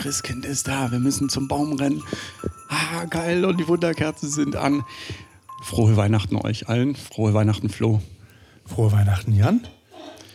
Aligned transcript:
Christkind 0.00 0.46
ist 0.46 0.66
da, 0.66 0.90
wir 0.90 0.98
müssen 0.98 1.28
zum 1.28 1.46
Baum 1.46 1.74
rennen. 1.74 2.02
Ah, 2.68 3.04
geil, 3.04 3.44
und 3.44 3.60
die 3.60 3.68
Wunderkerzen 3.68 4.30
sind 4.30 4.56
an. 4.56 4.82
Frohe 5.62 5.94
Weihnachten 5.94 6.36
euch 6.36 6.70
allen, 6.70 6.96
frohe 6.96 7.34
Weihnachten 7.34 7.68
Flo. 7.68 8.00
Frohe 8.64 8.92
Weihnachten, 8.92 9.34
Jan. 9.34 9.60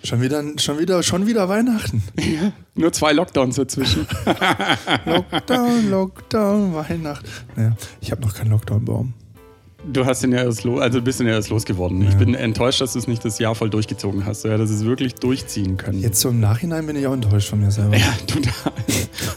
Schon 0.03 0.21
wieder, 0.21 0.43
schon 0.59 0.77
wieder, 0.77 1.01
schon 1.01 1.25
wieder 1.25 1.49
Weihnachten. 1.49 2.03
Ja, 2.19 2.51
nur 2.75 2.93
zwei 2.93 3.11
Lockdowns 3.13 3.55
dazwischen. 3.55 4.05
Lockdown, 5.05 5.89
Lockdown, 5.89 6.75
Weihnachten. 6.75 7.27
Naja, 7.55 7.75
ich 8.01 8.11
habe 8.11 8.21
noch 8.21 8.35
keinen 8.35 8.51
Lockdown-Baum. 8.51 9.13
Du 9.87 10.05
hast 10.05 10.23
den 10.23 10.31
ja 10.31 10.43
erst 10.43 10.63
los, 10.63 10.81
also 10.81 11.01
bist 11.01 11.19
den 11.19 11.27
ja 11.27 11.33
erst 11.33 11.49
losgeworden. 11.49 12.01
Ich 12.07 12.15
bin 12.15 12.33
enttäuscht, 12.33 12.81
dass 12.81 12.93
du 12.93 12.99
es 12.99 13.07
nicht 13.07 13.23
das 13.23 13.39
Jahr 13.39 13.55
voll 13.55 13.69
durchgezogen 13.69 14.25
hast. 14.25 14.43
Ja, 14.43 14.57
dass 14.57 14.69
es 14.69 14.83
wirklich 14.85 15.15
durchziehen 15.15 15.77
können. 15.77 15.99
Jetzt 15.99 16.21
so 16.21 16.29
im 16.29 16.39
Nachhinein 16.39 16.85
bin 16.87 16.95
ich 16.95 17.05
auch 17.07 17.13
enttäuscht 17.13 17.49
von 17.49 17.59
mir 17.61 17.71
selber. 17.71 17.95
Ja, 17.95 18.13
total. 18.27 18.73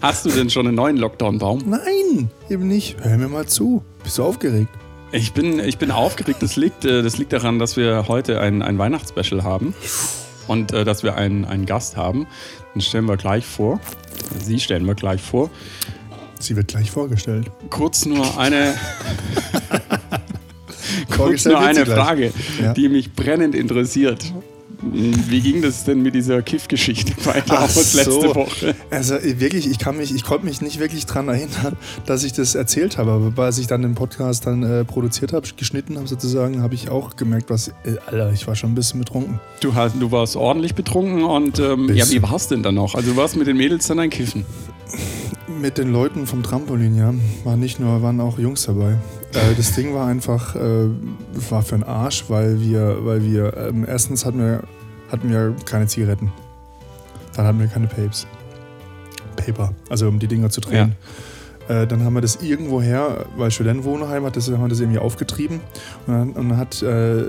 Hast 0.01 0.25
du 0.25 0.31
denn 0.31 0.49
schon 0.51 0.67
einen 0.67 0.77
neuen 0.77 0.97
Lockdown-Baum? 0.97 1.65
Nein, 1.67 2.31
eben 2.49 2.67
nicht. 2.67 2.97
Hör 3.03 3.17
mir 3.19 3.29
mal 3.29 3.47
zu. 3.47 3.83
Bist 4.03 4.19
du 4.19 4.25
aufgeregt? 4.25 4.71
Ich 5.13 5.33
bin, 5.33 5.59
ich 5.59 5.79
bin 5.79 5.91
aufgeregt. 5.91 6.43
Das 6.43 6.57
liegt, 6.57 6.85
äh, 6.85 7.03
das 7.03 7.19
liegt 7.19 7.33
daran, 7.33 7.59
dass 7.59 7.77
wir 7.77 8.09
heute 8.09 8.41
ein, 8.41 8.63
ein 8.63 8.79
Weihnachtsspecial 8.79 9.43
haben 9.43 9.75
und 10.47 10.73
äh, 10.73 10.85
dass 10.85 11.03
wir 11.03 11.17
einen, 11.17 11.45
einen 11.45 11.67
Gast 11.67 11.97
haben. 11.97 12.27
Den 12.75 12.81
stellen 12.81 13.07
wir 13.07 13.17
gleich 13.17 13.45
vor. 13.45 13.81
Sie 14.39 14.61
stellen 14.61 14.87
wir 14.87 14.95
gleich 14.95 15.23
vor. 15.23 15.51
Sie 16.41 16.57
wird 16.57 16.69
gleich 16.69 16.91
vorgestellt. 16.91 17.51
Kurz 17.71 18.05
nur 18.05 18.39
eine, 18.39 18.75
kurz 21.17 21.45
nur 21.45 21.59
eine. 21.59 21.87
Frage, 21.87 22.33
Ja. 22.63 22.73
die 22.75 22.89
mich 22.89 23.13
brennend 23.13 23.55
interessiert. 23.55 24.33
Wie 24.81 25.41
ging 25.41 25.61
das 25.61 25.83
denn 25.85 26.03
mit 26.03 26.15
dieser 26.15 26.41
Kiff-Geschichte 26.41 27.13
weiter 27.27 27.63
aus 27.65 27.95
letzte 27.95 28.33
Woche? 28.33 28.77
Also 28.91 29.17
äh, 29.17 29.41
wirklich, 29.41 29.69
ich 29.69 29.81
kann 29.81 29.97
mich, 29.97 30.15
ich 30.15 30.23
konnte 30.23 30.45
mich 30.47 30.61
nicht 30.61 30.79
wirklich 30.79 31.05
dran 31.05 31.27
erinnern, 31.27 31.77
dass 32.07 32.23
ich 32.23 32.33
das 32.33 32.55
erzählt 32.55 32.97
habe. 32.97 33.11
Aber 33.11 33.43
als 33.43 33.59
ich 33.59 33.67
dann 33.67 33.83
den 33.83 33.97
Podcast 33.97 34.47
dann 34.47 34.63
äh, 34.63 34.85
produziert 34.85 35.33
habe, 35.33 35.49
geschnitten 35.57 35.97
habe 35.97 36.07
sozusagen, 36.07 36.63
habe 36.63 36.77
ich 36.77 36.91
auch 36.91 37.17
gemerkt, 37.17 37.51
was, 37.51 37.69
äh, 37.69 37.97
Alter, 38.07 38.33
ich 38.33 38.47
war 38.47 38.55
schon 38.55 38.71
ein 38.71 38.75
bisschen 38.77 39.01
betrunken. 39.01 39.41
Du, 39.61 39.75
hast, 39.75 39.97
du 39.99 40.13
warst 40.13 40.37
ordentlich 40.37 40.77
betrunken 40.77 41.25
und 41.25 41.59
ähm, 41.59 41.89
ja, 41.89 41.95
wie 41.95 41.95
Bisschen. 41.95 42.23
war's 42.23 42.47
denn 42.47 42.63
dann 42.63 42.77
noch? 42.77 42.95
Also 42.95 43.11
du 43.11 43.17
warst 43.17 43.35
mit 43.37 43.49
den 43.49 43.57
Mädels 43.57 43.89
dann 43.89 43.99
ein 43.99 44.11
Kiffen. 44.11 44.45
Mit 45.61 45.77
den 45.79 45.91
Leuten 45.93 46.29
vom 46.29 46.45
Trampolin, 46.45 46.95
ja, 46.97 47.13
waren 47.43 47.59
nicht 47.59 47.81
nur, 47.81 48.01
waren 48.03 48.21
auch 48.21 48.39
Jungs 48.39 48.63
dabei. 48.67 48.97
Äh, 49.35 49.55
das 49.57 49.75
Ding 49.75 49.95
war 49.95 50.07
einfach, 50.07 50.55
äh, 50.57 50.89
war 51.51 51.63
für 51.63 51.77
den 51.77 51.85
Arsch, 51.85 52.25
weil 52.29 52.61
wir, 52.61 53.05
weil 53.05 53.23
wir, 53.23 53.57
ähm, 53.57 53.85
erstens 53.87 54.25
hatten 54.25 54.39
wir, 54.39 54.63
hatten 55.11 55.31
wir 55.31 55.55
keine 55.65 55.87
Zigaretten. 55.87 56.33
Dann 57.35 57.47
hatten 57.47 57.61
wir 57.61 57.67
keine 57.67 57.87
Papes. 57.87 58.27
Paper, 59.37 59.73
also 59.89 60.09
um 60.09 60.19
die 60.19 60.27
Dinger 60.27 60.51
zu 60.51 60.61
drehen. 60.61 60.97
Äh, 61.69 61.87
dann 61.87 62.03
haben 62.03 62.15
wir 62.15 62.21
das 62.23 62.37
irgendwo 62.37 62.81
her, 62.81 63.27
weil 63.37 63.51
Studentenwohnheim 63.51 64.25
hat 64.25 64.37
das, 64.37 64.51
haben 64.51 64.63
wir 64.63 64.69
das 64.69 64.81
irgendwie 64.81 64.99
aufgetrieben. 64.99 65.61
Und 66.07 66.15
dann, 66.15 66.33
und 66.33 66.49
dann 66.49 66.59
hat, 66.59 66.83
äh, 66.83 67.25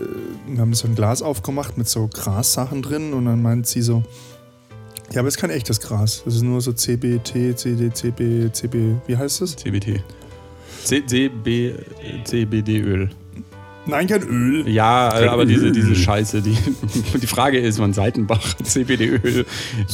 wir 0.47 0.59
haben 0.59 0.73
so 0.73 0.87
ein 0.87 0.95
Glas 0.95 1.21
aufgemacht 1.21 1.77
mit 1.77 1.87
so 1.89 2.07
Grassachen 2.07 2.81
drin 2.81 3.13
und 3.13 3.25
dann 3.25 3.41
meint 3.41 3.67
sie 3.67 3.81
so, 3.81 4.03
ja, 5.11 5.19
aber 5.19 5.27
es 5.27 5.35
ist 5.35 5.41
kein 5.41 5.49
echtes 5.49 5.79
Gras. 5.81 6.21
Das 6.23 6.35
ist 6.35 6.43
nur 6.43 6.61
so 6.61 6.71
CBT, 6.71 7.57
CD, 7.57 7.91
CB, 7.91 8.51
CB, 8.53 8.95
wie 9.07 9.17
heißt 9.17 9.41
das? 9.41 9.55
CBT. 9.55 10.01
C 10.83 11.05
CB, 11.05 11.73
CBD-Öl. 12.23 13.09
Nein, 13.85 14.07
kein 14.07 14.23
Öl. 14.23 14.67
Ja, 14.69 15.09
Kein 15.11 15.29
aber 15.29 15.45
diese, 15.45 15.67
Öl. 15.67 15.71
diese 15.71 15.95
Scheiße. 15.95 16.41
Die, 16.41 16.55
die 17.21 17.27
Frage 17.27 17.59
ist, 17.59 17.79
wann 17.79 17.93
Seitenbach 17.93 18.55
CBD-Öl 18.63 19.45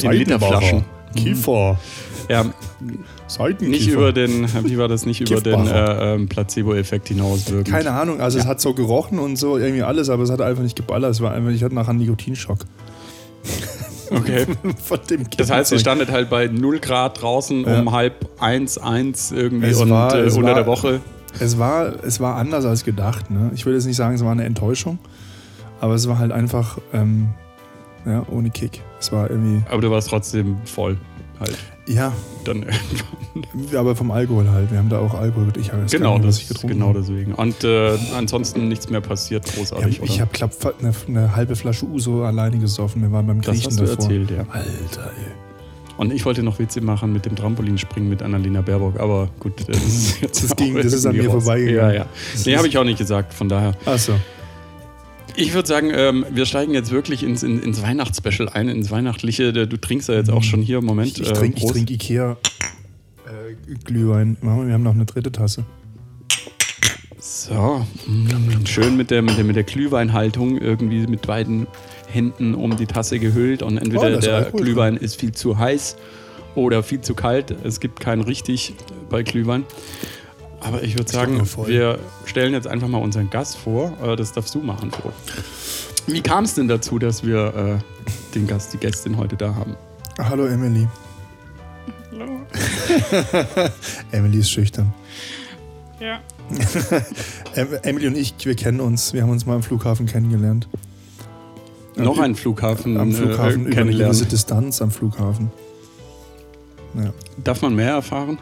in 0.02 0.10
Literflaschen. 0.10 0.84
Kiefer. 1.14 1.78
Ja, 2.28 2.44
Seitenkiefer. 3.28 3.70
nicht 3.70 3.88
über 3.88 4.12
den, 4.12 4.46
wie 4.64 4.76
war 4.78 4.88
das, 4.88 5.06
nicht 5.06 5.20
über 5.20 5.40
den 5.40 5.66
äh, 5.66 6.14
ähm, 6.14 6.28
Placebo-Effekt 6.28 7.08
hinaus 7.08 7.50
wirken. 7.50 7.70
Keine 7.70 7.92
Ahnung, 7.92 8.20
also 8.20 8.38
es 8.38 8.46
hat 8.46 8.60
so 8.60 8.74
gerochen 8.74 9.18
und 9.18 9.36
so 9.36 9.56
irgendwie 9.56 9.82
alles, 9.82 10.10
aber 10.10 10.24
es 10.24 10.30
hat 10.30 10.40
einfach 10.40 10.62
nicht 10.62 10.76
geballert. 10.76 11.12
Es 11.12 11.20
war 11.20 11.32
einfach, 11.32 11.52
ich 11.52 11.62
hatte 11.62 11.74
nachher 11.74 11.90
einen 11.90 12.00
Nikotinschock. 12.00 12.58
Okay. 14.10 14.46
Von 14.84 15.00
dem 15.10 15.24
Das 15.36 15.50
heißt, 15.50 15.72
ihr 15.72 15.78
standet 15.78 16.10
halt 16.10 16.30
bei 16.30 16.46
0 16.48 16.78
Grad 16.80 17.20
draußen 17.22 17.64
Ja. 17.64 17.80
um 17.80 17.92
halb 17.92 18.28
eins, 18.40 18.78
eins 18.78 19.32
irgendwie 19.32 19.66
Es 19.68 19.80
und 19.80 19.90
war- 19.90 20.14
äh, 20.14 20.24
unter 20.24 20.42
war- 20.42 20.54
der 20.54 20.66
Woche. 20.66 21.00
Es 21.38 21.58
war, 21.58 21.92
es 22.04 22.18
war 22.20 22.36
anders 22.36 22.64
als 22.64 22.84
gedacht. 22.84 23.30
Ne? 23.30 23.50
Ich 23.54 23.66
würde 23.66 23.76
jetzt 23.76 23.86
nicht 23.86 23.96
sagen, 23.96 24.14
es 24.14 24.24
war 24.24 24.32
eine 24.32 24.44
Enttäuschung, 24.44 24.98
aber 25.80 25.94
es 25.94 26.08
war 26.08 26.18
halt 26.18 26.32
einfach 26.32 26.78
ähm, 26.94 27.28
ja, 28.06 28.24
ohne 28.30 28.50
Kick. 28.50 28.80
Es 28.98 29.12
war 29.12 29.30
irgendwie, 29.30 29.62
Aber 29.70 29.80
du 29.82 29.90
warst 29.90 30.08
trotzdem 30.08 30.56
voll. 30.64 30.96
Halt. 31.38 31.56
Ja, 31.86 32.12
Dann 32.44 32.64
irgendwann. 32.64 33.76
aber 33.78 33.94
vom 33.96 34.10
Alkohol 34.10 34.48
halt. 34.50 34.70
Wir 34.70 34.78
haben 34.78 34.88
da 34.88 34.98
auch 34.98 35.14
Alkohol. 35.14 35.52
Ich 35.58 35.72
habe 35.72 35.84
Genau, 35.90 36.18
das, 36.18 36.38
ich 36.38 36.48
getrunken 36.48 36.78
genau 36.78 36.92
deswegen. 36.92 37.32
Und 37.34 37.62
äh, 37.64 37.96
ansonsten 38.16 38.68
nichts 38.68 38.90
mehr 38.90 39.00
passiert, 39.00 39.46
Ja, 39.46 39.54
großartig, 39.54 40.00
ich 40.02 40.10
oder? 40.10 40.20
habe 40.22 40.30
glaub, 40.32 40.74
eine, 40.80 40.92
eine 41.08 41.36
halbe 41.36 41.54
Flasche 41.56 41.86
Uso 41.86 42.24
alleine 42.24 42.58
gesoffen. 42.58 43.02
Wir 43.02 43.12
waren 43.12 43.26
beim 43.26 43.40
das 43.40 43.52
Griechen 43.54 43.66
hast 43.70 43.80
du 43.80 43.84
davor. 43.84 44.04
erzählt, 44.04 44.30
ja. 44.30 44.38
Alter, 44.50 45.10
ey. 45.16 45.32
Und 45.98 46.12
ich 46.12 46.24
wollte 46.26 46.42
noch 46.42 46.58
Witze 46.58 46.82
machen 46.82 47.12
mit 47.12 47.24
dem 47.24 47.36
Trampolinspringen 47.36 48.10
mit 48.10 48.20
Annalena 48.22 48.60
Baerbock, 48.60 49.00
aber 49.00 49.30
gut, 49.40 49.66
das 49.66 49.78
ist 49.86 50.20
jetzt 50.20 50.44
Das 50.44 50.56
ging- 50.56 50.74
das 50.74 50.92
ist 50.92 51.06
an 51.06 51.16
mir 51.16 51.28
raus. 51.28 51.44
vorbeigegangen. 51.44 51.94
Ja, 51.94 52.00
ja. 52.00 52.06
Nee, 52.44 52.56
habe 52.56 52.68
ich 52.68 52.76
auch 52.76 52.84
nicht 52.84 52.98
gesagt, 52.98 53.32
von 53.32 53.48
daher. 53.48 53.72
Achso. 53.86 54.12
Ich 55.36 55.52
würde 55.52 55.68
sagen, 55.68 55.90
ähm, 55.94 56.24
wir 56.30 56.46
steigen 56.46 56.72
jetzt 56.72 56.90
wirklich 56.90 57.22
ins, 57.22 57.42
in, 57.42 57.62
ins 57.62 57.82
Weihnachtsspecial 57.82 58.48
ein, 58.48 58.68
ins 58.68 58.90
Weihnachtliche. 58.90 59.52
Du 59.52 59.76
trinkst 59.76 60.08
ja 60.08 60.14
jetzt 60.14 60.30
auch 60.30 60.42
schon 60.42 60.62
hier, 60.62 60.80
Moment. 60.80 61.08
Ich, 61.08 61.20
ich 61.20 61.30
äh, 61.30 61.32
trinke 61.34 61.60
Prost. 61.60 61.74
trink 61.74 61.90
Ikea 61.90 62.36
äh, 63.26 63.74
Glühwein. 63.84 64.38
Wir 64.40 64.50
haben 64.50 64.82
noch 64.82 64.94
eine 64.94 65.04
dritte 65.04 65.30
Tasse. 65.30 65.64
So, 67.18 67.84
mm, 68.06 68.64
schön 68.66 68.96
mit 68.96 69.10
der, 69.10 69.20
mit, 69.20 69.36
der, 69.36 69.44
mit 69.44 69.56
der 69.56 69.64
Glühweinhaltung, 69.64 70.58
irgendwie 70.58 71.06
mit 71.06 71.26
beiden 71.26 71.66
Händen 72.08 72.54
um 72.54 72.76
die 72.76 72.86
Tasse 72.86 73.18
gehüllt 73.18 73.62
und 73.62 73.76
Oh, 73.76 73.80
entweder 73.80 74.10
ist 74.10 74.26
der 74.26 74.50
Glühwein 74.52 74.96
ist 74.96 75.20
viel 75.20 75.32
zu 75.32 75.58
heiß 75.58 75.96
oder 76.54 76.82
viel 76.82 77.00
zu 77.00 77.14
kalt. 77.14 77.54
Es 77.64 77.80
gibt 77.80 78.00
keinen 78.00 78.22
richtig 78.22 78.74
bei 79.10 79.22
Glühwein. 79.22 79.64
Aber 80.66 80.82
ich 80.82 80.98
würde 80.98 81.10
sagen, 81.12 81.40
wir 81.66 81.98
stellen 82.24 82.52
jetzt 82.52 82.66
einfach 82.66 82.88
mal 82.88 82.98
unseren 82.98 83.30
Gast 83.30 83.56
vor. 83.56 83.92
Äh, 84.02 84.16
Das 84.16 84.32
darfst 84.32 84.54
du 84.54 84.60
machen, 84.60 84.90
Flo. 84.90 85.12
Wie 86.08 86.20
kam 86.20 86.44
es 86.44 86.54
denn 86.54 86.66
dazu, 86.68 86.98
dass 86.98 87.24
wir 87.24 87.54
äh, 87.54 88.34
den 88.34 88.46
Gast, 88.48 88.72
die 88.72 88.78
Gästin 88.78 89.16
heute 89.16 89.36
da 89.36 89.54
haben? 89.54 89.76
Hallo 90.18 90.46
Emily. 90.46 90.88
Hallo. 92.12 92.40
Emily 94.12 94.38
ist 94.38 94.50
schüchtern. 94.50 94.92
Ja. 96.00 96.20
Em 97.54 97.68
Emily 97.82 98.06
und 98.08 98.16
ich, 98.16 98.34
wir 98.44 98.54
kennen 98.56 98.80
uns. 98.80 99.12
Wir 99.12 99.22
haben 99.22 99.30
uns 99.30 99.46
mal 99.46 99.54
am 99.54 99.62
Flughafen 99.62 100.06
kennengelernt. 100.06 100.68
Noch 101.96 102.18
Am- 102.18 102.24
ein 102.24 102.34
Flughafen, 102.34 102.96
Am 102.98 103.12
Flughafen 103.12 103.66
äh, 103.66 103.70
über 103.70 103.80
eine 103.82 103.92
gewisse. 103.92 104.26
Distanz 104.26 104.82
am 104.82 104.90
Flughafen. 104.90 105.50
Ja. 106.96 107.12
Darf 107.44 107.62
man 107.62 107.74
mehr 107.74 107.90
erfahren? 107.90 108.38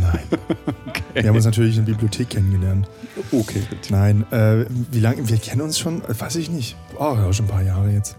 Nein. 0.00 0.20
Wir 1.14 1.28
haben 1.28 1.36
uns 1.36 1.44
natürlich 1.44 1.76
in 1.76 1.84
der 1.84 1.92
Bibliothek 1.92 2.30
kennengelernt. 2.30 2.88
Okay, 3.32 3.62
gut. 3.68 3.90
Nein, 3.90 4.24
äh, 4.30 4.66
wie 4.90 5.00
lange? 5.00 5.28
Wir 5.28 5.36
kennen 5.38 5.62
uns 5.62 5.78
schon, 5.78 6.02
äh, 6.04 6.18
weiß 6.18 6.36
ich 6.36 6.50
nicht. 6.50 6.76
Oh, 6.98 7.14
ja, 7.14 7.32
schon 7.32 7.46
ein 7.46 7.50
paar 7.50 7.62
Jahre 7.62 7.90
jetzt. 7.90 8.16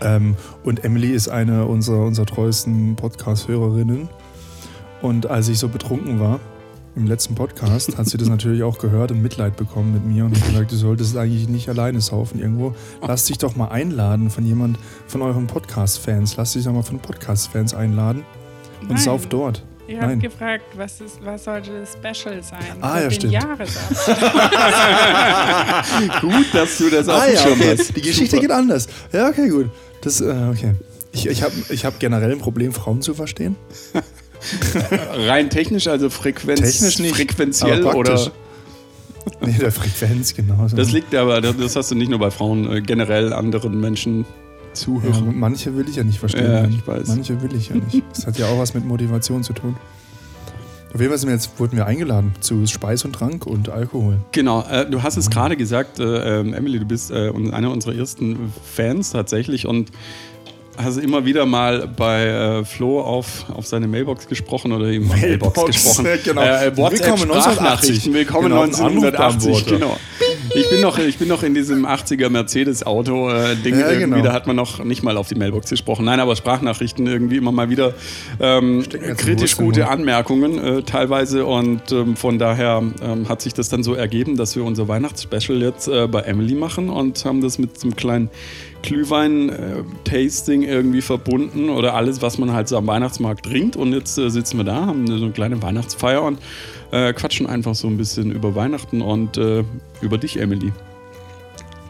Ähm, 0.00 0.36
und 0.64 0.84
Emily 0.84 1.10
ist 1.12 1.28
eine 1.28 1.66
unserer, 1.66 2.04
unserer 2.04 2.26
treuesten 2.26 2.96
Podcast-Hörerinnen. 2.96 4.08
Und 5.00 5.26
als 5.26 5.48
ich 5.48 5.58
so 5.58 5.68
betrunken 5.68 6.20
war 6.20 6.40
im 6.94 7.06
letzten 7.06 7.34
Podcast, 7.34 7.96
hat 7.96 8.06
sie 8.06 8.18
das 8.18 8.28
natürlich 8.28 8.62
auch 8.62 8.78
gehört 8.78 9.10
und 9.12 9.22
Mitleid 9.22 9.56
bekommen 9.56 9.92
mit 9.92 10.04
mir 10.04 10.24
und 10.24 10.36
hat 10.36 10.46
gesagt, 10.46 10.72
du 10.72 10.76
solltest 10.76 11.16
eigentlich 11.16 11.48
nicht 11.48 11.68
alleine 11.68 12.00
saufen 12.00 12.40
irgendwo. 12.40 12.74
Lass 13.06 13.26
dich 13.26 13.38
doch 13.38 13.56
mal 13.56 13.68
einladen 13.68 14.28
von 14.28 14.44
jemand, 14.44 14.78
von 15.06 15.22
euren 15.22 15.46
Podcast-Fans. 15.46 16.36
Lass 16.36 16.52
dich 16.52 16.64
doch 16.64 16.72
mal 16.72 16.82
von 16.82 16.98
Podcast-Fans 16.98 17.74
einladen 17.74 18.24
und 18.82 18.90
Nein. 18.90 18.98
sauf 18.98 19.26
dort. 19.26 19.62
Ihr 19.88 19.98
Nein. 19.98 20.10
habt 20.10 20.22
gefragt, 20.22 20.64
was, 20.76 21.00
ist, 21.00 21.18
was 21.24 21.44
sollte 21.44 21.70
das 21.80 21.92
Special 21.92 22.42
sein? 22.42 22.60
Ah, 22.80 22.96
Für 22.96 23.02
ja, 23.02 23.08
den 23.08 23.12
stimmt. 23.12 23.32
Gut, 26.20 26.46
dass 26.52 26.78
du 26.78 26.88
das 26.88 27.08
auf 27.08 27.20
Ah 27.20 27.26
ja, 27.26 27.38
Schirm 27.38 27.60
okay. 27.60 27.76
hast. 27.78 27.96
Die 27.96 28.00
Geschichte 28.00 28.38
geht 28.38 28.50
anders. 28.50 28.86
Ja, 29.12 29.28
okay, 29.28 29.48
gut. 29.48 29.70
Das, 30.00 30.20
äh, 30.20 30.32
okay. 30.50 30.74
Ich, 31.12 31.26
ich 31.26 31.42
habe 31.42 31.52
ich 31.68 31.84
hab 31.84 31.98
generell 31.98 32.30
ein 32.30 32.38
Problem, 32.38 32.72
Frauen 32.72 33.02
zu 33.02 33.12
verstehen. 33.12 33.56
Rein 35.14 35.50
technisch, 35.50 35.88
also 35.88 36.10
Frequenz, 36.10 36.60
Technisch 36.60 36.98
nicht, 36.98 37.16
frequenziell 37.16 37.84
oder? 37.84 38.30
Nee, 39.40 39.56
der 39.60 39.72
Frequenz, 39.72 40.34
genau. 40.34 40.66
Das 40.74 40.90
liegt 40.90 41.14
aber, 41.14 41.40
das 41.40 41.76
hast 41.76 41.90
du 41.90 41.94
nicht 41.94 42.08
nur 42.08 42.18
bei 42.18 42.30
Frauen, 42.30 42.72
äh, 42.72 42.80
generell 42.80 43.32
anderen 43.32 43.80
Menschen 43.80 44.24
ja, 44.72 44.74
zuhören. 44.74 45.38
manche 45.38 45.76
will 45.76 45.88
ich 45.88 45.96
ja 45.96 46.04
nicht 46.04 46.18
verstehen. 46.18 46.50
Ja, 46.50 46.64
ich 46.66 46.86
weiß. 46.86 47.08
Manche 47.08 47.40
will 47.42 47.54
ich 47.54 47.68
ja 47.68 47.76
nicht. 47.76 48.02
Das 48.14 48.26
hat 48.26 48.38
ja 48.38 48.46
auch 48.46 48.58
was 48.58 48.74
mit 48.74 48.84
Motivation 48.86 49.42
zu 49.42 49.52
tun. 49.52 49.76
Auf 50.94 51.00
jeden 51.00 51.10
Fall 51.10 51.18
sind 51.18 51.28
wir 51.30 51.34
jetzt, 51.34 51.58
wurden 51.58 51.76
wir 51.76 51.86
eingeladen 51.86 52.32
zu 52.40 52.66
Speis 52.66 53.04
und 53.06 53.14
Trank 53.14 53.46
und 53.46 53.70
Alkohol. 53.70 54.18
Genau, 54.32 54.62
äh, 54.70 54.84
du 54.88 55.02
hast 55.02 55.16
es 55.16 55.30
gerade 55.30 55.56
gesagt, 55.56 55.98
äh, 55.98 56.40
ähm, 56.40 56.52
Emily, 56.52 56.78
du 56.78 56.84
bist 56.84 57.10
äh, 57.10 57.30
un- 57.30 57.52
eine 57.54 57.70
unserer 57.70 57.94
ersten 57.94 58.52
Fans 58.74 59.10
tatsächlich 59.10 59.66
und 59.66 59.90
hast 60.76 60.98
immer 60.98 61.24
wieder 61.24 61.46
mal 61.46 61.86
bei 61.88 62.26
äh, 62.26 62.64
Flo 62.66 63.00
auf, 63.00 63.46
auf 63.54 63.66
seine 63.66 63.88
Mailbox 63.88 64.26
gesprochen 64.28 64.72
oder 64.72 64.90
ihm 64.90 65.06
Mailbox, 65.08 65.56
Mailbox, 65.56 65.64
gesprochen. 65.84 66.06
ja, 66.06 66.16
genau. 66.24 66.40
Äh, 66.42 66.76
WhatsApp 66.76 67.00
Willkommen 67.20 67.40
Sprachnachrichten. 67.40 67.64
1980. 67.64 68.12
Willkommen 68.12 68.48
Genau, 68.48 68.60
ein 68.62 68.74
1980. 68.74 69.46
Anrufbeantworter. 69.48 69.70
Genau. 69.78 69.96
Ich 70.54 70.68
bin 70.70 70.80
noch, 70.80 70.98
ich 70.98 71.18
bin 71.18 71.28
noch 71.28 71.42
in 71.42 71.54
diesem 71.54 71.86
80er 71.86 72.28
Mercedes-Auto 72.28 73.30
äh, 73.30 73.56
Ding 73.56 73.78
Ja, 73.78 73.90
irgendwie. 73.90 74.16
genau. 74.16 74.22
Da 74.22 74.32
hat 74.32 74.46
man 74.46 74.56
noch 74.56 74.82
nicht 74.84 75.02
mal 75.02 75.16
auf 75.16 75.28
die 75.28 75.34
Mailbox 75.34 75.70
gesprochen. 75.70 76.04
Nein, 76.04 76.20
aber 76.20 76.36
Sprachnachrichten 76.36 77.06
irgendwie 77.06 77.36
immer 77.36 77.52
mal 77.52 77.70
wieder 77.70 77.94
ähm, 78.40 78.80
jetzt 78.80 79.18
kritisch 79.18 79.56
gute. 79.56 79.88
Anmerkungen 79.88 80.58
äh, 80.58 80.82
teilweise 80.82 81.46
und 81.46 81.92
ähm, 81.92 82.16
von 82.16 82.38
daher 82.38 82.82
ähm, 83.02 83.28
hat 83.28 83.40
sich 83.40 83.54
das 83.54 83.68
dann 83.68 83.82
so 83.82 83.94
ergeben, 83.94 84.36
dass 84.36 84.56
wir 84.56 84.64
unser 84.64 84.88
Weihnachtsspecial 84.88 85.60
jetzt 85.62 85.88
äh, 85.88 86.06
bei 86.08 86.20
Emily 86.20 86.54
machen 86.54 86.88
und 86.90 87.24
haben 87.24 87.40
das 87.40 87.58
mit 87.58 87.78
so 87.78 87.86
einem 87.88 87.96
kleinen 87.96 88.30
Glühwein-Tasting 88.82 90.62
irgendwie 90.62 91.02
verbunden 91.02 91.68
oder 91.70 91.94
alles, 91.94 92.20
was 92.20 92.38
man 92.38 92.52
halt 92.52 92.68
so 92.68 92.76
am 92.76 92.86
Weihnachtsmarkt 92.86 93.44
trinkt. 93.46 93.76
Und 93.76 93.92
jetzt 93.92 94.18
äh, 94.18 94.28
sitzen 94.30 94.56
wir 94.58 94.64
da, 94.64 94.86
haben 94.86 95.06
so 95.06 95.14
eine 95.14 95.30
kleine 95.32 95.62
Weihnachtsfeier 95.62 96.22
und 96.22 96.38
äh, 96.92 97.12
quatschen 97.12 97.46
einfach 97.46 97.74
so 97.74 97.88
ein 97.88 97.96
bisschen 97.96 98.30
über 98.30 98.54
Weihnachten 98.54 99.02
und 99.02 99.36
äh, 99.36 99.64
über 100.00 100.18
dich, 100.18 100.38
Emily. 100.38 100.72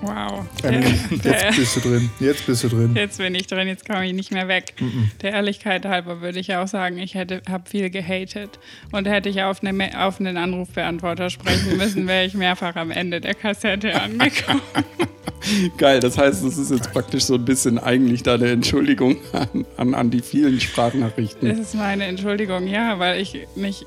Wow. 0.03 0.45
Emily, 0.65 0.99
der, 1.23 1.45
jetzt 1.45 1.57
bist 1.57 1.77
du 1.77 1.81
drin. 1.81 2.11
Jetzt 2.19 2.47
bist 2.47 2.65
du 2.65 2.69
drin. 2.69 2.93
jetzt 2.97 3.19
bin 3.19 3.35
ich 3.37 3.47
drin, 3.47 3.69
jetzt 3.69 3.89
komme 3.89 4.05
ich 4.05 4.13
nicht 4.13 4.33
mehr 4.33 4.49
weg. 4.49 4.75
Der 5.23 5.33
Ehrlichkeit 5.33 5.85
halber 5.85 6.21
würde 6.21 6.41
ich 6.41 6.57
auch 6.57 6.67
sagen, 6.67 6.99
ich 6.99 7.15
hätte 7.15 7.41
habe 7.49 7.71
viel 7.71 7.89
gehatet. 7.89 8.59
Und 8.91 9.07
hätte 9.07 9.29
ich 9.29 9.43
auf, 9.43 9.63
eine, 9.63 10.05
auf 10.05 10.19
einen 10.19 10.37
Anrufbeantworter 10.37 11.31
sprechen 11.31 11.77
müssen, 11.77 12.09
wäre 12.09 12.25
ich 12.25 12.35
mehrfach 12.35 12.75
am 12.75 12.91
Ende 12.91 13.21
der 13.21 13.35
Kassette 13.35 14.01
angekommen. 14.01 14.63
Geil, 15.79 16.01
das 16.01 16.19
heißt, 16.19 16.45
das 16.45 16.59
ist 16.59 16.71
jetzt 16.71 16.93
praktisch 16.93 17.25
so 17.25 17.35
ein 17.35 17.45
bisschen 17.45 17.79
eigentlich 17.79 18.25
deine 18.25 18.51
Entschuldigung 18.51 19.19
an, 19.33 19.65
an, 19.77 19.95
an 19.95 20.11
die 20.11 20.21
vielen 20.21 20.61
Sprachnachrichten. 20.61 21.49
Das 21.49 21.59
ist 21.59 21.75
meine 21.75 22.05
Entschuldigung, 22.07 22.67
ja, 22.67 22.99
weil 22.99 23.21
ich 23.21 23.47
nicht. 23.55 23.87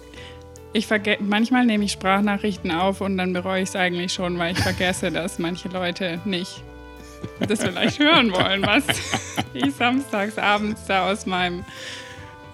Ich 0.75 0.88
verge 0.88 1.18
manchmal 1.22 1.66
nehme 1.66 1.86
ich 1.86 1.94
Sprachnachrichten 1.94 2.69
auf 2.69 3.00
und 3.00 3.18
dann 3.18 3.31
bereue 3.31 3.62
ich 3.62 3.69
es 3.69 3.77
eigentlich 3.77 4.12
schon, 4.12 4.38
weil 4.38 4.51
ich 4.51 4.60
vergesse, 4.60 5.10
dass 5.10 5.39
manche 5.39 5.69
Leute 5.69 6.19
nicht 6.25 6.63
das 7.48 7.63
vielleicht 7.63 7.98
hören 7.98 8.30
wollen, 8.33 8.62
was 8.62 8.83
ich 9.54 9.74
samstags 9.74 10.38
abends 10.38 10.86
da 10.86 11.10
aus 11.10 11.25
meinem, 11.25 11.63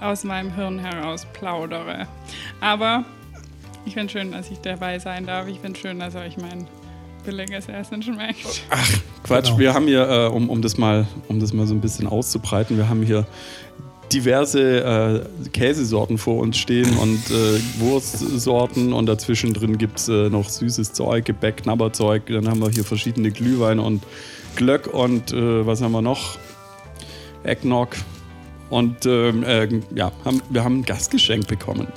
aus 0.01 0.23
meinem 0.23 0.53
Hirn 0.53 0.77
heraus 0.77 1.25
plaudere. 1.33 2.07
Aber 2.59 3.05
ich 3.85 3.95
finde 3.95 4.11
schön, 4.13 4.31
dass 4.31 4.51
ich 4.51 4.59
dabei 4.59 4.99
sein 4.99 5.25
darf. 5.25 5.47
Ich 5.47 5.59
finde 5.59 5.79
schön, 5.79 5.99
dass 5.99 6.13
euch 6.13 6.37
mein 6.37 6.67
billiges 7.25 7.69
Essen 7.69 8.03
schmeckt. 8.03 8.61
Quatsch, 9.23 9.45
Genau. 9.47 9.57
wir 9.57 9.73
haben 9.73 9.87
hier, 9.87 10.07
äh, 10.07 10.27
um, 10.27 10.47
um, 10.47 10.61
das 10.61 10.77
mal, 10.77 11.07
um 11.27 11.39
das 11.39 11.53
mal 11.53 11.65
so 11.65 11.73
ein 11.73 11.81
bisschen 11.81 12.05
auszubreiten, 12.05 12.77
wir 12.77 12.87
haben 12.87 13.01
hier 13.01 13.25
diverse 14.13 15.25
äh, 15.45 15.49
Käsesorten 15.49 16.17
vor 16.17 16.41
uns 16.41 16.57
stehen 16.57 16.97
und 16.97 17.19
äh, 17.29 17.59
Wurstsorten 17.79 18.93
und 18.93 19.05
dazwischen 19.05 19.53
drin 19.53 19.77
gibt 19.77 19.99
es 19.99 20.09
äh, 20.09 20.29
noch 20.29 20.49
süßes 20.49 20.93
Zeug, 20.93 21.25
Gebäck, 21.25 21.63
Knabberzeug. 21.63 22.25
Dann 22.27 22.47
haben 22.47 22.59
wir 22.59 22.69
hier 22.69 22.83
verschiedene 22.83 23.31
Glühweine 23.31 23.81
und 23.81 24.03
Glöck 24.55 24.87
und 24.93 25.31
äh, 25.31 25.65
was 25.65 25.81
haben 25.81 25.93
wir 25.93 26.01
noch? 26.01 26.37
Eggnog. 27.43 27.89
Und 28.69 29.05
ähm, 29.05 29.43
äh, 29.43 29.67
ja, 29.95 30.11
haben, 30.23 30.41
wir 30.49 30.63
haben 30.63 30.79
ein 30.79 30.85
Gastgeschenk 30.85 31.47
bekommen. 31.47 31.87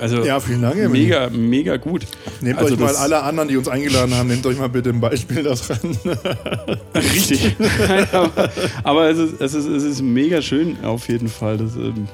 Also 0.00 0.24
Ja, 0.24 0.40
vielen 0.40 0.62
Dank, 0.62 0.76
Emily. 0.76 1.04
mega, 1.04 1.30
mega 1.30 1.76
gut. 1.76 2.06
Nehmt 2.40 2.58
also 2.58 2.74
euch 2.74 2.80
mal 2.80 2.96
alle 2.96 3.22
anderen, 3.22 3.48
die 3.48 3.56
uns 3.56 3.68
eingeladen 3.68 4.14
haben, 4.14 4.28
nehmt 4.28 4.44
euch 4.46 4.58
mal 4.58 4.68
bitte 4.68 4.90
ein 4.90 5.00
Beispiel 5.00 5.42
daran. 5.42 5.98
Richtig. 6.94 7.56
Nein, 7.88 8.06
aber 8.12 8.50
aber 8.82 9.10
es, 9.10 9.18
ist, 9.18 9.40
es, 9.40 9.54
ist, 9.54 9.66
es 9.66 9.84
ist 9.84 10.02
mega 10.02 10.42
schön 10.42 10.76
auf 10.84 11.08
jeden 11.08 11.28
Fall. 11.28 11.58
Das, 11.58 11.76
ähm, 11.76 12.08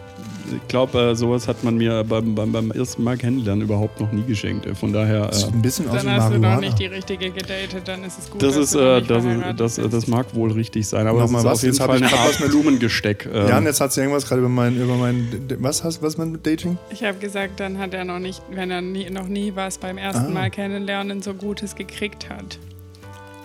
ich 0.54 0.68
glaube, 0.68 0.98
äh, 0.98 1.14
sowas 1.14 1.46
hat 1.48 1.62
man 1.64 1.76
mir 1.76 2.04
beim, 2.04 2.34
beim, 2.34 2.52
beim 2.52 2.70
ersten 2.70 3.02
Mal 3.04 3.16
kennenlernen 3.16 3.62
überhaupt 3.64 4.00
noch 4.00 4.10
nie 4.12 4.22
geschenkt. 4.22 4.66
Äh, 4.66 4.74
Von 4.74 4.92
daher, 4.92 5.32
Sieht 5.32 5.48
äh, 5.48 5.52
ein 5.52 5.62
bisschen 5.62 5.88
aus 5.88 6.02
Dann 6.02 6.10
hast 6.12 6.28
du 6.28 6.34
noch 6.34 6.40
Marihuana. 6.40 6.60
nicht 6.60 6.78
die 6.78 6.86
richtige 6.86 7.30
gedatet, 7.30 7.82
dann 7.86 8.04
ist 8.04 8.18
es 8.18 8.30
gut. 8.30 8.42
das, 8.42 8.56
ist, 8.56 8.74
äh, 8.74 9.02
das, 9.02 9.24
das, 9.56 9.76
bist. 9.76 9.92
das 9.92 10.06
mag 10.06 10.34
wohl 10.34 10.52
richtig 10.52 10.86
sein. 10.86 11.06
Aber 11.06 11.20
Nochmal 11.20 11.40
ist 11.40 11.44
was, 11.46 11.58
auf 11.58 11.62
jeden 11.64 11.76
Fall 11.76 12.00
mit- 12.00 12.48
Blumengesteck. 12.50 13.28
äh, 13.32 13.48
Jan, 13.48 13.64
jetzt 13.64 13.80
hat 13.80 13.92
sie 13.92 14.00
irgendwas 14.00 14.26
gerade 14.26 14.40
über 14.40 14.48
mein, 14.48 14.76
über 14.80 14.94
mein, 14.96 15.28
was 15.58 15.84
hast 15.84 16.02
was 16.02 16.16
mit 16.18 16.46
Dating? 16.46 16.78
Ich 16.90 17.04
habe 17.04 17.18
gesagt, 17.18 17.60
dann 17.60 17.78
hat 17.78 17.94
er 17.94 18.04
noch 18.04 18.18
nicht, 18.18 18.42
wenn 18.50 18.70
er 18.70 18.80
nie, 18.80 19.08
noch 19.10 19.28
nie 19.28 19.52
was 19.54 19.78
beim 19.78 19.98
ersten 19.98 20.26
Ah. 20.26 20.30
Mal 20.30 20.50
kennenlernen 20.50 21.22
so 21.22 21.34
Gutes 21.34 21.74
gekriegt 21.74 22.28
hat. 22.28 22.58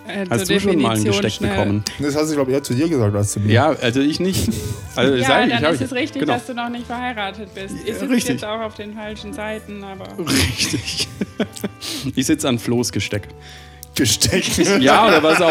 Äh, 0.08 0.24
Hast 0.30 0.48
du 0.48 0.60
schon 0.60 0.80
mal 0.80 0.90
ein 0.90 1.02
Definition 1.02 1.22
Gesteck 1.22 1.32
schnell- 1.32 1.50
bekommen? 1.56 1.84
Das 1.98 2.14
hast 2.16 2.30
du, 2.30 2.34
glaube 2.34 2.50
ich, 2.50 2.56
eher 2.56 2.62
zu 2.62 2.74
dir 2.74 2.88
gesagt 2.88 3.14
als 3.14 3.32
zu 3.32 3.40
mir. 3.40 3.52
Ja, 3.52 3.66
also 3.70 4.00
ich 4.00 4.20
nicht. 4.20 4.48
Also 4.94 5.14
Ja, 5.14 5.44
ich, 5.44 5.50
dann 5.50 5.62
hab 5.64 5.72
ist 5.72 5.80
ich- 5.80 5.86
es 5.86 5.92
richtig, 5.92 6.20
genau. 6.22 6.34
dass 6.34 6.46
du 6.46 6.54
noch 6.54 6.68
nicht 6.68 6.86
verheiratet 6.86 7.54
bist. 7.54 7.74
Ich 7.84 7.94
sitze 7.94 8.08
richtig. 8.08 8.34
jetzt 8.34 8.44
auch 8.44 8.60
auf 8.60 8.74
den 8.74 8.94
falschen 8.94 9.32
Seiten, 9.32 9.82
aber 9.84 10.06
Richtig. 10.18 11.08
Ich 12.14 12.26
sitze 12.26 12.48
an 12.48 12.58
Flo's 12.58 12.90
Gesteck. 12.92 13.28
Gesteckt. 13.94 14.58
Ja, 14.80 15.06
oder 15.08 15.22
was 15.22 15.40
auch. 15.40 15.50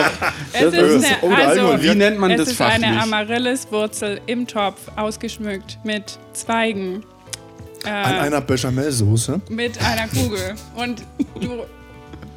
es 0.54 0.62
das- 0.62 0.74
ist 0.74 0.76
das- 0.76 1.04
eine, 1.06 1.18
oh, 1.24 1.32
also. 1.34 1.82
Wie 1.84 1.96
nennt 1.96 2.20
man 2.20 2.32
es 2.32 2.38
das 2.42 2.50
ist 2.52 2.62
eine 2.62 2.86
fachlich? 2.86 3.02
Amarylliswurzel 3.02 4.22
im 4.28 4.46
Topf, 4.48 4.80
ausgeschmückt 4.96 5.80
mit 5.84 6.18
Zweigen. 6.34 7.04
Äh, 7.84 7.90
An 7.90 8.16
einer 8.16 8.42
Bechamelsoße. 8.42 9.42
mit 9.50 9.80
einer 9.84 10.08
Kugel. 10.08 10.56
Und 10.76 11.02
du 11.40 11.64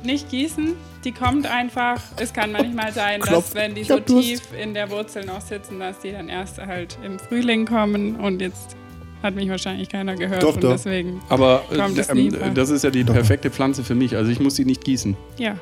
nicht 0.02 0.30
gießen, 0.30 0.74
die 1.04 1.12
kommt 1.12 1.46
einfach. 1.46 2.00
Es 2.16 2.32
kann 2.32 2.52
manchmal 2.52 2.92
sein, 2.92 3.20
Klopf. 3.20 3.46
dass 3.46 3.54
wenn 3.54 3.74
die 3.74 3.84
so 3.84 4.00
tief 4.00 4.40
in 4.60 4.74
der 4.74 4.90
Wurzel 4.90 5.24
noch 5.24 5.40
sitzen, 5.40 5.78
dass 5.78 6.00
die 6.00 6.12
dann 6.12 6.28
erst 6.28 6.58
halt 6.58 6.98
im 7.04 7.18
Frühling 7.18 7.66
kommen 7.66 8.16
und 8.16 8.40
jetzt 8.40 8.76
hat 9.22 9.34
mich 9.34 9.48
wahrscheinlich 9.48 9.88
keiner 9.88 10.14
gehört 10.14 10.42
Doch, 10.42 10.54
und 10.54 10.62
doch. 10.64 10.72
deswegen, 10.72 11.20
Aber 11.28 11.62
äh, 11.72 11.76
ähm, 11.76 12.54
das 12.54 12.70
ist 12.70 12.84
ja 12.84 12.90
die 12.90 13.02
perfekte 13.04 13.50
Pflanze 13.50 13.82
für 13.82 13.94
mich. 13.96 14.16
Also 14.16 14.30
ich 14.30 14.38
muss 14.40 14.54
sie 14.56 14.64
nicht 14.64 14.84
gießen. 14.84 15.16
ja. 15.38 15.56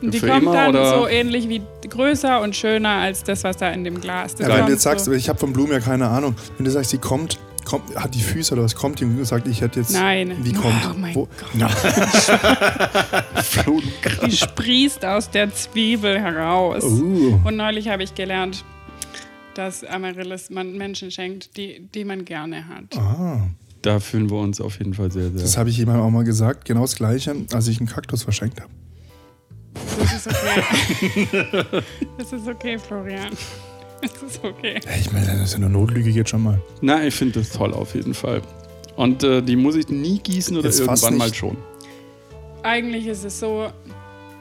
Und 0.00 0.14
die 0.14 0.20
Für 0.20 0.28
kommt 0.28 0.42
immer, 0.44 0.52
dann 0.52 0.68
oder? 0.70 0.96
so 1.00 1.08
ähnlich 1.08 1.48
wie 1.48 1.60
größer 1.88 2.40
und 2.40 2.54
schöner 2.54 2.88
als 2.90 3.24
das, 3.24 3.42
was 3.42 3.56
da 3.56 3.70
in 3.70 3.82
dem 3.82 4.00
Glas 4.00 4.34
ist. 4.34 4.40
Ja, 4.42 4.48
wenn 4.56 4.66
du 4.66 4.72
jetzt 4.72 4.82
sagst, 4.84 5.08
ich 5.08 5.28
habe 5.28 5.40
von 5.40 5.52
Blumen 5.52 5.72
ja 5.72 5.80
keine 5.80 6.06
Ahnung. 6.06 6.36
Wenn 6.56 6.64
du 6.66 6.70
sagst, 6.70 6.90
sie 6.90 6.98
kommt, 6.98 7.40
kommt 7.68 7.94
hat 7.94 8.14
die 8.14 8.22
Füße 8.22 8.54
oder 8.54 8.64
was 8.64 8.74
kommt 8.74 8.98
die 9.00 9.04
und 9.04 9.24
sagt, 9.24 9.46
ich 9.46 9.60
hätte 9.60 9.80
jetzt. 9.80 9.92
Nein. 9.92 10.34
Wie 10.42 10.52
kommt? 10.52 10.74
Oh 10.90 10.94
mein 10.98 11.14
Wo- 11.14 11.28
Gott. 11.52 11.52
Die 14.26 14.32
sprießt 14.36 15.04
aus 15.04 15.30
der 15.30 15.52
Zwiebel 15.54 16.18
heraus. 16.20 16.82
uh. 16.84 17.40
Und 17.44 17.56
neulich 17.56 17.88
habe 17.88 18.02
ich 18.02 18.14
gelernt, 18.14 18.64
dass 19.54 19.84
Amaryllis 19.84 20.50
man 20.50 20.76
Menschen 20.76 21.10
schenkt, 21.10 21.56
die, 21.56 21.86
die 21.94 22.04
man 22.04 22.24
gerne 22.24 22.66
hat. 22.68 22.96
ah, 22.96 23.46
Da 23.82 24.00
fühlen 24.00 24.30
wir 24.30 24.38
uns 24.38 24.60
auf 24.60 24.78
jeden 24.78 24.94
Fall 24.94 25.10
sehr, 25.12 25.30
sehr. 25.30 25.40
das 25.42 25.56
habe 25.58 25.70
ich 25.70 25.76
jemandem 25.78 26.04
auch 26.04 26.10
mal 26.10 26.24
gesagt. 26.24 26.64
Genau 26.64 26.82
das 26.82 26.96
Gleiche, 26.96 27.34
als 27.52 27.68
ich 27.68 27.78
einen 27.78 27.88
Kaktus 27.88 28.22
verschenkt 28.22 28.60
habe. 28.60 28.70
Das 30.00 30.14
ist 30.14 30.28
okay. 30.28 31.82
Das 32.18 32.32
ist 32.32 32.48
okay, 32.48 32.78
Florian. 32.78 33.30
Das 34.00 34.22
ist 34.26 34.44
okay. 34.44 34.80
Ich 35.00 35.12
meine, 35.12 35.26
das 35.26 35.40
ist 35.40 35.52
ja 35.52 35.56
eine 35.56 35.68
Notlüge 35.68 36.10
jetzt 36.10 36.30
schon 36.30 36.42
mal. 36.42 36.60
Na, 36.80 37.04
ich 37.04 37.14
finde 37.14 37.40
das 37.40 37.50
toll 37.50 37.72
auf 37.74 37.94
jeden 37.94 38.14
Fall. 38.14 38.42
Und 38.96 39.22
äh, 39.22 39.42
die 39.42 39.56
muss 39.56 39.76
ich 39.76 39.88
nie 39.88 40.18
gießen 40.18 40.56
oder 40.56 40.68
Jetzt 40.68 40.80
irgendwann 40.80 41.16
mal 41.16 41.32
schon. 41.32 41.56
Eigentlich 42.62 43.06
ist 43.06 43.24
es 43.24 43.38
so, 43.38 43.68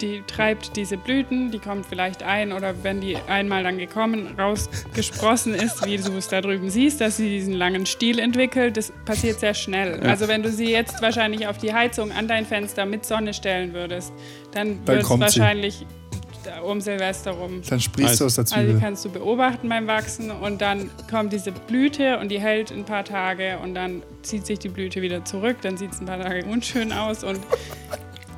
die 0.02 0.24
treibt 0.28 0.76
diese 0.76 0.98
Blüten, 0.98 1.52
die 1.52 1.60
kommt 1.60 1.86
vielleicht 1.86 2.24
ein 2.24 2.52
oder 2.52 2.84
wenn 2.84 3.02
die 3.02 3.18
einmal 3.28 3.64
dann 3.64 3.78
gekommen, 3.78 4.36
rausgesprossen 4.38 5.54
ist, 5.54 5.86
wie 5.86 5.98
du 5.98 6.18
es 6.18 6.28
da 6.28 6.42
drüben 6.42 6.70
siehst, 6.70 7.02
dass 7.02 7.18
sie 7.18 7.30
diesen 7.30 7.54
langen 7.54 7.86
Stiel 7.86 8.20
entwickelt, 8.20 8.78
das 8.78 8.92
passiert 9.06 9.40
sehr 9.40 9.54
schnell. 9.54 10.00
Ja. 10.02 10.10
Also 10.10 10.28
wenn 10.28 10.44
du 10.44 10.52
sie 10.52 10.72
jetzt 10.72 11.02
wahrscheinlich 11.02 11.48
auf 11.48 11.58
die 11.58 11.74
Heizung 11.74 12.12
an 12.12 12.28
dein 12.28 12.46
Fenster 12.46 12.86
mit 12.86 13.06
Sonne 13.06 13.34
stellen 13.34 13.74
würdest, 13.74 14.14
dann, 14.52 14.80
Dann 14.86 14.88
wird 14.88 15.02
es 15.04 15.08
kommt 15.08 15.30
sie. 15.32 15.74
Um 16.66 16.82
Silvester 16.82 17.32
rum. 17.32 17.62
Dann 17.70 17.80
sprießt 17.80 18.20
du 18.22 18.26
aus 18.26 18.36
der 18.36 18.44
Also 18.44 18.56
die 18.56 18.62
Zwiebel. 18.66 18.80
kannst 18.82 19.06
du 19.06 19.10
beobachten 19.10 19.70
beim 19.70 19.88
Wachsen 19.88 20.32
und 20.32 20.62
dann 20.62 20.90
kommt 21.10 21.34
diese 21.34 21.52
Blüte 21.52 22.18
und 22.20 22.30
die 22.30 22.40
hält 22.40 22.72
ein 22.72 22.84
paar 22.86 23.04
Tage 23.04 23.58
und 23.64 23.74
dann 23.76 24.04
zieht 24.22 24.46
sich 24.46 24.60
die 24.60 24.70
Blüte 24.70 25.02
wieder 25.02 25.24
zurück, 25.26 25.58
dann 25.62 25.78
sieht 25.78 25.94
es 25.94 26.00
ein 26.02 26.06
paar 26.06 26.20
Tage 26.22 26.46
unschön 26.46 26.92
aus 26.92 27.24
und 27.24 27.40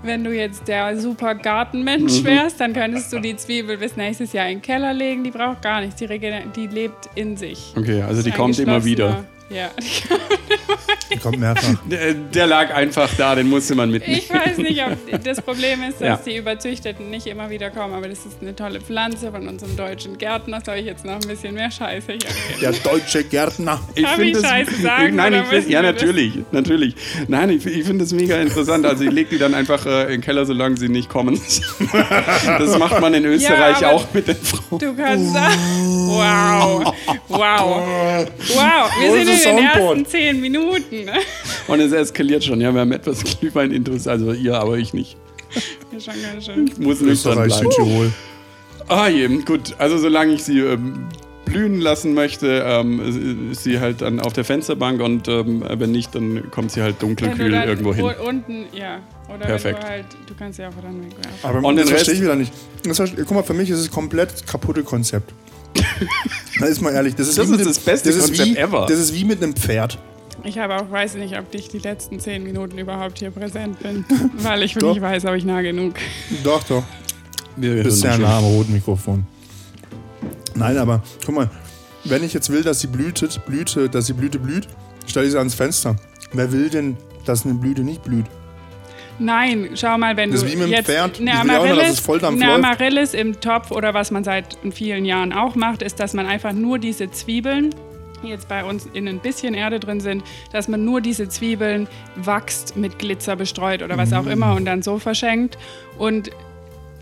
wenn 0.01 0.23
du 0.23 0.33
jetzt 0.33 0.67
der 0.67 0.97
super 0.97 1.33
Mhm. 1.33 1.41
Gartenmensch 1.41 2.23
wärst, 2.23 2.59
dann 2.61 2.71
könntest 2.73 3.11
du 3.11 3.19
die 3.19 3.35
Zwiebel 3.35 3.77
bis 3.77 3.97
nächstes 3.97 4.31
Jahr 4.31 4.47
in 4.47 4.57
den 4.59 4.61
Keller 4.61 4.93
legen, 4.93 5.23
die 5.25 5.31
braucht 5.31 5.61
gar 5.61 5.81
nichts, 5.81 5.97
die, 5.97 6.07
die 6.07 6.67
lebt 6.67 7.09
in 7.15 7.35
sich. 7.35 7.73
Okay, 7.77 8.01
also 8.01 8.21
die 8.21 8.31
kommt 8.31 8.57
immer 8.59 8.83
wieder. 8.85 9.25
Ja, 9.49 9.69
die 9.77 10.07
kommt 10.07 10.21
immer 10.49 10.77
Der 11.13 11.17
kommt 11.19 11.39
mehrfach. 11.39 11.75
Der, 11.89 12.13
der 12.13 12.47
lag 12.47 12.73
einfach 12.73 13.09
da, 13.17 13.35
den 13.35 13.49
musste 13.49 13.73
man 13.75 13.89
mitnehmen. 13.91 14.19
Ich 14.19 14.29
weiß 14.29 14.57
nicht, 14.57 14.81
ob 14.83 15.23
das 15.23 15.41
Problem 15.41 15.81
ist, 15.83 16.01
dass 16.01 16.07
Ja. 16.07 16.19
die 16.25 16.37
Überzüchteten 16.37 17.09
nicht 17.09 17.25
immer 17.27 17.49
wieder 17.49 17.69
kommen, 17.71 17.93
aber 17.93 18.07
das 18.07 18.19
ist 18.19 18.37
eine 18.41 18.55
tolle 18.55 18.79
Pflanze 18.81 19.31
von 19.31 19.47
unserem 19.47 19.75
deutschen 19.75 20.17
Gärtner. 20.17 20.61
Soll 20.65 20.75
ich 20.77 20.85
jetzt 20.85 21.05
noch 21.05 21.13
ein 21.15 21.27
bisschen 21.27 21.53
mehr 21.55 21.71
Scheiße 21.71 22.07
hier 22.13 22.21
reden? 22.21 22.61
Der 22.61 22.71
deutsche 22.73 23.23
Gärtner. 23.23 23.79
Ich 23.95 24.03
Darf 24.03 24.19
ich 24.19 24.37
Scheiße 24.37 24.75
sagen, 24.81 25.15
Nein, 25.15 25.33
ich 25.33 25.43
find, 25.45 25.69
ja, 25.69 25.81
wir 25.81 25.91
das- 25.93 26.01
natürlich, 26.01 26.33
natürlich. 26.51 26.95
Nein, 27.27 27.49
ich, 27.49 27.65
ich 27.65 27.83
finde 27.85 28.03
das 28.03 28.13
mega 28.13 28.35
interessant. 28.37 28.85
Also 28.85 29.03
ich 29.03 29.11
lege 29.11 29.29
die 29.31 29.37
dann 29.39 29.53
einfach 29.53 29.85
äh, 29.85 30.03
in 30.03 30.09
den 30.09 30.21
Keller, 30.21 30.45
solange 30.45 30.77
sie 30.77 30.89
nicht 30.89 31.09
kommen. 31.09 31.39
Das 32.59 32.77
macht 32.77 32.99
man 33.01 33.13
in 33.13 33.25
Österreich 33.25 33.77
aber- 33.77 33.93
auch 33.93 34.13
mit 34.13 34.27
den 34.27 34.35
Frauen. 34.35 34.79
Du 34.79 34.93
kannst 34.95 35.35
da. 35.35 35.49
Wow. 36.07 36.93
Wow. 37.27 38.27
Wow. 38.37 38.91
Wir 38.99 39.11
sind 39.11 39.21
in 39.21 39.25
den 39.57 39.65
das 39.65 39.75
ersten 39.75 40.05
zehn 40.05 40.41
Minuten. 40.41 40.98
Ne? 41.05 41.13
Und 41.67 41.79
es 41.79 41.91
eskaliert 41.91 42.43
schon. 42.43 42.61
Ja, 42.61 42.73
wir 42.73 42.81
haben 42.81 42.91
etwas 42.91 43.23
Glühwein 43.23 43.71
interessiert. 43.71 44.07
Also 44.09 44.33
ihr, 44.33 44.55
aber 44.59 44.77
ich 44.77 44.93
nicht. 44.93 45.17
Ja, 45.91 45.99
schon 45.99 46.13
ganz 46.21 46.45
schön. 46.45 46.67
Ich 46.67 46.77
muss 46.77 47.01
nicht 47.01 47.11
Österreich. 47.13 47.53
Südtirol. 47.53 48.11
Ah, 48.87 49.09
eben, 49.09 49.45
gut. 49.45 49.75
Also 49.77 49.97
solange 49.97 50.33
ich 50.33 50.43
sie 50.43 50.59
ähm, 50.59 51.07
blühen 51.45 51.79
lassen 51.81 52.13
möchte, 52.13 52.63
ähm, 52.65 53.51
ist 53.51 53.63
sie 53.63 53.79
halt 53.79 54.01
dann 54.01 54.19
auf 54.19 54.33
der 54.33 54.43
Fensterbank 54.45 55.01
und 55.01 55.27
ähm, 55.27 55.63
wenn 55.67 55.91
nicht, 55.91 56.13
dann 56.15 56.49
kommt 56.51 56.71
sie 56.71 56.81
halt 56.81 56.95
Wenn 57.01 57.09
dunkelkühl 57.15 57.45
du 57.45 57.51
dann 57.51 57.67
irgendwo 57.67 57.93
hin. 57.93 58.05
Unten, 58.25 58.65
ja. 58.73 58.99
Oder 59.27 59.45
Perfekt. 59.45 59.79
wenn 59.79 59.85
du 59.85 59.91
halt, 59.91 60.05
du 60.27 60.33
kannst 60.37 60.57
sie 60.57 60.65
auch 60.65 60.71
dann 60.81 61.01
wegwerfen. 61.03 61.31
Aber 61.43 61.67
Und 61.67 61.75
das 61.77 61.85
den 61.85 61.89
verstehe 61.95 62.13
Rest- 62.13 62.17
ich 62.19 62.21
wieder 62.21 62.35
nicht. 62.35 62.53
Das 62.83 62.97
guck 63.15 63.31
mal, 63.31 63.43
für 63.43 63.53
mich 63.53 63.69
ist 63.69 63.79
es 63.79 63.91
komplett 63.91 64.45
kaputte 64.47 64.83
Konzept. 64.83 65.31
Da 66.59 66.65
ist 66.65 66.81
mal 66.81 66.93
ehrlich. 66.93 67.15
Das 67.15 67.27
ist, 67.27 67.37
Das 67.37 67.49
ist 67.49 67.59
dem- 67.59 67.67
das 67.67 67.79
beste 67.79 68.09
das 68.09 68.17
ist 68.17 68.25
Konzept 68.27 68.49
wie, 68.49 68.57
ever. 68.57 68.85
Das 68.89 68.99
ist 68.99 69.13
wie 69.13 69.23
mit 69.23 69.41
einem 69.41 69.53
Pferd. 69.55 69.97
Ich 70.43 70.57
habe 70.57 70.75
auch, 70.77 70.89
weiß 70.89 71.15
nicht, 71.15 71.37
ob 71.37 71.53
ich 71.53 71.67
die 71.67 71.79
letzten 71.79 72.19
zehn 72.19 72.43
Minuten 72.43 72.77
überhaupt 72.77 73.19
hier 73.19 73.31
präsent 73.31 73.79
bin, 73.79 74.05
weil 74.37 74.63
ich 74.63 74.75
nicht 74.75 75.01
weiß, 75.01 75.25
ob 75.25 75.35
ich 75.35 75.45
nah 75.45 75.61
genug. 75.61 75.95
Doch, 76.43 76.63
doch. 76.63 76.83
Wir 77.55 77.83
bist 77.83 77.99
sehr 78.01 78.13
schon. 78.13 78.21
nah 78.21 78.37
am 78.37 78.45
roten 78.45 78.73
Mikrofon. 78.73 79.25
Nein, 80.55 80.77
aber 80.77 81.03
guck 81.25 81.35
mal, 81.35 81.49
wenn 82.05 82.23
ich 82.23 82.33
jetzt 82.33 82.49
will, 82.51 82.63
dass 82.63 82.79
sie 82.79 82.87
blühtet, 82.87 83.45
Blüte, 83.45 83.89
dass 83.89 84.05
die 84.05 84.13
Blüte 84.13 84.39
blüht, 84.39 84.67
stelle 85.07 85.25
ich 85.25 85.31
sie 85.33 85.37
ans 85.37 85.55
Fenster. 85.55 85.95
Wer 86.33 86.51
will 86.51 86.69
denn, 86.69 86.95
dass 87.25 87.45
eine 87.45 87.55
Blüte 87.55 87.81
nicht 87.81 88.03
blüht? 88.03 88.25
Nein, 89.21 89.71
schau 89.75 89.97
mal, 89.97 90.15
wenn 90.15 90.31
Das 90.31 90.41
du 90.41 90.45
ist 90.47 90.53
wie 90.53 90.57
mit 90.57 90.67
dem 90.67 90.71
jetzt 90.71 90.85
Pferd. 90.85 91.19
eine 91.19 91.31
Ich 91.31 91.43
will 91.43 91.49
ja 91.51 91.59
auch 91.59 91.65
nur, 91.65 91.65
dass 91.65 91.65
Amaryllis, 91.67 91.93
es 91.93 91.99
Volldampf 91.99 92.41
eine. 92.41 92.53
Amaryllis 92.53 93.13
im 93.13 93.41
Topf 93.41 93.71
oder 93.71 93.93
was 93.93 94.11
man 94.11 94.23
seit 94.23 94.57
vielen 94.71 95.03
Jahren 95.03 95.33
auch 95.33 95.55
macht, 95.55 95.81
ist, 95.81 95.99
dass 95.99 96.13
man 96.13 96.25
einfach 96.25 96.53
nur 96.53 96.79
diese 96.79 97.11
Zwiebeln, 97.11 97.75
jetzt 98.27 98.47
bei 98.47 98.63
uns 98.63 98.87
in 98.93 99.07
ein 99.07 99.19
bisschen 99.19 99.53
Erde 99.53 99.79
drin 99.79 99.99
sind, 99.99 100.23
dass 100.51 100.67
man 100.67 100.83
nur 100.85 101.01
diese 101.01 101.29
Zwiebeln 101.29 101.87
wachst, 102.15 102.75
mit 102.75 102.99
Glitzer 102.99 103.35
bestreut 103.35 103.81
oder 103.83 103.97
was 103.97 104.13
auch 104.13 104.23
Mm. 104.25 104.29
immer 104.31 104.55
und 104.55 104.65
dann 104.65 104.81
so 104.81 104.99
verschenkt. 104.99 105.57
Und 105.97 106.29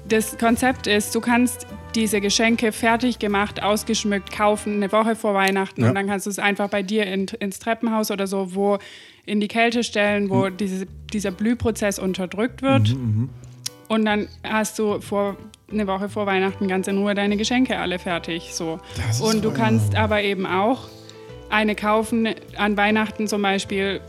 das 0.08 0.38
Konzept 0.38 0.88
ist, 0.88 1.14
du 1.16 1.20
kannst 1.22 1.68
diese 1.96 2.22
Geschenke 2.22 2.72
fertig 2.72 3.20
gemacht, 3.20 3.62
ausgeschmückt 3.62 4.32
kaufen, 4.32 4.76
eine 4.76 4.92
Woche 4.92 5.16
vor 5.16 5.34
Weihnachten 5.34 5.82
Ja. 5.82 5.90
und 5.90 5.96
dann 5.96 6.08
kannst 6.08 6.26
du 6.26 6.30
es 6.30 6.40
einfach 6.40 6.70
bei 6.70 6.84
dir 6.84 7.06
in, 7.08 7.26
ins 7.40 7.60
Treppenhaus 7.60 8.12
oder 8.12 8.28
so, 8.28 8.54
wo 8.56 8.78
in 9.26 9.42
die 9.42 9.48
Kälte 9.50 9.84
stellen, 9.84 10.30
wo 10.30 10.50
diese, 10.50 10.86
dieser 11.12 11.32
Blühprozess 11.32 12.00
unterdrückt 12.00 12.62
wird. 12.62 12.96
Und 13.90 14.06
dann 14.06 14.28
hast 14.44 14.80
du 14.80 15.02
vor 15.02 15.36
eine 15.70 15.86
Woche 15.88 16.08
vor 16.08 16.26
Weihnachten 16.26 16.68
ganz 16.70 16.88
in 16.88 16.98
Ruhe 16.98 17.14
deine 17.14 17.36
Geschenke 17.36 17.78
alle 17.78 18.00
fertig. 18.00 18.52
So. 18.54 18.80
Und 19.22 19.44
du 19.44 19.52
kannst 19.52 19.96
aber 19.96 20.22
eben 20.24 20.46
auch 20.46 20.88
eine 21.50 21.76
kaufen 21.76 22.30
an 22.58 22.78
Weihnachten 22.78 23.28
zum 23.28 23.42
Beispiel, 23.42 24.02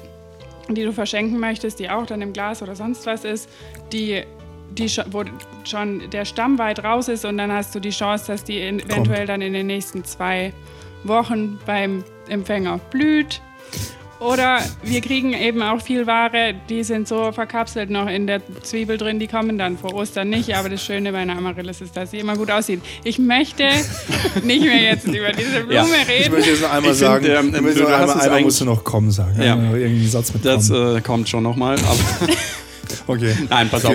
die 0.68 0.84
du 0.84 0.92
verschenken 0.92 1.38
möchtest, 1.38 1.78
die 1.78 1.88
auch 1.88 2.06
dann 2.06 2.22
im 2.22 2.32
Glas 2.32 2.62
oder 2.62 2.76
sonst 2.76 3.06
was 3.06 3.24
ist, 3.24 3.48
die, 3.92 4.22
die 4.70 4.88
wo 5.10 5.24
schon 5.64 6.10
der 6.10 6.24
Stamm 6.24 6.58
weit 6.58 6.84
raus 6.84 7.08
ist 7.08 7.24
und 7.24 7.38
dann 7.38 7.52
hast 7.52 7.74
du 7.74 7.80
die 7.80 7.90
Chance, 7.90 8.26
dass 8.28 8.44
die 8.44 8.60
eventuell 8.60 9.26
dann 9.26 9.40
in 9.40 9.52
den 9.52 9.66
nächsten 9.66 10.04
zwei 10.04 10.52
Wochen 11.04 11.58
beim 11.64 12.04
Empfänger 12.28 12.78
blüht. 12.90 13.40
Oder 14.20 14.58
wir 14.82 15.00
kriegen 15.00 15.32
eben 15.32 15.62
auch 15.62 15.80
viel 15.80 16.06
Ware, 16.08 16.52
die 16.68 16.82
sind 16.82 17.06
so 17.06 17.30
verkapselt 17.30 17.88
noch 17.88 18.08
in 18.08 18.26
der 18.26 18.40
Zwiebel 18.62 18.98
drin, 18.98 19.20
die 19.20 19.28
kommen 19.28 19.58
dann 19.58 19.78
vor 19.78 19.94
Ostern 19.94 20.28
nicht. 20.28 20.56
Aber 20.56 20.68
das 20.68 20.82
Schöne 20.84 21.12
bei 21.12 21.18
einer 21.18 21.36
Amaryllis 21.36 21.80
ist, 21.80 21.96
dass 21.96 22.10
sie 22.10 22.18
immer 22.18 22.36
gut 22.36 22.50
aussieht. 22.50 22.80
Ich 23.04 23.18
möchte 23.20 23.64
nicht 24.42 24.62
mehr 24.64 24.82
jetzt 24.82 25.06
über 25.06 25.30
diese 25.32 25.60
Blume 25.60 25.72
Ja. 25.72 25.84
Ich 26.02 26.08
reden. 26.08 26.32
möchte 26.34 26.50
jetzt 26.50 26.62
noch 26.62 26.72
einmal 26.72 26.92
Ich 26.92 26.98
find, 26.98 27.10
sagen, 27.10 27.26
ähm, 27.26 27.54
ich 27.54 27.60
möchte 27.60 27.78
du 27.78 27.84
noch 27.84 27.90
hast 27.92 28.00
einmal, 28.00 28.16
es 28.16 28.22
einmal 28.24 28.40
musst 28.42 28.60
du 28.60 28.64
noch 28.64 28.82
kommen 28.84 29.10
sagen. 29.12 29.40
Ja. 29.40 29.54
Noch 29.54 29.74
Irgendeinen 29.74 30.08
Satz 30.08 30.32
mit 30.34 30.44
Das 30.44 30.68
kommen. 30.68 30.96
äh, 30.96 31.00
kommt 31.00 31.28
schon 31.28 31.44
nochmal. 31.44 31.76
Okay. 33.06 33.34
Nein, 33.48 33.68
pass 33.70 33.84
auf. 33.84 33.94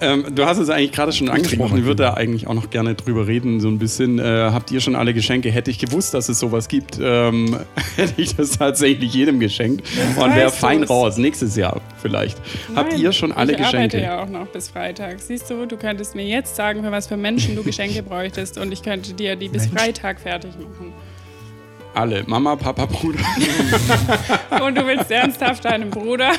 Ähm, 0.00 0.26
du 0.34 0.44
hast 0.46 0.58
es 0.58 0.70
eigentlich 0.70 0.92
gerade 0.92 1.12
schon 1.12 1.28
angesprochen. 1.28 1.78
Ich 1.78 1.84
würde 1.84 2.02
da 2.04 2.14
eigentlich 2.14 2.46
auch 2.46 2.54
noch 2.54 2.70
gerne 2.70 2.94
drüber 2.94 3.26
reden, 3.26 3.60
so 3.60 3.68
ein 3.68 3.78
bisschen. 3.78 4.18
Äh, 4.18 4.50
habt 4.52 4.70
ihr 4.70 4.80
schon 4.80 4.94
alle 4.96 5.14
Geschenke? 5.14 5.50
Hätte 5.50 5.70
ich 5.70 5.78
gewusst, 5.78 6.14
dass 6.14 6.28
es 6.28 6.38
sowas 6.38 6.68
gibt, 6.68 6.98
ähm, 7.02 7.58
hätte 7.96 8.14
ich 8.20 8.36
das 8.36 8.50
tatsächlich 8.58 9.12
jedem 9.12 9.40
geschenkt 9.40 9.86
und 10.16 10.34
wäre 10.34 10.50
fein 10.50 10.80
du's. 10.80 10.90
raus. 10.90 11.16
Nächstes 11.18 11.56
Jahr 11.56 11.80
vielleicht. 12.00 12.38
Habt 12.74 12.92
Nein, 12.92 13.00
ihr 13.00 13.12
schon 13.12 13.32
alle 13.32 13.52
ich 13.52 13.58
arbeite 13.58 13.88
Geschenke? 13.88 14.02
ja 14.02 14.22
auch 14.22 14.28
noch 14.28 14.46
bis 14.48 14.68
Freitag. 14.68 15.20
Siehst 15.20 15.50
du, 15.50 15.66
du 15.66 15.76
könntest 15.76 16.14
mir 16.14 16.24
jetzt 16.26 16.56
sagen, 16.56 16.82
für 16.82 16.92
was 16.92 17.06
für 17.06 17.16
Menschen 17.16 17.56
du 17.56 17.62
Geschenke 17.62 18.02
bräuchtest 18.08 18.58
und 18.58 18.72
ich 18.72 18.82
könnte 18.82 19.14
dir 19.14 19.36
die 19.36 19.48
bis 19.48 19.66
Freitag 19.66 20.20
fertig 20.20 20.52
machen. 20.58 20.92
Alle. 21.94 22.22
Mama, 22.26 22.54
Papa, 22.54 22.86
Bruder. 22.86 23.18
Und 24.64 24.76
du 24.76 24.86
willst 24.86 25.10
ernsthaft 25.10 25.64
deinem 25.64 25.90
Bruder. 25.90 26.30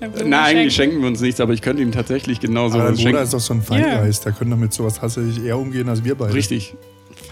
Blume 0.00 0.24
Nein, 0.28 0.32
eigentlich 0.56 0.74
schenken? 0.74 1.00
wir 1.00 1.08
uns 1.08 1.20
nichts, 1.20 1.40
aber 1.40 1.52
ich 1.52 1.62
könnte 1.62 1.82
ihm 1.82 1.92
tatsächlich 1.92 2.40
genauso 2.40 2.74
Aber 2.76 2.84
dein 2.84 2.92
was 2.94 2.98
Bruder 2.98 3.10
schenken. 3.10 3.24
ist 3.24 3.34
doch 3.34 3.40
so 3.40 3.54
ein 3.54 3.62
Feingeist. 3.62 4.24
Der 4.24 4.32
könnte 4.32 4.56
mit 4.56 4.72
sowas 4.72 4.94
tatsächlich 4.94 5.44
eher 5.44 5.58
umgehen 5.58 5.88
als 5.88 6.04
wir 6.04 6.14
beide. 6.14 6.34
Richtig. 6.34 6.74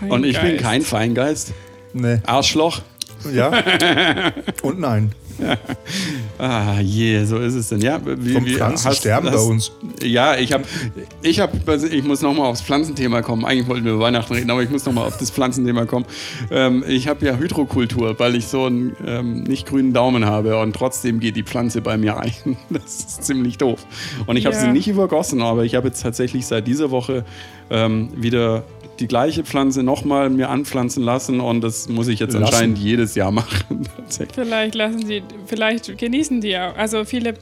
Und 0.09 0.25
ich 0.25 0.37
bin 0.37 0.43
Feingeist. 0.59 0.63
kein 0.63 0.83
Feingeist. 0.83 1.53
Nee. 1.93 2.19
Arschloch. 2.27 2.83
Ja. 3.33 3.51
Und 4.63 4.79
nein. 4.79 5.13
Ah, 6.39 6.81
je, 6.81 7.25
so 7.25 7.39
ist 7.39 7.55
es 7.55 7.69
denn. 7.69 7.81
Ja, 7.81 8.01
wie, 8.05 8.33
Vom 8.33 8.45
wie, 8.45 8.55
Pflanzen 8.55 8.93
sterben 8.93 9.31
bei 9.31 9.39
uns. 9.39 9.73
Ja, 10.03 10.37
ich 10.37 10.53
habe, 10.53 10.65
ich 11.23 11.41
habe, 11.41 11.57
ich 11.91 12.05
muss 12.05 12.23
nochmal 12.23 12.47
aufs 12.47 12.63
Pflanzenthema 12.63 13.23
kommen. 13.23 13.45
Eigentlich 13.45 13.69
wollten 13.69 13.85
wir 13.85 13.93
über 13.95 14.03
Weihnachten 14.05 14.33
reden, 14.35 14.51
aber 14.51 14.63
ich 14.63 14.71
muss 14.71 14.85
nochmal 14.87 15.07
auf 15.07 15.17
das 15.17 15.31
Pflanzenthema 15.31 15.87
kommen. 15.87 16.07
Ähm, 16.51 16.85
ich 16.87 17.09
habe 17.09 17.25
ja 17.27 17.37
Hydrokultur, 17.37 18.19
weil 18.19 18.35
ich 18.37 18.47
so 18.47 18.65
einen 18.67 18.97
ähm, 19.07 19.43
nicht 19.43 19.67
grünen 19.67 19.93
Daumen 19.93 20.25
habe 20.27 20.59
und 20.61 20.75
trotzdem 20.77 21.21
geht 21.21 21.37
die 21.37 21.43
Pflanze 21.43 21.81
bei 21.81 21.97
mir 21.99 22.19
ein. 22.19 22.33
Das 22.71 22.83
ist 22.99 23.25
ziemlich 23.25 23.59
doof. 23.59 23.85
Und 24.27 24.37
ich 24.37 24.47
habe 24.47 24.55
Ja. 24.55 24.63
sie 24.63 24.69
nicht 24.69 24.89
übergossen, 24.89 25.43
aber 25.43 25.65
ich 25.65 25.75
habe 25.75 25.89
jetzt 25.89 26.03
tatsächlich 26.03 26.47
seit 26.47 26.67
dieser 26.67 26.91
Woche 26.91 27.25
ähm, 27.71 28.11
wieder 28.17 28.65
die 29.01 29.07
gleiche 29.07 29.45
Pflanze 29.45 29.83
nochmal 29.85 30.29
mir 30.29 30.49
anpflanzen 30.51 31.05
lassen 31.05 31.39
und 31.41 31.61
das 31.63 31.89
muss 31.89 32.09
ich 32.09 32.19
jetzt 32.19 32.33
Lassen? 32.33 32.45
anscheinend 32.47 32.79
jedes 32.79 33.15
Jahr 33.15 33.31
machen. 33.33 33.89
Vielleicht 34.35 34.75
lassen 34.75 35.07
sie, 35.07 35.23
vielleicht 35.47 35.97
genießen 35.97 36.41
die 36.41 36.57
auch. 36.59 36.77
Also 36.77 37.05
viele, 37.05 37.35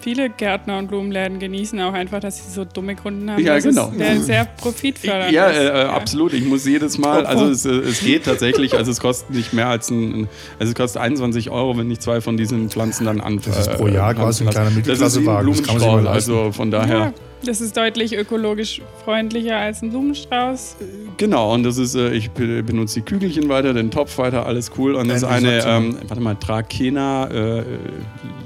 viele 0.00 0.30
Gärtner 0.30 0.78
und 0.78 0.88
Blumenläden 0.88 1.38
genießen 1.38 1.80
auch 1.80 1.92
einfach, 1.92 2.20
dass 2.20 2.36
sie 2.44 2.50
so 2.50 2.64
dumme 2.64 2.96
Kunden 2.96 3.30
haben. 3.30 3.42
Ja, 3.42 3.54
das 3.54 3.64
genau. 3.64 3.90
Ist, 3.90 4.00
der 4.00 4.20
sehr 4.20 4.44
profitfördernd 4.44 5.32
Ja, 5.32 5.46
ist. 5.48 5.58
äh, 5.58 5.66
äh, 5.68 5.84
absolut. 5.86 6.32
Ich 6.32 6.44
muss 6.44 6.64
jedes 6.66 6.98
Mal, 6.98 7.26
also 7.26 7.46
es, 7.46 7.64
äh, 7.64 7.70
es 7.70 8.00
geht 8.00 8.24
tatsächlich, 8.24 8.74
also 8.74 8.90
es 8.90 9.00
kostet 9.00 9.30
nicht 9.30 9.52
mehr 9.52 9.68
als 9.68 9.90
ein, 9.90 10.28
also 10.58 10.70
es 10.70 10.74
kostet 10.74 11.02
21 11.02 11.50
Euro, 11.50 11.76
wenn 11.76 11.90
ich 11.90 12.00
zwei 12.00 12.20
von 12.20 12.36
diesen 12.36 12.70
Pflanzen 12.70 13.06
dann 13.06 13.20
an. 13.20 13.40
Das 13.44 13.58
ist 13.58 13.72
pro 13.76 13.88
Jahr 13.88 14.14
quasi 14.14 14.44
ein 14.44 14.50
kleiner 14.50 14.70
Das 14.70 14.76
ist 14.76 14.76
ein 14.76 14.76
Mittelklassewagen. 14.76 15.04
Das 15.04 15.12
sich 15.14 15.24
mal 15.24 15.42
Blumenstrauß, 15.42 16.06
also 16.06 16.52
von 16.52 16.70
daher. 16.70 16.98
Ja, 16.98 17.12
das 17.44 17.60
ist 17.60 17.76
deutlich 17.76 18.16
ökologisch 18.16 18.82
freundlicher 19.04 19.56
als 19.56 19.82
ein 19.82 19.90
Blumenstrauß. 19.90 20.76
Genau, 21.16 21.54
und 21.54 21.62
das 21.62 21.78
ist, 21.78 21.94
äh, 21.94 22.10
ich 22.12 22.30
be- 22.30 22.62
benutze 22.62 23.00
die 23.00 23.04
Kügelchen 23.04 23.48
weiter, 23.48 23.72
den 23.74 23.90
Topf 23.90 24.18
weiter, 24.18 24.46
alles 24.46 24.70
cool. 24.78 24.94
Und 24.94 25.08
das 25.08 25.18
ist 25.18 25.24
eine, 25.24 25.62
ähm, 25.66 25.96
warte 26.06 26.22
mal, 26.22 26.34
Trakena 26.34 27.26
äh, 27.28 27.62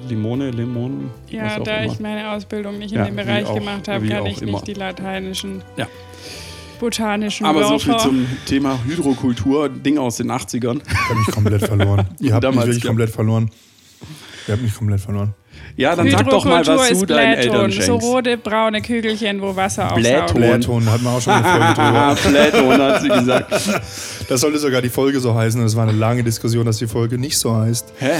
Limone, 0.08 0.50
Limon, 0.50 1.10
was 1.24 1.32
Ja, 1.32 1.58
auch 1.58 1.62
da 1.64 1.78
immer. 1.78 1.92
ich 1.92 2.00
meine 2.00 2.30
Ausbildung 2.32 2.78
nicht 2.78 2.92
Ja, 2.92 3.00
in 3.04 3.14
dem 3.14 3.16
Bereich 3.24 3.46
auch- 3.46 3.54
gemacht 3.54 3.88
habe, 3.88 4.06
kann 4.08 4.26
ich 4.26 4.42
immer. 4.42 4.52
nicht 4.52 4.66
die 4.66 4.74
lateinischen, 4.74 5.62
Ja. 5.76 5.86
botanischen 6.80 7.46
Aber 7.46 7.64
so 7.64 7.70
Wörter. 7.70 7.78
viel 7.84 7.98
zum 7.98 8.26
Thema 8.46 8.78
Hydrokultur, 8.84 9.68
Ding 9.68 9.98
aus 9.98 10.16
den 10.16 10.30
80ern. 10.30 10.82
Ich 10.86 10.98
habe 11.08 11.18
mich 11.18 11.28
komplett 11.34 11.64
verloren. 11.66 12.06
Ihr 12.20 12.34
habt 12.34 12.42
mich 12.44 12.50
Damals, 12.50 12.66
wirklich 12.66 12.82
ja. 12.84 12.88
komplett 12.90 13.10
verloren. 13.10 13.50
Ihr 14.48 14.52
habt 14.54 14.62
mich 14.62 14.74
komplett 14.74 15.00
verloren. 15.00 15.34
Ja, 15.76 15.96
dann 15.96 16.10
sag 16.10 16.28
doch 16.28 16.44
mal, 16.44 16.66
was 16.66 16.90
ist 16.90 17.08
deinen 17.08 17.34
Blähton, 17.36 17.54
Eltern 17.54 17.70
so 17.72 17.80
schenkst. 17.82 18.06
rote, 18.06 18.36
braune 18.36 18.82
Kügelchen, 18.82 19.40
wo 19.40 19.56
Wasser 19.56 19.92
aufsaugt. 19.92 20.34
Blähton 20.34 20.90
hatten 20.90 21.04
wir 21.04 21.10
auch 21.10 21.20
schon 21.20 21.32
eine 21.32 21.44
Folge 21.44 21.64
Ah, 21.64 22.14
drüber. 22.14 22.30
Blähton 22.52 22.82
hat 22.82 23.02
sie 23.02 23.08
gesagt. 23.08 23.52
Das 24.28 24.40
sollte 24.40 24.58
sogar 24.58 24.80
die 24.82 24.88
Folge 24.88 25.18
so 25.20 25.34
heißen. 25.34 25.60
Und 25.60 25.66
es 25.66 25.74
war 25.76 25.82
eine 25.82 25.92
lange 25.98 26.22
Diskussion, 26.22 26.64
dass 26.64 26.78
die 26.78 26.86
Folge 26.86 27.18
nicht 27.18 27.36
so 27.38 27.54
heißt. 27.54 27.92
Hä? 27.98 28.10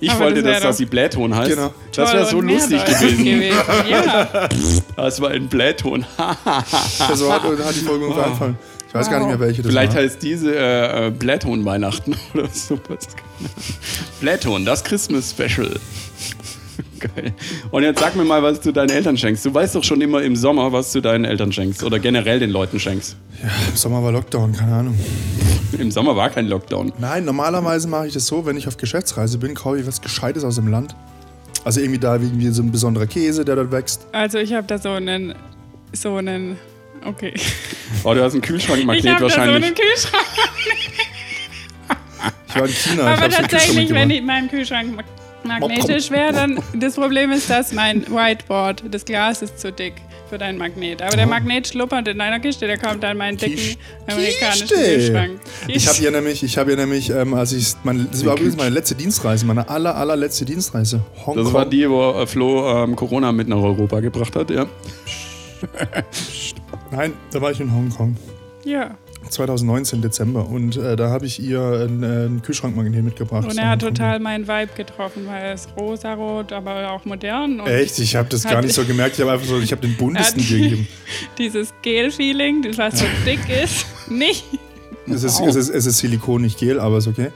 Ich 0.00 0.10
Aber 0.10 0.24
wollte, 0.26 0.42
das 0.42 0.54
dass 0.54 0.62
das 0.62 0.76
die 0.78 0.86
Blähton 0.86 1.34
heißt. 1.34 1.50
Genau. 1.50 1.72
Das 1.94 2.12
wäre 2.12 2.26
so 2.26 2.40
lustig 2.40 2.82
mehrdeutig 2.86 3.16
gewesen. 3.18 3.56
Ja, 3.88 4.48
Das 4.96 5.20
war 5.20 5.30
ein 5.30 5.48
Blähton. 5.48 6.04
Das 6.16 7.24
war, 7.24 7.42
hat 7.42 7.74
die 7.74 7.80
Folge 7.84 8.06
Ah. 8.14 8.22
angefangen. 8.24 8.58
Ich 8.96 9.06
weiß 9.06 9.10
gar 9.10 9.18
nicht 9.18 9.28
mehr, 9.28 9.40
welche 9.40 9.62
das 9.62 9.70
Vielleicht 9.70 9.94
war. 9.94 10.02
heißt 10.02 10.22
diese 10.22 10.54
äh, 10.54 11.06
äh, 11.06 11.10
Blätton-Weihnachten 11.10 12.16
oder 12.34 12.48
sowas. 12.48 13.08
Blätton, 14.20 14.64
das 14.64 14.82
Christmas 14.84 15.30
Special. 15.30 15.70
Geil. 16.98 17.34
Und 17.70 17.82
jetzt 17.82 18.00
sag 18.00 18.16
mir 18.16 18.24
mal, 18.24 18.42
was 18.42 18.60
du 18.60 18.72
deinen 18.72 18.90
Eltern 18.90 19.16
schenkst. 19.16 19.44
Du 19.44 19.52
weißt 19.52 19.74
doch 19.74 19.84
schon 19.84 20.00
immer 20.00 20.22
im 20.22 20.34
Sommer, 20.36 20.72
was 20.72 20.92
du 20.92 21.00
deinen 21.00 21.24
Eltern 21.24 21.52
schenkst 21.52 21.82
oder 21.82 21.98
generell 21.98 22.38
den 22.38 22.50
Leuten 22.50 22.80
schenkst. 22.80 23.16
Im 23.70 23.76
Sommer 23.76 24.02
war 24.02 24.12
Lockdown, 24.12 24.52
keine 24.52 24.74
Ahnung. 24.74 24.94
Im 25.78 25.90
Sommer 25.90 26.16
war 26.16 26.30
kein 26.30 26.46
Lockdown. 26.46 26.92
Nein, 26.98 27.24
normalerweise 27.24 27.88
mache 27.88 28.06
ich 28.06 28.14
das 28.14 28.26
so, 28.26 28.46
wenn 28.46 28.56
ich 28.56 28.66
auf 28.66 28.76
Geschäftsreise 28.76 29.38
bin, 29.38 29.54
kaufe 29.54 29.78
ich 29.78 29.86
was 29.86 30.00
Gescheites 30.00 30.44
aus 30.44 30.54
dem 30.54 30.68
Land. 30.68 30.94
Also 31.64 31.80
irgendwie 31.80 31.98
da 31.98 32.14
irgendwie 32.14 32.48
so 32.50 32.62
ein 32.62 32.70
besonderer 32.70 33.06
Käse, 33.06 33.44
der 33.44 33.56
dort 33.56 33.72
wächst. 33.72 34.06
Also 34.12 34.38
ich 34.38 34.52
habe 34.54 34.66
da 34.66 34.78
so 34.78 34.90
einen, 34.90 35.34
so 35.92 36.14
einen, 36.16 36.56
okay. 37.04 37.34
Oh, 38.04 38.14
du 38.14 38.22
hast 38.22 38.32
einen 38.34 38.42
Ich 38.42 38.48
Kühlschrankmagnet 38.48 39.04
habe 39.06 39.14
da 39.14 39.18
so 39.18 39.24
wahrscheinlich. 39.36 39.64
einen 39.66 39.74
Kühlschrank. 39.74 40.24
Ich 42.48 42.54
war 42.56 42.66
in 42.66 42.72
China, 42.72 43.02
Aber 43.02 43.12
ich 43.14 43.20
habe 43.20 43.30
so 43.32 43.36
Kühlschrank 43.36 43.50
tatsächlich, 43.50 43.90
wenn 43.94 44.10
ich, 44.10 44.22
mein 44.22 44.48
Kühlschrank 44.48 44.96
mag- 44.96 45.04
magnetisch 45.44 46.10
wäre, 46.10 46.32
dann 46.32 46.60
das 46.74 46.94
Problem 46.94 47.30
ist, 47.32 47.50
dass 47.50 47.72
mein 47.72 48.06
Whiteboard, 48.08 48.84
das 48.90 49.04
Glas 49.04 49.42
ist 49.42 49.58
zu 49.60 49.70
dick 49.72 49.94
für 50.28 50.38
deinen 50.38 50.58
Magnet. 50.58 51.02
Aber 51.02 51.16
der 51.16 51.26
Magnet 51.26 51.68
schluppert 51.68 52.08
in 52.08 52.18
deiner 52.18 52.40
Kiste, 52.40 52.66
der 52.66 52.78
kommt 52.78 53.04
an 53.04 53.16
meinen 53.16 53.36
dicken 53.36 53.56
Kisch- 53.56 53.76
amerikanischen 54.08 54.66
Kiste. 54.66 54.74
Kühlschrank. 54.84 55.40
Ich 55.68 55.86
habe 55.86 55.98
ja 56.02 56.10
nämlich, 56.10 56.42
ich 56.42 56.58
habe 56.58 56.70
ja 56.72 56.76
nämlich, 56.76 57.10
ähm, 57.10 57.34
als 57.34 57.52
ich, 57.52 57.74
mein, 57.84 58.08
das 58.10 58.24
war 58.24 58.32
übrigens 58.34 58.56
meine 58.56 58.70
letzte 58.70 58.96
Dienstreise, 58.96 59.46
meine 59.46 59.68
aller, 59.68 59.94
allerletzte 59.94 60.44
Dienstreise. 60.44 61.00
Hongkong. 61.24 61.44
Das 61.44 61.52
war 61.52 61.64
die, 61.66 61.88
wo 61.88 62.10
äh, 62.22 62.26
Flo 62.26 62.82
ähm, 62.84 62.96
Corona 62.96 63.30
mit 63.30 63.46
nach 63.46 63.58
Europa 63.58 64.00
gebracht 64.00 64.34
hat, 64.34 64.50
ja. 64.50 64.66
Nein, 66.90 67.12
da 67.30 67.40
war 67.40 67.50
ich 67.50 67.60
in 67.60 67.72
Hongkong. 67.72 68.16
Ja, 68.64 68.96
2019 69.30 70.02
Dezember 70.02 70.48
und 70.48 70.76
äh, 70.76 70.96
da 70.96 71.10
habe 71.10 71.26
ich 71.26 71.40
ihr 71.40 71.60
einen, 71.60 72.02
äh, 72.02 72.06
einen 72.06 72.42
Kühlschrankmagnet 72.42 73.04
mitgebracht. 73.04 73.48
und 73.48 73.58
er 73.58 73.70
hat 73.70 73.80
total 73.80 74.20
meinen 74.20 74.46
Vibe 74.46 74.72
getroffen, 74.76 75.26
weil 75.26 75.42
er 75.42 75.54
ist 75.54 75.68
rosarot, 75.76 76.52
aber 76.52 76.90
auch 76.92 77.04
modern. 77.04 77.60
Echt? 77.60 77.98
Ich 77.98 78.16
habe 78.16 78.28
das 78.28 78.44
gar 78.44 78.62
nicht 78.62 78.74
so 78.74 78.84
gemerkt. 78.84 79.16
Ich 79.16 79.20
habe 79.20 79.32
einfach 79.32 79.46
so, 79.46 79.58
ich 79.58 79.72
habe 79.72 79.82
den 79.82 79.96
buntesten 79.98 80.42
gegeben. 80.42 80.88
Dieses 81.38 81.72
Gel-Feeling, 81.82 82.62
das 82.62 82.78
was 82.78 83.00
so 83.00 83.06
dick 83.24 83.40
ist, 83.48 83.86
nicht. 84.10 84.44
Es 85.08 85.22
ist, 85.22 85.40
es, 85.40 85.54
ist, 85.54 85.68
es 85.70 85.86
ist 85.86 85.98
Silikon, 85.98 86.42
nicht 86.42 86.58
Gel, 86.58 86.80
aber 86.80 86.98
ist 86.98 87.06
okay. 87.06 87.30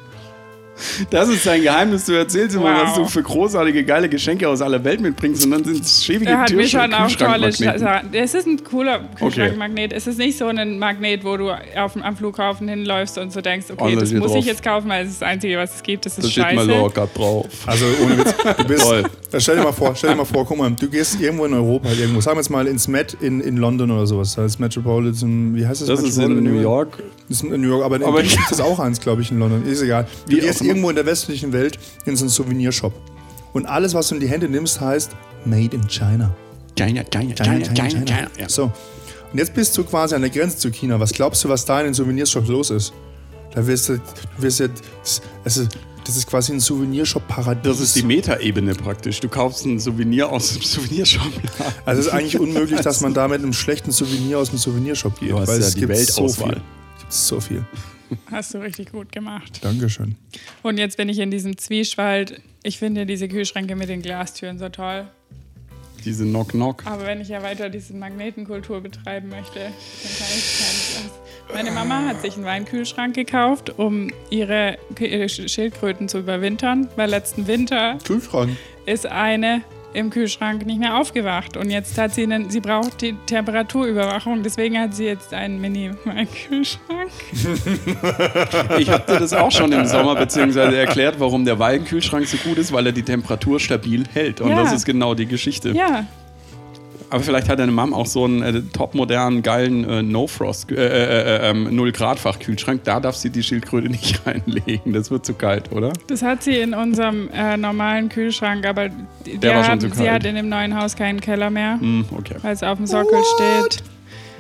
Das 1.10 1.28
ist 1.28 1.46
dein 1.46 1.62
Geheimnis. 1.62 2.06
Du 2.06 2.12
erzählst 2.12 2.56
immer, 2.56 2.72
Wow. 2.74 2.82
was 2.84 2.94
du 2.94 3.04
für 3.06 3.22
großartige, 3.22 3.84
geile 3.84 4.08
Geschenke 4.08 4.48
aus 4.48 4.60
aller 4.62 4.82
Welt 4.84 5.00
mitbringst 5.00 5.44
und 5.44 5.50
dann 5.52 5.64
sind 5.64 5.82
es 5.84 6.04
schäbige 6.04 6.36
hat 6.36 6.52
mir 6.52 6.66
schon 6.68 6.92
auch 6.94 7.10
tolle. 7.12 7.52
Sachen. 7.52 8.12
Es 8.12 8.34
ist 8.34 8.46
ein 8.46 8.62
cooler 8.64 9.00
Kühlschrankmagnet. 9.18 9.92
Es 9.92 10.06
ist 10.06 10.18
nicht 10.18 10.36
so 10.38 10.46
ein 10.46 10.78
Magnet, 10.78 11.24
wo 11.24 11.36
du 11.36 11.50
auf, 11.50 11.96
am 12.02 12.16
Flughafen 12.16 12.68
hinläufst 12.68 13.18
und 13.18 13.32
so 13.32 13.40
denkst, 13.40 13.66
okay, 13.72 13.82
Alles 13.96 14.10
das 14.10 14.18
muss 14.18 14.28
drauf. 14.32 14.36
ich 14.40 14.46
jetzt 14.46 14.62
kaufen, 14.62 14.88
weil 14.88 15.04
es 15.04 15.12
ist 15.12 15.22
das 15.22 15.28
Einzige, 15.28 15.58
was 15.58 15.76
es 15.76 15.82
gibt. 15.82 16.06
Das 16.06 16.18
ist 16.18 16.24
Da 16.24 16.30
steht 16.30 16.44
mal 16.56 16.66
scheiße. 16.66 16.78
locker 16.78 17.08
drauf. 17.14 17.46
Also 17.66 17.84
ohne 18.04 18.18
Witz. 18.18 18.34
Du 18.56 18.64
bist, 18.64 18.82
Toll. 18.82 19.04
Stell 19.38 19.56
dir 19.56 19.62
mal 19.62 19.72
vor, 19.72 19.94
stell 19.94 20.10
dir 20.10 20.16
mal 20.16 20.24
vor, 20.24 20.44
guck 20.44 20.58
mal, 20.58 20.70
du 20.72 20.88
gehst 20.88 21.20
irgendwo 21.20 21.44
in 21.44 21.54
Europa, 21.54 21.88
halt 21.88 22.00
irgendwo, 22.00 22.20
sagen 22.20 22.36
wir 22.36 22.40
jetzt 22.40 22.50
mal 22.50 22.66
ins 22.66 22.88
Met 22.88 23.16
in, 23.20 23.40
in 23.40 23.56
London 23.58 23.90
oder 23.90 24.06
sowas. 24.06 24.34
Das 24.34 24.44
heißt 24.44 24.60
Metropolitan, 24.60 25.54
wie 25.54 25.66
heißt 25.66 25.82
das? 25.82 25.88
Das 25.88 26.02
ist 26.02 26.18
in 26.18 26.42
New 26.42 26.60
York. 26.60 26.98
Das 27.28 27.42
ist 27.42 27.44
in 27.52 27.60
New 27.60 27.68
York, 27.68 27.84
aber 27.84 27.96
in 27.96 28.02
Aber- 28.02 28.20
England 28.20 28.38
gibt 28.38 28.50
es 28.52 28.60
auch 28.60 28.78
eins, 28.80 29.00
glaube 29.00 29.22
ich, 29.22 29.30
in 29.30 29.38
London. 29.38 29.64
Ist 29.66 29.82
egal. 29.82 30.06
Du 30.26 30.32
Wie 30.36 30.40
gehst. 30.40 30.60
Irgendwo 30.70 30.90
in 30.90 30.96
der 30.96 31.06
westlichen 31.06 31.52
Welt 31.52 31.78
in 32.06 32.16
so 32.16 32.24
einen 32.24 32.30
Souvenirshop. 32.30 32.92
Und 33.52 33.66
alles, 33.66 33.94
was 33.94 34.08
du 34.08 34.14
in 34.14 34.20
die 34.20 34.28
Hände 34.28 34.48
nimmst, 34.48 34.80
heißt 34.80 35.10
Made 35.44 35.74
in 35.74 35.86
China. 35.88 36.34
China, 36.76 37.02
China, 37.04 37.34
China, 37.34 37.66
China, 37.74 38.04
China. 38.04 38.30
Ja. 38.38 38.48
So. 38.48 38.64
Und 39.32 39.38
jetzt 39.38 39.54
bist 39.54 39.76
du 39.76 39.84
quasi 39.84 40.14
an 40.14 40.22
der 40.22 40.30
Grenze 40.30 40.56
zu 40.56 40.70
China. 40.70 40.98
Was 40.98 41.12
glaubst 41.12 41.44
du, 41.44 41.48
was 41.48 41.64
da 41.64 41.80
in 41.80 41.86
den 41.86 41.94
Souvenirshops 41.94 42.48
los 42.48 42.70
ist? 42.70 42.92
Da 43.54 43.66
wirst 43.66 43.88
du, 43.88 43.98
du 43.98 44.02
wirst 44.42 44.60
ja, 44.60 44.68
das, 45.44 45.56
ist, 45.56 45.68
das 46.04 46.16
ist 46.16 46.26
quasi 46.26 46.52
ein 46.52 46.60
Souvenirshop-Paradies. 46.60 47.62
Das 47.64 47.80
ist 47.80 47.96
die 47.96 48.02
Metaebene 48.02 48.74
praktisch. 48.74 49.20
Du 49.20 49.28
kaufst 49.28 49.64
ein 49.66 49.78
Souvenir 49.80 50.28
aus 50.28 50.52
dem 50.54 50.62
Souvenirshop. 50.62 51.32
Also 51.84 52.00
es 52.00 52.06
ist 52.06 52.12
eigentlich 52.12 52.38
unmöglich, 52.38 52.80
dass 52.80 53.00
man 53.00 53.14
da 53.14 53.26
mit 53.28 53.42
einem 53.42 53.52
schlechten 53.52 53.90
Souvenir 53.90 54.38
aus 54.38 54.50
dem 54.50 54.58
Souvenirshop 54.58 55.18
geht. 55.18 55.32
Du 55.32 55.38
hast 55.38 55.48
weil 55.48 55.60
ja 55.60 55.66
es 55.66 55.74
die 55.74 55.80
gibt 55.80 55.96
so 55.96 56.22
Weltauswahl. 56.22 56.52
viel. 56.52 56.62
Es 56.96 57.00
gibt 57.00 57.12
so 57.12 57.40
viel. 57.40 57.64
Hast 58.30 58.54
du 58.54 58.58
richtig 58.58 58.92
gut 58.92 59.12
gemacht. 59.12 59.60
Dankeschön. 59.62 60.16
Und 60.62 60.78
jetzt 60.78 60.96
bin 60.96 61.08
ich 61.08 61.18
in 61.18 61.30
diesem 61.30 61.56
Zwiespalt. 61.58 62.40
Ich 62.62 62.78
finde 62.78 63.06
diese 63.06 63.28
Kühlschränke 63.28 63.76
mit 63.76 63.88
den 63.88 64.02
Glastüren 64.02 64.58
so 64.58 64.68
toll. 64.68 65.06
Diese 66.04 66.24
Knock-Knock. 66.24 66.86
Aber 66.86 67.06
wenn 67.06 67.20
ich 67.20 67.28
ja 67.28 67.42
weiter 67.42 67.68
diese 67.68 67.94
Magnetenkultur 67.94 68.80
betreiben 68.80 69.28
möchte, 69.28 69.58
dann 69.58 69.70
kann 70.18 70.28
ich 70.34 70.58
keinen. 70.58 71.54
Meine 71.54 71.72
Mama 71.72 72.04
hat 72.06 72.22
sich 72.22 72.36
einen 72.36 72.44
Weinkühlschrank 72.44 73.14
gekauft, 73.14 73.78
um 73.78 74.10
ihre 74.30 74.78
Schildkröten 75.26 76.08
zu 76.08 76.20
überwintern, 76.20 76.88
weil 76.96 77.10
letzten 77.10 77.46
Winter 77.46 77.98
Kühlschrank. 78.04 78.56
ist 78.86 79.06
eine 79.06 79.62
im 79.92 80.10
Kühlschrank 80.10 80.66
nicht 80.66 80.78
mehr 80.78 80.96
aufgewacht. 80.96 81.56
Und 81.56 81.70
jetzt 81.70 81.98
hat 81.98 82.14
sie 82.14 82.22
einen, 82.22 82.50
sie 82.50 82.60
braucht 82.60 83.00
die 83.00 83.14
Temperaturüberwachung, 83.26 84.42
deswegen 84.42 84.78
hat 84.78 84.94
sie 84.94 85.04
jetzt 85.06 85.34
einen 85.34 85.60
Mini-Weinkühlschrank. 85.60 87.10
Ich 88.78 88.88
habe 88.90 89.04
dir 89.12 89.18
das 89.20 89.32
auch 89.32 89.50
schon 89.50 89.72
im 89.72 89.84
Sommer 89.86 90.14
beziehungsweise 90.14 90.76
erklärt, 90.76 91.16
warum 91.18 91.44
der 91.44 91.58
Weinkühlschrank 91.58 92.26
so 92.26 92.36
gut 92.38 92.58
ist, 92.58 92.72
weil 92.72 92.86
er 92.86 92.92
die 92.92 93.02
Temperatur 93.02 93.58
stabil 93.60 94.04
hält. 94.12 94.40
Und 94.40 94.50
Ja. 94.50 94.62
das 94.62 94.72
ist 94.72 94.84
genau 94.84 95.14
die 95.14 95.26
Geschichte. 95.26 95.70
Ja, 95.70 96.06
Aber 97.10 97.22
vielleicht 97.24 97.48
hat 97.48 97.58
deine 97.58 97.72
Mom 97.72 97.92
auch 97.92 98.06
so 98.06 98.24
einen 98.24 98.42
äh, 98.42 98.62
topmodernen, 98.72 99.42
geilen 99.42 99.82
äh, 99.88 100.00
No-Frost, 100.02 100.70
äh, 100.70 100.74
äh, 100.76 101.48
äh, 101.48 101.50
ähm, 101.50 101.74
Null-Grad-Fachkühlschrank. 101.74 102.84
Da 102.84 103.00
darf 103.00 103.16
sie 103.16 103.30
die 103.30 103.42
Schildkröte 103.42 103.88
nicht 103.90 104.24
reinlegen. 104.26 104.92
Das 104.92 105.10
wird 105.10 105.26
zu 105.26 105.34
kalt, 105.34 105.72
oder? 105.72 105.92
das 106.06 106.22
hat 106.22 106.42
sie 106.44 106.58
in 106.58 106.72
unserem 106.72 107.28
äh, 107.34 107.56
normalen 107.56 108.08
Kühlschrank, 108.08 108.64
aber 108.64 108.88
Der 108.90 108.94
die 109.26 109.42
war 109.48 109.54
schon 109.64 109.64
haben, 109.72 109.80
zu 109.80 109.88
sie 109.88 110.04
kalt. 110.04 110.10
hat 110.10 110.24
in 110.24 110.36
dem 110.36 110.48
neuen 110.48 110.80
Haus 110.80 110.94
keinen 110.94 111.20
Keller 111.20 111.50
mehr, 111.50 111.80
Hm, 111.80 112.04
okay. 112.16 112.36
weil 112.42 112.52
es 112.54 112.62
auf 112.62 112.76
dem 112.78 112.86
Sockel 112.86 113.18
steht. 113.36 113.82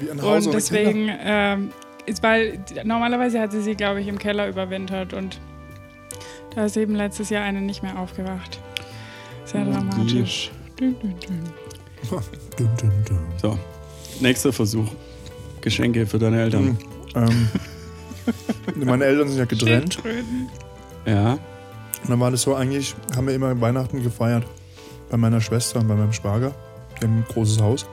Wie 0.00 0.10
ein 0.10 0.22
Haus 0.22 0.46
Und 0.46 0.54
deswegen, 0.54 1.10
ähm, 1.24 1.70
ist, 2.06 2.22
weil 2.22 2.58
normalerweise 2.84 3.40
hatte 3.40 3.60
sie, 3.62 3.74
glaube 3.74 4.00
ich, 4.00 4.06
im 4.08 4.18
Keller 4.18 4.48
überwintert 4.48 5.12
und 5.12 5.38
da 6.54 6.64
ist 6.66 6.76
eben 6.76 6.94
letztes 6.94 7.30
Jahr 7.30 7.42
eine 7.44 7.60
nicht 7.60 7.82
mehr 7.82 7.98
aufgewacht. 7.98 8.58
Sehr 9.44 9.66
Oh, 9.68 9.72
dramatisch. 9.72 10.50
Dün, 10.78 10.96
dün, 11.00 11.14
dün. 11.20 11.40
So, 13.40 13.58
nächster 14.20 14.52
Versuch. 14.52 14.86
Geschenke 15.60 16.06
für 16.06 16.18
deine 16.18 16.42
Eltern. 16.42 16.78
Ähm, 17.14 17.48
meine 18.84 19.04
Eltern 19.04 19.28
sind 19.28 19.38
ja 19.38 19.44
getrennt. 19.44 19.98
Ja. 21.06 21.32
Und 22.02 22.10
dann 22.10 22.20
war 22.20 22.30
das 22.30 22.42
so, 22.42 22.54
eigentlich 22.54 22.94
haben 23.14 23.26
wir 23.26 23.34
immer 23.34 23.58
Weihnachten 23.60 24.02
gefeiert. 24.02 24.44
Bei 25.10 25.16
meiner 25.16 25.40
Schwester 25.40 25.80
und 25.80 25.88
bei 25.88 25.94
meinem 25.94 26.12
Schwager. 26.12 26.54
Die 27.00 27.04
haben 27.04 27.18
ein 27.18 27.24
großes 27.28 27.60
Haus. 27.60 27.86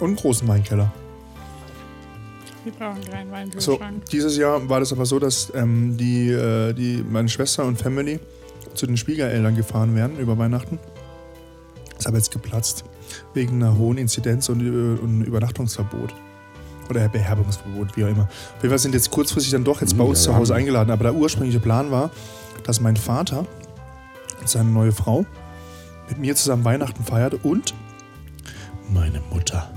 Und 0.00 0.08
einen 0.08 0.16
großen 0.16 0.48
Weinkeller. 0.48 0.92
Wir 2.64 2.72
brauchen 2.72 3.02
keinen 3.04 3.28
So, 3.58 3.72
Weinkühlschrank. 3.72 4.04
dieses 4.06 4.36
Jahr 4.38 4.68
war 4.68 4.80
das 4.80 4.92
aber 4.92 5.04
so, 5.04 5.18
dass 5.18 5.52
ähm, 5.54 5.96
die, 5.98 6.30
äh, 6.30 6.72
die, 6.72 7.04
meine 7.08 7.28
Schwester 7.28 7.64
und 7.64 7.78
Family 7.78 8.18
zu 8.74 8.86
den 8.86 8.96
Schwiegereltern 8.96 9.54
gefahren 9.54 9.94
wären 9.94 10.18
über 10.18 10.36
Weihnachten. 10.38 10.78
Ist 11.98 12.06
aber 12.06 12.16
jetzt 12.16 12.30
geplatzt. 12.30 12.84
Wegen 13.32 13.62
einer 13.62 13.76
hohen 13.76 13.98
Inzidenz 13.98 14.48
und, 14.48 14.60
äh, 14.60 15.00
und 15.00 15.22
Übernachtungsverbot. 15.22 16.14
Oder 16.90 17.08
Beherbergungsverbot, 17.08 17.96
wie 17.96 18.04
auch 18.04 18.08
immer. 18.08 18.28
Fall 18.60 18.78
sind 18.78 18.94
jetzt 18.94 19.10
kurzfristig 19.10 19.52
dann 19.52 19.64
doch 19.64 19.80
jetzt 19.80 19.96
bei 19.96 20.04
Hm, 20.04 20.10
uns 20.10 20.24
ja, 20.24 20.32
zu 20.32 20.36
Hause 20.36 20.52
ja. 20.52 20.58
eingeladen. 20.58 20.90
Aber 20.90 21.04
der 21.04 21.14
ursprüngliche 21.14 21.60
Plan 21.60 21.90
war, 21.90 22.10
dass 22.64 22.80
mein 22.80 22.96
Vater 22.96 23.46
und 24.40 24.48
seine 24.48 24.68
neue 24.68 24.92
Frau 24.92 25.24
mit 26.08 26.18
mir 26.18 26.36
zusammen 26.36 26.64
Weihnachten 26.64 27.02
feiert 27.04 27.44
und 27.44 27.74
meine 28.92 29.20
Mutter. 29.30 29.70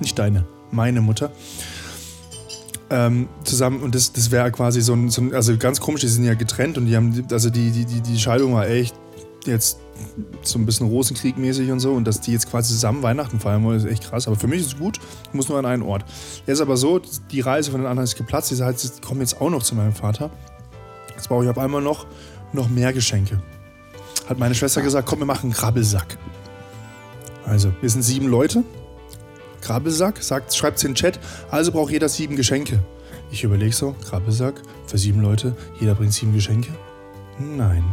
Nicht 0.00 0.18
deine, 0.18 0.44
meine 0.70 1.00
Mutter. 1.00 1.32
Ähm, 2.90 3.28
zusammen 3.44 3.80
und 3.80 3.94
das, 3.94 4.12
das 4.12 4.30
wäre 4.30 4.52
quasi 4.52 4.82
so 4.82 4.92
ein, 4.92 5.08
so 5.08 5.22
ein, 5.22 5.34
also 5.34 5.56
ganz 5.56 5.80
komisch, 5.80 6.02
die 6.02 6.08
sind 6.08 6.24
ja 6.24 6.34
getrennt 6.34 6.76
und 6.76 6.86
die 6.86 6.96
haben, 6.96 7.26
also 7.32 7.48
die, 7.48 7.70
die, 7.70 7.86
die, 7.86 8.00
die 8.02 8.18
Scheidung 8.18 8.52
war 8.52 8.68
echt 8.68 8.94
jetzt 9.46 9.78
so 10.42 10.58
ein 10.58 10.66
bisschen 10.66 10.88
Rosenkrieg-mäßig 10.88 11.70
und 11.70 11.80
so 11.80 11.92
und 11.92 12.04
dass 12.04 12.20
die 12.20 12.32
jetzt 12.32 12.50
quasi 12.50 12.72
zusammen 12.72 13.02
Weihnachten 13.02 13.40
feiern 13.40 13.62
wollen, 13.64 13.78
ist 13.78 13.86
echt 13.86 14.04
krass. 14.04 14.26
Aber 14.26 14.36
für 14.36 14.46
mich 14.46 14.60
ist 14.60 14.66
es 14.68 14.78
gut, 14.78 14.98
ich 15.28 15.34
muss 15.34 15.48
nur 15.48 15.58
an 15.58 15.66
einen 15.66 15.82
Ort. 15.82 16.04
Jetzt 16.46 16.60
aber 16.60 16.76
so, 16.76 17.00
die 17.30 17.40
Reise 17.40 17.70
von 17.70 17.80
den 17.80 17.86
anderen 17.86 18.04
ist 18.04 18.16
geplatzt, 18.16 18.50
die 18.50 18.62
heißt, 18.62 18.78
sie 18.80 19.00
kommen 19.00 19.20
jetzt 19.20 19.40
auch 19.40 19.50
noch 19.50 19.62
zu 19.62 19.74
meinem 19.74 19.92
Vater. 19.92 20.30
Jetzt 21.14 21.28
brauche 21.28 21.44
ich 21.44 21.50
auf 21.50 21.58
einmal 21.58 21.82
noch, 21.82 22.06
noch 22.52 22.68
mehr 22.68 22.92
Geschenke. 22.92 23.40
Hat 24.28 24.38
meine 24.38 24.54
Schwester 24.54 24.82
gesagt, 24.82 25.06
komm, 25.08 25.20
wir 25.20 25.26
machen 25.26 25.46
einen 25.46 25.52
Krabbelsack. 25.52 26.18
Also, 27.44 27.72
wir 27.80 27.90
sind 27.90 28.02
sieben 28.02 28.28
Leute. 28.28 28.64
Krabbelsack, 29.60 30.22
sagt, 30.22 30.54
schreibt 30.54 30.82
in 30.82 30.90
den 30.90 30.94
Chat, 30.96 31.20
also 31.50 31.70
braucht 31.70 31.92
jeder 31.92 32.08
sieben 32.08 32.34
Geschenke. 32.36 32.80
Ich 33.30 33.44
überlege 33.44 33.72
so, 33.72 33.94
Krabbelsack, 34.08 34.54
für 34.86 34.98
sieben 34.98 35.22
Leute, 35.22 35.56
jeder 35.80 35.94
bringt 35.94 36.12
sieben 36.12 36.34
Geschenke? 36.34 36.70
Nein. 37.38 37.84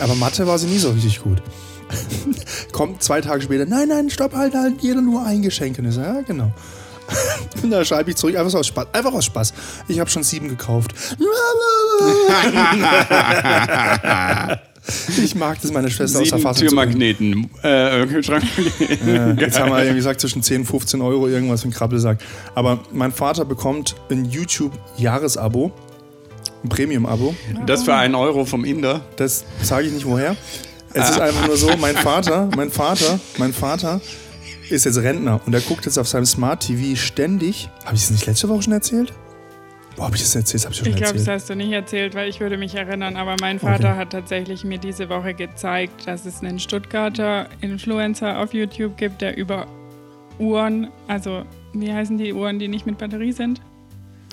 Aber 0.00 0.14
Mathe 0.14 0.46
war 0.46 0.58
sie 0.58 0.66
nie 0.66 0.78
so 0.78 0.90
richtig 0.90 1.22
gut. 1.22 1.42
Kommt 2.72 3.02
zwei 3.02 3.20
Tage 3.20 3.42
später, 3.42 3.66
nein, 3.66 3.88
nein, 3.88 4.10
stopp, 4.10 4.34
halt, 4.34 4.54
halt, 4.54 4.80
jeder 4.80 5.00
nur 5.00 5.24
ein 5.24 5.42
Geschenk. 5.42 5.78
Und 5.78 5.86
ich 5.86 5.94
so, 5.94 6.00
ja, 6.00 6.20
genau. 6.22 6.52
Und 7.62 7.70
da 7.70 7.84
schreibe 7.84 8.10
ich 8.10 8.16
zurück, 8.16 8.36
einfach 8.36 8.50
so 8.50 8.58
aus 8.58 8.66
Spaß. 8.68 8.88
Einfach 8.92 9.12
aus 9.12 9.24
Spaß. 9.24 9.54
Ich 9.88 10.00
habe 10.00 10.08
schon 10.10 10.22
sieben 10.22 10.48
gekauft. 10.48 10.94
ich 15.22 15.34
mag 15.34 15.60
das, 15.60 15.72
meine 15.72 15.90
Schwester 15.90 16.20
aus 16.20 16.28
der 16.28 16.38
Sieben 16.38 16.48
Fassung. 16.48 16.68
Türmagneten. 16.68 17.50
Äh, 17.62 18.06
Kühlschrank. 18.06 18.44
Ja, 19.06 19.32
jetzt 19.32 19.58
haben 19.58 19.72
wir 19.72 19.92
gesagt 19.94 20.20
zwischen 20.20 20.42
10 20.42 20.60
und 20.62 20.66
15 20.66 21.00
Euro 21.00 21.26
irgendwas 21.28 21.62
für 21.62 21.64
einen 21.64 21.74
Krabbelsack. 21.74 22.18
Aber 22.54 22.78
mein 22.92 23.12
Vater 23.12 23.44
bekommt 23.44 23.96
ein 24.10 24.24
YouTube-Jahresabo, 24.24 25.72
ein 26.62 26.68
Premium-Abo. 26.68 27.34
Das 27.66 27.84
für 27.84 27.94
einen 27.94 28.14
Euro 28.14 28.44
vom 28.44 28.64
Inder. 28.64 29.02
Das 29.16 29.44
sage 29.62 29.86
ich 29.86 29.92
nicht 29.92 30.06
woher. 30.06 30.36
Es 30.92 31.10
ist 31.10 31.20
einfach 31.20 31.46
nur 31.46 31.56
so, 31.56 31.76
mein 31.76 31.96
Vater, 31.96 32.48
mein 32.56 32.70
Vater, 32.70 33.20
mein 33.38 33.52
Vater 33.52 34.00
ist 34.70 34.84
jetzt 34.84 34.98
Rentner 34.98 35.40
und 35.46 35.54
er 35.54 35.60
guckt 35.60 35.84
jetzt 35.84 35.98
auf 35.98 36.08
seinem 36.08 36.26
Smart 36.26 36.66
TV 36.66 36.96
ständig. 36.96 37.68
Habe 37.84 37.94
ich 37.94 38.02
das 38.02 38.10
nicht 38.10 38.26
letzte 38.26 38.48
Woche 38.48 38.62
schon 38.62 38.72
erzählt? 38.72 39.12
Wo 39.96 40.04
habe 40.04 40.16
ich 40.16 40.22
das 40.22 40.34
erzählt? 40.34 40.64
Das 40.64 40.64
habe 40.64 40.74
ich 40.74 40.94
Ich 40.94 40.96
glaube, 40.96 41.18
das 41.18 41.28
hast 41.28 41.50
du 41.50 41.56
nicht 41.56 41.72
erzählt, 41.72 42.14
weil 42.14 42.28
ich 42.28 42.40
würde 42.40 42.56
mich 42.56 42.74
erinnern, 42.74 43.16
aber 43.16 43.36
mein 43.40 43.58
Vater 43.58 43.96
hat 43.96 44.10
tatsächlich 44.10 44.64
mir 44.64 44.78
diese 44.78 45.08
Woche 45.08 45.34
gezeigt, 45.34 46.06
dass 46.06 46.26
es 46.26 46.40
einen 46.40 46.58
Stuttgarter 46.58 47.48
Influencer 47.60 48.38
auf 48.38 48.54
YouTube 48.54 48.96
gibt, 48.96 49.20
der 49.20 49.36
über 49.36 49.66
Uhren, 50.38 50.88
also 51.06 51.44
wie 51.72 51.92
heißen 51.92 52.18
die 52.18 52.32
Uhren, 52.32 52.58
die 52.58 52.68
nicht 52.68 52.86
mit 52.86 52.98
Batterie 52.98 53.32
sind? 53.32 53.60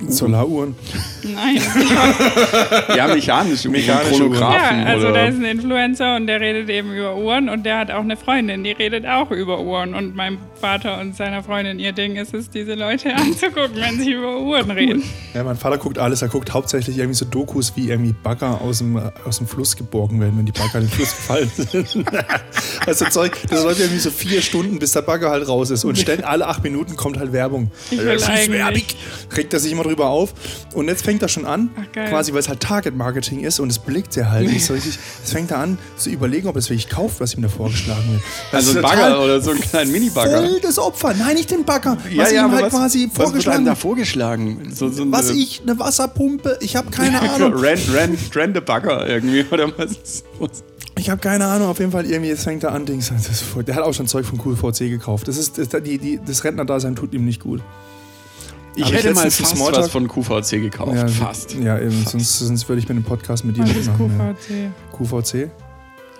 Solaruhren. 0.07 0.75
Nein. 1.23 1.61
Ja, 2.95 3.07
mechanische, 3.07 3.69
Mechanische 3.69 4.11
ja, 4.11 4.17
Chronographen. 4.17 4.87
also 4.87 5.07
oder 5.07 5.15
da 5.15 5.25
ist 5.27 5.37
ein 5.37 5.45
Influencer 5.45 6.15
und 6.15 6.27
der 6.27 6.39
redet 6.39 6.69
eben 6.69 6.93
über 6.93 7.15
Uhren 7.15 7.49
und 7.49 7.65
der 7.65 7.77
hat 7.79 7.91
auch 7.91 8.01
eine 8.01 8.17
Freundin, 8.17 8.63
die 8.63 8.71
redet 8.71 9.05
auch 9.05 9.31
über 9.31 9.59
Uhren. 9.61 9.93
Und 9.93 10.15
mein 10.15 10.37
Vater 10.57 10.99
und 10.99 11.15
seiner 11.15 11.43
Freundin, 11.43 11.79
ihr 11.79 11.91
Ding 11.91 12.15
ist 12.15 12.33
es, 12.33 12.49
diese 12.49 12.73
Leute 12.75 13.13
anzugucken, 13.15 13.75
wenn 13.75 13.99
sie 13.99 14.11
über 14.11 14.39
Uhren 14.41 14.71
reden. 14.71 15.03
Ja, 15.33 15.43
mein 15.43 15.55
Vater 15.57 15.77
guckt 15.77 15.97
alles. 15.97 16.21
Er 16.21 16.27
guckt 16.29 16.53
hauptsächlich 16.53 16.97
irgendwie 16.97 17.15
so 17.17 17.25
Dokus, 17.25 17.73
wie 17.75 17.89
irgendwie 17.89 18.13
Bagger 18.13 18.59
aus 18.61 18.79
dem, 18.79 18.97
aus 19.25 19.37
dem 19.37 19.47
Fluss 19.47 19.75
geborgen 19.75 20.19
werden, 20.19 20.37
wenn 20.37 20.45
die 20.45 20.51
Bagger 20.51 20.79
in 20.79 20.85
den 20.85 20.89
Fluss 20.91 21.15
gefallen 21.15 21.51
sind. 21.55 22.05
also 22.85 23.05
Zeug, 23.05 23.37
das 23.49 23.63
läuft 23.63 23.79
irgendwie 23.79 23.99
so 23.99 24.09
vier 24.11 24.41
Stunden, 24.41 24.79
bis 24.79 24.91
der 24.91 25.01
Bagger 25.03 25.29
halt 25.29 25.47
raus 25.47 25.69
ist. 25.69 25.83
Und 25.85 25.97
ständig 25.97 26.25
alle 26.27 26.47
acht 26.47 26.63
Minuten 26.63 26.95
kommt 26.95 27.17
halt 27.19 27.31
Werbung. 27.33 27.71
Ich 27.91 27.97
will 27.99 28.05
Das 28.05 28.23
ist 28.23 28.29
eigentlich- 28.29 28.49
werbig. 28.51 28.95
Regt 29.35 29.53
er 29.53 29.59
sich 29.59 29.71
immer 29.71 29.83
drüber 29.83 30.07
auf. 30.09 30.33
Und 30.73 30.87
jetzt 30.87 31.03
fängt 31.03 31.21
er 31.21 31.27
schon 31.29 31.45
an, 31.45 31.69
Ach, 31.79 31.91
quasi, 32.09 32.31
weil 32.33 32.39
es 32.39 32.49
halt 32.49 32.59
Target-Marketing 32.61 33.41
ist 33.41 33.59
und 33.59 33.69
es 33.69 33.79
blickt 33.79 34.15
er 34.17 34.31
halt 34.31 34.47
nicht 34.47 34.65
so 34.65 34.73
richtig. 34.73 34.97
Jetzt 35.19 35.31
fängt 35.31 35.51
er 35.51 35.59
an 35.59 35.77
zu 35.97 36.09
überlegen, 36.09 36.47
ob 36.47 36.55
er 36.55 36.59
es 36.59 36.69
wirklich 36.69 36.89
kauft, 36.89 37.19
was 37.19 37.33
ihm 37.35 37.41
da 37.43 37.49
vorgeschlagen 37.49 38.11
wird. 38.11 38.21
Das 38.51 38.67
Also 38.67 38.79
ein 38.79 38.83
Bagger 38.83 39.21
oder 39.23 39.41
so 39.41 39.51
einen 39.51 39.61
kleinen 39.61 39.91
Mini-Bagger. 39.91 40.46
Voll 40.49 40.59
das 40.61 40.79
Opfer. 40.79 41.13
Nein, 41.13 41.35
nicht 41.35 41.51
den 41.51 41.63
Bagger. 41.65 41.97
Ja, 42.11 42.23
was 42.23 42.31
ja, 42.31 42.39
ihm 42.41 42.45
aber 42.45 42.55
halt 42.55 42.65
was, 42.65 42.73
quasi 42.73 43.03
was 43.05 43.17
wird 43.17 43.27
vorgeschlagen 43.29 43.65
da 43.65 43.71
wird. 43.71 43.77
vorgeschlagen? 43.79 44.71
So, 44.73 44.89
so 44.89 45.11
Was 45.11 45.29
eine- 45.29 45.37
ich, 45.39 45.61
eine 45.63 45.77
Wasserpumpe, 45.79 46.57
ich 46.61 46.75
habe 46.75 46.89
keine 46.91 47.21
Ahnung. 47.21 47.53
Rand, 47.55 47.81
Rand, 47.93 48.17
Rand 48.35 48.55
the 48.55 48.61
Bagger 48.61 49.07
irgendwie, 49.07 49.45
oder 49.51 49.67
was? 49.77 50.23
was? 50.39 50.63
Ich 50.97 51.09
habe 51.09 51.21
keine 51.21 51.45
Ahnung, 51.45 51.67
auf 51.67 51.79
jeden 51.79 51.91
Fall 51.91 52.05
irgendwie, 52.05 52.29
jetzt 52.29 52.43
fängt 52.43 52.63
er 52.63 52.71
an, 52.71 52.85
Dings, 52.85 53.11
der 53.67 53.75
hat 53.75 53.83
auch 53.83 53.93
schon 53.93 54.07
Zeug 54.07 54.25
von 54.25 54.37
QVC 54.39 54.89
gekauft. 54.89 55.27
Das, 55.27 55.37
ist, 55.37 55.57
das, 55.57 55.67
die, 55.83 55.97
die, 55.99 56.19
das 56.25 56.43
Rentnerdasein 56.43 56.95
tut 56.95 57.13
ihm 57.13 57.25
nicht 57.25 57.41
gut. 57.41 57.61
Ich 58.75 58.83
ich 58.85 58.93
hätte 58.93 59.13
mal 59.13 59.23
letztens 59.23 59.51
einen 59.51 59.59
fast 59.59 59.73
Smalltalk- 59.75 59.83
was 59.85 59.91
von 59.91 60.07
QVC 60.07 60.61
gekauft. 60.61 60.95
Ja, 60.95 61.07
fast. 61.07 61.53
Ja, 61.55 61.79
eben, 61.79 62.05
sonst, 62.05 62.39
sonst 62.39 62.69
würde 62.69 62.79
ich 62.79 62.87
mir 62.87 62.93
den 62.95 63.03
Podcast 63.03 63.43
mit 63.43 63.57
dir 63.57 63.61
Was 63.63 63.69
nicht 63.69 63.79
ist 63.79 63.87
machen. 63.87 64.35
QVC? 64.47 64.51
Ja. 64.51 65.19
QVC? 65.21 65.49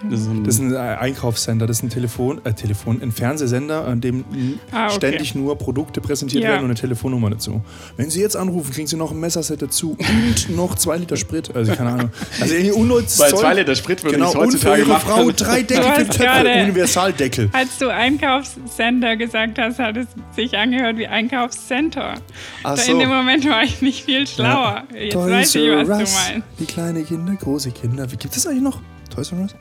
Das 0.10 0.20
ist 0.22 0.28
ein, 0.28 0.44
Das 0.44 0.56
ist 0.56 0.62
ein 0.62 0.74
äh, 0.74 0.78
Einkaufssender, 0.78 1.66
das 1.66 1.78
ist 1.78 1.84
ein 1.84 1.90
Telefon, 1.90 2.40
äh, 2.46 2.54
Telefon, 2.54 3.02
ein 3.02 3.12
Fernsehsender, 3.12 3.86
an 3.86 4.00
dem 4.00 4.26
Ah, 4.72 4.86
okay. 4.86 4.96
ständig 4.96 5.34
nur 5.36 5.58
Produkte 5.58 6.02
präsentiert 6.02 6.44
Ja. 6.44 6.50
werden 6.52 6.60
und 6.66 6.70
eine 6.72 6.76
Telefonnummer 6.80 7.32
dazu. 7.32 7.62
Wenn 7.96 8.10
Sie 8.12 8.22
jetzt 8.22 8.36
anrufen, 8.38 8.72
kriegen 8.72 8.88
Sie 8.88 8.96
noch 8.96 9.12
ein 9.12 9.20
Messerset 9.20 9.62
dazu 9.62 9.98
und 9.98 10.50
noch 10.56 10.76
zwei 10.76 10.98
Liter 10.98 11.18
Sprit. 11.18 11.56
Also 11.56 11.74
keine 11.74 11.90
Ahnung. 11.94 12.10
Also 12.40 12.54
irgendwie 12.54 12.72
unnützes 12.80 13.18
Zeug. 13.18 13.40
zwei 13.40 13.54
Liter 13.56 13.76
Sprit 13.76 14.04
würde 14.04 14.18
Genau, 14.18 14.30
ich 14.30 14.36
und 14.36 14.42
für 14.52 14.70
heutzutage 14.70 14.82
Ihre 14.82 14.90
machen. 14.90 15.10
Frau 15.10 15.32
drei 15.32 15.62
Deckel 15.64 15.84
Du 15.84 16.06
für 16.06 16.08
Töpfe, 16.18 16.62
Universaldeckel. 16.64 17.50
Als 17.54 17.78
du 17.80 17.90
Einkaufscenter 17.90 19.16
gesagt 19.18 19.58
hast, 19.58 19.80
hat 19.80 19.98
es 19.98 20.08
sich 20.36 20.56
angehört 20.56 20.98
wie 20.98 21.08
Einkaufscenter. 21.08 22.16
Ach 22.64 22.78
so. 22.78 22.92
In 22.92 23.00
dem 23.00 23.10
Moment 23.10 23.50
war 23.50 23.64
ich 23.64 23.82
nicht 23.82 24.06
viel 24.06 24.28
schlauer. 24.28 24.84
Jetzt 24.94 25.14
Toys 25.14 25.32
weiß 25.32 25.56
ich, 25.56 25.70
was 25.72 25.88
du 25.88 25.94
Us. 25.94 26.16
meinst. 26.30 26.48
Wie 26.60 26.66
kleine 26.66 27.04
Kinder, 27.04 27.34
große 27.34 27.72
Kinder. 27.72 28.12
Wie 28.12 28.18
gibt 28.18 28.36
es 28.38 28.46
eigentlich 28.46 28.62
noch? 28.62 28.80
Toys 29.14 29.32
R 29.32 29.40
Us? 29.40 29.56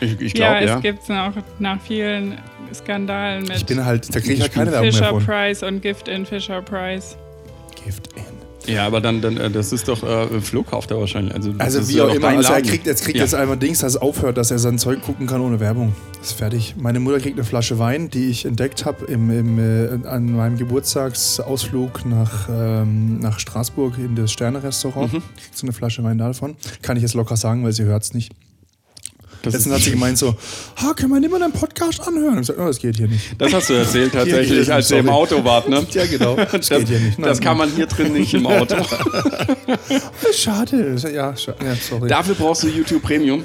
Ich, 0.00 0.20
ich 0.20 0.32
Ja, 0.38 0.50
glaube, 0.58 0.64
es 0.64 0.70
ja. 0.70 0.80
gibt's 0.80 1.08
noch 1.08 1.32
nach 1.58 1.80
vielen 1.80 2.36
Skandalen 2.74 3.42
mit 3.44 3.56
Ich 3.56 3.66
bin 3.66 3.84
halt, 3.84 4.14
da 4.14 4.20
kriege 4.20 4.34
ich 4.34 4.40
halt 4.40 4.52
keine 4.52 4.72
Werbung 4.72 4.88
mehr 4.88 4.92
Fisher 4.92 5.10
von. 5.10 5.24
Price 5.24 5.62
und 5.62 5.80
Gift 5.82 6.08
in 6.08 6.26
Fisher 6.26 6.62
Price. 6.62 7.16
Gift 7.84 8.08
in. 8.16 8.24
Ja, 8.68 8.84
aber 8.84 9.00
dann, 9.00 9.20
dann 9.20 9.36
äh, 9.36 9.48
das 9.48 9.72
ist 9.72 9.86
doch 9.86 10.02
äh, 10.02 10.40
Flo 10.40 10.64
kauft 10.64 10.90
er 10.90 10.98
wahrscheinlich. 10.98 11.32
Also, 11.32 11.52
das 11.52 11.60
Also 11.60 11.78
ist 11.78 11.88
wie 11.88 11.98
ja 11.98 12.04
auch 12.06 12.12
immer, 12.12 12.28
also 12.30 12.52
er 12.52 12.62
kriegt, 12.62 12.84
jetzt 12.84 13.04
kriegt 13.04 13.16
Ja. 13.16 13.22
jetzt 13.22 13.32
einfach 13.32 13.54
Dings, 13.54 13.78
dass 13.78 13.94
es 13.94 14.02
aufhört, 14.02 14.36
dass 14.38 14.50
er 14.50 14.58
sein 14.58 14.76
Zeug 14.76 15.02
gucken 15.02 15.28
kann 15.28 15.40
ohne 15.40 15.60
Werbung. 15.60 15.94
Das 16.18 16.30
ist 16.30 16.38
fertig. 16.38 16.74
Meine 16.76 16.98
Mutter 16.98 17.20
kriegt 17.20 17.36
eine 17.38 17.44
Flasche 17.44 17.78
Wein, 17.78 18.10
die 18.10 18.28
ich 18.28 18.44
entdeckt 18.44 18.84
habe 18.84 19.04
im, 19.04 19.30
im, 19.30 19.58
äh, 20.04 20.08
an 20.08 20.32
meinem 20.32 20.58
Geburtstagsausflug 20.58 22.06
nach, 22.06 22.48
ähm, 22.50 23.20
nach 23.20 23.38
Straßburg 23.38 23.98
in 23.98 24.16
das 24.16 24.32
Sterne-Restaurant. 24.32 25.12
Mhm. 25.12 25.22
Kriegt 25.40 25.56
so 25.56 25.64
eine 25.66 25.72
Flasche 25.72 26.02
Wein 26.02 26.18
davon. 26.18 26.56
Kann 26.82 26.96
ich 26.96 27.02
jetzt 27.04 27.14
locker 27.14 27.36
sagen, 27.36 27.62
weil 27.64 27.72
sie 27.72 27.84
hört 27.84 28.02
es 28.02 28.14
nicht. 28.14 28.32
Das, 29.46 29.54
Letztens 29.54 29.74
hat 29.74 29.82
sie 29.82 29.90
gemeint 29.92 30.18
so, 30.18 30.34
ha, 30.76 30.92
können 30.94 31.12
wir 31.12 31.20
nicht 31.20 31.30
mal 31.30 31.38
deinen 31.40 31.52
Podcast 31.52 32.00
anhören? 32.06 32.34
Und 32.36 32.40
ich 32.42 32.46
gesagt, 32.48 32.58
oh, 32.60 32.66
das 32.66 32.78
geht 32.78 32.96
hier 32.96 33.08
nicht. 33.08 33.40
das 33.40 33.52
hast 33.52 33.70
du 33.70 33.74
erzählt 33.74 34.12
tatsächlich, 34.12 34.72
als 34.72 34.90
ihr 34.90 34.98
im. 34.98 35.08
Auto 35.08 35.42
wart, 35.44 35.68
ne? 35.68 35.86
Ja, 35.92 36.04
genau. 36.06 36.36
Das, 36.36 36.50
Das, 36.50 36.68
geht 36.68 36.88
hier 36.88 37.00
nicht. 37.00 37.18
das 37.24 37.40
kann 37.40 37.56
man 37.56 37.70
hier 37.70 37.86
drin 37.86 38.12
nicht 38.12 38.34
im 38.34 38.46
Auto. 38.46 38.76
Schade. 40.34 40.96
Ja, 41.12 41.36
scha 41.36 41.54
ja 41.64 41.74
sorry. 41.76 42.08
Dafür 42.08 42.34
brauchst 42.34 42.62
du 42.64 42.68
YouTube 42.68 43.02
Premium. 43.02 43.44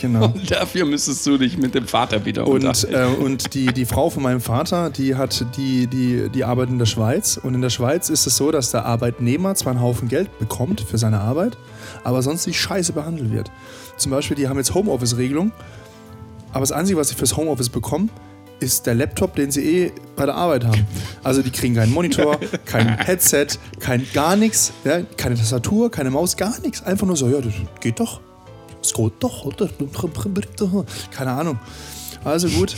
genau. 0.00 0.32
Dafür 0.48 0.84
müsstest 0.86 1.26
du 1.26 1.36
dich 1.38 1.56
mit 1.58 1.74
dem 1.74 1.86
Vater 1.86 2.24
wieder 2.24 2.46
Und, 2.46 2.64
unterhalten. 2.64 2.94
äh, 2.94 3.22
und 3.24 3.54
die, 3.54 3.66
die 3.66 3.84
Frau 3.84 4.10
von 4.10 4.22
meinem 4.22 4.40
Vater, 4.40 4.90
die 4.90 5.14
hat 5.16 5.44
die, 5.56 5.86
die, 5.86 6.28
die 6.32 6.44
arbeitet 6.44 6.72
in 6.72 6.78
der 6.78 6.86
Schweiz. 6.86 7.38
Und 7.42 7.54
in 7.54 7.62
der 7.62 7.70
Schweiz 7.70 8.08
ist 8.08 8.26
es 8.26 8.36
so, 8.36 8.50
dass 8.50 8.70
der 8.70 8.84
Arbeitnehmer 8.86 9.54
zwar 9.54 9.72
einen 9.72 9.82
Haufen 9.82 10.08
Geld 10.08 10.38
bekommt 10.38 10.80
für 10.80 10.98
seine 10.98 11.20
Arbeit, 11.20 11.56
aber 12.04 12.22
sonst 12.22 12.46
nicht 12.46 12.60
scheiße 12.60 12.92
behandelt 12.92 13.32
wird. 13.32 13.50
Zum 13.96 14.10
Beispiel, 14.10 14.36
die 14.36 14.48
haben 14.48 14.58
jetzt 14.58 14.74
Homeoffice-Regelung, 14.74 15.52
aber 16.52 16.60
das 16.60 16.72
Einzige, 16.72 16.98
was 16.98 17.08
sie 17.08 17.14
fürs 17.14 17.36
Homeoffice 17.36 17.68
bekommen, 17.68 18.10
ist 18.60 18.86
der 18.86 18.94
Laptop, 18.94 19.34
den 19.36 19.50
sie 19.50 19.62
eh 19.62 19.92
bei 20.16 20.24
der 20.26 20.34
Arbeit 20.34 20.64
haben. 20.64 20.86
Also 21.22 21.42
die 21.42 21.50
kriegen 21.50 21.74
keinen 21.74 21.92
Monitor, 21.92 22.38
kein 22.64 22.98
Headset, 22.98 23.48
kein 23.80 24.06
gar 24.14 24.36
nichts, 24.36 24.72
ja, 24.84 25.02
keine 25.16 25.34
Tastatur, 25.34 25.90
keine 25.90 26.10
Maus, 26.10 26.36
gar 26.36 26.58
nichts. 26.60 26.82
Einfach 26.82 27.06
nur 27.06 27.16
so, 27.16 27.28
ja, 27.28 27.40
das 27.40 27.52
geht 27.80 28.00
doch. 28.00 28.20
Das 28.80 28.94
geht 28.94 29.12
doch, 29.20 29.44
oder? 29.44 29.68
Keine 31.10 31.32
Ahnung. 31.32 31.58
Also 32.26 32.48
gut, 32.48 32.74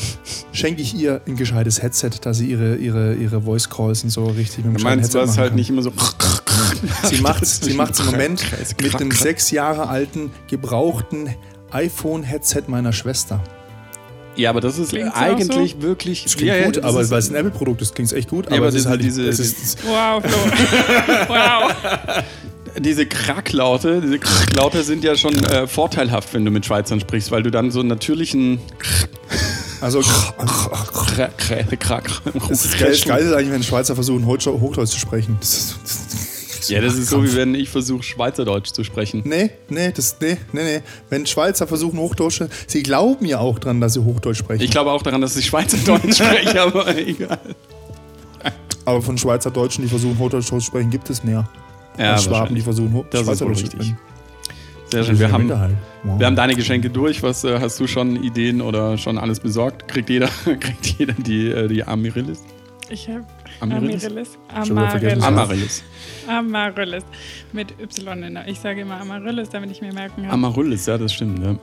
schenke 0.53 0.83
ich 0.83 0.95
ihr 0.95 1.23
ein 1.27 1.35
gescheites 1.37 1.81
Headset, 1.83 2.11
dass 2.21 2.37
sie 2.39 2.51
ihre, 2.51 2.77
ihre, 2.77 3.15
ihre 3.15 3.41
Voice 3.41 3.69
Calls 3.71 4.05
und 4.05 4.11
so 4.11 4.27
richtig 4.27 4.59
mit 4.59 4.75
dem 4.75 4.77
Du 4.77 4.85
meinst, 4.85 5.05
Headset 5.15 5.19
was 5.21 5.29
machen 5.31 5.39
halt 5.39 5.49
kann. 5.51 5.57
nicht 5.57 5.71
immer 5.71 5.83
so. 5.83 5.93
Sie 7.05 7.17
macht 7.23 7.47
sie 7.47 7.73
macht's 7.73 7.99
im 8.01 8.07
Moment 8.07 8.45
mit 8.83 9.01
dem 9.01 9.11
sechs 9.11 9.51
Jahre 9.51 9.89
alten 9.89 10.31
gebrauchten 10.49 11.35
iPhone-Headset 11.71 12.65
meiner 12.67 12.93
Schwester. 12.93 13.43
Ja, 14.37 14.51
aber 14.51 14.61
das 14.61 14.79
ist 14.79 14.91
Klingt's 14.91 15.17
eigentlich 15.17 15.81
wirklich. 15.83 16.23
Das 16.25 16.37
klingt 16.37 16.49
ja, 16.49 16.57
ja, 16.57 16.67
gut, 16.67 16.77
das 16.77 16.85
aber 16.85 17.01
ist, 17.01 17.11
weil 17.11 17.19
es 17.19 17.31
ein 17.31 17.35
Apple-Produkt 17.35 17.83
ist, 17.83 17.95
klingt 17.95 18.11
es 18.13 18.17
echt 18.17 18.29
gut. 18.29 18.45
Ja, 18.45 18.51
aber, 18.51 18.59
aber 18.59 18.69
es 18.69 18.75
ist 18.77 18.87
halt 18.87 19.03
diese- 19.03 19.27
es 19.27 19.41
ist, 19.41 19.79
Wow, 19.85 20.23
Flo. 20.23 20.39
wow. 21.29 21.73
Diese 22.81 23.07
Kracklaute, 23.07 24.01
diese 24.01 24.19
Kracklaute 24.19 24.83
sind 24.83 25.05
ja 25.05 25.17
schon 25.17 25.35
äh, 25.45 25.67
vorteilhaft, 25.67 26.35
wenn 26.35 26.45
du 26.45 26.51
mit 26.51 26.67
Schweizern 26.67 27.01
sprichst, 27.01 27.31
weil 27.31 27.43
du 27.43 27.51
dann 27.51 27.71
so 27.71 27.81
einen 27.81 27.88
natürlichen 27.88 28.61
also 29.81 30.01
Krack, 30.01 31.38
Krack, 31.38 31.81
Krack. 31.81 32.11
das 32.49 32.64
ist 32.64 32.79
geil, 32.79 32.91
das 32.91 33.05
Geile 33.05 33.25
ist 33.27 33.33
eigentlich, 33.33 33.53
wenn 33.53 33.62
Schweizer 33.62 33.95
versuchen, 33.95 34.27
Hochdeutsch 34.27 34.91
zu 34.91 34.99
sprechen. 34.99 35.37
Das 35.41 35.57
ist, 35.57 35.77
das 35.85 36.69
Ja, 36.69 36.81
das 36.81 36.97
ist 36.97 37.09
so, 37.09 37.23
wie 37.23 37.35
wenn 37.37 37.55
ich 37.55 37.69
versuche, 37.69 38.03
Schweizerdeutsch 38.03 38.73
zu 38.73 38.83
sprechen. 38.83 39.23
Nee, 39.25 39.51
nee, 39.69 39.93
das, 39.93 40.17
nee, 40.21 40.37
nee, 40.53 40.64
nee. 40.64 40.81
Wenn 41.11 41.27
Schweizer 41.27 41.67
versuchen 41.69 41.99
Hochdeutsch, 41.99 42.43
sie 42.67 42.83
glauben 42.83 43.25
ja 43.25 43.38
auch 43.38 43.59
dran, 43.59 43.81
dass 43.81 43.95
sie 43.95 44.01
Hochdeutsch 44.05 44.38
sprechen. 44.38 44.62
Ich 44.62 44.71
glaube 44.71 44.91
auch 44.91 45.03
daran, 45.03 45.21
dass 45.21 45.37
ich 45.37 45.47
Schweizerdeutsch 45.47 46.17
spreche, 46.25 46.61
aber 46.61 46.97
egal. 46.97 47.38
aber 48.85 49.01
von 49.01 49.17
Schweizer 49.17 49.53
Deutschen, 49.53 49.83
die 49.83 49.88
versuchen 49.88 50.19
Hochdeutsch 50.19 50.47
zu 50.47 50.61
sprechen, 50.61 50.91
gibt 50.91 51.09
es 51.09 51.23
mehr. 51.23 51.49
Ja, 51.99 52.13
als 52.13 52.25
Schwaben, 52.25 52.55
die 52.55 52.61
versuchen 52.61 52.93
Ho 52.95 53.05
Das 53.11 53.27
ist 53.27 53.41
wohl 53.41 53.49
richtig. 53.49 53.95
Sehr 54.91 55.05
schön. 55.05 55.19
Wir 55.19 55.31
haben. 55.31 55.49
Wow. 56.03 56.19
wir 56.19 56.27
haben 56.27 56.37
deine 56.37 56.55
Geschenke 56.55 56.89
durch. 56.89 57.23
Was 57.23 57.45
äh, 57.45 57.59
hast 57.61 57.79
du 57.79 57.87
schon 57.87 58.23
Ideen 58.23 58.63
oder 58.63 58.97
schon 58.97 59.19
alles 59.19 59.41
besorgt? 59.41 59.87
Kriegt 59.89 60.09
jeder, 60.09 60.29
kriegt 60.45 60.87
jeder 60.99 61.13
die, 61.13 61.51
äh, 61.51 61.69
die 61.69 61.85
Amaryllis? 61.85 62.43
Ich 62.89 63.09
habe 63.09 63.25
Amaryllis? 63.61 64.05
Amaryllis. 64.05 64.39
Schon 64.67 64.77
wieder 64.77 64.91
vergessen. 64.91 65.23
Amaryllis. 65.23 65.85
Amaryllis. 66.27 67.05
Amaryllis. 67.05 67.05
Mit 67.53 67.75
Y 67.81 68.23
in 68.23 68.35
der. 68.35 68.49
Ich 68.49 68.61
sage 68.61 68.81
immer 68.81 69.01
Amaryllis, 69.01 69.51
damit 69.51 69.71
ich 69.71 69.83
mir 69.83 69.93
merken 69.93 70.23
kann. 70.23 70.31
Amaryllis, 70.31 70.87
ja, 70.87 70.97
das 70.97 71.13
stimmt. 71.13 71.45
Ja. 71.45 71.57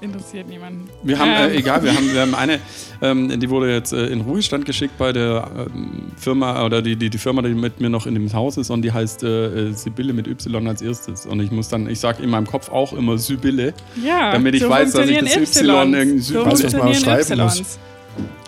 Interessiert 0.00 0.48
niemanden. 0.48 0.88
Wir 1.02 1.18
haben, 1.18 1.30
Ähm. 1.30 1.50
äh, 1.50 1.56
egal, 1.56 1.82
wir 1.82 1.94
haben, 1.94 2.12
wir 2.12 2.20
haben 2.20 2.34
eine, 2.34 2.60
ähm, 3.02 3.40
die 3.40 3.50
wurde 3.50 3.72
jetzt 3.72 3.92
äh, 3.92 4.06
in 4.06 4.20
Ruhestand 4.20 4.64
geschickt 4.64 4.96
bei 4.98 5.12
der 5.12 5.50
ähm, 5.74 6.12
Firma, 6.16 6.64
oder 6.64 6.82
die, 6.82 6.94
die, 6.96 7.10
die 7.10 7.18
Firma, 7.18 7.42
die 7.42 7.48
mit 7.54 7.80
mir 7.80 7.90
noch 7.90 8.06
in 8.06 8.14
dem 8.14 8.32
Haus 8.32 8.56
ist 8.56 8.70
und 8.70 8.82
die 8.82 8.92
heißt 8.92 9.22
äh, 9.24 9.68
äh, 9.68 9.72
Sibylle 9.72 10.12
mit 10.12 10.26
Y 10.28 10.66
als 10.68 10.82
erstes. 10.82 11.26
Und 11.26 11.40
ich 11.40 11.50
muss 11.50 11.68
dann, 11.68 11.88
ich 11.88 11.98
sage 12.00 12.22
in 12.22 12.30
meinem 12.30 12.46
Kopf 12.46 12.70
auch 12.70 12.92
immer 12.92 13.18
Sibylle. 13.18 13.74
Ja, 14.04 14.32
Damit 14.32 14.54
ich 14.54 14.68
weiß, 14.68 14.92
dass 14.92 15.08
ich 15.08 15.18
das 15.18 15.36
Y 15.36 15.94
irgendwie 15.94 16.18
so 16.20 16.44
Weißt 16.46 16.62
du, 16.62 16.66
was 16.66 16.72
man 16.74 16.94
schreiben 16.94 17.40
muss? 17.42 17.60
Ys. 17.60 17.78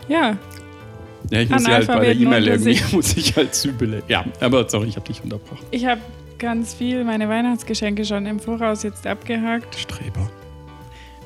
Ja, 0.09 0.37
Ja, 1.31 1.41
ich 1.41 1.49
muss 1.51 1.65
sie 1.65 1.71
halt 1.73 1.87
bei 1.87 2.01
der 2.01 2.17
E-Mail 2.17 2.47
irgendwie, 2.49 2.81
muss 2.93 3.17
ich 3.17 3.35
halt 3.37 3.55
Sibylle. 3.55 4.03
Ja, 4.09 4.25
aber 4.41 4.69
sorry, 4.69 4.89
ich 4.89 4.97
habe 4.97 5.07
dich 5.07 5.23
unterbrochen. 5.23 5.65
ich 5.71 5.85
habe 5.87 6.01
ganz 6.39 6.73
viel 6.75 7.05
meine 7.05 7.29
Weihnachtsgeschenke 7.29 8.05
schon 8.05 8.25
im 8.27 8.41
Voraus 8.41 8.83
jetzt 8.83 9.07
abgehakt. 9.07 9.75
Streber. 9.79 10.31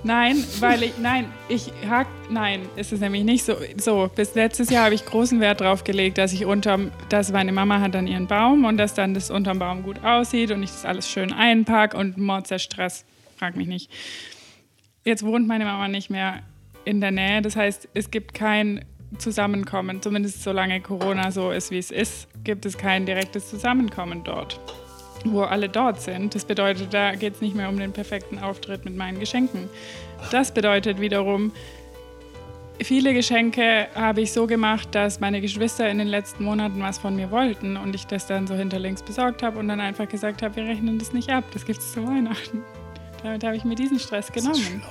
Nein, 0.07 0.45
weil 0.61 0.83
ich, 0.83 0.99
nein, 0.99 1.33
ich 1.49 1.73
hak, 1.89 2.07
nein, 2.29 2.61
ist 2.77 2.93
es 2.93 3.01
nämlich 3.01 3.25
nicht 3.25 3.43
so. 3.43 3.57
So, 3.79 4.11
bis 4.15 4.35
letztes 4.35 4.69
Jahr 4.69 4.85
habe 4.85 4.95
ich 4.95 5.07
großen 5.07 5.41
Wert 5.41 5.63
drauf 5.63 5.83
gelegt, 5.83 6.19
dass 6.19 6.35
ich 6.35 6.45
unterm, 6.45 6.91
dass 7.09 7.33
meine 7.33 7.53
Mama 7.53 7.81
hat 7.81 7.95
dann 7.95 8.07
ihren 8.07 8.27
Baum 8.27 8.67
und 8.67 8.77
dass 8.77 8.93
dann 8.93 9.15
das 9.15 9.31
unterm 9.31 9.59
Baum 9.59 9.83
gut 9.83 10.05
aussieht 10.05 10.51
und 10.51 10.63
ich 10.63 10.71
das 10.71 10.85
alles 10.85 11.09
schön 11.09 11.33
einpack 11.33 11.95
und 11.95 12.19
Mordser 12.19 12.59
Stress, 12.59 13.07
frag 13.39 13.57
mich 13.57 13.67
nicht. 13.67 13.91
Jetzt 15.07 15.25
wohnt 15.25 15.49
meine 15.49 15.65
Mama 15.65 15.89
nicht 15.89 16.11
mehr 16.11 16.43
in 16.85 17.01
der 17.01 17.11
Nähe, 17.11 17.41
das 17.41 17.57
heißt, 17.57 17.89
es 17.95 18.11
gibt 18.11 18.35
kein 18.35 18.85
Zusammenkommen, 19.17 20.03
zumindest 20.03 20.43
solange 20.43 20.83
Corona 20.83 21.31
so 21.31 21.51
ist, 21.51 21.71
wie 21.71 21.79
es 21.79 21.91
ist, 21.91 22.29
gibt 22.45 22.67
es 22.67 22.77
kein 22.77 23.07
direktes 23.07 23.49
Zusammenkommen 23.49 24.23
dort 24.23 24.61
wo 25.25 25.43
alle 25.43 25.69
dort 25.69 26.01
sind. 26.01 26.35
Das 26.35 26.45
bedeutet, 26.45 26.93
da 26.93 27.15
geht 27.15 27.35
es 27.35 27.41
nicht 27.41 27.55
mehr 27.55 27.69
um 27.69 27.79
den 27.79 27.93
perfekten 27.93 28.39
Auftritt 28.39 28.85
mit 28.85 28.97
meinen 28.97 29.21
Geschenken. 29.21 29.69
Das 30.31 30.53
bedeutet 30.53 31.01
wiederum, 31.01 31.53
viele 32.83 33.15
Geschenke 33.15 33.89
habe 33.95 34.21
ich 34.21 34.33
so 34.33 34.47
gemacht, 34.47 34.89
dass 34.93 35.21
meine 35.21 35.41
Geschwister 35.41 35.89
in 35.89 35.99
den 35.99 36.09
letzten 36.09 36.45
Monaten 36.45 36.83
was 36.83 36.99
von 36.99 37.15
mir 37.17 37.31
wollten 37.31 37.77
und 37.77 37.95
ich 37.95 38.07
das 38.07 38.27
dann 38.27 38.47
so 38.47 38.55
hinterlinks 38.55 39.03
besorgt 39.03 39.43
habe 39.43 39.59
und 39.59 39.69
dann 39.69 39.81
einfach 39.81 40.09
gesagt 40.09 40.43
habe, 40.43 40.57
wir 40.57 40.65
rechnen 40.65 40.99
das 40.99 41.13
nicht 41.13 41.31
ab, 41.31 41.45
das 41.53 41.65
gibt 41.65 41.79
es 41.79 41.93
zu 41.93 42.07
Weihnachten. 42.07 42.63
Damit 43.23 43.45
habe 43.45 43.57
ich 43.57 43.65
mir 43.65 43.75
diesen 43.75 43.99
Stress 43.99 44.31
genommen. 44.33 44.83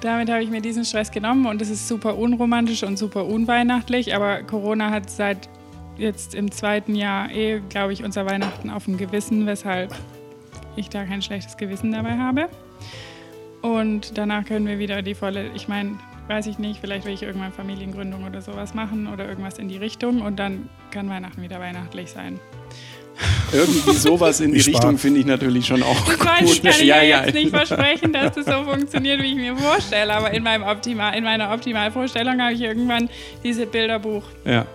Damit 0.00 0.30
habe 0.30 0.42
ich 0.42 0.50
mir 0.50 0.60
diesen 0.60 0.84
Stress 0.84 1.10
genommen 1.10 1.46
und 1.46 1.62
es 1.62 1.70
ist 1.70 1.86
super 1.86 2.16
unromantisch 2.16 2.82
und 2.82 2.98
super 2.98 3.24
unweihnachtlich, 3.24 4.14
aber 4.14 4.42
Corona 4.42 4.90
hat 4.90 5.08
seit 5.08 5.48
jetzt 5.98 6.34
im 6.34 6.50
zweiten 6.50 6.94
Jahr 6.94 7.30
eh, 7.30 7.60
glaube 7.68 7.92
ich, 7.92 8.04
unser 8.04 8.26
Weihnachten 8.26 8.70
auf 8.70 8.84
dem 8.86 8.96
Gewissen, 8.96 9.46
weshalb 9.46 9.94
ich 10.76 10.88
da 10.88 11.04
kein 11.04 11.22
schlechtes 11.22 11.56
Gewissen 11.56 11.92
dabei 11.92 12.16
habe. 12.16 12.48
Und 13.60 14.18
danach 14.18 14.44
können 14.44 14.66
wir 14.66 14.78
wieder 14.78 15.02
die 15.02 15.14
volle, 15.14 15.50
ich 15.54 15.68
meine, 15.68 15.98
weiß 16.28 16.46
ich 16.46 16.58
nicht, 16.58 16.80
vielleicht 16.80 17.04
will 17.04 17.14
ich 17.14 17.22
irgendwann 17.22 17.52
Familiengründung 17.52 18.24
oder 18.24 18.40
sowas 18.42 18.74
machen 18.74 19.06
oder 19.06 19.28
irgendwas 19.28 19.58
in 19.58 19.68
die 19.68 19.76
Richtung 19.76 20.22
und 20.22 20.38
dann 20.38 20.68
kann 20.90 21.08
Weihnachten 21.08 21.42
wieder 21.42 21.60
weihnachtlich 21.60 22.10
sein. 22.10 22.40
Irgendwie 23.52 23.92
sowas 23.92 24.40
in 24.40 24.52
die 24.52 24.58
Ich. 24.58 24.68
Richtung 24.68 24.98
finde 24.98 25.20
ich 25.20 25.26
natürlich 25.26 25.66
schon 25.66 25.82
auch 25.82 26.00
Das 26.06 26.18
gut. 26.18 26.26
kann 26.26 26.44
ich 26.44 26.62
ja, 26.82 27.02
ja, 27.02 27.24
jetzt 27.24 27.34
nicht 27.34 27.50
versprechen, 27.50 28.12
dass 28.12 28.34
das 28.34 28.46
so 28.46 28.64
funktioniert, 28.64 29.22
wie 29.22 29.28
ich 29.32 29.36
mir 29.36 29.56
vorstelle, 29.56 30.12
aber 30.14 30.32
in, 30.32 30.42
meinem 30.42 30.62
Optimal, 30.62 31.14
in 31.16 31.22
meiner 31.24 31.52
Optimalvorstellung 31.52 32.40
habe 32.40 32.54
ich 32.54 32.62
irgendwann 32.62 33.08
diese 33.44 33.66
Bilderbuch 33.66 34.24
Ja. 34.44 34.66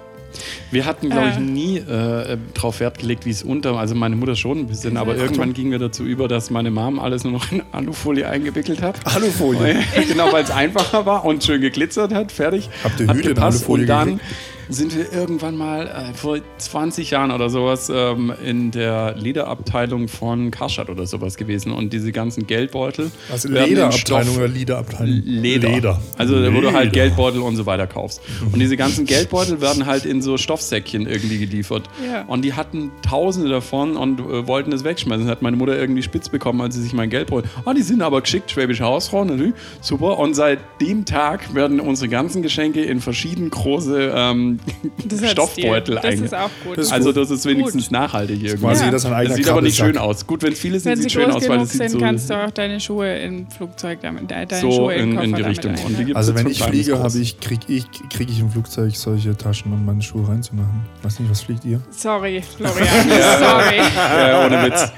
Wir 0.71 0.86
hatten, 0.86 1.10
glaube 1.10 1.30
ich, 1.30 1.38
Äh. 1.38 1.41
nie 1.41 1.78
äh, 1.78 2.38
darauf 2.54 2.80
Wert 2.80 3.00
gelegt, 3.00 3.26
wie 3.26 3.32
es 3.32 3.43
unter, 3.43 3.78
also 3.78 3.95
meine 3.95 4.15
Mutter 4.15 4.36
schon 4.36 4.60
ein 4.60 4.67
bisschen, 4.67 4.97
aber 4.97 5.15
irgendwann 5.15 5.54
gingen 5.54 5.71
wir 5.71 5.80
dazu 5.80 6.04
über, 6.04 6.28
dass 6.28 6.50
meine 6.50 6.71
Mom 6.71 7.00
alles 7.00 7.23
nur 7.23 7.34
noch 7.34 7.52
in 7.52 7.62
Alufolie 7.71 8.28
eingewickelt 8.28 8.82
hat. 8.82 8.95
Alufolie. 9.06 9.76
genau, 10.08 10.32
weil 10.32 10.43
es 10.43 10.52
einfacher 10.52 11.06
war 11.06 11.26
und 11.26 11.43
schön 11.43 11.62
geglitzert 11.62 12.13
hat, 12.13 12.32
fertig. 12.32 12.69
Habt 12.84 13.00
ihr 13.00 13.08
Hat 13.08 13.15
Hüte 13.17 13.30
in 13.30 13.36
gepasst. 13.36 13.60
Alufolie 13.60 13.84
Und 13.84 13.88
dann 13.89 14.06
gekriegt? 14.17 14.32
Sind 14.69 14.95
wir 14.95 15.12
irgendwann 15.13 15.56
mal 15.56 15.88
äh, 15.88 16.13
vor 16.13 16.38
20 16.58 17.12
Jahren 17.12 17.32
oder 17.32 17.49
sowas 17.49 17.91
ähm, 17.93 18.34
in 18.43 18.71
der 18.71 19.15
Lederabteilung 19.15 20.08
von 20.08 20.51
Karstadt 20.51 20.89
oder 20.89 21.06
sowas 21.06 21.38
gewesen 21.38 21.71
und 21.71 21.93
diese 21.93 22.12
ganzen 22.12 22.47
Geldbeutel. 22.47 23.12
Also 23.32 23.49
Lederabteilung 23.49 24.36
oder 24.36 24.47
Liederabteilung? 24.47 25.21
Leder. 25.23 25.69
Leder. 25.69 26.01
Also 26.17 26.36
wo 26.53 26.62
du 26.62 26.73
halt 26.73 26.93
Leder. 26.93 27.08
Geldbeutel 27.08 27.41
und 27.41 27.56
so 27.56 27.65
weiter 27.65 27.88
kaufst. 27.88 28.21
Und 28.51 28.60
diese 28.60 28.77
ganzen 28.77 29.06
Geldbeutel 29.08 29.62
werden 29.62 29.86
halt 29.86 30.06
in 30.06 30.21
so 30.21 30.38
Stoffsäckchen 30.38 31.08
irgendwie 31.08 31.39
geliefert. 31.39 31.89
Ja. 32.06 32.23
Und 32.23 32.43
die 32.43 32.53
hatten 32.53 32.91
tausende 33.01 33.49
davon 33.49 33.95
und 33.95 34.19
äh, 34.19 34.47
wollten 34.47 34.71
das 34.71 34.84
wegschmeißen. 34.84 35.25
Das 35.25 35.32
hat 35.32 35.41
meine 35.41 35.58
Mutter 35.58 35.77
irgendwie 35.77 36.03
spitz 36.03 36.30
bekommen, 36.30 36.62
als 36.62 36.75
sie 36.75 36.82
sich 36.82 36.93
mein 36.93 37.10
Geldbeutel. 37.10 37.49
Ah, 37.65 37.73
die 37.73 37.82
sind 37.82 38.01
aber 38.01 38.21
geschickt, 38.21 38.51
Schwäbische 38.51 38.84
Hausfrau, 38.84 39.23
natürlich. 39.23 39.53
Super. 39.82 40.17
Und 40.19 40.34
seit 40.34 40.60
dem 40.82 41.06
Tag 41.06 41.53
werden 41.56 41.80
unsere 41.80 42.10
ganzen 42.10 42.41
Geschenke 42.41 42.84
in 42.84 42.99
verschieden 42.99 43.49
große 43.49 44.13
ähm, 44.15 44.57
Das 45.06 45.32
Stoffbeutel. 45.32 45.96
Das 45.96 46.06
einge- 46.06 46.24
ist 46.26 46.34
auch 46.36 46.50
gut. 46.65 46.78
Das 46.78 46.88
ist 46.88 46.91
Also 46.93 47.12
das 47.12 47.32
ist 47.32 47.46
wenigstens 47.46 47.86
Gut. 47.86 47.91
nachhaltig 47.91 48.43
irgendwie. 48.43 48.62
Quasi 48.65 48.86
Ja. 48.86 48.91
Das 48.91 49.04
sieht 49.36 49.48
aber 49.50 49.62
nicht 49.62 49.78
schön 49.78 49.98
aus. 49.98 50.28
Gut, 50.28 50.43
wenn 50.43 50.54
viele 50.54 50.80
sind, 50.80 50.91
Wenn 50.91 50.98
sie 50.98 51.04
sieht 51.04 51.12
schön 51.13 51.26
groß 51.30 51.36
aus, 51.43 51.50
weil 51.50 51.62
es 51.62 51.70
sieht 51.72 51.78
sind, 51.82 51.89
so, 51.91 51.98
kannst 52.00 52.30
du 52.30 52.34
auch 52.36 52.52
deine 52.52 52.80
Schuhe 52.80 53.17
im 53.20 53.50
Flugzeug 53.50 54.00
damit, 54.02 54.30
deine 54.30 54.48
so 54.60 54.72
Schuhe 54.72 54.93
in, 54.96 55.12
Koffer 55.13 55.24
in 55.24 55.36
die 55.36 55.41
Richtung. 55.41 55.76
gibt's 55.76 56.15
Also 56.15 56.36
wenn 56.36 56.48
ich 56.48 56.62
fliege, 56.62 57.00
habe 57.00 57.17
ich, 57.17 57.39
kriege 57.39 57.62
ich, 57.67 57.86
krieg 58.10 58.30
ich 58.30 58.39
im 58.39 58.50
Flugzeug 58.52 58.96
solche 58.96 59.36
Taschen, 59.38 59.72
um 59.72 59.86
meine 59.86 60.02
Schuhe 60.02 60.28
reinzumachen. 60.28 60.82
Weiß 61.04 61.20
nicht, 61.20 61.30
was 61.32 61.41
fliegt 61.41 61.63
ihr? 61.65 61.80
Sorry, 61.91 62.41
Florian. 62.41 62.88
Sorry. 63.39 63.78
Ja, 63.78 64.46
ohne 64.46 64.63
Witz. 64.65 64.91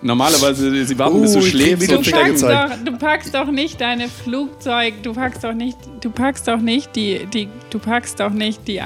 Normalerweise, 0.00 0.84
sie 0.84 0.98
warten, 0.98 1.20
bis 1.20 1.32
du 1.32 1.38
Oh, 1.38 1.42
ich 1.42 1.52
krieg 1.52 1.76
schläfst 1.78 1.90
Du 1.90 2.10
packst, 2.10 2.42
doch, 2.44 2.84
du 2.84 2.98
packst 2.98 3.34
doch 3.34 3.50
nicht 3.50 3.80
deine 3.80 4.08
Flugzeug, 4.08 4.94
du 5.02 5.12
packst 5.12 5.42
doch 5.42 5.54
nicht, 5.54 5.76
du 6.00 6.10
packst 6.10 6.46
doch 6.46 6.60
nicht 6.60 6.94
die, 6.94 7.26
die 7.26 7.48
du 7.70 7.78
packst 7.78 8.20
doch 8.20 8.30
nicht 8.30 8.68
die, 8.68 8.80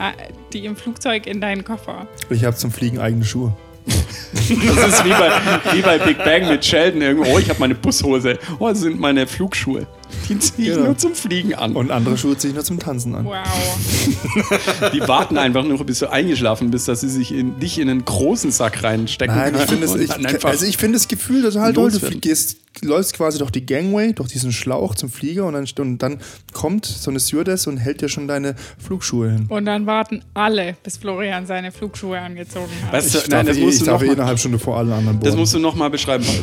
die 0.53 0.65
im 0.65 0.75
Flugzeug 0.77 1.27
in 1.27 1.41
deinen 1.41 1.65
Koffer. 1.65 2.07
Ich 2.31 2.45
habe 2.45 2.57
zum 2.57 2.71
Fliegen 2.73 2.99
eigene 2.99 3.25
Schuhe. 3.25 3.53
Das 3.85 4.49
ist 4.49 5.05
wie 5.05 5.11
bei, 5.11 5.31
wie 5.73 5.83
bei 5.83 5.99
Big 5.99 6.19
Bang 6.19 6.49
mit 6.49 6.65
Sheldon 6.65 7.03
irgendwo. 7.03 7.31
Oh, 7.31 7.39
ich 7.39 7.49
habe 7.49 7.61
meine 7.61 7.75
Bushose. 7.75 8.39
Oh, 8.59 8.69
das 8.69 8.81
sind 8.81 8.99
meine 8.99 9.27
Flugschuhe. 9.27 9.87
Die 10.29 10.39
ziehe 10.39 10.69
ich 10.71 10.75
Genau. 10.75 10.87
nur 10.87 10.99
zum 10.99 11.15
Fliegen 11.15 11.55
an. 11.55 11.75
Und 11.75 11.91
andere 11.91 12.17
Schuhe 12.17 12.37
ziehe 12.37 12.51
ich 12.51 12.55
nur 12.55 12.65
zum 12.65 12.79
Tanzen 12.79 13.15
an. 13.15 13.25
Wow. 13.25 13.43
die 14.93 15.01
warten 15.01 15.37
einfach 15.39 15.65
nur, 15.65 15.85
bis 15.85 15.99
du 16.01 16.11
eingeschlafen 16.11 16.71
bist, 16.71 16.89
dass 16.89 17.01
sie 17.01 17.09
sich 17.09 17.33
in, 17.33 17.59
dich 17.59 17.79
in 17.79 17.89
einen 17.89 18.05
großen 18.05 18.51
Sack 18.51 18.83
reinstecken 18.83 19.35
Nein, 19.37 19.55
ich 19.55 19.67
können. 19.67 19.69
finde 19.69 19.85
es, 19.87 19.93
und 19.93 20.01
ich, 20.03 20.09
dann 20.11 20.27
einfach 20.27 20.49
also 20.51 20.65
ich 20.67 20.77
finde 20.77 20.99
das 20.99 21.09
Gefühl 21.09 21.43
total 21.43 21.73
toll. 21.73 21.91
Du 21.91 22.19
gehst, 22.21 22.59
läufst 22.83 23.15
quasi 23.15 23.39
durch 23.39 23.51
die 23.51 23.67
Gangway, 23.67 24.13
durch 24.13 24.29
diesen 24.29 24.53
Schlauch 24.53 24.95
zum 24.95 25.11
Flieger 25.11 25.45
und 25.47 25.55
dann, 25.55 25.67
und 25.79 25.99
dann 25.99 26.19
kommt 26.53 26.87
so 26.87 27.11
eine 27.11 27.21
Stewardess 27.21 27.67
und 27.67 27.77
hält 27.79 28.01
dir 28.01 28.09
schon 28.09 28.29
deine 28.29 28.55
Flugschuhe 28.79 29.31
hin. 29.31 29.47
Und 29.49 29.67
dann 29.67 29.87
warten 29.87 30.23
alle, 30.35 30.77
bis 30.83 30.97
Florian 30.97 31.47
seine 31.47 31.73
Flugschuhe 31.73 32.19
angezogen 32.19 32.71
hat. 32.87 32.93
Weißt 32.95 33.15
du, 33.15 33.19
Ich 33.19 33.29
nein, 33.29 33.47
darf, 33.47 33.49
das 33.49 33.57
eh, 33.59 33.61
musst 33.65 33.75
ich 33.79 33.81
du 33.81 33.87
darf 33.87 34.01
noch 34.01 34.05
eh 34.05 34.07
mal, 34.09 34.13
innerhalb 34.15 34.39
Stunde 34.39 34.59
vor 34.59 34.79
allen 34.79 34.93
anderen 34.93 35.21
das 35.21 35.31
bohren. 35.31 35.41
musst 35.41 35.55
du 35.55 35.59
noch 35.59 35.75
mal 35.75 35.91
beschreiben. 35.91 36.25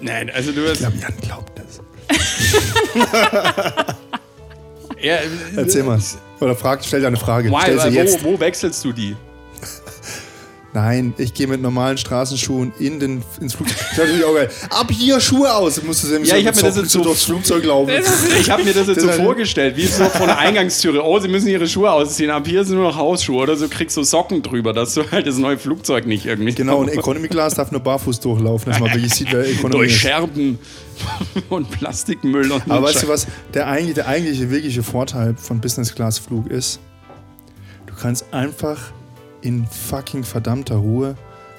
Äh, 0.00 0.04
Nein, 0.04 0.30
also 0.30 0.52
du 0.52 0.68
hast. 0.68 0.80
Ja, 0.80 0.90
Jan 0.90 1.14
glaubt 1.20 1.52
das. 1.58 1.80
Ja, 5.00 5.18
Erzähl 5.56 5.82
mal. 5.82 6.00
Oder 6.40 6.56
frag, 6.56 6.82
stell 6.84 7.00
dir 7.00 7.06
eine 7.08 7.16
Frage. 7.18 7.50
Why, 7.50 7.58
stell 7.62 7.78
sie 7.80 7.88
wo, 7.88 7.94
jetzt. 7.94 8.24
wo 8.24 8.40
wechselst 8.40 8.84
du 8.84 8.92
die? 8.92 9.14
Nein, 10.76 11.14
ich 11.16 11.32
gehe 11.32 11.46
mit 11.46 11.62
normalen 11.62 11.96
Straßenschuhen 11.96 12.70
in 12.78 13.00
den, 13.00 13.22
ins 13.40 13.54
Flugzeug. 13.54 13.78
Das 13.78 13.90
ist 13.92 13.98
natürlich 13.98 14.24
auch 14.26 14.34
geil. 14.34 14.50
Ab 14.68 14.90
hier 14.90 15.18
Schuhe 15.20 15.54
aus. 15.54 15.82
Musst 15.82 16.04
du 16.04 16.08
Ja, 16.22 16.36
ich 16.36 16.46
hab 16.46 16.54
mir 16.54 16.62
das 16.64 16.76
jetzt 16.76 16.90
so- 16.90 17.02
durchs 17.02 17.24
Flugzeug 17.24 17.64
laufen. 17.64 17.90
Ich 18.38 18.50
habe 18.50 18.62
mir 18.62 18.74
das 18.74 18.86
jetzt 18.86 18.98
Das 18.98 19.04
so 19.04 19.10
halt- 19.10 19.22
vorgestellt, 19.22 19.74
wie 19.78 19.86
so 19.86 20.04
von 20.04 20.26
der 20.26 20.36
Eingangstüre. 20.38 21.02
Oh, 21.02 21.18
sie 21.18 21.28
müssen 21.28 21.48
ihre 21.48 21.66
Schuhe 21.66 21.90
ausziehen. 21.90 22.30
Ab 22.30 22.46
hier 22.46 22.62
sind 22.62 22.76
nur 22.76 22.88
noch 22.90 22.96
Hausschuhe. 22.98 23.42
Oder 23.42 23.56
so 23.56 23.68
kriegst 23.68 23.96
du 23.96 24.02
Socken 24.02 24.42
drüber, 24.42 24.74
dass 24.74 24.92
du 24.92 25.10
halt 25.10 25.26
das 25.26 25.38
neue 25.38 25.56
Flugzeug 25.56 26.06
nicht 26.06 26.26
irgendwie. 26.26 26.52
Genau, 26.52 26.80
und 26.80 26.88
Economy 26.88 27.28
Class 27.28 27.54
darf 27.54 27.72
nur 27.72 27.80
barfuß 27.80 28.20
durchlaufen, 28.20 28.70
dass 28.70 28.78
man 28.78 28.92
wirklich 28.92 29.14
sieht, 29.14 29.28
wer 29.32 29.46
Economy 29.48 29.86
Durch. 29.86 29.96
Scherben 29.98 30.58
und 31.48 31.70
Plastikmüll 31.70 32.52
und 32.52 32.70
Aber 32.70 32.82
weißt 32.88 33.02
du 33.04 33.08
was? 33.08 33.26
Der 33.54 33.66
eigentliche, 33.66 33.94
der 33.94 34.08
eigentliche 34.08 34.50
wirkliche 34.50 34.82
Vorteil 34.82 35.36
von 35.38 35.58
Business 35.58 35.94
Class 35.94 36.18
Flug 36.18 36.50
ist, 36.50 36.80
du 37.86 37.94
kannst 37.98 38.26
einfach 38.34 38.76
in 39.46 39.66
fucking 39.66 40.24
verdammter 40.24 40.76
Ruhe 40.76 41.16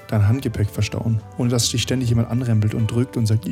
dein 0.08 0.26
Handgepäck 0.26 0.70
verstauen, 0.70 1.20
ohne 1.36 1.50
dass 1.50 1.68
dich 1.70 1.82
ständig 1.82 2.08
jemand 2.08 2.30
anrempelt 2.30 2.74
und 2.74 2.90
drückt 2.90 3.16
und 3.16 3.26
sagt, 3.26 3.46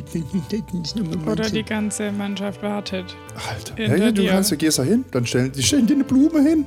Oder 1.25 1.49
die 1.49 1.63
ganze 1.63 2.11
Mannschaft 2.11 2.61
wartet. 2.63 3.15
Alter, 3.49 3.97
ja, 3.97 4.11
du 4.11 4.25
kannst, 4.27 4.51
du 4.51 4.57
gehst 4.57 4.79
da 4.79 4.83
hin, 4.83 5.05
dann 5.11 5.25
stellen 5.25 5.51
die 5.51 5.63
stellen 5.63 5.87
dir 5.87 5.95
eine 5.95 6.03
Blume 6.03 6.41
hin. 6.41 6.65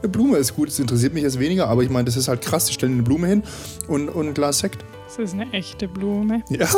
Eine 0.00 0.10
Blume 0.10 0.36
ist 0.38 0.56
gut, 0.56 0.68
das 0.68 0.78
interessiert 0.80 1.14
mich 1.14 1.22
jetzt 1.22 1.38
weniger, 1.38 1.68
aber 1.68 1.82
ich 1.82 1.90
meine, 1.90 2.04
das 2.06 2.16
ist 2.16 2.28
halt 2.28 2.42
krass, 2.42 2.66
die 2.66 2.72
stellen 2.72 2.92
dir 2.92 2.98
eine 2.98 3.02
Blume 3.04 3.28
hin 3.28 3.42
und, 3.88 4.08
und 4.08 4.28
ein 4.28 4.34
Glas 4.34 4.60
Sekt. 4.60 4.84
Das 5.06 5.18
ist 5.18 5.34
eine 5.34 5.52
echte 5.52 5.86
Blume. 5.86 6.42
Ja, 6.48 6.68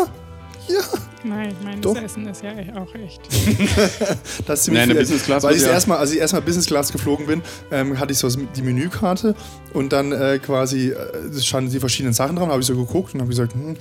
ja. 0.69 0.83
Nein, 1.27 1.55
ich 1.59 1.65
meine, 1.65 1.81
Doch. 1.81 1.95
das 1.95 2.05
Essen 2.05 2.27
ist 2.27 2.43
ja 2.43 2.51
auch 2.77 2.95
echt. 2.95 3.21
Das 4.47 4.59
ist 4.61 4.65
ziemlich 4.67 4.83
in 4.83 4.89
der 4.91 4.97
viel- 4.97 4.97
Business 4.99 5.23
Class 5.25 5.43
Weil 5.43 5.57
ich 5.57 5.63
ja- 5.63 5.71
erstmal, 5.71 5.99
als 5.99 6.13
ich 6.13 6.19
erstmal 6.19 6.43
Business 6.43 6.67
Class 6.67 6.93
geflogen 6.93 7.27
bin, 7.27 7.43
ähm, 7.71 7.99
hatte 7.99 8.13
ich 8.13 8.19
so 8.19 8.29
die 8.29 8.63
Menükarte 8.63 9.35
und 9.73 9.93
dann 9.93 10.13
äh, 10.13 10.39
quasi 10.39 10.91
äh, 10.91 11.41
standen 11.41 11.71
die 11.71 11.81
verschiedenen 11.81 12.13
Sachen 12.13 12.37
dran, 12.37 12.51
habe 12.51 12.61
ich 12.61 12.67
so 12.67 12.77
geguckt 12.77 13.15
und 13.15 13.21
habe 13.21 13.31
gesagt, 13.31 13.55
hm, 13.55 13.77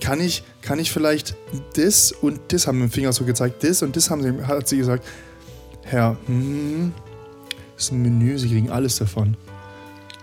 kann 0.00 0.20
ich, 0.20 0.42
kann 0.62 0.78
ich 0.78 0.90
vielleicht 0.90 1.36
das 1.76 2.12
und 2.12 2.40
das 2.48 2.66
haben 2.66 2.78
mit 2.80 2.90
dem 2.90 2.92
Finger 2.92 3.12
so 3.12 3.24
gezeigt, 3.24 3.62
das 3.62 3.82
und 3.82 3.94
das 3.96 4.08
haben 4.10 4.22
sie, 4.22 4.46
hat 4.46 4.66
sie 4.66 4.78
gesagt, 4.78 5.04
Herr, 5.82 6.16
hm, 6.26 6.92
das 7.76 7.84
ist 7.84 7.92
ein 7.92 8.00
Menü, 8.02 8.38
Sie 8.38 8.48
kriegen 8.48 8.70
alles 8.70 8.96
davon. 8.96 9.36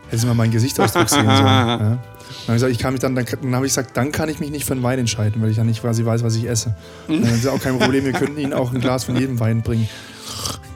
Hätten 0.08 0.18
Sie 0.22 0.26
mal 0.28 0.34
meinen 0.34 0.52
Gesichtsausdruck 0.52 1.08
sehen 1.08 1.26
sollen. 1.26 1.38
Ja. 1.46 2.00
Dann 2.46 2.48
habe 2.48 2.56
ich 2.58 2.62
gesagt, 2.62 2.72
ich 2.72 2.80
kann 2.80 2.94
mich 2.94 3.02
dann, 3.02 3.16
dann, 3.16 3.26
dann 3.26 3.56
habe 3.56 3.66
ich 3.66 3.72
gesagt, 3.72 3.96
dann 3.96 4.12
kann 4.12 4.30
ich 4.30 4.40
mich 4.40 4.52
nicht 4.52 4.66
für 4.66 4.74
einen 4.74 4.84
Wein 4.84 5.00
entscheiden, 5.00 5.42
weil 5.42 5.50
ich 5.50 5.58
dann 5.58 5.68
nicht 5.68 5.82
quasi 5.82 6.06
weiß, 6.06 6.24
was 6.24 6.36
ich 6.36 6.48
esse. 6.48 6.76
Mhm. 7.08 7.24
Dann 7.24 7.34
ist 7.34 7.48
auch 7.48 7.62
kein 7.62 7.78
Problem, 7.80 8.06
wir 8.06 8.14
könnten 8.14 8.38
Ihnen 8.38 8.54
auch 8.54 8.74
ein 8.74 8.82
Glas 8.82 9.06
von 9.06 9.16
jedem 9.16 9.40
Wein 9.40 9.62
bringen. 9.62 9.88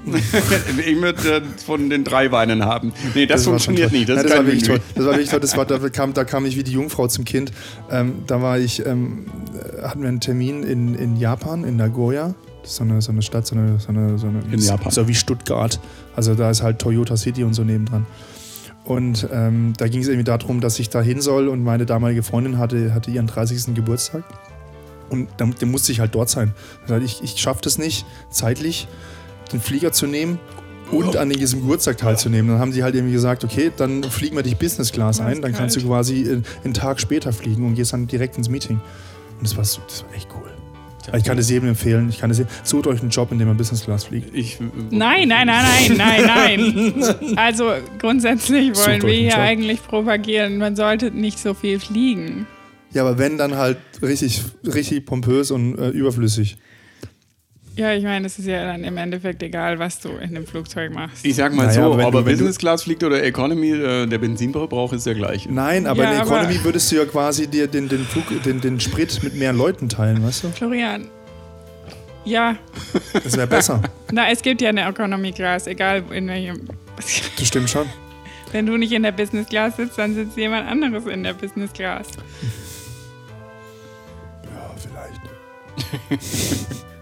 ich 0.85 1.01
würde 1.01 1.37
äh, 1.37 1.41
von 1.65 1.89
den 1.89 2.03
drei 2.03 2.31
Weinen 2.31 2.63
haben. 2.63 2.93
Nee, 3.13 3.25
das, 3.25 3.43
schon 3.43 3.53
funktioniert 3.53 3.91
nicht. 3.91 4.07
Das 4.09 4.17
Nein, 4.17 4.25
das 4.27 4.37
war 4.37 4.45
wirklich 4.45 4.63
toll. 4.63 4.79
Das 4.95 5.05
war 5.05 5.11
wirklich 5.13 5.29
toll. 5.29 5.39
Das 5.39 5.57
war, 5.57 5.65
da, 5.65 5.89
kam, 5.89 6.13
da 6.13 6.23
kam 6.23 6.45
ich 6.45 6.57
wie 6.57 6.63
die 6.63 6.71
Jungfrau 6.71 7.07
zum 7.07 7.25
Kind. 7.25 7.51
Ähm, 7.91 8.23
da 8.27 8.41
war 8.41 8.57
ich, 8.57 8.85
ähm, 8.85 9.25
äh, 9.53 9.83
hatten 9.83 10.01
wir 10.01 10.09
einen 10.09 10.19
Termin 10.19 10.63
in, 10.63 10.95
in 10.95 11.17
Japan, 11.17 11.63
in 11.63 11.75
Nagoya. 11.75 12.35
Das 12.61 12.71
ist 12.71 12.77
so 12.77 12.83
eine, 12.83 13.01
so 13.01 13.11
eine 13.11 13.21
Stadt, 13.21 13.47
so 13.47 13.55
eine, 13.55 13.79
so 13.79 13.89
eine, 13.89 14.17
so 14.17 14.27
eine 14.27 14.39
In 14.51 14.59
Japan. 14.59 14.91
So 14.91 15.07
wie 15.07 15.15
Stuttgart. 15.15 15.79
Also 16.15 16.35
da 16.35 16.49
ist 16.49 16.63
halt 16.63 16.79
Toyota 16.79 17.17
City 17.17 17.43
und 17.43 17.53
so 17.53 17.63
nebendran. 17.63 18.05
Und 18.87 19.27
ähm, 19.33 19.73
da 19.77 19.89
ging 19.89 20.01
es 20.01 20.07
irgendwie 20.07 20.23
darum, 20.23 20.61
dass 20.61 20.79
ich 20.79 20.89
da 20.89 21.01
hin 21.01 21.19
soll 21.19 21.49
und 21.49 21.61
meine 21.61 21.85
damalige 21.85 22.23
Freundin 22.23 22.57
hatte, 22.57 22.93
hatte 22.93 23.11
ihren 23.11 23.27
30. 23.27 23.75
Geburtstag. 23.75 24.23
Und 25.09 25.27
dann, 25.37 25.53
dann 25.59 25.69
musste 25.69 25.91
ich 25.91 25.99
halt 25.99 26.15
dort 26.15 26.29
sein. 26.29 26.53
Ich, 27.03 27.21
ich 27.21 27.37
schaffe 27.37 27.59
das 27.63 27.77
nicht, 27.77 28.05
zeitlich 28.29 28.87
den 29.51 29.59
Flieger 29.59 29.91
zu 29.91 30.07
nehmen 30.07 30.39
und 30.91 31.17
an 31.17 31.29
diesem 31.29 31.61
Geburtstag 31.61 31.97
teilzunehmen. 31.97 32.49
Dann 32.49 32.59
haben 32.59 32.71
die 32.71 32.83
halt 32.83 32.95
irgendwie 32.95 33.13
gesagt, 33.13 33.43
okay, 33.43 33.71
dann 33.75 34.03
fliegen 34.03 34.37
wir 34.37 34.43
dich 34.43 34.57
Business 34.57 34.93
Class 34.93 35.19
ein, 35.19 35.41
dann 35.41 35.53
kannst 35.53 35.75
du 35.75 35.81
quasi 35.85 36.21
äh, 36.21 36.41
einen 36.63 36.73
Tag 36.73 37.01
später 37.01 37.33
fliegen 37.33 37.65
und 37.65 37.75
gehst 37.75 37.91
dann 37.91 38.07
direkt 38.07 38.37
ins 38.37 38.47
Meeting. 38.47 38.79
Und 39.37 39.43
das 39.43 39.57
war, 39.57 39.65
so, 39.65 39.81
das 39.87 40.03
war 40.03 40.13
echt 40.13 40.29
cool. 40.33 40.46
Also 41.07 41.17
ich 41.17 41.23
kann 41.23 41.37
es 41.37 41.49
jedem 41.49 41.69
empfehlen. 41.69 42.09
Ich 42.09 42.19
kann 42.19 42.29
es 42.31 42.37
jedem, 42.37 42.49
sucht 42.63 42.87
euch 42.87 43.01
einen 43.01 43.09
Job, 43.09 43.31
in 43.31 43.39
dem 43.39 43.47
man 43.47 43.57
Business 43.57 43.83
Class 43.83 44.05
fliegt. 44.05 44.35
Ich, 44.35 44.59
Nein, 44.89 45.27
nein, 45.27 45.47
nein, 45.47 45.95
nein, 45.97 46.23
nein, 46.25 46.93
nein. 46.95 47.15
Also 47.37 47.71
grundsätzlich 47.99 48.75
wollen 48.75 49.01
wir 49.01 49.13
hier 49.13 49.29
Job. 49.31 49.39
eigentlich 49.39 49.83
propagieren, 49.83 50.57
man 50.57 50.75
sollte 50.75 51.11
nicht 51.11 51.39
so 51.39 51.53
viel 51.53 51.79
fliegen. 51.79 52.47
Ja, 52.93 53.03
aber 53.03 53.17
wenn, 53.17 53.37
dann 53.37 53.55
halt 53.55 53.77
richtig, 54.01 54.41
richtig 54.65 55.05
pompös 55.05 55.51
und 55.51 55.77
äh, 55.77 55.89
überflüssig. 55.89 56.57
Ja, 57.77 57.93
ich 57.93 58.03
meine, 58.03 58.25
es 58.25 58.37
ist 58.39 58.47
ja 58.47 58.65
dann 58.65 58.83
im 58.83 58.97
Endeffekt 58.97 59.41
egal, 59.43 59.77
was 59.77 59.99
du 59.99 60.09
in 60.09 60.33
dem 60.33 60.45
Flugzeug 60.47 60.91
machst. 60.93 61.23
ich 61.23 61.35
sag 61.35 61.53
mal 61.53 61.67
Naja, 61.67 61.83
so, 61.83 61.93
aber 61.93 62.25
wenn 62.25 62.33
Business 62.33 62.57
Class 62.57 62.83
fliegt 62.83 63.03
oder 63.03 63.23
Economy, 63.23 63.71
äh, 63.71 64.07
der 64.07 64.17
Benzinverbrauch 64.17 64.93
ist 64.93 65.05
der 65.05 65.13
gleiche. 65.13 65.53
Nein, 65.53 65.85
aber 65.85 66.01
Ja, 66.03 66.09
in 66.09 66.15
der 66.17 66.25
aber- 66.25 66.37
Economy 66.41 66.63
würdest 66.63 66.91
du 66.91 66.95
ja 66.95 67.05
quasi 67.05 67.47
dir 67.47 67.67
den, 67.67 67.87
den, 67.87 68.03
Flug, 68.03 68.25
den, 68.43 68.59
den 68.61 68.79
Sprit 68.79 69.21
mit 69.23 69.35
mehr 69.35 69.53
Leuten 69.53 69.87
teilen, 69.89 70.23
weißt 70.23 70.43
du? 70.45 70.49
Florian, 70.49 71.07
ja, 72.25 72.55
Das 73.13 73.37
wäre 73.37 73.47
besser. 73.47 73.81
na, 74.11 74.29
es 74.31 74.41
gibt 74.41 74.59
ja 74.61 74.69
eine 74.69 74.81
Economy 74.89 75.31
Class, 75.31 75.67
egal 75.67 76.03
in 76.11 76.27
welchem. 76.27 76.67
Das 76.95 77.47
stimmt 77.47 77.69
schon. 77.69 77.85
Wenn 78.51 78.65
du 78.65 78.75
nicht 78.77 78.91
in 78.91 79.03
der 79.03 79.11
Business 79.11 79.47
Class 79.49 79.75
sitzt, 79.77 79.97
dann 79.99 80.15
sitzt 80.15 80.35
jemand 80.35 80.67
anderes 80.67 81.05
in 81.05 81.21
der 81.23 81.33
Business 81.33 81.71
Class. 81.73 82.07
Ja, 84.43 84.73
vielleicht. 84.81 85.21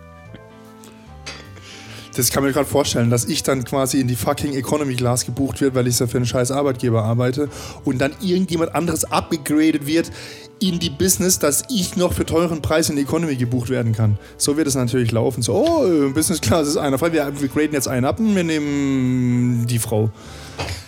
Das 2.16 2.32
kann 2.32 2.44
mir 2.44 2.54
gerade 2.54 2.68
vorstellen, 2.68 3.10
dass 3.10 3.26
ich 3.26 3.44
dann 3.44 3.66
quasi 3.66 4.00
in 4.00 4.08
die 4.08 4.16
fucking 4.16 4.54
Economy 4.54 4.96
Class 4.96 5.26
gebucht 5.26 5.60
wird, 5.60 5.76
weil 5.76 5.86
ich 5.88 6.00
ja 6.00 6.08
für 6.08 6.18
einen 6.18 6.26
scheiß 6.26 6.52
Arbeitgeber 6.52 7.04
arbeite 7.04 7.50
und 7.84 8.00
dann 8.00 8.14
irgendjemand 8.22 8.74
anderes 8.74 9.04
upgegradet 9.06 9.86
wird 9.86 10.12
in 10.60 10.80
die 10.80 10.90
Business, 10.90 11.40
dass 11.40 11.66
ich 11.70 11.98
noch 11.98 12.14
für 12.14 12.26
teuren 12.26 12.62
Preis 12.62 12.90
in 12.90 12.96
die 12.96 13.02
Economy 13.02 13.36
gebucht 13.36 13.70
werden 13.70 13.92
kann. 13.92 14.18
So 14.38 14.56
wird 14.56 14.68
es 14.68 14.76
natürlich 14.76 15.12
laufen. 15.12 15.42
So, 15.42 15.54
oh, 15.54 16.10
Business 16.14 16.40
Class 16.40 16.68
ist 16.68 16.78
einer 16.78 16.98
frei, 16.98 17.12
wir, 17.12 17.34
wir 17.40 17.48
graden 17.50 17.74
jetzt 17.74 17.90
einen 17.90 18.06
ab 18.06 18.20
und 18.20 18.34
wir 18.34 18.44
nehmen 18.44 19.68
die 19.68 19.80
Frau. 19.80 20.10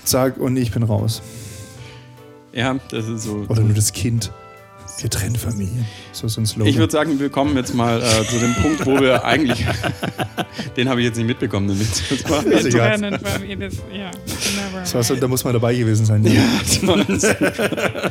Sag, 0.05 0.37
und 0.37 0.55
ich 0.55 0.71
bin 0.71 0.83
raus. 0.83 1.21
Ja, 2.53 2.77
das 2.89 3.07
ist 3.07 3.23
so. 3.23 3.45
Oder 3.49 3.61
nur 3.61 3.73
das 3.73 3.91
Kind. 3.91 4.31
Getrennt 5.01 5.37
Familien. 5.37 5.85
So 6.11 6.27
so 6.27 6.41
ein 6.41 6.45
Slogan. 6.47 6.67
Ich 6.71 6.77
würde 6.77 6.91
sagen, 6.91 7.19
wir 7.19 7.29
kommen 7.29 7.55
jetzt 7.55 7.73
mal 7.75 8.01
äh, 8.01 8.25
zu 8.27 8.39
dem 8.39 8.55
Punkt, 8.55 8.83
wo 8.85 8.99
wir 8.99 9.23
eigentlich. 9.23 9.63
den 10.77 10.89
habe 10.89 11.01
ich 11.01 11.05
jetzt 11.07 11.17
nicht 11.17 11.27
mitbekommen. 11.27 11.67
Das 12.09 12.29
war 12.29 12.43
Ist 12.45 12.65
egal. 12.65 12.97
Trennen, 12.99 13.19
wir 13.45 13.55
das, 13.57 13.75
ja, 13.93 14.05
never 14.09 14.79
Das 14.81 14.93
war 14.95 15.03
so, 15.03 15.15
da 15.15 15.27
muss 15.27 15.43
man 15.43 15.53
dabei 15.53 15.75
gewesen 15.75 16.05
sein. 16.05 16.23
Ja, 16.25 16.41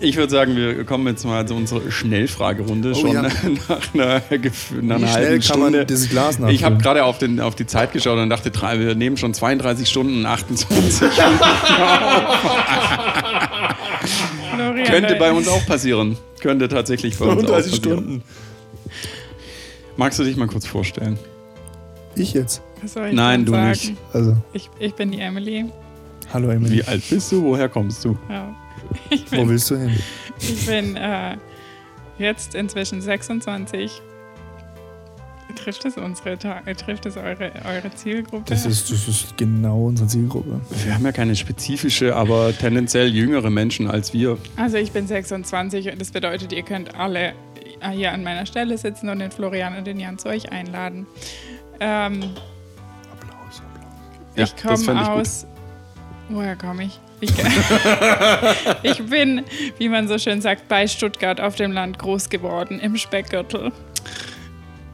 ich 0.00 0.16
würde 0.16 0.30
sagen, 0.30 0.56
wir 0.56 0.84
kommen 0.84 1.06
jetzt 1.06 1.24
mal 1.24 1.46
zu 1.46 1.54
unserer 1.54 1.90
Schnellfragerunde. 1.90 2.92
Oh 2.94 3.00
schon 3.00 3.12
ja. 3.12 3.22
nach 3.22 3.34
einer, 3.44 3.56
nach 3.94 4.20
Wie 4.30 4.38
einer 4.92 4.98
schnell 4.98 5.08
halben 5.08 5.40
kann 5.42 5.60
man 5.60 5.68
Stunde. 5.70 5.86
dieses 5.86 6.08
Glas 6.10 6.34
ich 6.36 6.40
habe 6.42 6.50
nachfüllen? 6.50 6.78
gerade 6.78 7.04
auf, 7.04 7.18
den- 7.18 7.40
auf 7.40 7.54
die 7.54 7.66
Zeit 7.66 7.92
geschaut 7.92 8.18
und 8.18 8.28
dachte, 8.30 8.50
drei- 8.50 8.78
wir 8.78 8.94
nehmen 8.94 9.16
schon 9.16 9.32
32 9.34 9.88
Stunden 9.88 10.18
und 10.18 10.26
28. 10.26 11.08
Florian, 11.08 11.38
Könnte 14.86 15.16
bei 15.16 15.32
uns 15.32 15.48
auch 15.48 15.64
passieren. 15.66 16.16
Könnte 16.40 16.68
tatsächlich 16.68 17.18
bei 17.18 17.26
uns 17.26 17.44
auch 17.44 17.46
35 17.46 17.72
passieren. 17.80 17.98
Stunden. 17.98 18.22
Magst 19.96 20.18
du 20.18 20.24
dich 20.24 20.36
mal 20.36 20.46
kurz 20.46 20.66
vorstellen? 20.66 21.18
Ich 22.14 22.32
jetzt. 22.34 22.62
Was 22.82 22.92
soll 22.94 23.08
ich 23.08 23.14
Nein, 23.14 23.44
du 23.44 23.52
sagen? 23.52 23.68
nicht. 23.70 23.94
Also, 24.12 24.36
Ich, 24.52 24.70
ich 24.78 24.94
bin 24.94 25.10
die 25.12 25.20
Emily. 25.20 25.66
hallo 26.32 26.50
Emily. 26.50 26.76
Wie 26.78 26.84
alt 26.84 27.02
bist 27.08 27.32
du? 27.32 27.42
Woher 27.42 27.68
kommst 27.68 28.04
du? 28.04 28.16
Ja. 28.28 28.54
Ich 29.10 29.24
Wo 29.32 29.36
bin, 29.38 29.48
willst 29.48 29.70
du 29.70 29.76
hin? 29.76 29.96
ich 30.38 30.66
bin 30.66 30.96
äh, 30.96 31.36
jetzt 32.18 32.54
inzwischen 32.54 33.00
26. 33.00 34.00
Trifft 35.56 35.84
es 35.84 35.96
unsere 35.96 36.32
äh, 36.32 36.74
trifft 36.74 37.06
es 37.06 37.16
eure, 37.16 37.50
eure 37.64 37.90
Zielgruppe? 37.94 38.44
Das 38.46 38.66
ist, 38.66 38.90
das 38.90 39.08
ist 39.08 39.36
genau 39.36 39.86
unsere 39.86 40.08
Zielgruppe. 40.08 40.60
Wir 40.84 40.94
haben 40.94 41.04
ja 41.04 41.12
keine 41.12 41.34
spezifische, 41.34 42.14
aber 42.14 42.56
tendenziell 42.56 43.08
jüngere 43.08 43.50
Menschen 43.50 43.90
als 43.90 44.12
wir. 44.12 44.38
also 44.56 44.76
ich 44.76 44.92
bin 44.92 45.06
26 45.06 45.90
und 45.90 46.00
das 46.00 46.10
bedeutet, 46.12 46.52
ihr 46.52 46.62
könnt 46.62 46.94
alle 46.94 47.32
hier 47.92 48.12
an 48.12 48.22
meiner 48.22 48.46
Stelle 48.46 48.78
sitzen 48.78 49.08
und 49.08 49.18
den 49.18 49.30
Florian 49.30 49.76
und 49.76 49.86
den 49.86 49.98
Jan 49.98 50.18
zu 50.18 50.28
euch 50.28 50.52
einladen. 50.52 51.06
Ähm, 51.80 52.22
Applaus, 53.12 53.60
Applaus. 53.60 54.36
Ja, 54.36 54.44
ich 54.44 54.52
das 54.52 54.86
komme 54.86 55.00
ich 55.00 55.08
gut. 55.08 55.18
aus. 55.20 55.46
Woher 56.28 56.56
komme 56.56 56.84
ich? 56.84 57.00
Ich, 57.20 57.32
ich 58.82 59.02
bin, 59.06 59.44
wie 59.78 59.88
man 59.88 60.06
so 60.08 60.18
schön 60.18 60.40
sagt, 60.40 60.68
bei 60.68 60.86
Stuttgart 60.86 61.40
auf 61.40 61.56
dem 61.56 61.72
Land 61.72 61.98
groß 61.98 62.28
geworden, 62.28 62.78
im 62.80 62.96
Speckgürtel. 62.96 63.72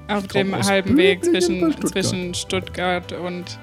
Auf 0.08 0.26
dem 0.28 0.54
halben 0.54 0.96
Weg 0.96 1.24
zwischen, 1.24 1.58
Stuttgart. 1.72 1.88
zwischen 1.90 2.34
Stuttgart 2.34 3.12
und, 3.12 3.58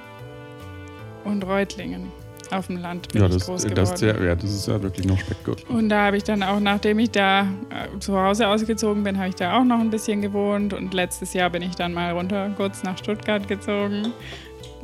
und 1.25 1.43
Reutlingen. 1.45 2.12
Auf 2.52 2.65
dem 2.65 2.78
Land 2.78 3.10
bin 3.10 3.21
Ja, 3.21 3.28
ich 3.28 3.34
das, 3.36 3.45
groß 3.45 3.62
das, 3.63 3.71
geworden. 3.71 3.93
ist 3.93 4.02
ja, 4.02 4.23
ja, 4.25 4.36
das 4.36 4.52
ist 4.52 4.67
ja 4.67 4.82
wirklich 4.82 5.06
noch 5.06 5.19
Speckgürtel. 5.19 5.65
Und 5.67 5.89
da 5.89 6.06
habe 6.08 6.17
ich 6.17 6.23
dann 6.23 6.41
auch, 6.41 6.60
nachdem 6.60 6.97
ich 6.97 7.12
da 7.12 7.41
äh, 7.41 7.99
zu 7.99 8.17
Hause 8.19 8.47
ausgezogen 8.47 9.04
bin, 9.04 9.19
habe 9.19 9.30
ich 9.30 9.36
da 9.36 9.60
auch 9.60 9.63
noch 9.63 9.80
ein 9.80 9.91
bisschen 9.91 10.21
gewohnt. 10.23 10.73
Und 10.73 10.93
letztes 10.95 11.34
Jahr 11.34 11.52
bin 11.52 11.62
ich 11.62 11.75
dann 11.75 11.93
mal 11.93 12.12
runter 12.13 12.49
kurz 12.58 12.82
nach 12.82 12.97
Stuttgart 12.97 13.47
gezogen. 13.47 14.13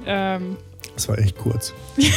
Ähm, 0.06 0.58
Das 0.96 1.08
war 1.10 1.20
echt 1.20 1.38
kurz. 1.38 1.74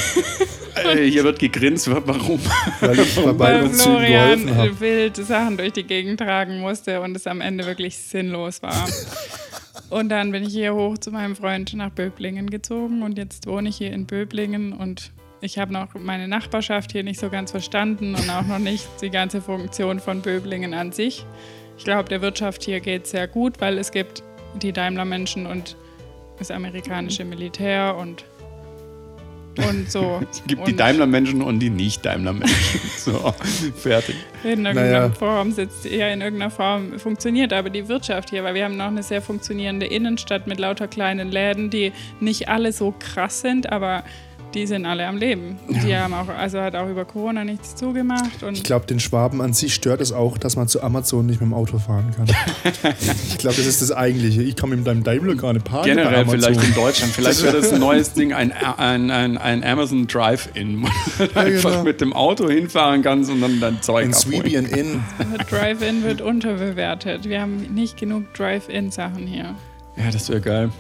Äh, 0.85 1.11
hier 1.11 1.25
wird 1.25 1.41
gegrinst, 1.41 1.91
warum? 1.91 2.39
Weil 2.81 3.01
ich 3.01 3.17
bei 3.17 3.33
beiden 3.33 3.75
Zügen 3.75 3.97
Florian 3.97 4.47
geholfen 4.47 4.57
habe. 4.57 4.81
wild 4.81 5.17
Sachen 5.17 5.57
durch 5.57 5.73
die 5.73 5.83
Gegend 5.83 6.21
tragen 6.21 6.61
musste 6.61 7.01
und 7.01 7.17
es 7.17 7.27
am 7.27 7.41
Ende 7.41 7.67
wirklich 7.67 7.99
sinnlos 7.99 8.63
war. 8.63 8.87
und 9.91 10.09
dann 10.09 10.31
bin 10.31 10.45
ich 10.45 10.53
hier 10.53 10.75
hoch 10.75 10.97
zu 10.97 11.11
meinem 11.11 11.35
Freund 11.35 11.75
nach 11.75 11.91
Böblingen 11.91 12.49
gezogen 12.49 13.03
und 13.03 13.19
jetzt 13.19 13.49
wohne 13.49 13.71
ich 13.71 13.79
hier 13.79 13.93
in 13.93 14.07
Böblingen 14.07 14.73
und 14.73 15.11
ich 15.41 15.59
habe 15.59 15.73
noch 15.73 15.95
meine 15.95 16.29
Nachbarschaft 16.29 16.93
hier 16.93 17.03
nicht 17.03 17.19
so 17.19 17.29
ganz 17.29 17.51
verstanden 17.51 18.15
und 18.15 18.31
auch 18.31 18.47
noch 18.47 18.59
nicht 18.61 18.87
die 19.03 19.11
ganze 19.11 19.41
Funktion 19.41 19.99
von 19.99 20.21
Böblingen 20.21 20.75
an 20.75 20.93
sich. 20.93 21.27
Ich 21.77 21.85
glaube, 21.85 22.09
der 22.09 22.23
Wirtschaft 22.23 22.65
hier 22.65 22.81
geht 22.81 23.05
es 23.05 23.11
sehr 23.11 23.29
gut, 23.29 23.61
weil 23.61 23.79
es 23.79 23.91
gibt 23.91 24.23
die 24.63 24.73
Daimler-Menschen 24.73 25.47
und 25.47 25.77
das 26.39 26.51
amerikanische 26.51 27.25
Militär 27.25 27.97
und, 27.97 28.25
und 29.69 29.91
so. 29.91 30.21
Es 30.31 30.43
gibt 30.47 30.67
die 30.67 30.73
Und- 30.73 30.81
Daimler-Menschen 30.81 31.43
und 31.43 31.59
die 31.61 31.71
Nicht-Daimler-Menschen. 31.71 32.81
So, 32.99 33.33
fertig. 33.77 34.17
in 34.45 34.51
irgendeiner 34.67 34.83
Naja. 34.83 35.11
Form 35.11 35.53
sitzt, 35.53 35.87
ja, 35.87 36.09
in 36.09 36.21
irgendeiner 36.21 36.51
Form 36.51 36.99
funktioniert 36.99 37.53
aber 37.55 37.71
die 37.71 37.89
Wirtschaft 37.89 38.29
hier, 38.31 38.45
weil 38.45 38.55
wir 38.55 38.65
haben 38.67 38.77
noch 38.77 38.89
eine 38.89 39.03
sehr 39.03 39.23
funktionierende 39.23 39.87
Innenstadt 39.87 40.47
mit 40.47 40.59
lauter 40.59 40.89
kleinen 40.89 41.31
Läden, 41.31 41.71
die 41.71 41.93
nicht 42.21 42.49
alle 42.51 42.73
so 42.73 42.93
krass 42.99 43.41
sind, 43.41 43.71
aber 43.73 44.03
die 44.55 44.67
sind 44.67 44.87
alle 44.87 45.07
am 45.07 45.17
Leben. 45.17 45.59
Die 45.69 45.95
haben 45.95 46.15
auch, 46.15 46.29
also 46.29 46.61
hat 46.61 46.75
auch 46.75 46.89
über 46.89 47.05
Corona 47.05 47.45
nichts 47.45 47.77
zugemacht. 47.77 48.43
Und 48.43 48.57
Ich 48.57 48.63
glaube, 48.63 48.87
den 48.87 49.01
Schwaben 49.01 49.41
an 49.41 49.53
sich 49.53 49.75
stört 49.75 50.01
es 50.01 50.13
auch, 50.13 50.39
dass 50.39 50.57
man 50.57 50.69
zu 50.69 50.83
Amazon 50.83 51.27
nicht 51.27 51.41
mit 51.41 51.49
dem 51.51 51.55
Auto 51.55 51.79
fahren 51.79 52.13
kann. 52.17 52.27
ich 53.29 53.39
glaube, 53.39 53.57
das 53.57 53.67
ist 53.67 53.83
das 53.83 53.93
Eigentliche. 53.93 54.43
Ich 54.43 54.57
kann 54.57 54.71
mit 54.71 54.87
deinem 54.87 55.03
Daimler 55.03 55.35
gar 55.35 55.53
nicht 55.53 55.65
parken. 55.65 55.89
bei 55.89 55.95
Generell 55.95 56.21
Amazon. 56.23 56.41
vielleicht 56.41 56.65
in 56.65 56.75
Deutschland. 56.75 57.13
Vielleicht 57.13 57.43
wäre 57.43 57.57
das 57.61 57.73
ein 57.73 57.81
neues 57.89 58.13
Ding, 58.13 58.33
ein, 58.33 58.53
ein, 58.53 59.11
ein, 59.11 59.39
ein 59.39 59.65
Amazon 59.65 60.07
Drive-In, 60.07 60.83
wo 60.83 60.87
du 61.25 61.37
einfach 61.37 61.71
genau. 61.71 61.85
mit 61.85 62.01
dem 62.01 62.13
Auto 62.13 62.49
hinfahren 62.49 63.03
kannst 63.03 63.31
und 63.31 63.41
dann 63.41 63.61
dein 63.61 63.83
Zeug 63.83 64.05
Ein 64.05 64.15
abholen. 64.15 64.43
Sweebian 64.43 64.65
Inn. 64.67 65.03
Drive-In 65.51 66.03
wird 66.05 66.21
unterbewertet. 66.21 67.29
Wir 67.29 67.41
haben 67.41 67.75
nicht 67.75 67.97
genug 67.99 68.33
Drive-In-Sachen 68.35 69.27
hier. 69.27 69.55
Ja, 69.99 70.13
das 70.13 70.29
wäre 70.29 70.41
geil. 70.41 70.71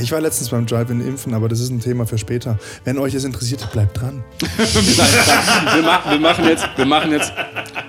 Ich 0.00 0.10
war 0.12 0.20
letztens 0.20 0.48
beim 0.48 0.64
Drive-In 0.66 1.06
impfen, 1.06 1.34
aber 1.34 1.48
das 1.48 1.60
ist 1.60 1.70
ein 1.70 1.80
Thema 1.80 2.06
für 2.06 2.16
später. 2.16 2.58
Wenn 2.84 2.98
euch 2.98 3.12
das 3.12 3.24
interessiert, 3.24 3.70
bleibt 3.70 4.00
dran. 4.00 4.24
wir, 4.40 5.82
machen, 5.82 6.10
wir 6.10 6.18
machen 6.18 6.44
jetzt, 6.46 6.66
wir 6.76 6.86
machen 6.86 7.12
jetzt, 7.12 7.32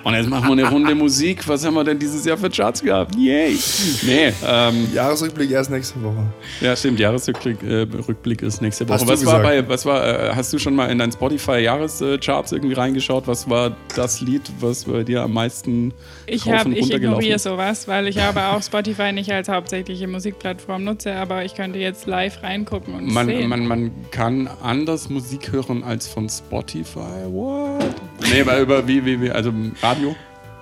und 0.02 0.14
jetzt 0.14 0.28
machen 0.28 0.44
wir 0.44 0.52
eine 0.52 0.68
Runde 0.68 0.94
Musik. 0.94 1.48
Was 1.48 1.64
haben 1.64 1.74
wir 1.74 1.84
denn 1.84 1.98
dieses 1.98 2.24
Jahr 2.24 2.36
für 2.36 2.50
Charts 2.50 2.82
gehabt? 2.82 3.14
Yay! 3.16 3.58
Nee, 4.02 4.32
ähm, 4.46 4.88
Jahresrückblick 4.92 5.50
erst 5.50 5.70
nächste 5.70 6.02
Woche. 6.02 6.26
ja, 6.60 6.76
stimmt. 6.76 6.98
Jahresrückblick 6.98 7.62
äh, 7.62 7.86
Rückblick 8.06 8.42
ist 8.42 8.60
nächste 8.60 8.86
Woche. 8.86 8.94
Hast 8.94 9.04
du 9.04 9.08
was 9.08 9.24
war 9.24 9.42
bei, 9.42 9.66
was 9.66 9.86
war, 9.86 10.06
äh, 10.06 10.34
hast 10.34 10.52
du 10.52 10.58
schon 10.58 10.74
mal 10.74 10.90
in 10.90 10.98
deinen 10.98 11.12
Spotify-Jahrescharts 11.12 12.52
irgendwie 12.52 12.74
reingeschaut? 12.74 13.26
Was 13.26 13.48
war 13.48 13.74
das 13.96 14.20
Lied, 14.20 14.42
was 14.60 14.84
bei 14.84 15.02
dir 15.02 15.22
am 15.22 15.32
meisten 15.32 15.92
Ich, 16.26 16.46
hab, 16.50 16.66
und 16.66 16.76
ich 16.76 16.92
ignoriere 16.92 17.38
sowas, 17.38 17.88
weil 17.88 18.06
ich 18.06 18.20
aber 18.20 18.52
auch 18.52 18.62
Spotify 18.62 19.12
nicht 19.12 19.32
als 19.32 19.48
hauptsächliche 19.48 20.06
Musikplattform 20.06 20.73
nutze, 20.78 21.14
aber 21.14 21.44
ich 21.44 21.54
könnte 21.54 21.78
jetzt 21.78 22.06
live 22.06 22.42
reingucken 22.42 22.94
und 22.94 23.12
Man, 23.12 23.26
sehen. 23.26 23.48
man, 23.48 23.66
man 23.66 23.90
kann 24.10 24.48
anders 24.62 25.08
Musik 25.08 25.52
hören 25.52 25.82
als 25.84 26.08
von 26.08 26.28
Spotify. 26.28 27.24
What? 27.28 27.94
Nee, 28.32 28.44
weil 28.44 28.62
über 28.62 28.86
wie, 28.86 29.04
wie, 29.04 29.20
wie 29.20 29.30
also 29.30 29.52
Radio. 29.82 30.14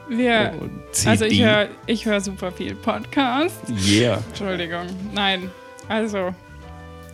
Wir, 0.08 0.52
CD. 0.90 1.10
also 1.10 1.24
ich 1.24 1.42
höre 1.42 1.68
ich 1.86 2.04
hör 2.04 2.20
super 2.20 2.52
viel 2.52 2.74
Podcast. 2.74 3.56
Yeah. 3.86 4.18
Entschuldigung. 4.28 4.86
Nein, 5.14 5.50
also 5.88 6.34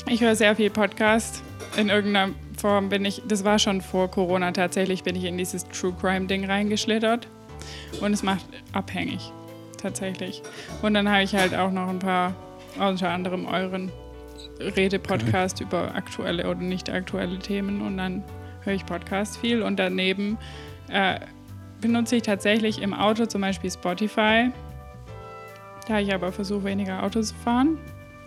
ich 0.09 0.21
höre 0.21 0.35
sehr 0.35 0.57
viel 0.57 0.71
Podcast. 0.71 1.43
In 1.77 1.91
irgendeiner 1.91 2.33
Form 2.57 2.89
bin 2.89 3.05
ich, 3.05 3.23
das 3.29 3.45
war 3.45 3.59
schon 3.59 3.81
vor 3.81 4.11
Corona 4.11 4.53
tatsächlich, 4.53 5.05
bin 5.05 5.15
ich 5.15 5.25
in 5.25 5.39
dieses 5.39 5.69
True 5.69 5.95
Crime 6.01 6.27
Ding 6.27 6.45
reingeschlittert. 6.45 7.29
Und 8.01 8.13
es 8.13 8.23
macht 8.23 8.45
abhängig, 8.73 9.33
tatsächlich. 9.81 10.43
Und 10.83 10.95
dann 10.95 11.09
habe 11.09 11.23
ich 11.23 11.35
halt 11.35 11.55
auch 11.55 11.71
noch 11.71 11.89
ein 11.89 11.99
paar, 11.99 12.35
unter 12.79 13.11
anderem 13.11 13.47
euren 13.47 13.91
Rede-Podcast 14.61 15.61
über 15.61 15.95
aktuelle 15.95 16.49
oder 16.49 16.61
nicht 16.61 16.91
aktuelle 16.91 17.39
Themen. 17.39 17.83
Und 17.83 17.97
dann 17.97 18.25
höre 18.63 18.75
ich 18.75 18.87
Podcast 18.87 19.39
viel. 19.39 19.63
Und 19.63 19.79
daneben 19.79 20.39
äh, 20.89 21.21
benutze 21.81 22.17
ich 22.17 22.23
tatsächlich 22.23 22.83
im 22.83 22.95
Auto 22.95 23.27
zum 23.27 23.43
Beispiel 23.43 23.71
Spotify. 23.71 24.51
Da 25.87 26.01
ich 26.01 26.13
aber 26.13 26.33
versuche, 26.33 26.65
weniger 26.65 27.01
Auto 27.03 27.23
zu 27.23 27.35
fahren, 27.35 27.79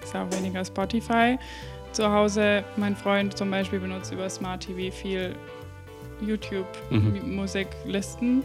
ist 0.01 0.15
auch 0.15 0.31
weniger 0.31 0.65
Spotify. 0.65 1.37
Zu 1.91 2.11
Hause, 2.11 2.63
mein 2.77 2.95
Freund 2.95 3.37
zum 3.37 3.51
Beispiel 3.51 3.79
benutzt 3.79 4.11
über 4.13 4.27
Smart 4.29 4.63
TV 4.63 4.95
viel 4.95 5.35
YouTube-Musiklisten. 6.21 8.43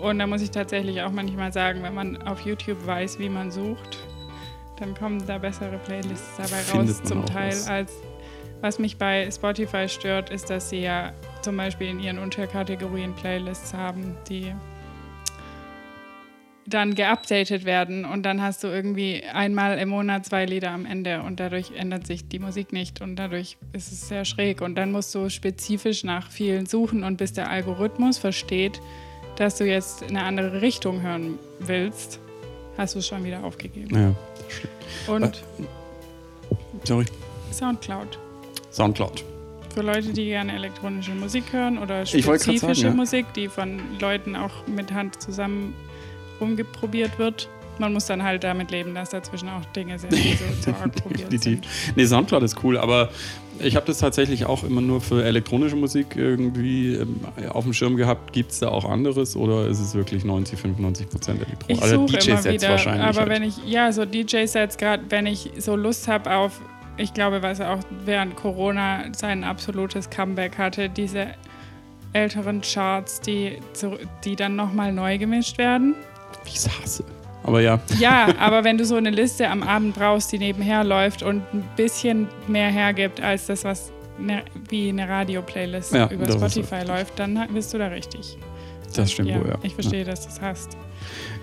Und 0.00 0.18
da 0.18 0.26
muss 0.26 0.40
ich 0.42 0.50
tatsächlich 0.50 1.02
auch 1.02 1.12
manchmal 1.12 1.52
sagen, 1.52 1.82
wenn 1.82 1.94
man 1.94 2.20
auf 2.22 2.40
YouTube 2.40 2.86
weiß, 2.86 3.18
wie 3.18 3.28
man 3.28 3.52
sucht, 3.52 3.98
dann 4.82 4.94
kommen 4.94 5.24
da 5.26 5.38
bessere 5.38 5.78
Playlists 5.78 6.36
dabei 6.36 6.56
Findet 6.56 6.96
raus 6.96 7.04
zum 7.04 7.24
Teil 7.24 7.52
was. 7.52 7.68
als 7.68 7.92
was 8.60 8.78
mich 8.78 8.96
bei 8.96 9.28
Spotify 9.30 9.88
stört, 9.88 10.30
ist, 10.30 10.48
dass 10.48 10.70
sie 10.70 10.82
ja 10.82 11.12
zum 11.42 11.56
Beispiel 11.56 11.88
in 11.88 11.98
ihren 11.98 12.18
Unterkategorien 12.18 13.12
Playlists 13.14 13.74
haben, 13.74 14.16
die 14.28 14.52
dann 16.64 16.94
geupdatet 16.94 17.64
werden 17.64 18.04
und 18.04 18.22
dann 18.22 18.40
hast 18.40 18.62
du 18.62 18.68
irgendwie 18.68 19.24
einmal 19.24 19.78
im 19.78 19.88
Monat 19.88 20.26
zwei 20.26 20.46
Lieder 20.46 20.70
am 20.70 20.86
Ende 20.86 21.22
und 21.22 21.40
dadurch 21.40 21.72
ändert 21.72 22.06
sich 22.06 22.28
die 22.28 22.38
Musik 22.38 22.72
nicht 22.72 23.00
und 23.00 23.16
dadurch 23.16 23.56
ist 23.72 23.90
es 23.90 24.08
sehr 24.08 24.24
schräg 24.24 24.60
und 24.60 24.76
dann 24.76 24.92
musst 24.92 25.12
du 25.14 25.28
spezifisch 25.28 26.04
nach 26.04 26.30
vielen 26.30 26.66
suchen 26.66 27.02
und 27.02 27.16
bis 27.16 27.32
der 27.32 27.50
Algorithmus 27.50 28.18
versteht, 28.18 28.80
dass 29.36 29.56
du 29.56 29.64
jetzt 29.64 30.02
in 30.02 30.16
eine 30.16 30.22
andere 30.22 30.62
Richtung 30.62 31.02
hören 31.02 31.38
willst, 31.58 32.20
hast 32.78 32.94
du 32.94 33.00
es 33.00 33.08
schon 33.08 33.24
wieder 33.24 33.42
aufgegeben. 33.42 33.98
Ja. 33.98 34.14
Und 35.06 35.42
Sorry. 36.84 37.04
Soundcloud. 37.52 38.18
Soundcloud. 38.70 39.24
Für 39.74 39.82
Leute, 39.82 40.12
die 40.12 40.26
gerne 40.26 40.54
elektronische 40.54 41.12
Musik 41.12 41.44
hören 41.52 41.78
oder 41.78 42.04
spezifische 42.04 42.58
sagen, 42.58 42.74
ja. 42.74 42.90
Musik, 42.90 43.26
die 43.34 43.48
von 43.48 43.80
Leuten 44.00 44.36
auch 44.36 44.66
mit 44.66 44.92
Hand 44.92 45.22
zusammen 45.22 45.74
rumgeprobiert 46.40 47.18
wird. 47.18 47.48
Man 47.78 47.92
muss 47.92 48.06
dann 48.06 48.22
halt 48.22 48.44
damit 48.44 48.70
leben, 48.70 48.94
dass 48.94 49.10
dazwischen 49.10 49.48
auch 49.48 49.64
Dinge 49.76 49.98
sind, 49.98 50.12
die 50.12 50.34
so 50.34 50.44
zu 50.60 50.70
arg 50.74 50.94
probiert 50.94 51.32
Definitiv. 51.32 51.68
sind. 51.86 51.96
Nee, 51.96 52.06
Soundcloud 52.06 52.42
ist 52.42 52.62
cool, 52.62 52.78
aber 52.78 53.10
ich 53.58 53.76
habe 53.76 53.86
das 53.86 53.98
tatsächlich 53.98 54.46
auch 54.46 54.64
immer 54.64 54.80
nur 54.80 55.00
für 55.00 55.24
elektronische 55.24 55.76
Musik 55.76 56.16
irgendwie 56.16 56.94
ähm, 56.94 57.20
auf 57.50 57.64
dem 57.64 57.72
Schirm 57.72 57.96
gehabt. 57.96 58.32
Gibt 58.32 58.52
es 58.52 58.60
da 58.60 58.68
auch 58.68 58.84
anderes 58.84 59.36
oder 59.36 59.66
ist 59.66 59.80
es 59.80 59.94
wirklich 59.94 60.24
90, 60.24 60.58
95 60.58 61.08
Prozent 61.08 61.40
Ich 61.42 61.48
Elektronik? 61.48 61.82
Also 61.82 61.94
suche 61.96 62.06
immer 62.06 62.18
DJ-Sets 62.18 62.62
wieder, 62.62 62.68
wahrscheinlich. 62.70 63.06
aber 63.06 63.20
halt. 63.20 63.30
wenn 63.30 63.42
ich, 63.42 63.56
ja, 63.66 63.92
so 63.92 64.04
DJ-Sets, 64.04 64.76
gerade 64.76 65.04
wenn 65.08 65.26
ich 65.26 65.50
so 65.58 65.76
Lust 65.76 66.08
habe 66.08 66.34
auf, 66.34 66.60
ich 66.96 67.14
glaube, 67.14 67.42
was 67.42 67.60
auch 67.60 67.78
während 68.04 68.36
Corona 68.36 69.04
sein 69.14 69.44
absolutes 69.44 70.10
Comeback 70.10 70.58
hatte, 70.58 70.88
diese 70.88 71.28
älteren 72.12 72.60
Charts, 72.60 73.20
die, 73.20 73.58
die 74.24 74.36
dann 74.36 74.56
nochmal 74.56 74.92
neu 74.92 75.18
gemischt 75.18 75.58
werden. 75.58 75.94
Wie 76.44 76.50
ich 76.50 76.68
hasse. 76.82 77.04
Aber 77.44 77.60
ja, 77.60 77.80
Ja, 77.98 78.28
aber 78.38 78.64
wenn 78.64 78.78
du 78.78 78.84
so 78.84 78.96
eine 78.96 79.10
Liste 79.10 79.48
am 79.48 79.62
Abend 79.62 79.94
brauchst, 79.94 80.30
die 80.32 80.38
nebenher 80.38 80.84
läuft 80.84 81.22
und 81.22 81.42
ein 81.52 81.68
bisschen 81.76 82.28
mehr 82.46 82.70
hergibt 82.70 83.20
als 83.20 83.46
das, 83.46 83.64
was 83.64 83.92
ne, 84.18 84.42
wie 84.68 84.88
eine 84.88 85.08
Radio-Playlist 85.08 85.92
Ja, 85.94 86.08
über 86.08 86.30
Spotify 86.30 86.84
läuft, 86.86 87.18
dann 87.18 87.48
bist 87.52 87.74
du 87.74 87.78
da 87.78 87.88
richtig. 87.88 88.38
das 88.94 89.12
stimmt 89.12 89.30
ja, 89.30 89.40
wohl, 89.40 89.48
ja. 89.48 89.58
Ich 89.62 89.74
verstehe, 89.74 90.04
dass 90.04 90.22
du 90.22 90.28
es 90.28 90.40
hast. 90.40 90.76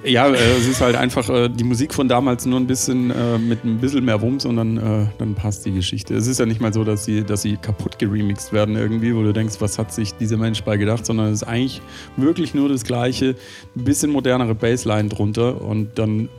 Ja, 0.03 0.29
äh, 0.29 0.57
es 0.57 0.67
ist 0.67 0.79
halt 0.79 0.95
einfach 0.95 1.29
äh, 1.29 1.49
die 1.49 1.65
Musik 1.65 1.93
von 1.93 2.07
damals 2.07 2.45
nur 2.45 2.59
ein 2.59 2.67
bisschen 2.67 3.11
äh, 3.11 3.37
mit 3.37 3.65
ein 3.65 3.79
bisschen 3.79 4.05
mehr 4.05 4.21
Wumms 4.21 4.45
und 4.45 4.55
dann, 4.55 4.77
äh, 4.77 5.05
dann 5.17 5.35
passt 5.35 5.65
die 5.65 5.71
Geschichte. 5.71 6.15
Es 6.15 6.27
ist 6.27 6.39
ja 6.39 6.45
nicht 6.45 6.61
mal 6.61 6.73
so, 6.73 6.85
dass 6.85 7.03
sie, 7.03 7.23
dass 7.23 7.41
sie 7.41 7.57
kaputt 7.57 7.99
geremixed 7.99 8.53
werden 8.53 8.77
irgendwie, 8.77 9.13
wo 9.13 9.23
du 9.23 9.33
denkst, 9.33 9.55
was 9.59 9.77
hat 9.77 9.93
sich 9.93 10.13
dieser 10.13 10.37
Mensch 10.37 10.63
bei 10.63 10.77
gedacht, 10.77 11.05
sondern 11.05 11.27
es 11.27 11.41
ist 11.41 11.47
eigentlich 11.47 11.81
wirklich 12.15 12.53
nur 12.53 12.69
das 12.69 12.85
Gleiche, 12.85 13.35
ein 13.75 13.83
bisschen 13.83 14.11
modernere 14.11 14.55
Bassline 14.55 15.09
drunter 15.09 15.61
und 15.61 15.99
dann, 15.99 16.29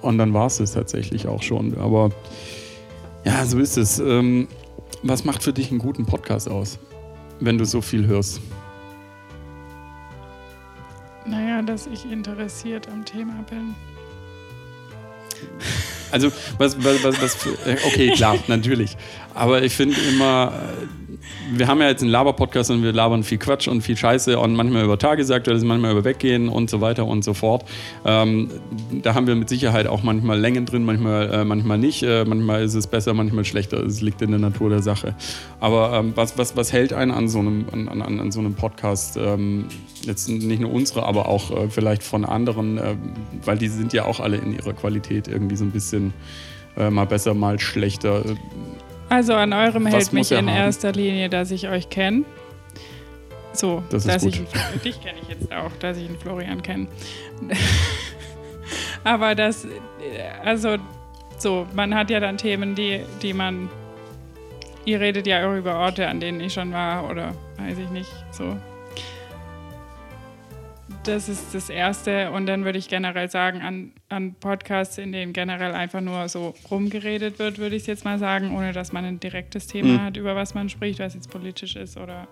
und 0.00 0.18
dann 0.18 0.32
war 0.32 0.46
es 0.46 0.60
es 0.60 0.72
tatsächlich 0.72 1.26
auch 1.26 1.42
schon. 1.42 1.76
Aber 1.78 2.10
ja, 3.24 3.44
so 3.46 3.58
ist 3.58 3.76
es. 3.76 3.98
Ähm, 3.98 4.48
was 5.02 5.24
macht 5.24 5.42
für 5.42 5.52
dich 5.52 5.70
einen 5.70 5.78
guten 5.78 6.06
Podcast 6.06 6.48
aus, 6.48 6.78
wenn 7.40 7.58
du 7.58 7.64
so 7.64 7.80
viel 7.80 8.06
hörst? 8.06 8.40
Naja, 11.26 11.62
dass 11.62 11.86
ich 11.86 12.10
interessiert 12.10 12.88
am 12.88 13.04
Thema 13.04 13.44
bin. 13.48 13.74
Also, 16.10 16.32
was, 16.58 16.82
was, 16.82 17.02
was, 17.04 17.22
was 17.22 17.46
äh, 17.66 17.76
okay, 17.86 18.10
klar, 18.12 18.38
natürlich. 18.48 18.96
Aber 19.34 19.62
ich 19.62 19.74
finde 19.74 19.96
immer, 20.08 20.52
äh, 20.52 20.86
wir 21.52 21.66
haben 21.66 21.80
ja 21.80 21.88
jetzt 21.88 22.02
einen 22.02 22.10
Laber-Podcast 22.10 22.70
und 22.70 22.82
wir 22.82 22.92
labern 22.92 23.22
viel 23.22 23.38
Quatsch 23.38 23.68
und 23.68 23.82
viel 23.82 23.96
Scheiße 23.96 24.38
und 24.38 24.54
manchmal 24.54 24.84
über 24.84 24.98
Tagesaktuelles, 24.98 25.64
manchmal 25.64 25.92
über 25.92 26.04
Weggehen 26.04 26.48
und 26.48 26.70
so 26.70 26.80
weiter 26.80 27.06
und 27.06 27.24
so 27.24 27.34
fort. 27.34 27.64
Ähm, 28.04 28.50
da 29.02 29.14
haben 29.14 29.26
wir 29.26 29.34
mit 29.34 29.48
Sicherheit 29.48 29.86
auch 29.86 30.02
manchmal 30.02 30.38
Längen 30.38 30.66
drin, 30.66 30.84
manchmal, 30.84 31.30
äh, 31.32 31.44
manchmal 31.44 31.78
nicht. 31.78 32.02
Äh, 32.02 32.24
manchmal 32.24 32.62
ist 32.62 32.74
es 32.74 32.86
besser, 32.86 33.14
manchmal 33.14 33.44
schlechter. 33.44 33.82
Es 33.82 34.00
liegt 34.00 34.22
in 34.22 34.30
der 34.30 34.40
Natur 34.40 34.70
der 34.70 34.82
Sache. 34.82 35.14
Aber 35.60 35.92
ähm, 35.94 36.12
was, 36.14 36.38
was, 36.38 36.56
was 36.56 36.72
hält 36.72 36.92
einen 36.92 37.10
an 37.10 37.28
so 37.28 37.40
einem, 37.40 37.66
an, 37.72 37.88
an, 37.88 38.20
an 38.20 38.32
so 38.32 38.40
einem 38.40 38.54
Podcast? 38.54 39.16
Ähm, 39.16 39.66
jetzt 40.02 40.28
nicht 40.28 40.60
nur 40.60 40.72
unsere, 40.72 41.04
aber 41.04 41.28
auch 41.28 41.50
äh, 41.50 41.68
vielleicht 41.68 42.02
von 42.02 42.24
anderen, 42.24 42.78
äh, 42.78 42.96
weil 43.44 43.58
die 43.58 43.68
sind 43.68 43.92
ja 43.92 44.04
auch 44.04 44.20
alle 44.20 44.36
in 44.36 44.54
ihrer 44.54 44.72
Qualität 44.72 45.28
irgendwie 45.28 45.56
so 45.56 45.64
ein 45.64 45.70
bisschen 45.70 46.12
äh, 46.76 46.90
mal 46.90 47.06
besser, 47.06 47.34
mal 47.34 47.58
schlechter. 47.58 48.24
Also 49.10 49.34
an 49.34 49.52
eurem 49.52 49.84
Was 49.84 49.92
hält 49.92 50.12
mich 50.12 50.32
er 50.32 50.38
in 50.38 50.48
haben? 50.48 50.56
erster 50.56 50.92
Linie, 50.92 51.28
dass 51.28 51.50
ich 51.50 51.68
euch 51.68 51.90
kenne. 51.90 52.24
So, 53.52 53.82
Das 53.90 54.04
dass 54.04 54.22
ich 54.22 54.40
dich 54.84 55.02
kenne 55.02 55.18
ich 55.22 55.28
jetzt 55.28 55.52
auch, 55.52 55.72
dass 55.80 55.98
ich 55.98 56.08
einen 56.08 56.18
Florian 56.18 56.62
kenne. 56.62 56.86
Aber 59.04 59.34
das, 59.34 59.66
also 60.44 60.76
so, 61.38 61.66
man 61.74 61.94
hat 61.94 62.10
ja 62.10 62.20
dann 62.20 62.38
Themen, 62.38 62.74
die, 62.76 63.00
die 63.22 63.32
man, 63.32 63.68
ihr 64.84 65.00
redet 65.00 65.26
ja 65.26 65.48
auch 65.48 65.56
über 65.56 65.74
Orte, 65.76 66.06
an 66.06 66.20
denen 66.20 66.40
ich 66.40 66.52
schon 66.52 66.72
war 66.72 67.10
oder 67.10 67.34
weiß 67.58 67.78
ich 67.78 67.90
nicht, 67.90 68.10
so. 68.30 68.56
Das 71.04 71.28
ist 71.28 71.54
das 71.54 71.70
Erste. 71.70 72.30
Und 72.30 72.46
dann 72.46 72.64
würde 72.64 72.78
ich 72.78 72.88
generell 72.88 73.30
sagen, 73.30 73.62
an, 73.62 73.92
an 74.08 74.34
Podcasts, 74.34 74.98
in 74.98 75.12
denen 75.12 75.32
generell 75.32 75.72
einfach 75.72 76.00
nur 76.00 76.28
so 76.28 76.54
rumgeredet 76.70 77.38
wird, 77.38 77.58
würde 77.58 77.76
ich 77.76 77.82
es 77.82 77.86
jetzt 77.86 78.04
mal 78.04 78.18
sagen, 78.18 78.54
ohne 78.54 78.72
dass 78.72 78.92
man 78.92 79.04
ein 79.04 79.18
direktes 79.20 79.66
Thema 79.66 79.94
Mhm. 79.94 80.02
hat, 80.02 80.16
über 80.16 80.36
was 80.36 80.54
man 80.54 80.68
spricht, 80.68 80.98
was 81.00 81.14
jetzt 81.14 81.30
politisch 81.30 81.76
ist 81.76 81.96
oder 81.96 82.28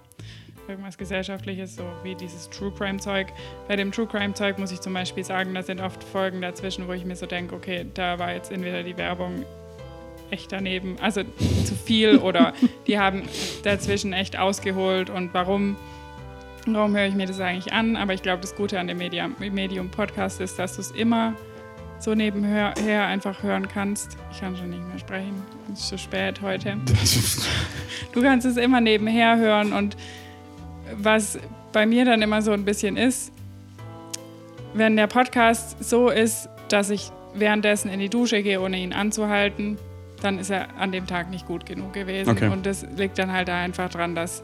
irgendwas 0.69 0.99
Gesellschaftliches, 0.99 1.77
so 1.77 1.85
wie 2.03 2.15
dieses 2.15 2.51
True 2.51 2.71
Crime 2.77 2.99
Zeug. 2.99 3.29
Bei 3.69 3.77
dem 3.77 3.91
True 3.91 4.07
Crime 4.07 4.35
Zeug 4.35 4.59
muss 4.59 4.71
ich 4.71 4.81
zum 4.83 4.93
Beispiel 4.93 5.25
sagen, 5.25 5.55
da 5.55 5.63
sind 5.63 5.81
oft 5.81 6.05
Folgen 6.05 6.43
dazwischen, 6.43 6.87
wo 6.87 6.93
ich 6.93 7.07
mir 7.07 7.17
so 7.17 7.25
denke, 7.25 7.55
okay, 7.55 7.87
da 7.95 8.19
war 8.19 8.35
jetzt 8.35 8.53
entweder 8.53 8.83
die 8.83 8.97
Werbung 8.99 9.47
echt 10.31 10.53
daneben, 10.53 10.99
also 11.01 11.23
zu 11.65 11.75
viel 11.75 12.19
oder 12.19 12.53
die 12.87 12.99
haben 12.99 13.23
dazwischen 13.63 14.13
echt 14.13 14.39
ausgeholt 14.39 15.09
und 15.09 15.33
warum, 15.33 15.77
warum 16.67 16.97
höre 16.97 17.07
ich 17.07 17.15
mir 17.15 17.27
das 17.27 17.41
eigentlich 17.41 17.73
an? 17.73 17.97
Aber 17.97 18.15
ich 18.15 18.23
glaube, 18.23 18.41
das 18.43 18.55
Gute 18.55 18.79
an 18.79 18.87
dem 18.87 18.99
Medium, 18.99 19.35
Medium 19.39 19.91
Podcast 19.91 20.41
ist, 20.41 20.59
dass 20.59 20.77
du 20.77 20.81
es 20.81 20.91
immer 20.91 21.35
so 22.01 22.15
nebenher 22.15 22.75
her 22.81 23.07
einfach 23.07 23.43
hören 23.43 23.67
kannst. 23.69 24.17
Ich 24.33 24.41
kann 24.41 24.57
schon 24.57 24.71
nicht 24.71 24.87
mehr 24.87 24.99
sprechen, 24.99 25.43
es 25.73 25.81
ist 25.81 25.89
zu 25.89 25.99
spät 25.99 26.41
heute. 26.43 26.77
Du 28.13 28.23
kannst 28.23 28.47
es 28.47 28.57
immer 28.57 28.81
nebenher 28.81 29.37
hören 29.37 29.73
und 29.73 29.97
was 30.97 31.39
bei 31.73 31.85
mir 31.87 32.05
dann 32.05 32.23
immer 32.23 32.43
so 32.43 32.53
ein 32.53 32.65
bisschen 32.65 32.97
ist, 32.97 33.33
wenn 34.75 34.97
der 34.97 35.07
Podcast 35.07 35.83
so 35.85 36.09
ist, 36.09 36.49
dass 36.69 36.91
ich 36.91 37.11
währenddessen 37.35 37.91
in 37.91 38.01
die 38.01 38.09
Dusche 38.09 38.43
gehe, 38.43 38.61
ohne 38.61 38.79
ihn 38.79 38.93
anzuhalten, 38.93 39.79
dann 40.23 40.39
ist 40.39 40.51
er 40.51 40.77
an 40.79 40.93
dem 40.93 41.07
Tag 41.07 41.31
nicht 41.31 41.47
gut 41.47 41.67
genug 41.67 41.93
gewesen. 41.93 42.31
Okay. 42.31 42.49
Und 42.49 42.67
das 42.67 42.87
liegt 42.97 43.19
dann 43.19 43.33
halt 43.33 43.49
einfach 43.51 43.89
dran, 43.89 44.15
dass, 44.15 44.43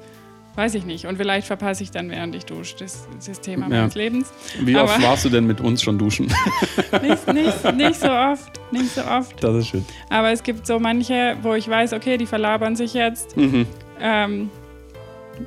weiß 0.56 0.74
ich 0.76 0.84
nicht. 0.84 1.06
Und 1.06 1.16
vielleicht 1.16 1.46
verpasse 1.46 1.82
ich 1.82 1.90
dann, 1.90 2.10
während 2.10 2.34
ich 2.34 2.44
dusche, 2.46 2.76
das, 2.78 3.06
das 3.26 3.40
Thema 3.40 3.64
Ja. 3.68 3.80
meines 3.80 3.94
Lebens. 3.94 4.32
Wie 4.60 4.76
oft 4.76 4.94
Aber- 4.94 5.02
warst 5.04 5.24
du 5.24 5.28
denn 5.30 5.46
mit 5.46 5.60
uns 5.60 5.82
schon 5.82 5.98
duschen? 5.98 6.26
Nicht, 7.02 7.26
nicht, 7.32 7.74
nicht 7.74 8.00
so 8.00 8.10
oft, 8.10 8.60
nicht 8.70 8.94
so 8.94 9.02
oft. 9.02 9.42
Das 9.42 9.54
ist 9.56 9.68
schön. 9.68 9.84
Aber 10.10 10.30
es 10.30 10.42
gibt 10.42 10.66
so 10.66 10.78
manche, 10.78 11.36
wo 11.42 11.54
ich 11.54 11.68
weiß, 11.68 11.92
okay, 11.92 12.16
die 12.16 12.26
verlabern 12.26 12.76
sich 12.76 12.94
jetzt. 12.94 13.36
Mhm. 13.36 13.66
Ähm, 14.00 14.50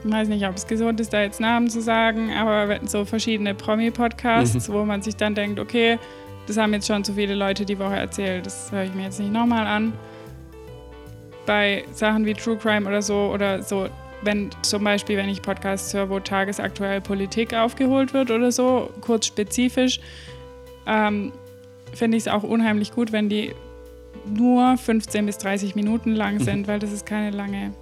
ich 0.04 0.12
weiß 0.12 0.28
nicht, 0.28 0.46
ob 0.46 0.56
es 0.58 0.68
gesund 0.68 1.00
ist, 1.00 1.14
da 1.14 1.22
jetzt 1.22 1.40
Namen 1.40 1.70
zu 1.70 1.82
sagen, 1.82 2.34
aber 2.34 2.80
so 2.86 3.06
verschiedene 3.06 3.56
Promi-Podcasts, 3.56 4.70
wo 4.72 4.84
man 4.84 5.02
sich 5.02 5.16
dann 5.16 5.34
denkt, 5.36 5.60
okay, 5.60 5.98
das 6.48 6.58
haben 6.58 6.74
jetzt 6.74 6.88
schon 6.88 7.04
zu 7.06 7.14
viele 7.14 7.36
Leute 7.36 7.64
die 7.66 7.80
Woche 7.80 7.96
erzählt, 7.96 8.46
das 8.46 8.70
höre 8.72 8.84
ich 8.84 8.94
mir 8.94 9.04
jetzt 9.04 9.20
nicht 9.22 9.32
nochmal 9.32 9.66
an. 9.66 9.94
Bei 11.46 11.86
Sachen 11.94 12.26
wie 12.26 12.34
True 12.34 12.58
Crime 12.58 12.88
oder 12.88 13.02
so, 13.02 13.32
oder 13.34 13.64
so, 13.64 13.88
wenn 14.24 14.50
zum 14.62 14.84
Beispiel, 14.84 15.18
wenn 15.18 15.30
ich 15.30 15.42
Podcasts 15.42 15.94
höre, 15.94 16.10
wo 16.10 16.20
tagesaktuell 16.20 17.02
Politik 17.02 17.54
aufgeholt 17.54 18.14
wird 18.14 18.32
oder 18.32 18.52
so, 18.52 18.92
kurz 19.02 19.28
spezifisch, 19.28 20.00
ähm, 20.86 21.32
finde 21.94 22.18
ich 22.18 22.24
es 22.24 22.28
auch 22.28 22.44
unheimlich 22.44 22.92
gut, 22.92 23.12
wenn 23.12 23.30
die 23.30 23.54
nur 24.26 24.78
15 24.78 25.26
bis 25.26 25.38
30 25.38 25.76
Minuten 25.76 26.14
lang 26.14 26.40
sind, 26.40 26.68
weil 26.68 26.80
das 26.80 26.92
ist 26.92 27.06
keine 27.06 27.32
lange 27.32 27.74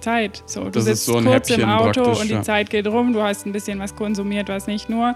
Zeit. 0.00 0.42
So, 0.46 0.60
du 0.60 0.66
Mhm. 0.66 0.72
Das 0.72 0.84
sitzt 0.84 1.04
so 1.04 1.12
kurz 1.20 1.50
im 1.50 1.56
Häppchen 1.56 1.64
Auto 1.64 2.02
praktisch, 2.02 2.22
und 2.22 2.28
die 2.28 2.34
ja. 2.34 2.42
Zeit 2.42 2.70
geht 2.70 2.86
rum, 2.86 3.12
du 3.12 3.22
hast 3.22 3.46
ein 3.46 3.52
bisschen 3.52 3.78
was 3.78 3.94
konsumiert, 3.94 4.48
was 4.48 4.66
nicht 4.66 4.88
nur 4.88 5.14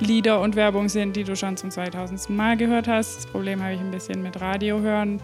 Lieder 0.00 0.40
und 0.40 0.54
Werbung 0.54 0.88
sind, 0.88 1.16
die 1.16 1.24
du 1.24 1.34
schon 1.34 1.56
zum 1.56 1.70
2000. 1.70 2.30
Mal 2.30 2.56
gehört 2.56 2.86
hast. 2.86 3.16
Das 3.16 3.26
Problem 3.26 3.62
habe 3.62 3.74
ich 3.74 3.80
ein 3.80 3.90
bisschen 3.90 4.22
mit 4.22 4.40
Radio 4.40 4.80
hören, 4.80 5.20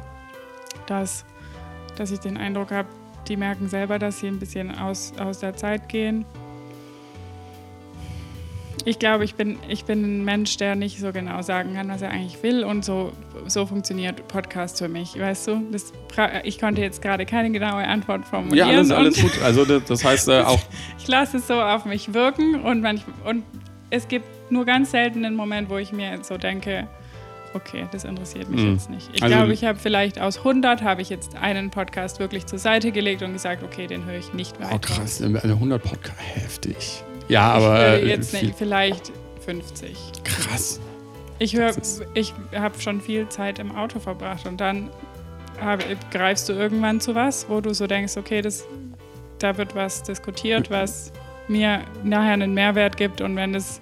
dass, 0.87 1.25
dass 1.97 2.11
ich 2.11 2.19
den 2.19 2.37
Eindruck 2.37 2.73
habe, 2.73 2.89
die 3.29 3.37
merken 3.37 3.69
selber, 3.69 3.99
dass 3.99 4.21
sie 4.21 4.29
ein 4.29 4.39
bisschen 4.39 4.77
aus, 4.77 5.13
aus 5.19 5.39
der 5.41 5.57
Zeit 5.57 5.89
gehen. 5.89 6.25
Ich 8.87 8.99
glaube, 8.99 9.25
ich 9.25 9.35
bin, 9.35 9.59
ich 9.67 9.85
bin 9.85 10.03
ein 10.03 10.25
Mensch, 10.25 10.59
der 10.59 10.75
nicht 10.75 11.01
so 11.01 11.11
genau 11.11 11.41
sagen 11.41 11.75
kann, 11.75 11.89
was 11.89 12.03
er 12.03 12.11
eigentlich 12.11 12.43
will. 12.43 12.65
Und 12.65 12.85
so, 12.85 13.13
so 13.47 13.65
funktioniert 13.65 14.29
Podcast 14.29 14.79
für 14.79 14.89
mich, 14.89 15.19
weißt 15.19 15.49
du? 15.49 15.63
Das, 15.73 15.93
ich 16.43 16.59
konnte 16.59 16.83
jetzt 16.83 17.01
gerade 17.01 17.25
keine 17.25 17.51
genaue 17.51 17.87
Antwort 17.87 18.27
formulieren. 18.27 18.69
Ja, 18.69 18.77
alles, 18.77 18.91
alles 18.91 19.21
gut. 19.21 19.41
Also 19.43 19.65
das, 19.65 19.85
das 19.85 20.05
heißt 20.05 20.29
äh, 20.29 20.41
auch, 20.47 20.61
Ich 20.99 21.09
lasse 21.09 21.39
es 21.39 21.47
so 21.47 21.55
auf 21.55 21.87
mich 21.87 22.13
wirken 22.13 22.61
und, 22.61 22.83
manch, 22.83 23.03
und 23.25 23.43
es 23.89 24.07
gibt 24.07 24.27
nur 24.51 24.67
ganz 24.67 24.91
selten 24.91 25.25
einen 25.25 25.37
Moment, 25.37 25.71
wo 25.71 25.79
ich 25.79 25.93
mir 25.93 26.19
so 26.23 26.37
denke, 26.37 26.87
okay, 27.55 27.87
das 27.93 28.05
interessiert 28.05 28.49
mich 28.51 28.61
Mhm. 28.63 28.73
jetzt 28.73 28.91
nicht. 28.91 29.09
Ich 29.13 29.23
Also- 29.23 29.35
glaube, 29.37 29.53
ich 29.53 29.65
habe 29.65 29.79
vielleicht 29.79 30.21
aus 30.21 30.43
100 30.45 30.83
habe 30.83 31.03
ich 31.03 31.09
jetzt 31.11 31.37
einen 31.37 31.71
Podcast 31.71 32.19
wirklich 32.21 32.47
zur 32.47 32.59
Seite 32.59 32.93
gelegt 32.93 33.23
und 33.23 33.33
gesagt, 33.33 33.63
okay, 33.63 33.87
den 33.87 34.05
höre 34.05 34.19
ich 34.19 34.33
nicht 34.35 34.59
weiter. 34.61 34.75
oh 34.75 34.79
krass, 34.79 35.23
also 35.23 35.39
100 35.59 35.83
Podcast, 35.83 36.19
heftig. 36.35 37.03
Ja, 37.29 37.57
Ich 37.59 37.65
aber 37.65 37.75
würde 37.79 38.01
äh, 38.03 38.09
jetzt 38.09 38.33
nicht, 38.35 38.55
vielleicht 38.57 39.13
50. 39.45 39.97
krass. 40.25 40.81
Ich 41.39 41.57
höre, 41.57 41.73
ich 42.15 42.33
habe 42.55 42.81
schon 42.81 43.01
viel 43.01 43.29
Zeit 43.29 43.59
im 43.59 43.75
Auto 43.75 43.99
verbracht 43.99 44.47
und 44.47 44.61
dann 44.61 44.91
hab, 45.61 45.83
greifst 46.11 46.49
du 46.49 46.53
irgendwann 46.53 47.01
zu 47.01 47.15
was, 47.15 47.49
wo 47.49 47.61
du 47.61 47.73
so 47.75 47.87
denkst, 47.87 48.17
okay, 48.17 48.41
das, 48.43 48.65
da 49.39 49.57
wird 49.57 49.75
was 49.75 50.03
diskutiert, 50.03 50.71
was 50.71 51.13
mir 51.49 51.81
nachher 52.03 52.33
einen 52.35 52.55
Mehrwert 52.55 52.97
gibt 52.97 53.21
und 53.21 53.37
wenn 53.37 53.55
es 53.55 53.81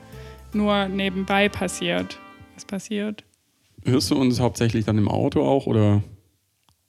nur 0.53 0.87
nebenbei 0.89 1.49
passiert, 1.49 2.19
was 2.55 2.65
passiert? 2.65 3.25
Hörst 3.85 4.11
du 4.11 4.17
uns 4.17 4.41
hauptsächlich 4.41 4.85
dann 4.85 4.99
im 4.99 5.09
Auto 5.09 5.43
auch 5.43 5.67
oder 5.67 6.03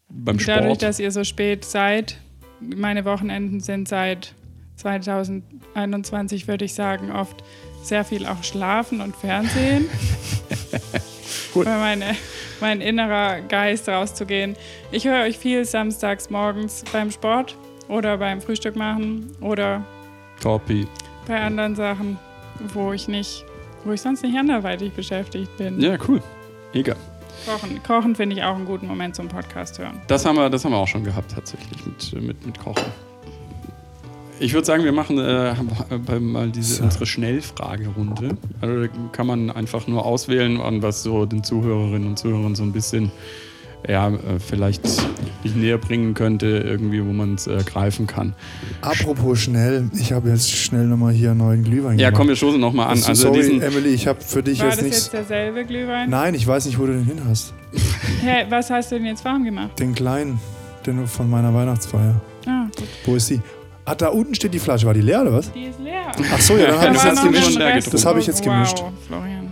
beim 0.09 0.39
Sport? 0.39 0.59
Dadurch, 0.59 0.77
dass 0.77 0.99
ihr 0.99 1.11
so 1.11 1.23
spät 1.23 1.65
seid, 1.65 2.19
meine 2.59 3.03
Wochenenden 3.05 3.59
sind 3.59 3.87
seit 3.87 4.35
2021, 4.75 6.47
würde 6.47 6.65
ich 6.65 6.73
sagen, 6.73 7.11
oft 7.11 7.43
sehr 7.81 8.03
viel 8.05 8.25
auch 8.25 8.43
Schlafen 8.43 9.01
und 9.01 9.15
Fernsehen. 9.15 9.89
Gut. 11.53 11.65
Weil 11.65 11.79
meine, 11.79 12.15
mein 12.61 12.81
innerer 12.81 13.41
Geist 13.41 13.89
rauszugehen. 13.89 14.55
Ich 14.91 15.05
höre 15.05 15.23
euch 15.23 15.37
viel 15.37 15.65
samstags 15.65 16.29
morgens 16.29 16.83
beim 16.91 17.11
Sport 17.11 17.57
oder 17.87 18.17
beim 18.17 18.41
Frühstück 18.41 18.75
machen 18.75 19.31
oder 19.41 19.85
Torpi. 20.41 20.87
bei 21.27 21.39
anderen 21.39 21.75
Sachen, 21.75 22.17
wo 22.73 22.93
ich 22.93 23.07
nicht, 23.07 23.45
wo 23.83 23.91
ich 23.91 24.01
sonst 24.01 24.23
nicht 24.23 24.37
anderweitig 24.37 24.93
beschäftigt 24.93 25.55
bin. 25.57 25.79
Ja, 25.79 25.97
cool. 26.07 26.21
Egal. 26.73 26.95
Kochen, 27.45 27.83
Kochen 27.83 28.15
finde 28.15 28.35
ich 28.35 28.43
auch 28.43 28.55
einen 28.55 28.65
guten 28.65 28.87
Moment 28.87 29.15
zum 29.15 29.27
Podcast 29.27 29.77
hören. 29.79 30.01
Das 30.07 30.25
haben 30.25 30.37
wir, 30.37 30.49
das 30.49 30.63
haben 30.63 30.71
wir 30.71 30.77
auch 30.77 30.87
schon 30.87 31.03
gehabt 31.03 31.31
tatsächlich 31.31 31.85
mit, 31.85 32.23
mit, 32.23 32.45
mit 32.45 32.59
Kochen. 32.59 32.85
Ich 34.39 34.53
würde 34.53 34.65
sagen, 34.65 34.83
wir 34.83 34.91
machen 34.91 35.19
äh, 35.19 35.55
mal 36.19 36.49
diese 36.49 36.75
So. 36.75 36.83
unsere 36.83 37.05
Schnellfragerunde. 37.05 38.37
Also 38.61 38.81
da 38.83 38.87
kann 39.11 39.27
man 39.27 39.51
einfach 39.51 39.87
nur 39.87 40.05
auswählen, 40.05 40.59
an 40.59 40.81
was 40.81 41.03
so 41.03 41.25
den 41.25 41.43
Zuhörerinnen 41.43 42.09
und 42.09 42.19
Zuhörern 42.19 42.55
so 42.55 42.63
ein 42.63 42.71
bisschen 42.71 43.11
ja, 43.87 44.09
äh, 44.09 44.39
vielleicht 44.39 44.85
nicht 45.43 45.55
näher 45.55 45.77
bringen 45.77 46.13
könnte, 46.13 46.47
irgendwie, 46.47 47.05
wo 47.05 47.11
man 47.11 47.35
es 47.35 47.47
äh, 47.47 47.61
greifen 47.65 48.07
kann. 48.07 48.33
Apropos 48.81 49.39
schnell, 49.39 49.89
ich 49.99 50.13
habe 50.13 50.29
jetzt 50.29 50.49
schnell 50.51 50.85
nochmal 50.85 51.13
hier 51.13 51.31
einen 51.31 51.39
neuen 51.39 51.63
Glühwein 51.63 51.99
Ja, 51.99 52.09
gemacht. 52.09 52.19
komm, 52.19 52.27
wir 52.29 52.35
stoßen 52.35 52.59
nochmal 52.59 52.87
an. 52.87 52.97
So, 52.97 53.09
Also 53.09 53.27
sorry, 53.27 53.41
diesen, 53.41 53.61
Emily, 53.61 53.89
ich 53.89 54.07
habe 54.07 54.21
für 54.21 54.41
dich 54.43 54.59
War 54.59 54.67
jetzt 54.67 54.77
das 54.77 54.83
nichts. 54.85 54.97
jetzt 55.05 55.13
derselbe 55.13 55.65
Glühwein? 55.65 56.09
Nein, 56.09 56.33
ich 56.33 56.47
weiß 56.47 56.65
nicht, 56.65 56.79
wo 56.79 56.85
du 56.85 56.93
den 56.93 57.05
hin 57.05 57.21
hast. 57.27 57.53
Hä, 58.21 58.45
was 58.49 58.69
hast 58.69 58.91
du 58.91 58.95
denn 58.95 59.05
jetzt 59.05 59.25
warm 59.25 59.43
gemacht? 59.43 59.77
Den 59.79 59.93
kleinen, 59.95 60.39
den 60.85 61.05
von 61.07 61.29
meiner 61.29 61.53
Weihnachtsfeier. 61.53 62.21
Ah, 62.45 62.65
gut. 62.75 62.87
Wo 63.05 63.15
ist 63.15 63.29
die? 63.29 63.41
Ah, 63.85 63.95
da 63.95 64.07
unten 64.09 64.33
steht 64.33 64.53
die 64.53 64.59
Flasche. 64.59 64.85
War 64.87 64.93
die 64.93 65.01
leer 65.01 65.21
oder 65.23 65.33
was? 65.33 65.51
Die 65.51 65.65
ist 65.65 65.79
leer. 65.79 66.03
Ach 66.33 66.39
so, 66.39 66.55
ja, 66.55 66.67
dann 66.67 66.79
habe 66.79 66.87
Da 66.93 66.99
ich 66.99 67.03
jetzt 67.03 67.15
noch 67.15 67.23
gemischt. 67.63 67.93
Das 67.93 68.05
habe 68.05 68.19
ich 68.19 68.27
jetzt 68.27 68.41
gemischt. 68.43 68.77
Wow, 68.79 68.93
Florian. 69.07 69.42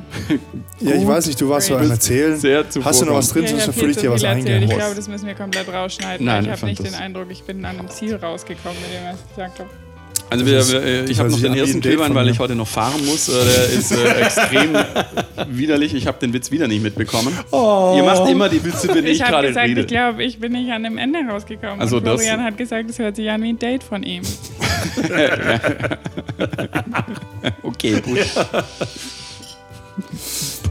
Ja, 0.79 0.95
ich 0.95 1.07
weiß 1.07 1.27
nicht, 1.27 1.39
du 1.41 1.49
warst 1.49 1.67
so 1.67 1.75
am 1.77 1.89
Erzählen. 1.89 2.37
sehr 2.39 2.65
Hast 2.83 3.01
du 3.01 3.05
noch 3.05 3.15
was 3.15 3.29
drin, 3.29 3.43
Ja, 3.45 3.59
sonst 3.59 3.77
fülle 3.79 3.91
ich 3.91 3.97
dir 3.97 4.11
was 4.11 4.23
erzählt. 4.23 4.63
Ich 4.63 4.69
glaube, 4.69 4.95
das 4.95 5.07
müssen 5.07 5.27
wir 5.27 5.35
komplett 5.35 5.67
rausschneiden. 5.71 6.25
Nein, 6.25 6.45
ich 6.45 6.51
habe 6.51 6.65
nicht 6.65 6.79
das- 6.79 6.91
den 6.91 6.95
Eindruck, 6.95 7.27
ich 7.29 7.43
bin 7.43 7.63
an 7.65 7.79
einem 7.79 7.89
Ziel 7.89 8.15
rausgekommen 8.15 8.77
mit 8.81 8.91
dem, 8.91 9.03
was 9.11 9.19
ich 9.21 9.29
gesagt 9.35 9.59
habe. 9.59 9.69
Also 10.29 10.45
Das 10.45 10.51
wir, 10.53 10.59
ist- 10.59 10.71
wir, 10.85 11.01
das 11.01 11.09
ich 11.09 11.19
habe 11.19 11.29
noch 11.29 11.41
den 11.41 11.53
ersten 11.55 11.81
von 11.83 12.15
weil 12.15 12.29
ich 12.29 12.39
heute 12.39 12.55
noch 12.55 12.67
fahren 12.67 13.05
muss. 13.05 13.27
Äh, 13.27 13.33
Der 13.33 13.65
ist 13.69 13.91
äh, 13.91 14.11
extrem 14.21 14.77
widerlich. 15.49 15.93
Ich 15.93 16.07
habe 16.07 16.19
den 16.19 16.31
Witz 16.31 16.51
wieder 16.51 16.69
nicht 16.69 16.81
mitbekommen. 16.81 17.37
Oh. 17.51 17.95
Ihr 17.97 18.03
macht 18.03 18.29
immer 18.29 18.47
die 18.47 18.63
Witze, 18.63 18.87
wenn 18.95 19.05
ich, 19.07 19.11
Ich 19.17 19.21
habe 19.23 19.31
gerade 19.31 19.47
gesagt, 19.49 19.67
rede. 19.67 19.81
ich 19.81 19.87
glaube, 19.87 20.23
ich 20.23 20.39
bin 20.39 20.53
nicht 20.53 20.71
an 20.71 20.83
dem 20.83 20.97
Ende 20.97 21.19
rausgekommen. 21.29 21.81
Also 21.81 21.97
und 21.97 22.07
das- 22.07 22.21
Florian 22.21 22.41
hat 22.45 22.57
gesagt, 22.57 22.89
es 22.89 22.97
hört 22.97 23.17
sich 23.17 23.29
an 23.29 23.43
wie 23.43 23.49
ein 23.49 23.59
Date 23.59 23.83
von 23.83 24.03
ihm. 24.03 24.21
okay, 27.63 27.99
gut. 28.01 28.19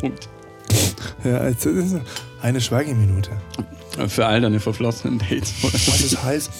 Punkt. 0.01 0.29
Ja, 1.25 1.49
jetzt 1.49 1.67
ist 1.67 1.97
eine 2.43 2.61
Schweigeminute. 2.61 3.31
Für 4.09 4.27
all 4.27 4.41
deine 4.41 4.61
verflossenen 4.61 5.19
Dates. 5.19 5.53
Was 5.63 5.73
das 6.11 6.23
heißt? 6.23 6.51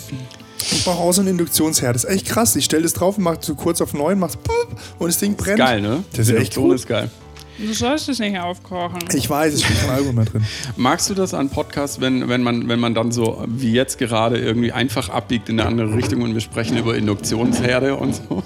Ich 0.73 0.85
brauche 0.85 0.99
auch 0.99 1.13
so 1.13 1.21
einen 1.23 1.31
Induktionsherd. 1.31 1.95
Das 1.95 2.05
ist 2.05 2.11
echt 2.11 2.27
krass. 2.27 2.55
Ich 2.57 2.65
stelle 2.67 2.83
das 2.83 2.93
drauf 2.93 3.19
und 3.19 3.25
mache 3.25 3.39
so 3.41 3.55
kurz 3.55 3.81
auf 3.81 3.95
9, 3.95 4.19
mach's 4.19 4.37
pup, 4.37 4.69
und 4.99 5.09
das 5.09 5.19
Ding 5.19 5.37
brennt. 5.37 5.59
Geil, 5.59 5.81
ne? 5.81 6.05
Das 6.13 6.29
ist 6.29 6.35
echt 6.35 6.55
gut. 6.55 6.75
ist 6.75 6.87
geil. 6.87 7.11
Du 7.59 7.75
sollst 7.75 8.09
es 8.09 8.19
nicht 8.19 8.39
aufkochen. 8.39 9.01
Ich 9.13 9.29
weiß, 9.29 9.53
es 9.53 9.63
steht 9.63 9.79
kein 9.81 9.91
Alkohol 9.91 10.13
mehr 10.15 10.25
drin. 10.25 10.45
Magst 10.77 11.11
du 11.11 11.15
das 11.15 11.35
an 11.35 11.51
Podcasts, 11.51 12.01
wenn, 12.01 12.29
wenn, 12.29 12.43
man, 12.43 12.69
wenn 12.69 12.81
man 12.81 12.95
dann 12.95 13.13
so 13.13 13.45
wie 13.47 13.73
jetzt 13.73 13.99
gerade 13.99 14.39
irgendwie 14.39 14.73
einfach 14.73 15.11
abbiegt 15.11 15.51
in 15.51 15.61
eine 15.61 15.69
andere 15.69 15.95
Richtung 15.95 16.23
und 16.23 16.33
wir 16.33 16.41
sprechen 16.41 16.79
über 16.79 16.97
Induktionsherde 16.97 17.97
und 17.97 18.15
so? 18.15 18.43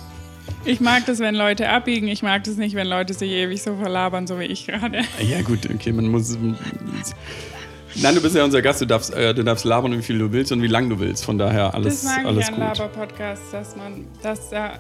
Ich 0.64 0.80
mag 0.80 1.04
das, 1.06 1.18
wenn 1.18 1.34
Leute 1.34 1.68
abbiegen. 1.68 2.08
Ich 2.08 2.22
mag 2.22 2.44
das 2.44 2.56
nicht, 2.56 2.74
wenn 2.74 2.86
Leute 2.86 3.12
sich 3.12 3.30
ewig 3.30 3.62
so 3.62 3.76
verlabern, 3.76 4.26
so 4.26 4.38
wie 4.38 4.44
ich 4.44 4.66
gerade. 4.66 5.02
Ja, 5.20 5.42
gut, 5.42 5.68
okay, 5.72 5.92
man 5.92 6.08
muss. 6.08 6.38
Nein, 7.96 8.14
du 8.14 8.20
bist 8.20 8.34
ja 8.34 8.44
unser 8.44 8.62
Gast, 8.62 8.80
du 8.80 8.86
darfst, 8.86 9.14
äh, 9.14 9.34
du 9.34 9.44
darfst 9.44 9.64
labern, 9.64 9.96
wie 9.96 10.02
viel 10.02 10.18
du 10.18 10.32
willst 10.32 10.50
und 10.52 10.62
wie 10.62 10.66
lange 10.66 10.88
du 10.88 10.98
willst. 10.98 11.24
Von 11.24 11.38
daher 11.38 11.74
alles, 11.74 12.02
das 12.02 12.16
mag 12.16 12.26
alles 12.26 12.48
ich 12.48 12.54
an 12.54 12.54
gut. 12.54 12.78
Laber-Podcasts, 12.78 13.50
dass 13.52 13.76
man, 13.76 14.06
dass 14.22 14.50
da, 14.50 14.78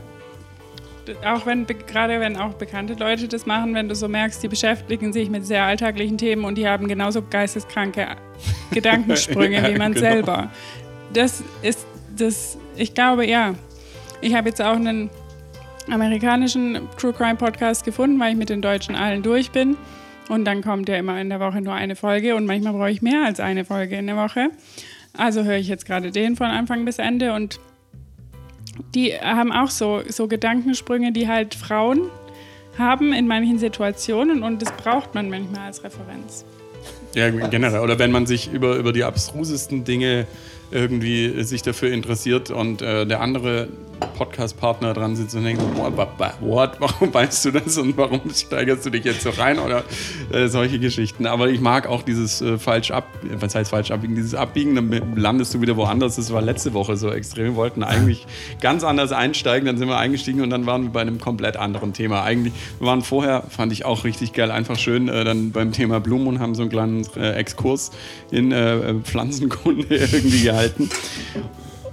auch 1.24 1.46
wenn, 1.46 1.66
gerade 1.66 2.18
wenn 2.18 2.36
auch 2.36 2.54
bekannte 2.54 2.94
Leute 2.94 3.28
das 3.28 3.46
machen, 3.46 3.74
wenn 3.74 3.88
du 3.88 3.94
so 3.94 4.08
merkst, 4.08 4.42
die 4.42 4.48
beschäftigen 4.48 5.12
sich 5.12 5.30
mit 5.30 5.46
sehr 5.46 5.64
alltäglichen 5.64 6.18
Themen 6.18 6.44
und 6.44 6.56
die 6.56 6.66
haben 6.66 6.88
genauso 6.88 7.22
geisteskranke 7.22 8.16
Gedankensprünge 8.72 9.62
Ja, 9.62 9.68
wie 9.68 9.78
man 9.78 9.92
genau. 9.92 10.06
selber. 10.06 10.50
Das 11.12 11.44
ist, 11.62 11.86
das, 12.16 12.58
ich 12.74 12.94
glaube, 12.94 13.26
ja. 13.26 13.54
Ich 14.20 14.34
habe 14.34 14.48
jetzt 14.48 14.62
auch 14.62 14.74
einen 14.74 15.10
amerikanischen 15.88 16.80
True 16.98 17.12
Crime 17.12 17.36
Podcast 17.36 17.84
gefunden, 17.84 18.18
weil 18.20 18.32
ich 18.32 18.38
mit 18.38 18.48
den 18.48 18.62
Deutschen 18.62 18.94
allen 18.94 19.22
durch 19.22 19.50
bin. 19.50 19.76
Und 20.28 20.44
dann 20.46 20.62
kommt 20.62 20.88
ja 20.88 20.96
immer 20.96 21.20
in 21.20 21.28
der 21.28 21.40
Woche 21.40 21.60
nur 21.60 21.74
eine 21.74 21.96
Folge 21.96 22.34
und 22.34 22.46
manchmal 22.46 22.72
brauche 22.72 22.90
ich 22.90 23.02
mehr 23.02 23.24
als 23.26 23.40
eine 23.40 23.64
Folge 23.64 23.96
in 23.96 24.06
der 24.06 24.16
Woche. 24.16 24.48
Also 25.16 25.44
höre 25.44 25.56
ich 25.56 25.68
jetzt 25.68 25.86
gerade 25.86 26.10
den 26.10 26.36
von 26.36 26.46
Anfang 26.46 26.84
bis 26.84 26.98
Ende 26.98 27.34
und 27.34 27.60
die 28.94 29.12
haben 29.12 29.52
auch 29.52 29.70
so, 29.70 30.02
so 30.08 30.26
Gedankensprünge, 30.26 31.12
die 31.12 31.28
halt 31.28 31.54
Frauen 31.54 32.10
haben 32.78 33.12
in 33.12 33.28
manchen 33.28 33.58
Situationen 33.58 34.42
und 34.42 34.62
das 34.62 34.72
braucht 34.72 35.14
man 35.14 35.30
manchmal 35.30 35.66
als 35.66 35.84
Referenz. 35.84 36.44
Ja, 37.14 37.30
generell. 37.30 37.80
Oder 37.80 37.98
wenn 37.98 38.10
man 38.10 38.26
sich 38.26 38.52
über, 38.52 38.76
über 38.76 38.92
die 38.92 39.04
abstrusesten 39.04 39.84
Dinge 39.84 40.26
irgendwie 40.74 41.42
sich 41.44 41.62
dafür 41.62 41.92
interessiert 41.92 42.50
und 42.50 42.82
äh, 42.82 43.06
der 43.06 43.20
andere 43.20 43.68
Podcast-Partner 44.16 44.94
dran 44.94 45.16
sitzt 45.16 45.34
und 45.34 45.44
denkt, 45.44 45.62
what, 45.76 45.96
warum 46.78 47.14
weißt 47.14 47.44
du 47.46 47.50
das 47.52 47.78
und 47.78 47.96
warum 47.96 48.20
steigerst 48.32 48.86
du 48.86 48.90
dich 48.90 49.04
jetzt 49.04 49.22
so 49.22 49.30
rein 49.30 49.58
oder 49.58 49.84
äh, 50.32 50.48
solche 50.48 50.78
Geschichten. 50.78 51.26
Aber 51.26 51.48
ich 51.48 51.60
mag 51.60 51.86
auch 51.86 52.02
dieses 52.02 52.40
äh, 52.42 52.58
falsch 52.58 52.90
ab, 52.90 53.06
was 53.22 53.54
heißt 53.54 53.70
falsch 53.70 53.90
abbiegen, 53.90 54.14
dieses 54.14 54.34
Abbiegen, 54.34 54.74
dann 54.74 55.16
landest 55.16 55.54
du 55.54 55.60
wieder 55.60 55.76
woanders. 55.76 56.16
Das 56.16 56.32
war 56.32 56.42
letzte 56.42 56.74
Woche 56.74 56.96
so 56.96 57.10
extrem. 57.10 57.44
Wir 57.44 57.56
wollten 57.56 57.82
eigentlich 57.82 58.26
ganz 58.60 58.84
anders 58.84 59.12
einsteigen, 59.12 59.66
dann 59.66 59.78
sind 59.78 59.88
wir 59.88 59.98
eingestiegen 59.98 60.40
und 60.42 60.50
dann 60.50 60.66
waren 60.66 60.84
wir 60.84 60.90
bei 60.90 61.00
einem 61.00 61.20
komplett 61.20 61.56
anderen 61.56 61.92
Thema. 61.92 62.22
Eigentlich, 62.22 62.54
wir 62.78 62.86
waren 62.86 63.02
vorher, 63.02 63.44
fand 63.48 63.72
ich 63.72 63.84
auch 63.84 64.04
richtig 64.04 64.32
geil, 64.32 64.50
einfach 64.50 64.78
schön, 64.78 65.08
äh, 65.08 65.24
dann 65.24 65.52
beim 65.52 65.72
Thema 65.72 66.00
Blumen 66.00 66.26
und 66.26 66.38
haben 66.40 66.54
so 66.54 66.62
einen 66.62 66.70
kleinen 66.70 67.06
äh, 67.16 67.32
Exkurs 67.32 67.90
in 68.30 68.52
äh, 68.52 68.94
Pflanzenkunde 69.02 69.86
irgendwie 69.96 70.42
gehalten. 70.42 70.63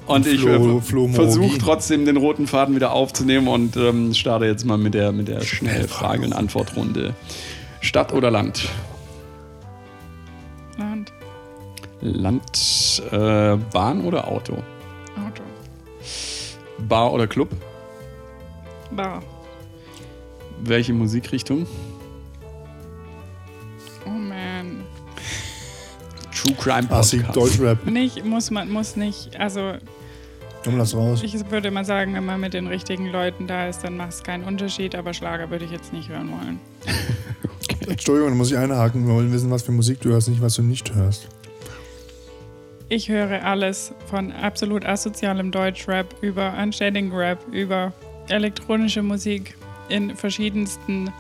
Und 0.08 0.28
ich 0.28 0.42
Flo- 0.42 0.80
äh, 1.08 1.14
versuche 1.14 1.58
trotzdem 1.58 2.06
den 2.06 2.18
roten 2.18 2.48
Faden 2.48 2.76
wieder 2.76 2.92
aufzunehmen 2.92 3.48
und 3.48 3.78
ähm, 3.78 4.14
starte 4.14 4.46
jetzt 4.46 4.66
mal 4.66 4.78
mit 4.78 4.94
der, 4.94 5.12
mit 5.12 5.28
der 5.28 5.42
Schnellfrage- 5.42 6.26
und 6.26 6.34
Antwortrunde. 6.34 7.14
Stadt 7.80 8.14
oder 8.14 8.30
Land? 8.32 8.68
Und 10.78 11.06
Land, 12.02 13.04
äh, 13.12 13.56
Bahn 13.72 14.04
oder 14.04 14.28
Auto? 14.28 14.54
Auto. 14.54 15.44
Bar 16.88 17.14
oder 17.14 17.28
Club? 17.28 17.50
Bar. 18.92 19.22
Welche 20.64 20.94
Musikrichtung? 20.94 21.66
True 26.42 26.56
Crime 26.56 26.90
Assi, 26.92 27.18
Podcast. 27.18 27.38
Deutschrap. 27.38 27.86
Nicht, 27.86 28.26
muss 28.26 28.50
man, 28.50 28.72
muss 28.72 28.96
nicht, 28.96 29.40
also 29.40 29.74
Komm, 30.64 30.78
lass 30.78 30.96
raus. 30.96 31.22
ich 31.24 31.34
würde 31.52 31.72
mal 31.72 31.86
sagen, 31.86 32.14
wenn 32.14 32.26
man 32.26 32.40
mit 32.40 32.54
den 32.54 32.68
richtigen 32.68 33.08
Leuten 33.08 33.48
da 33.48 33.68
ist, 33.68 33.84
dann 33.84 33.98
macht 33.98 34.14
es 34.14 34.24
keinen 34.24 34.44
Unterschied, 34.44 34.96
aber 34.96 35.14
Schlager 35.14 35.50
würde 35.50 35.66
ich 35.66 35.72
jetzt 35.72 35.94
nicht 35.94 36.10
hören 36.10 36.32
wollen. 36.32 36.60
Entschuldigung, 37.88 38.32
da 38.32 38.36
muss 38.36 38.52
ich 38.52 38.58
einhaken. 38.58 39.08
Wir 39.08 39.14
wollen 39.14 39.32
wissen, 39.32 39.52
was 39.52 39.64
für 39.64 39.72
Musik 39.72 40.02
du 40.02 40.10
hörst, 40.10 40.30
nicht 40.30 40.42
was 40.42 40.56
du 40.56 40.64
nicht 40.64 40.94
hörst. 40.94 41.28
Ich 42.90 43.08
höre 43.08 43.44
alles 43.46 43.94
von 44.08 44.32
absolut 44.32 44.86
asozialem 44.86 45.52
Deutschrap 45.52 46.08
über 46.22 46.54
Unshading 46.62 47.14
Rap, 47.14 47.40
über 47.52 47.94
elektronische 48.30 49.02
Musik 49.02 49.56
in 49.90 50.16
verschiedensten 50.16 51.12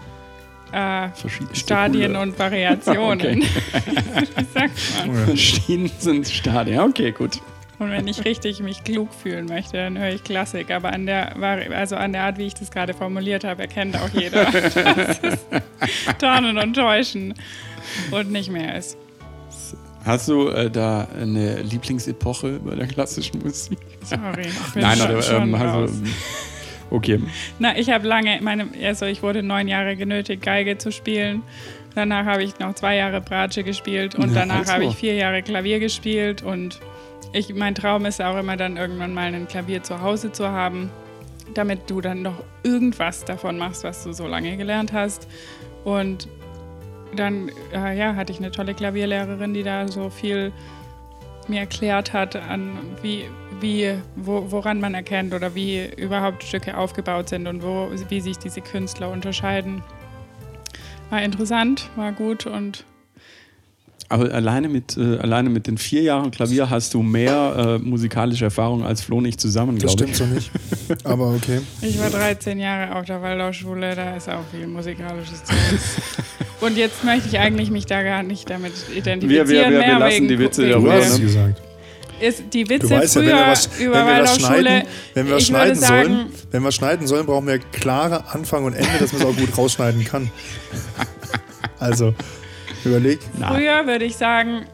äh, 0.71 1.09
Stadien 1.53 2.15
und 2.15 2.37
Variationen. 2.37 3.43
Okay. 3.73 4.27
Wie 4.35 4.59
sagt 4.59 5.07
man? 5.07 5.25
Verschieden 5.25 5.91
sind 5.99 6.27
Stadien. 6.27 6.79
Okay, 6.79 7.11
gut. 7.11 7.39
Und 7.79 7.89
wenn 7.89 8.07
ich 8.07 8.25
richtig 8.25 8.59
mich 8.59 8.83
klug 8.83 9.11
fühlen 9.11 9.47
möchte, 9.47 9.77
dann 9.77 9.97
höre 9.97 10.09
ich 10.09 10.23
Klassik. 10.23 10.69
Aber 10.69 10.93
an 10.93 11.07
der, 11.07 11.35
also 11.73 11.95
an 11.95 12.13
der 12.13 12.23
Art, 12.23 12.37
wie 12.37 12.45
ich 12.45 12.53
das 12.53 12.69
gerade 12.69 12.93
formuliert 12.93 13.43
habe, 13.43 13.63
erkennt 13.63 13.97
auch 13.97 14.09
jeder, 14.09 14.45
dass 14.51 15.19
es 15.23 15.39
Tarnen 16.19 16.59
und 16.59 16.75
Täuschen 16.75 17.33
und 18.11 18.31
nicht 18.31 18.51
mehr 18.51 18.77
ist. 18.77 18.97
Hast 20.05 20.27
du 20.27 20.49
äh, 20.49 20.69
da 20.69 21.07
eine 21.19 21.61
Lieblingsepoche 21.61 22.59
bei 22.59 22.75
der 22.75 22.87
klassischen 22.87 23.39
Musik? 23.41 23.79
Sorry. 24.03 24.47
Ich 24.47 24.73
bin 24.73 24.81
Nein, 24.83 24.97
schon, 24.97 25.21
schon 25.23 25.41
ähm, 25.43 25.55
raus. 25.55 25.91
also, 25.91 26.03
okay. 26.91 27.19
Na, 27.59 27.77
ich 27.77 27.89
habe 27.89 28.07
lange, 28.07 28.39
meine, 28.41 28.67
also 28.83 29.05
ich 29.05 29.23
wurde 29.23 29.41
neun 29.41 29.67
Jahre 29.67 29.95
genötigt, 29.95 30.43
Geige 30.43 30.77
zu 30.77 30.91
spielen. 30.91 31.43
Danach 31.95 32.25
habe 32.25 32.43
ich 32.43 32.57
noch 32.59 32.73
zwei 32.75 32.95
Jahre 32.95 33.19
Bratsche 33.21 33.63
gespielt 33.63 34.15
und 34.15 34.29
Ja, 34.29 34.41
danach 34.41 34.59
also. 34.59 34.73
habe 34.73 34.85
ich 34.85 34.95
vier 34.95 35.15
Jahre 35.15 35.41
Klavier 35.41 35.79
gespielt. 35.79 36.41
Und 36.41 36.79
ich, 37.33 37.53
mein 37.53 37.75
Traum 37.75 38.05
ist 38.05 38.21
auch 38.21 38.37
immer 38.37 38.55
dann 38.55 38.77
irgendwann 38.77 39.13
mal 39.13 39.33
ein 39.33 39.47
Klavier 39.47 39.83
zu 39.83 40.01
Hause 40.01 40.31
zu 40.31 40.49
haben, 40.49 40.89
damit 41.53 41.89
du 41.89 41.99
dann 41.99 42.21
noch 42.21 42.43
irgendwas 42.63 43.25
davon 43.25 43.57
machst, 43.57 43.83
was 43.83 44.03
du 44.03 44.13
so 44.13 44.27
lange 44.27 44.55
gelernt 44.55 44.93
hast. 44.93 45.27
Und 45.83 46.27
dann 47.15 47.51
äh, 47.73 47.97
ja, 47.97 48.15
hatte 48.15 48.31
ich 48.31 48.39
eine 48.39 48.51
tolle 48.51 48.73
Klavierlehrerin, 48.73 49.53
die 49.53 49.63
da 49.63 49.87
so 49.87 50.09
viel 50.09 50.53
mir 51.47 51.61
erklärt 51.61 52.13
hat, 52.13 52.35
an 52.35 52.77
wie, 53.01 53.25
wie, 53.61 53.93
wo, 54.15 54.45
woran 54.51 54.79
man 54.79 54.93
erkennt 54.93 55.33
oder 55.33 55.55
wie 55.55 55.85
überhaupt 55.97 56.43
Stücke 56.43 56.77
aufgebaut 56.77 57.29
sind 57.29 57.47
und 57.47 57.63
wo, 57.63 57.89
wie 58.09 58.21
sich 58.21 58.37
diese 58.37 58.61
Künstler 58.61 59.09
unterscheiden. 59.11 59.83
War 61.09 61.21
interessant, 61.21 61.89
war 61.95 62.11
gut 62.13 62.45
und 62.45 62.85
Aber 64.09 64.33
alleine 64.33 64.67
mit, 64.69 64.97
äh, 64.97 65.17
alleine 65.19 65.49
mit 65.49 65.67
den 65.67 65.77
vier 65.77 66.01
Jahren 66.01 66.31
Klavier 66.31 66.69
hast 66.69 66.93
du 66.93 67.01
mehr 67.01 67.79
äh, 67.81 67.83
musikalische 67.83 68.45
Erfahrung 68.45 68.83
als 68.85 69.01
Flo 69.01 69.17
und 69.17 69.25
ich 69.25 69.37
zusammen, 69.37 69.77
Das 69.77 69.95
glaube 69.95 70.11
stimmt 70.11 70.11
ich. 70.11 70.17
so 70.17 70.25
nicht. 70.25 71.05
Aber 71.05 71.33
okay. 71.33 71.61
ich 71.81 71.99
war 71.99 72.09
13 72.09 72.59
Jahre 72.59 72.95
auf 72.95 73.05
der 73.05 73.21
Waldorfschule, 73.21 73.95
da 73.95 74.15
ist 74.15 74.29
auch 74.29 74.43
viel 74.51 74.67
musikalisches 74.67 75.43
Zeugs. 75.43 75.97
Und 76.61 76.77
jetzt 76.77 77.03
möchte 77.03 77.27
ich 77.29 77.39
eigentlich 77.39 77.71
mich 77.71 77.85
da 77.87 78.03
gar 78.03 78.21
nicht 78.23 78.49
damit 78.49 78.73
identifizieren. 78.95 79.29
Wir- 79.29 79.47
wir- 79.47 79.69
wir- 79.71 79.79
wir 79.87 79.99
lassen 79.99 80.15
wegen- 80.15 80.27
die 80.27 80.39
Witze 80.39 80.63
Du 80.63 80.69
darüber, 80.69 80.89
der- 80.91 80.99
hast 80.99 81.11
es 81.13 81.19
ne? 81.19 81.25
gesagt. 81.25 81.61
Ist 82.21 82.43
die 82.53 82.69
Witze 82.69 82.87
Du 82.87 82.95
weißt 82.95 83.15
ja, 83.15 83.21
früher 83.21 83.31
wenn 83.31 83.37
wir 83.39 83.47
was, 83.47 83.65
über 83.79 83.79
wenn 83.79 83.91
wir 83.91 84.23
was 84.23 84.41
Waldorfschule. 84.43 84.61
schneiden, 84.61 84.87
wenn 85.13 85.25
wir 85.27 85.33
was 85.35 85.41
ich 85.41 85.47
schneiden 85.47 85.75
würde 85.75 85.79
sagen, 85.87 86.07
sollen, 86.07 86.31
wenn 86.51 86.63
wir 86.63 86.71
schneiden 86.71 87.07
sollen, 87.07 87.25
brauchen 87.25 87.47
wir 87.47 87.59
klare 87.59 88.23
Anfang 88.33 88.63
und 88.65 88.73
Ende, 88.73 88.91
dass 88.99 89.11
man 89.13 89.21
es 89.21 89.27
auch 89.27 89.35
gut 89.35 89.57
rausschneiden 89.57 90.03
kann. 90.05 90.31
Also, 91.79 92.13
überleg. 92.85 93.19
Früher 93.39 93.87
würde 93.87 94.05
ich 94.05 94.15
sagen, 94.15 94.65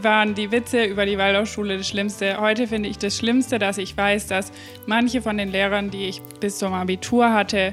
waren 0.00 0.34
die 0.34 0.50
Witze 0.50 0.84
über 0.84 1.04
die 1.04 1.18
Waldorfschule 1.18 1.76
das 1.76 1.88
Schlimmste. 1.88 2.40
Heute 2.40 2.66
finde 2.66 2.88
ich 2.88 2.98
das 2.98 3.16
Schlimmste, 3.16 3.58
dass 3.58 3.78
ich 3.78 3.96
weiß, 3.96 4.26
dass 4.26 4.50
manche 4.86 5.20
von 5.22 5.36
den 5.36 5.50
Lehrern, 5.50 5.90
die 5.90 6.06
ich 6.06 6.22
bis 6.40 6.58
zum 6.58 6.72
Abitur 6.72 7.32
hatte, 7.32 7.72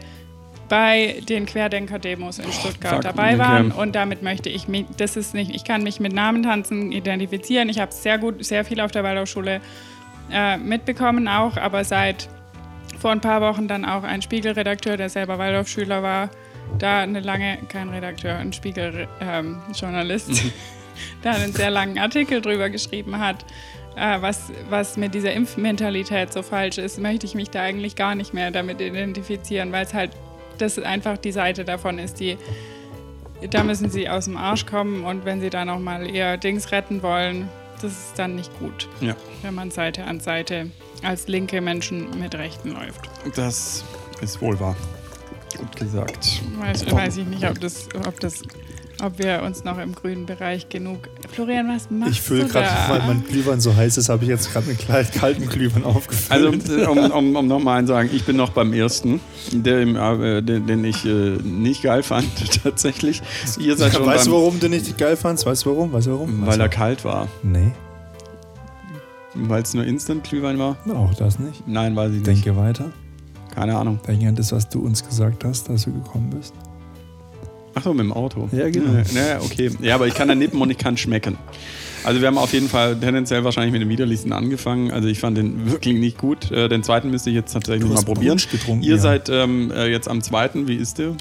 bei 0.69 1.21
den 1.29 1.45
Querdenker-Demos 1.45 2.39
in 2.39 2.51
Stuttgart 2.51 2.95
fuck, 2.95 3.01
dabei 3.03 3.35
okay. 3.35 3.39
waren. 3.39 3.71
Und 3.71 3.95
damit 3.95 4.23
möchte 4.23 4.49
ich 4.49 4.67
mich, 4.67 4.85
das 4.97 5.15
ist 5.15 5.33
nicht, 5.33 5.53
ich 5.53 5.63
kann 5.63 5.83
mich 5.83 5.99
mit 5.99 6.13
Namen 6.13 6.43
tanzen 6.43 6.91
identifizieren. 6.91 7.69
Ich 7.69 7.79
habe 7.79 7.91
sehr 7.91 8.17
gut, 8.17 8.43
sehr 8.43 8.65
viel 8.65 8.81
auf 8.81 8.91
der 8.91 9.03
Waldorfschule 9.03 9.61
äh, 10.31 10.57
mitbekommen 10.57 11.27
auch, 11.27 11.57
aber 11.57 11.83
seit 11.83 12.27
vor 12.99 13.11
ein 13.11 13.21
paar 13.21 13.41
Wochen 13.41 13.67
dann 13.67 13.85
auch 13.85 14.03
ein 14.03 14.21
Spiegelredakteur, 14.21 14.97
der 14.97 15.09
selber 15.09 15.37
Waldorfschüler 15.37 16.01
war, 16.01 16.29
da 16.79 17.01
eine 17.01 17.19
lange, 17.19 17.59
kein 17.69 17.89
Redakteur, 17.89 18.35
ein 18.35 18.53
Spiegeljournalist, 18.53 20.29
Mhm. 20.29 20.51
da 21.21 21.31
einen 21.31 21.53
sehr 21.53 21.69
langen 21.69 21.99
Artikel 21.99 22.41
drüber 22.41 22.69
geschrieben 22.69 23.19
hat, 23.19 23.45
äh, 23.95 24.21
was, 24.21 24.51
was 24.69 24.97
mit 24.97 25.13
dieser 25.13 25.33
Impfmentalität 25.33 26.33
so 26.33 26.41
falsch 26.41 26.77
ist, 26.77 26.99
möchte 26.99 27.25
ich 27.25 27.35
mich 27.35 27.49
da 27.49 27.61
eigentlich 27.61 27.95
gar 27.95 28.15
nicht 28.15 28.33
mehr 28.33 28.51
damit 28.51 28.81
identifizieren, 28.81 29.71
weil 29.71 29.85
es 29.85 29.93
halt, 29.93 30.11
das 30.57 30.79
einfach 30.79 31.17
die 31.17 31.31
Seite 31.31 31.65
davon 31.65 31.99
ist, 31.99 32.19
die, 32.19 32.37
da 33.49 33.63
müssen 33.63 33.89
sie 33.89 34.09
aus 34.09 34.25
dem 34.25 34.37
Arsch 34.37 34.65
kommen 34.65 35.03
und 35.03 35.25
wenn 35.25 35.41
sie 35.41 35.49
da 35.49 35.65
nochmal 35.65 36.09
ihr 36.09 36.37
Dings 36.37 36.71
retten 36.71 37.01
wollen, 37.03 37.49
das 37.81 37.91
ist 37.91 38.13
dann 38.17 38.35
nicht 38.35 38.57
gut, 38.59 38.87
Ja, 39.01 39.15
wenn 39.41 39.53
man 39.53 39.69
Seite 39.71 40.05
an 40.05 40.19
Seite 40.19 40.71
als 41.03 41.27
linke 41.27 41.61
Menschen 41.61 42.17
mit 42.19 42.33
Rechten 42.35 42.71
läuft. 42.71 43.09
das 43.35 43.83
ist 44.21 44.41
wohl 44.41 44.59
wahr. 44.59 44.75
Gut 45.57 45.75
gesagt. 45.75 46.41
Weiß, 46.59 46.91
weiß 46.91 47.17
ich 47.17 47.25
nicht, 47.27 47.45
ob, 47.45 47.59
das, 47.59 47.87
ob, 48.05 48.19
das, 48.19 48.41
ob 49.03 49.19
wir 49.19 49.43
uns 49.43 49.63
noch 49.63 49.77
im 49.77 49.93
grünen 49.93 50.25
Bereich 50.25 50.69
genug 50.69 51.09
Florian, 51.31 51.67
was 51.67 51.89
machst 51.91 52.11
Ich 52.13 52.21
fühle 52.21 52.43
du 52.45 52.49
gerade, 52.49 52.67
da? 52.67 52.89
weil 52.93 53.07
mein 53.07 53.23
Glühwein 53.25 53.59
so 53.59 53.75
heiß 53.75 53.97
ist, 53.97 54.07
habe 54.09 54.23
ich 54.23 54.29
jetzt 54.29 54.51
gerade 54.53 54.67
einen 54.69 54.77
kalt- 54.77 55.11
kalten 55.13 55.47
Glühwein 55.49 55.83
aufgefüllt. 55.83 56.31
Also, 56.31 56.89
um, 56.91 56.97
um, 57.11 57.35
um 57.35 57.47
nochmal 57.47 57.81
zu 57.83 57.87
sagen, 57.89 58.09
ich 58.13 58.23
bin 58.23 58.35
noch 58.37 58.51
beim 58.51 58.71
ersten, 58.73 59.19
äh, 59.53 60.41
den, 60.41 60.65
den 60.67 60.83
ich 60.85 61.05
äh, 61.05 61.37
nicht 61.43 61.83
geil 61.83 62.03
fand, 62.03 62.27
tatsächlich. 62.63 63.21
Ihr 63.59 63.75
seid 63.75 63.93
schon 63.93 64.05
weißt 64.05 64.27
du, 64.27 64.31
warum 64.31 64.59
du 64.59 64.69
nicht 64.69 64.97
geil 64.97 65.17
fandst? 65.17 65.45
Weißt 65.45 65.65
du 65.65 65.71
warum? 65.71 65.91
Weißt 65.91 66.07
du 66.07 66.11
warum? 66.11 66.45
weil 66.45 66.59
er 66.59 66.69
kalt 66.69 67.03
war. 67.03 67.27
nee, 67.43 67.71
Weil 69.33 69.61
es 69.63 69.73
nur 69.73 69.83
Instant-Glühwein 69.85 70.57
war? 70.57 70.77
auch 70.93 71.13
das 71.15 71.37
nicht. 71.39 71.67
Nein, 71.67 71.95
weiß 71.95 72.11
ich 72.11 72.25
nicht. 72.25 72.27
Denke 72.27 72.55
weiter. 72.55 72.91
Keine 73.53 73.75
Ahnung. 73.77 73.99
Denke 74.07 74.27
an 74.29 74.35
das, 74.35 74.51
was 74.51 74.67
du 74.69 74.79
uns 74.79 75.05
gesagt 75.05 75.43
hast, 75.43 75.69
als 75.69 75.83
du 75.83 75.93
gekommen 75.93 76.29
bist. 76.29 76.53
Ach 77.77 77.83
so, 77.83 77.93
mit 77.93 78.05
dem 78.05 78.13
Auto. 78.13 78.49
Ja, 78.51 78.69
genau. 78.69 78.93
Ja, 79.13 79.39
okay. 79.41 79.69
Ja, 79.81 79.95
aber 79.95 80.07
ich 80.07 80.13
kann 80.13 80.27
da 80.29 80.35
nippen 80.35 80.61
und 80.61 80.69
ich 80.71 80.77
kann 80.77 80.95
schmecken. 80.97 81.37
Also 82.05 82.21
wir 82.21 82.27
haben 82.27 82.37
auf 82.37 82.53
jeden 82.53 82.69
Fall 82.69 82.95
tendenziell 82.97 83.43
wahrscheinlich 83.43 83.73
mit 83.73 83.81
dem 83.81 83.89
widerlichsten 83.89 84.31
angefangen. 84.31 84.91
Also 84.91 85.07
ich 85.07 85.19
fand 85.19 85.37
den 85.37 85.69
wirklich 85.71 85.95
nicht 85.99 86.17
gut. 86.17 86.51
Äh, 86.51 86.69
Den 86.69 86.83
zweiten 86.83 87.09
müsste 87.11 87.29
ich 87.31 87.35
jetzt 87.35 87.51
tatsächlich 87.51 87.87
Du 87.87 87.93
mal 87.93 88.03
probieren. 88.03 88.39
Ihr 88.81 88.95
ja. 88.95 88.97
seid 88.97 89.27
ähm, 89.29 89.71
äh, 89.71 89.87
jetzt 89.87 90.07
am 90.07 90.21
zweiten. 90.21 90.67
Wie 90.67 90.75
ist 90.75 90.99
der? 90.99 91.15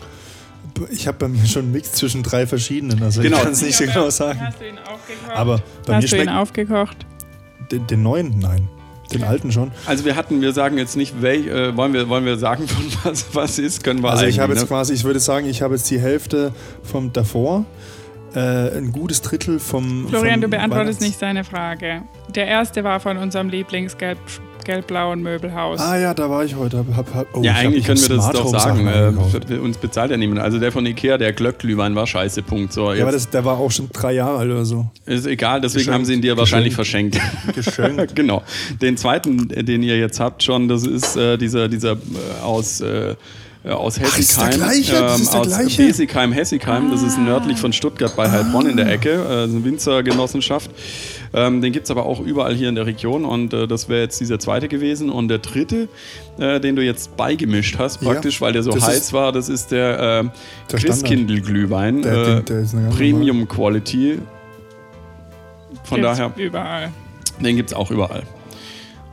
Ich 0.91 1.07
habe 1.07 1.19
bei 1.19 1.29
mir 1.29 1.45
schon 1.47 1.63
einen 1.65 1.73
Mix 1.73 1.93
zwischen 1.93 2.23
drei 2.23 2.47
verschiedenen, 2.47 3.03
also 3.03 3.21
Genau. 3.23 3.37
ich 3.37 3.43
kann 3.43 3.53
es 3.53 3.63
nicht 3.63 3.77
so 3.77 3.85
genau 3.85 4.11
sagen. 4.11 4.41
Hast 4.41 4.61
du 4.61 4.69
ihn 4.69 4.79
aufgekocht? 4.79 5.37
Aber 5.37 5.63
bei 5.87 5.97
mir 5.97 6.03
Hast 6.03 6.13
du 6.13 6.23
ihn 6.23 6.29
aufgekocht? 6.29 6.97
den, 7.71 7.87
den 7.87 8.03
neuen, 8.03 8.39
nein. 8.39 8.69
Den 9.21 9.29
alten 9.29 9.53
schon. 9.53 9.71
Also 9.87 10.05
wir 10.05 10.17
hatten, 10.17 10.41
wir 10.41 10.53
sagen 10.53 10.79
jetzt 10.79 10.97
nicht, 10.97 11.21
welch, 11.23 11.47
äh, 11.47 11.77
wollen, 11.77 11.93
wir, 11.93 12.09
wollen 12.09 12.25
wir 12.25 12.37
sagen, 12.37 12.67
von 12.69 12.85
was 13.05 13.35
was 13.35 13.59
ist, 13.59 13.83
können 13.85 14.03
wir 14.03 14.11
Also 14.11 14.27
ich 14.27 14.39
habe 14.41 14.53
jetzt 14.53 14.63
ne? 14.63 14.69
quasi, 14.69 14.95
ich 14.95 15.05
würde 15.05 15.21
sagen, 15.21 15.47
ich 15.49 15.63
habe 15.63 15.75
jetzt 15.75 15.91
die 15.91 15.99
Hälfte 16.01 16.53
vom 16.83 17.13
davor, 17.13 17.65
äh, 18.35 18.39
ein 18.77 18.93
gutes 18.93 19.23
Drittel 19.23 19.59
vom. 19.61 20.09
Florian, 20.09 20.35
vom 20.35 20.43
du 20.43 20.49
beantwortest 20.49 21.01
Weihnachts- 21.01 21.07
nicht 21.07 21.19
seine 21.19 21.45
Frage. 21.45 22.03
Der 22.35 22.47
erste 22.47 22.83
war 22.85 23.01
von 23.01 23.17
unserem 23.17 23.49
Lieblings-gelb-blauen 24.65 25.23
Möbelhaus. 25.23 25.81
Ah 25.81 25.97
ja, 25.99 26.15
da 26.15 26.29
war 26.29 26.45
ich 26.45 26.57
heute. 26.57 26.79
Hab, 26.79 26.97
hab, 26.97 27.15
hab, 27.15 27.37
oh, 27.37 27.43
Ja, 27.43 27.55
eigentlich 27.55 27.81
ich 27.81 27.87
können 27.87 28.01
wir 28.01 28.09
das 28.17 28.31
doch 28.31 28.49
sagen. 28.49 28.87
Äh, 28.87 29.59
uns 29.59 29.77
bezahlt 29.77 30.11
ja 30.11 30.17
niemand. 30.17 30.41
Also 30.41 30.59
der 30.59 30.73
von 30.73 30.85
Ikea, 30.87 31.19
der 31.19 31.33
Glöckglühwein 31.33 31.95
war 31.95 32.07
scheiße, 32.07 32.43
Punkt. 32.43 32.73
So, 32.73 32.93
ja, 32.93 33.03
aber 33.03 33.13
jetzt 33.13 33.27
das, 33.27 33.31
der 33.31 33.45
war 33.45 33.59
auch 33.59 33.71
schon 33.71 33.89
drei 33.93 34.13
Jahre 34.13 34.39
alt 34.39 34.51
oder 34.51 34.65
so. 34.65 34.87
ist 35.07 35.27
egal, 35.27 35.61
deswegen 35.61 35.81
Geschenkt. 35.81 35.95
haben 35.95 36.05
sie 36.05 36.15
ihn 36.15 36.23
dir 36.23 36.37
wahrscheinlich 36.37 36.75
verschenkt. 36.75 37.19
Geschenkt. 37.55 38.15
genau. 38.17 38.43
Den 38.81 38.97
zweiten, 38.97 39.49
den 39.49 39.83
ihr 39.83 39.99
jetzt 39.99 40.21
habt 40.21 40.43
schon, 40.43 40.69
das 40.69 40.87
ist 40.87 41.17
äh, 41.17 41.37
dieser, 41.37 41.69
dieser 41.69 41.93
äh, 41.93 42.43
aus, 42.43 42.81
äh, 42.81 43.15
aus 43.65 43.99
Ach, 44.03 44.19
ist 44.19 44.37
der 44.37 44.47
Hessigheim. 44.47 44.61
gleiche? 44.61 44.93
Das 44.93 45.21
ist 45.21 45.33
der 45.33 45.41
aus 45.41 45.47
gleiche? 45.47 45.87
Besigheim, 45.87 46.33
Hessigheim. 46.33 46.91
Das 46.91 47.03
ist 47.03 47.19
nördlich 47.19 47.59
von 47.59 47.73
Stuttgart 47.73 48.15
bei 48.15 48.31
Heilbronn 48.31 48.67
in 48.67 48.77
der 48.77 48.91
Ecke. 48.91 49.13
Äh, 49.13 49.29
das 49.29 49.51
ist 49.51 49.57
eine 49.57 49.65
Winzergenossenschaft. 49.65 50.71
Ähm, 51.37 51.61
den 51.61 51.73
gibt 51.73 51.85
es 51.87 51.91
aber 51.91 52.07
auch 52.07 52.21
überall 52.21 52.55
hier 52.55 52.69
in 52.69 52.77
der 52.77 52.87
Region 52.87 53.25
und 53.25 53.53
äh, 53.53 53.67
das 53.67 53.89
wäre 53.89 54.03
jetzt 54.03 54.21
dieser 54.21 54.39
zweite 54.39 54.69
gewesen. 54.69 55.11
Und 55.11 55.27
der 55.29 55.39
dritte, 55.39 55.89
äh, 56.39 56.61
den 56.61 56.77
du 56.77 56.83
jetzt 56.85 57.17
beigemischt 57.17 57.77
hast, 57.79 58.01
Ja, 58.03 58.13
praktisch, 58.13 58.41
weil 58.41 58.53
der 58.53 58.63
so 58.63 58.73
heiß 58.73 58.97
ist- 58.97 59.13
war, 59.13 59.33
das 59.33 59.49
ist 59.49 59.73
der, 59.73 59.99
äh, 60.25 60.25
Der 60.71 60.79
Christkindl-Glühwein. 60.79 62.03
Der- 62.03 62.39
äh, 62.39 62.43
der- 62.43 62.65
Premium 62.97 63.49
Quality. 63.49 64.21
Von 65.83 66.01
Gibt's 66.01 66.19
daher. 66.19 66.33
Überall. 66.37 66.93
Den 67.41 67.57
gibt 67.57 67.71
es 67.71 67.75
auch 67.77 67.91
überall. 67.91 68.23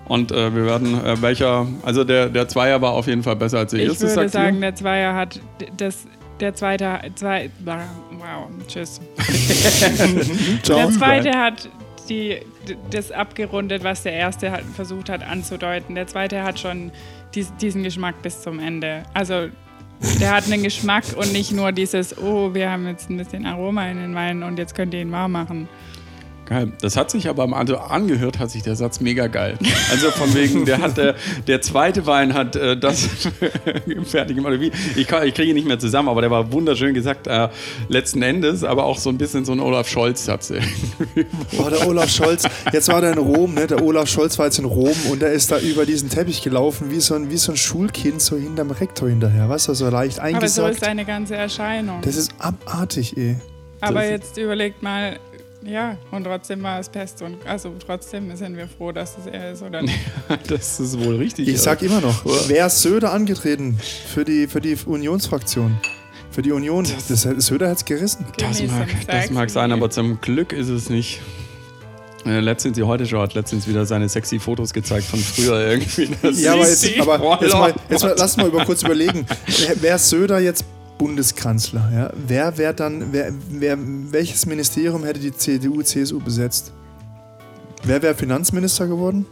Und 0.06 0.32
äh, 0.32 0.54
wir 0.54 0.66
werden, 0.66 1.04
äh, 1.04 1.22
welcher, 1.22 1.66
also 1.84 2.04
der, 2.04 2.30
der 2.30 2.48
Zweier 2.48 2.82
war 2.82 2.92
auf 2.92 3.08
jeden 3.08 3.24
Fall 3.24 3.36
besser 3.36 3.60
als 3.60 3.72
der 3.72 3.80
Ich 3.82 3.88
erste, 3.90 4.04
würde 4.04 4.14
sagt 4.16 4.30
sagen, 4.32 4.56
ihr? 4.56 4.62
der 4.62 4.76
Zweier 4.76 5.16
hat 5.16 5.40
das. 5.78 6.06
Der 6.40 6.56
zweite, 6.56 7.00
zwei, 7.16 7.50
wow, 7.64 8.48
tschüss. 8.68 9.00
Ciao. 10.64 10.78
Der 10.78 10.90
zweite 10.92 11.32
hat 11.38 11.70
die, 12.12 12.41
das 12.89 13.12
abgerundet, 13.12 13.84
was 13.84 14.03
der 14.03 14.14
erste 14.14 14.51
hat, 14.51 14.64
versucht 14.76 15.09
hat 15.09 15.24
anzudeuten. 15.24 15.95
Der 15.95 16.07
zweite 16.07 16.43
hat 16.43 16.59
schon 16.59 16.91
dies, 17.34 17.53
diesen 17.55 17.84
Geschmack 17.84 18.22
bis 18.22 18.41
zum 18.41 18.59
Ende. 18.59 19.03
Also 19.14 19.47
der 20.20 20.32
hat 20.32 20.45
einen 20.45 20.64
Geschmack 20.64 21.05
und 21.16 21.32
nicht 21.32 21.51
nur 21.51 21.72
dieses, 21.72 22.18
oh, 22.18 22.53
wir 22.53 22.70
haben 22.70 22.88
jetzt 22.88 23.09
ein 23.09 23.18
bisschen 23.18 23.45
Aroma 23.45 23.88
in 23.88 23.97
den 23.97 24.16
Wein 24.16 24.43
und 24.43 24.57
jetzt 24.57 24.76
könnt 24.76 24.93
ihr 24.93 25.01
ihn 25.01 25.12
warm 25.12 25.32
machen. 25.32 25.70
Geil. 26.52 26.74
Das 26.82 26.97
hat 26.97 27.10
sich 27.10 27.30
aber, 27.30 27.56
also 27.56 27.78
angehört 27.78 28.38
hat 28.38 28.52
sich 28.52 28.62
der 28.62 28.76
Satz 28.76 28.99
mega 28.99 29.28
geil. 29.28 29.58
Also 29.89 30.12
von 30.12 30.34
wegen, 30.36 30.66
der 30.66 30.80
hat, 30.82 30.97
äh, 30.97 31.14
der 31.47 31.62
zweite 31.62 32.06
Wein 32.06 32.34
hat 32.34 32.58
äh, 32.58 32.76
das 32.78 33.08
fertig 34.06 34.36
gemacht. 34.36 34.60
Wie? 34.60 34.70
Ich, 34.97 35.08
kann- 35.08 35.26
ich 35.26 35.34
kriege 35.34 35.52
ihn 35.52 35.56
nicht 35.56 35.68
mehr 35.68 35.80
zusammen, 35.80 36.10
aber 36.10 36.20
der 36.20 36.30
war 36.30 36.52
wunderschön 36.52 36.93
gesagt, 36.93 37.28
äh, 37.28 37.47
letzten 37.88 38.22
Endes, 38.22 38.66
aber 38.66 38.84
auch 38.84 38.97
so 38.97 39.10
ein 39.10 39.18
bisschen 39.18 39.45
so 39.45 39.54
ein 39.54 39.62
Olaf 39.62 39.88
Scholz-Satz. 39.88 40.52
Oh, 41.58 41.70
der 41.70 41.88
Olaf 41.88 42.10
Scholz. 42.10 42.43
Jetzt 42.74 42.88
war 42.89 42.99
der 43.02 43.12
in 43.14 43.18
Rom, 43.18 43.54
ne? 43.54 43.68
Der 43.68 43.82
Olaf 43.82 44.08
Scholz 44.10 44.38
war 44.39 44.45
jetzt 44.47 44.60
in 44.60 44.66
Rom 44.66 44.93
und 45.10 45.22
der 45.22 45.32
ist 45.32 45.52
da 45.52 45.60
über 45.60 45.86
diesen 45.86 46.10
Teppich 46.10 46.41
gelaufen, 46.41 46.91
wie 46.91 46.99
so 46.99 47.16
ein, 47.16 47.30
wie 47.30 47.38
so 47.38 47.52
ein 47.54 47.58
Schulkind, 47.58 48.22
so 48.22 48.36
hinterm 48.38 48.72
Rektor 48.72 49.08
hinterher. 49.10 49.47
Weißt 49.47 49.68
du, 49.68 49.74
so 49.74 49.89
leicht 49.89 50.20
Aber 50.20 50.47
so 50.47 50.68
ist 50.68 50.82
seine 50.84 51.06
ganze 51.06 51.36
Erscheinung. 51.36 52.02
das 52.02 52.16
ist 52.18 52.34
abartig, 52.39 53.16
eh. 53.18 53.36
Aber 53.82 54.06
jetzt 54.06 54.38
überlegt 54.38 54.84
mal, 54.84 55.20
ja, 55.64 55.97
und 56.12 56.24
trotzdem 56.24 56.64
war 56.64 56.80
es 56.80 56.89
Pest. 56.89 57.22
Und 57.22 57.45
also 57.45 57.74
trotzdem 57.86 58.36
sind 58.36 58.57
wir 58.57 58.68
froh, 58.68 58.91
dass 58.91 59.18
es 59.18 59.28
er 59.28 59.51
ist, 59.51 59.62
oder 59.62 59.82
nicht? 59.84 59.99
Das 60.47 60.80
ist 60.80 60.99
wohl 61.03 61.18
richtig. 61.18 61.47
Ich 61.47 61.62
sag 61.62 61.82
immer 61.82 62.01
noch, 62.01 62.26
wer 62.47 62.68
ist 62.68 62.82
Söder 62.82 63.12
angetreten 63.12 63.80
für 64.07 64.26
die, 64.26 64.47
für 64.47 64.62
die 64.62 64.78
Unionsfraktion? 64.86 65.78
Für 66.32 66.41
die 66.41 66.51
Union. 66.51 66.88
Das, 67.09 67.22
Söder 67.22 67.70
hat's 67.70 67.84
gerissen. 67.84 68.26
Das 68.38 68.62
mag, 68.64 68.88
das 69.05 69.30
mag 69.32 69.49
sein, 69.49 69.72
aber 69.72 69.89
zum 69.89 70.22
Glück 70.22 70.53
ist 70.53 70.70
es 70.70 70.89
nicht. 70.89 71.20
Äh, 72.26 72.39
letztens, 72.39 72.76
die 72.76 72.84
heute 72.84 73.05
schon 73.05 73.20
hat 73.20 73.34
letztens 73.34 73.68
wieder 73.68 73.86
seine 73.86 74.07
sexy 74.07 74.39
Fotos 74.39 74.74
gezeigt 74.74 75.05
von 75.07 75.20
früher 75.20 75.59
irgendwie. 75.68 76.09
Das 76.22 76.39
Ja, 76.39 76.53
aber 76.53 76.68
jetzt, 76.68 76.99
aber 76.99 77.39
jetzt, 77.41 77.53
mal, 77.53 77.74
jetzt 77.89 78.03
mal, 78.03 78.16
lass 78.18 78.38
mal 78.38 78.47
über 78.47 78.64
kurz 78.64 78.84
überlegen. 78.84 79.26
Ist 79.47 80.09
Söder 80.09 80.39
jetzt 80.39 80.64
Bundeskanzler? 81.02 81.89
Ja? 81.93 82.10
Wer 82.28 82.58
wäre 82.60 82.74
dann, 82.76 83.08
wer, 83.12 83.32
wer, 83.49 83.76
welches 84.12 84.45
Ministerium 84.45 85.04
hätte 85.04 85.20
die 85.20 85.36
CDU, 85.36 85.82
CSU 85.82 86.20
besetzt? 86.20 86.72
Wer 87.84 88.04
wäre 88.04 88.14
Finanzminister 88.14 88.86
geworden? 88.86 89.26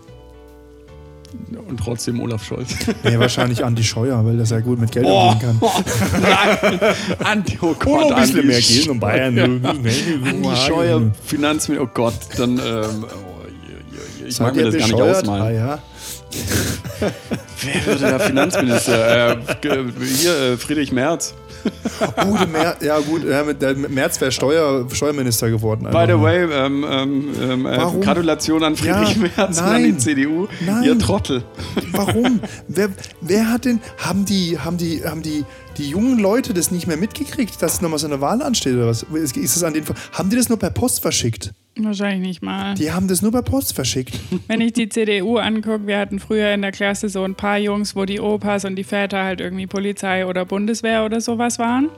Und 1.67 1.78
trotzdem 1.80 2.20
Olaf 2.22 2.43
Scholz. 2.43 2.70
Nee, 3.03 3.20
wahrscheinlich 3.20 3.63
Andi 3.63 3.84
Scheuer, 3.84 4.26
weil 4.26 4.38
das 4.38 4.49
ja 4.49 4.61
gut 4.61 4.80
mit 4.80 4.91
Geld 4.91 5.05
Oh, 5.07 5.30
umgehen 5.30 5.59
kann. 5.61 6.22
nein. 6.24 6.80
Andi, 7.24 7.59
oh 7.61 7.76
Gott, 7.78 8.11
Andi, 8.13 8.41
gehen 8.41 8.89
um 8.89 8.99
Bayern. 8.99 9.63
Andi 9.63 10.55
Scheuer, 10.67 11.11
Finanzminister, 11.24 11.84
oh 11.88 11.91
Gott, 11.93 12.15
dann, 12.36 12.53
ähm, 12.57 12.59
oh, 13.03 13.45
je, 13.45 13.76
je, 13.91 14.24
je. 14.24 14.28
ich 14.28 14.39
mag 14.39 14.47
Seid 14.47 14.55
mir 14.55 14.61
ihr 14.61 14.65
das 14.72 14.74
gar 14.74 14.88
nicht 14.88 14.91
bescheuert? 14.97 15.17
ausmalen. 15.17 15.43
Ah, 15.43 15.51
ja. 15.51 15.80
Wer 17.61 17.86
würde 17.86 17.99
der 18.07 18.20
Finanzminister? 18.20 19.32
äh, 19.34 19.38
hier, 19.61 20.36
äh, 20.36 20.57
Friedrich 20.57 20.91
Merz. 20.91 21.36
Oh, 22.18 22.38
der 22.38 22.47
Mer 22.47 22.76
ja 22.82 22.99
gut, 22.99 23.24
ja, 23.26 23.43
mit, 23.43 23.62
der 23.62 23.76
Merz 23.76 24.20
wäre 24.22 24.32
Steuer, 24.32 24.88
Steuerminister 24.91 25.49
geworden. 25.49 25.88
By 25.91 26.05
the 26.07 26.20
way, 26.20 26.43
ähm, 26.43 26.86
ähm, 26.89 27.30
ähm, 27.41 27.66
äh? 27.66 27.78
Gratulation 28.01 28.64
an 28.64 28.76
Friedrich 28.76 29.16
Ja, 29.16 29.22
Merz 29.22 29.60
und 29.60 29.66
an 29.66 29.84
die 29.84 29.91
nein, 29.91 29.99
CDU. 29.99 30.47
nein. 30.66 30.84
Ihr 30.84 30.97
Trottel. 30.99 31.43
Warum? 31.91 32.39
wer, 32.68 32.89
wer 33.22 33.51
hat 33.51 33.66
denn, 33.66 33.80
haben 33.97 34.26
die, 34.26 34.57
haben 34.60 34.78
die, 34.78 35.03
haben 35.03 35.22
die, 35.22 35.43
die 35.78 35.89
jungen 35.89 36.20
Leute 36.20 36.53
das 36.53 36.72
nicht 36.72 36.88
mehr 36.88 36.97
mitgekriegt, 36.97 37.62
dass 37.62 37.82
nochmal 37.82 37.99
so 37.99 38.07
eine 38.07 38.22
Wahl 38.22 38.41
ansteht 38.41 38.76
oder 38.76 38.88
was? 38.88 39.03
Ist 39.03 39.38
ist 39.38 39.55
es 39.55 39.64
an 39.64 39.74
den, 39.74 39.84
haben 40.14 40.30
die 40.30 40.36
das 40.36 40.49
nur 40.49 40.60
per 40.60 40.72
Post 40.72 41.01
verschickt? 41.01 41.51
Wahrscheinlich 41.78 42.20
nicht 42.28 42.41
mal. 42.41 42.74
Die 42.76 42.91
haben 42.91 43.07
das 43.07 43.22
nur 43.22 43.32
per 43.32 43.41
Post 43.41 43.74
verschickt. 43.74 44.20
Wenn 44.47 44.60
ich 44.60 44.74
die 44.74 44.89
CDU 44.89 45.38
angucke, 45.38 45.88
wir 45.88 45.97
hatten 45.97 46.20
früher 46.20 46.53
in 46.53 46.62
der 46.62 46.74
Klasse 46.74 47.07
so 47.07 47.24
ein 47.24 47.36
paar 47.36 47.57
Jungs, 47.57 47.95
wo 47.95 48.03
die 48.03 48.20
Opas 48.20 48.66
und 48.66 48.76
die 48.76 48.84
Väter 48.84 49.24
halt 49.24 49.39
irgendwie 49.39 49.66
Polizei 49.68 50.26
oder 50.26 50.43
Bundeswehr 50.43 51.05
oder 51.05 51.22
sowas 51.22 51.49
waren. 51.58 51.89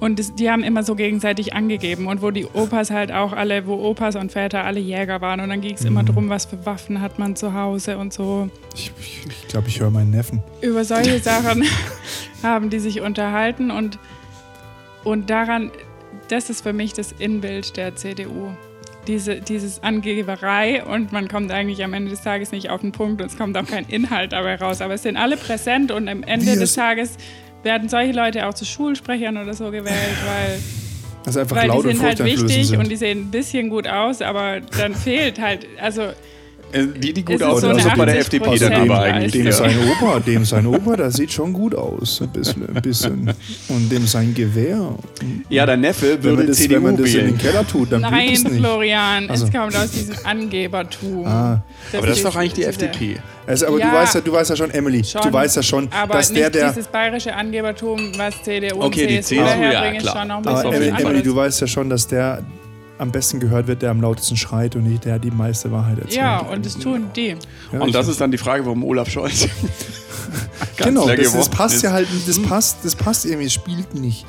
Und 0.00 0.18
das, 0.18 0.34
die 0.34 0.50
haben 0.50 0.62
immer 0.62 0.82
so 0.82 0.96
gegenseitig 0.96 1.54
angegeben. 1.54 2.06
Und 2.06 2.20
wo 2.20 2.30
die 2.30 2.46
Opas 2.46 2.90
halt 2.90 3.12
auch 3.12 3.32
alle, 3.32 3.66
wo 3.66 3.74
Opas 3.74 4.16
und 4.16 4.32
Väter 4.32 4.64
alle 4.64 4.80
Jäger 4.80 5.20
waren. 5.20 5.40
Und 5.40 5.48
dann 5.48 5.60
ging 5.60 5.74
es 5.74 5.84
immer 5.84 6.02
drum, 6.02 6.28
was 6.28 6.44
für 6.44 6.66
Waffen 6.66 7.00
hat 7.00 7.18
man 7.18 7.36
zu 7.36 7.54
Hause 7.54 7.96
und 7.96 8.12
so. 8.12 8.50
Ich 8.74 8.86
glaube, 8.86 9.00
ich, 9.00 9.26
ich, 9.26 9.48
glaub, 9.48 9.66
ich 9.66 9.80
höre 9.80 9.90
meinen 9.90 10.10
Neffen. 10.10 10.42
Über 10.60 10.84
solche 10.84 11.20
Sachen 11.20 11.64
haben 12.42 12.70
die 12.70 12.80
sich 12.80 13.00
unterhalten. 13.00 13.70
Und, 13.70 13.98
und 15.04 15.30
daran, 15.30 15.70
das 16.28 16.50
ist 16.50 16.62
für 16.62 16.72
mich 16.72 16.92
das 16.92 17.12
Inbild 17.12 17.76
der 17.76 17.96
CDU. 17.96 18.50
Diese, 19.06 19.40
dieses 19.40 19.82
Angeberei 19.82 20.82
und 20.82 21.12
man 21.12 21.28
kommt 21.28 21.50
eigentlich 21.50 21.84
am 21.84 21.92
Ende 21.92 22.10
des 22.10 22.22
Tages 22.22 22.52
nicht 22.52 22.70
auf 22.70 22.80
den 22.80 22.92
Punkt 22.92 23.20
und 23.20 23.28
es 23.28 23.36
kommt 23.36 23.56
auch 23.56 23.66
kein 23.66 23.84
Inhalt 23.86 24.32
dabei 24.32 24.56
raus. 24.56 24.80
Aber 24.80 24.94
es 24.94 25.02
sind 25.02 25.16
alle 25.16 25.36
präsent 25.36 25.92
und 25.92 26.08
am 26.08 26.22
Ende 26.22 26.46
Wir 26.46 26.56
des 26.56 26.74
Tages 26.74 27.18
werden 27.64 27.88
solche 27.88 28.12
Leute 28.12 28.46
auch 28.46 28.54
zu 28.54 28.64
Schulsprechern 28.64 29.36
oder 29.36 29.54
so 29.54 29.66
gewählt, 29.70 30.16
weil, 30.26 30.58
Das 31.24 31.34
ist 31.34 31.40
einfach 31.42 31.56
weil 31.56 31.68
laut 31.68 31.84
die 31.84 31.88
und 31.88 31.96
sind 31.96 32.02
halt 32.04 32.18
furchteinflößend 32.18 32.50
wichtig 32.50 32.68
sind. 32.68 32.78
und 32.78 32.88
die 32.90 32.96
sehen 32.96 33.20
ein 33.22 33.30
bisschen 33.30 33.70
gut 33.70 33.88
aus, 33.88 34.22
aber 34.22 34.60
dann 34.60 34.94
fehlt 34.94 35.40
halt, 35.40 35.66
also 35.80 36.08
Die, 36.74 37.12
die 37.12 37.24
gut 37.24 37.40
aussehen, 37.42 37.60
so 37.70 37.76
das 37.76 37.84
eine 37.86 37.92
ist 37.92 37.98
bei 37.98 38.04
der 38.06 38.18
FDP 38.18 38.48
80% 38.50 38.58
dann 38.68 38.72
aber 38.90 39.00
eigentlich. 39.00 39.32
Dem 39.32 39.46
Ja. 39.46 39.52
sein 39.52 39.76
Opa, 39.78 40.18
dem 40.20 40.44
sein 40.44 40.66
Opa, 40.66 40.96
der 40.96 41.10
sieht 41.12 41.32
schon 41.32 41.52
gut 41.52 41.74
aus, 41.74 42.20
ein 42.20 42.28
bisschen. 42.30 42.68
Ein 42.74 42.82
bisschen. 42.82 43.32
Und 43.68 43.90
dem 43.92 44.06
sein 44.06 44.34
Gewehr. 44.34 44.94
ja, 45.48 45.66
der 45.66 45.76
Neffe 45.76 46.18
Wenn 46.20 46.30
man 46.32 46.38
würde 46.38 46.48
das, 46.48 46.56
CDU 46.58 46.74
wenn 46.76 46.82
man 46.82 46.96
das 46.96 47.14
in 47.14 47.26
den. 47.26 47.38
Keller 47.38 47.66
tut, 47.66 47.92
dann 47.92 48.00
Nein, 48.02 48.30
es 48.32 48.42
nicht. 48.44 48.56
Florian, 48.56 49.30
Also. 49.30 49.46
es 49.46 49.52
kommt 49.52 49.76
aus 49.76 49.90
diesem 49.92 50.16
Angebertum. 50.24 51.26
Ah. 51.26 51.62
Aber 51.96 52.06
das 52.06 52.16
ist 52.16 52.24
doch 52.24 52.34
eigentlich 52.36 52.54
die 52.54 52.64
FDP. 52.64 53.18
Also, 53.46 53.66
aber 53.66 53.78
Ja. 53.78 53.90
du 53.90 53.96
weißt 53.96 54.14
ja, 54.16 54.20
du 54.22 54.32
weißt 54.32 54.50
ja 54.50 54.56
schon, 54.56 54.70
Emily, 54.70 55.04
Schon, 55.04 55.20
du 55.22 55.32
weißt 55.32 55.56
ja 55.56 55.62
schon, 55.62 55.88
aber 55.92 56.14
dass 56.14 56.32
der, 56.32 56.48
der. 56.50 56.70
dieses 56.70 56.86
bayerische 56.88 57.34
Angebertum, 57.34 58.12
was 58.16 58.42
CDU 58.42 58.80
Okay, 58.82 59.02
und 59.02 59.10
die 59.10 59.20
CSU 59.20 59.34
CSU, 59.34 59.34
ja, 59.36 59.44
daherbringen, 59.44 59.96
ist 59.96 60.02
klar. 60.02 60.16
schon 60.18 60.28
noch 60.28 60.36
ein 60.38 60.42
Das 60.44 60.64
Aber 60.64 60.74
Emily. 60.74 61.02
Emily, 61.02 61.22
du 61.22 61.36
weißt 61.36 61.60
ja 61.60 61.66
schon, 61.66 61.90
dass 61.90 62.06
der 62.06 62.42
am 63.04 63.12
besten 63.12 63.38
gehört 63.38 63.68
wird, 63.68 63.80
der 63.82 63.90
am 63.92 64.00
lautesten 64.00 64.36
schreit 64.36 64.74
und 64.74 64.82
nicht 64.84 65.04
der, 65.04 65.18
die 65.20 65.30
meiste 65.30 65.70
Wahrheit 65.70 65.98
erzählt. 65.98 66.16
Ja, 66.16 66.38
und 66.40 66.66
das 66.66 66.76
tun 66.78 67.06
die. 67.14 67.36
Ja, 67.72 67.80
Und 67.80 67.94
das 67.94 68.08
ist 68.08 68.20
dann 68.20 68.32
die 68.32 68.38
Frage, 68.38 68.64
warum 68.64 68.82
Olaf 68.82 69.08
Scholz 69.08 69.46
Genau, 70.76 71.08
das, 71.08 71.32
das 71.32 71.48
passt 71.48 71.76
ist. 71.76 71.82
ja 71.82 71.92
halt, 71.92 72.08
das 72.26 72.40
passt, 72.42 72.78
das 72.84 72.96
passt 72.96 73.24
irgendwie, 73.26 73.46
es 73.46 73.52
spielt 73.52 73.94
nicht. 73.94 74.26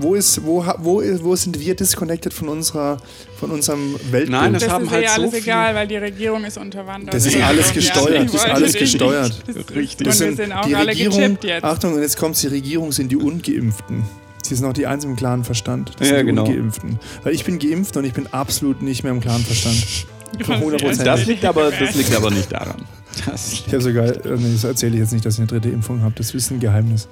Wo 0.00 0.14
ist, 0.14 0.44
wo, 0.44 0.64
wo, 0.78 1.02
wo 1.22 1.34
sind 1.36 1.58
wir 1.58 1.74
disconnected 1.74 2.32
von 2.32 2.48
unserer, 2.48 2.98
von 3.36 3.50
unserem 3.50 3.94
Weltbild? 4.12 4.30
Nein, 4.30 4.52
das 4.52 4.62
Das 4.62 4.72
haben 4.72 4.84
ist 4.84 4.90
halt 4.92 5.02
ja 5.04 5.14
so 5.16 5.22
alles 5.22 5.30
viel- 5.34 5.42
egal, 5.42 5.74
weil 5.74 5.88
die 5.88 5.96
Regierung 5.96 6.44
ist 6.44 6.56
unterwandert. 6.56 7.12
Das 7.14 7.26
ist 7.26 7.36
alles 7.42 7.72
gesteuert, 7.72 8.26
das 8.26 8.34
ist 8.34 8.48
alles 8.48 8.72
gesteuert. 8.74 9.42
Das 9.46 9.56
ist- 9.56 9.74
Richtig. 9.74 10.06
Und 10.06 10.20
wir 10.20 10.36
sind 10.36 10.52
auch 10.52 10.66
die 10.66 10.76
alle 10.76 10.90
Regierung, 10.90 11.18
gechippt 11.18 11.44
jetzt. 11.44 11.64
Achtung, 11.64 11.94
und 11.94 12.02
jetzt 12.02 12.16
kommt 12.16 12.40
die 12.40 12.46
Regierung, 12.46 12.92
sind 12.92 13.10
die 13.10 13.16
Ungeimpften. 13.16 14.04
Sie 14.48 14.54
sind 14.54 14.66
noch 14.66 14.72
die 14.72 14.86
einzigen 14.86 15.12
im 15.12 15.16
klaren 15.16 15.44
Verstand. 15.44 15.92
Das 15.98 16.08
Ja, 16.08 16.16
sind 16.16 16.26
die 16.26 16.30
genau. 16.32 16.44
Ungeimpften. 16.44 16.98
Weil 17.22 17.34
ich 17.34 17.44
bin 17.44 17.58
geimpft 17.58 17.96
und 17.96 18.04
ich 18.04 18.12
bin 18.12 18.26
absolut 18.28 18.82
nicht 18.82 19.02
mehr 19.02 19.12
im 19.12 19.20
klaren 19.20 19.42
Verstand. 19.44 20.06
Von 20.44 20.56
100%. 20.56 21.02
Das 21.04 21.26
liegt 21.26 21.44
aber, 21.44 21.70
das 21.70 21.94
liegt 21.94 22.14
aber 22.14 22.30
nicht 22.30 22.52
daran. 22.52 22.84
Das 23.26 23.52
Ich 23.52 23.66
habe 23.68 23.80
sogar, 23.80 24.04
äh, 24.06 24.36
nee, 24.36 24.52
das 24.52 24.64
erzähle 24.64 24.94
ich 24.94 25.00
jetzt 25.00 25.12
nicht, 25.12 25.24
dass 25.24 25.34
ich 25.34 25.40
eine 25.40 25.46
dritte 25.48 25.68
Impfung 25.70 26.02
habe. 26.02 26.14
Das 26.16 26.32
ist 26.34 26.50
ein 26.50 26.60
Geheimnis. 26.60 27.08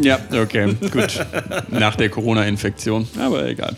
Ja, 0.00 0.18
okay, 0.32 0.74
gut. 0.92 1.26
Nach 1.70 1.96
der 1.96 2.08
Corona-Infektion, 2.08 3.06
aber 3.18 3.46
egal. 3.46 3.76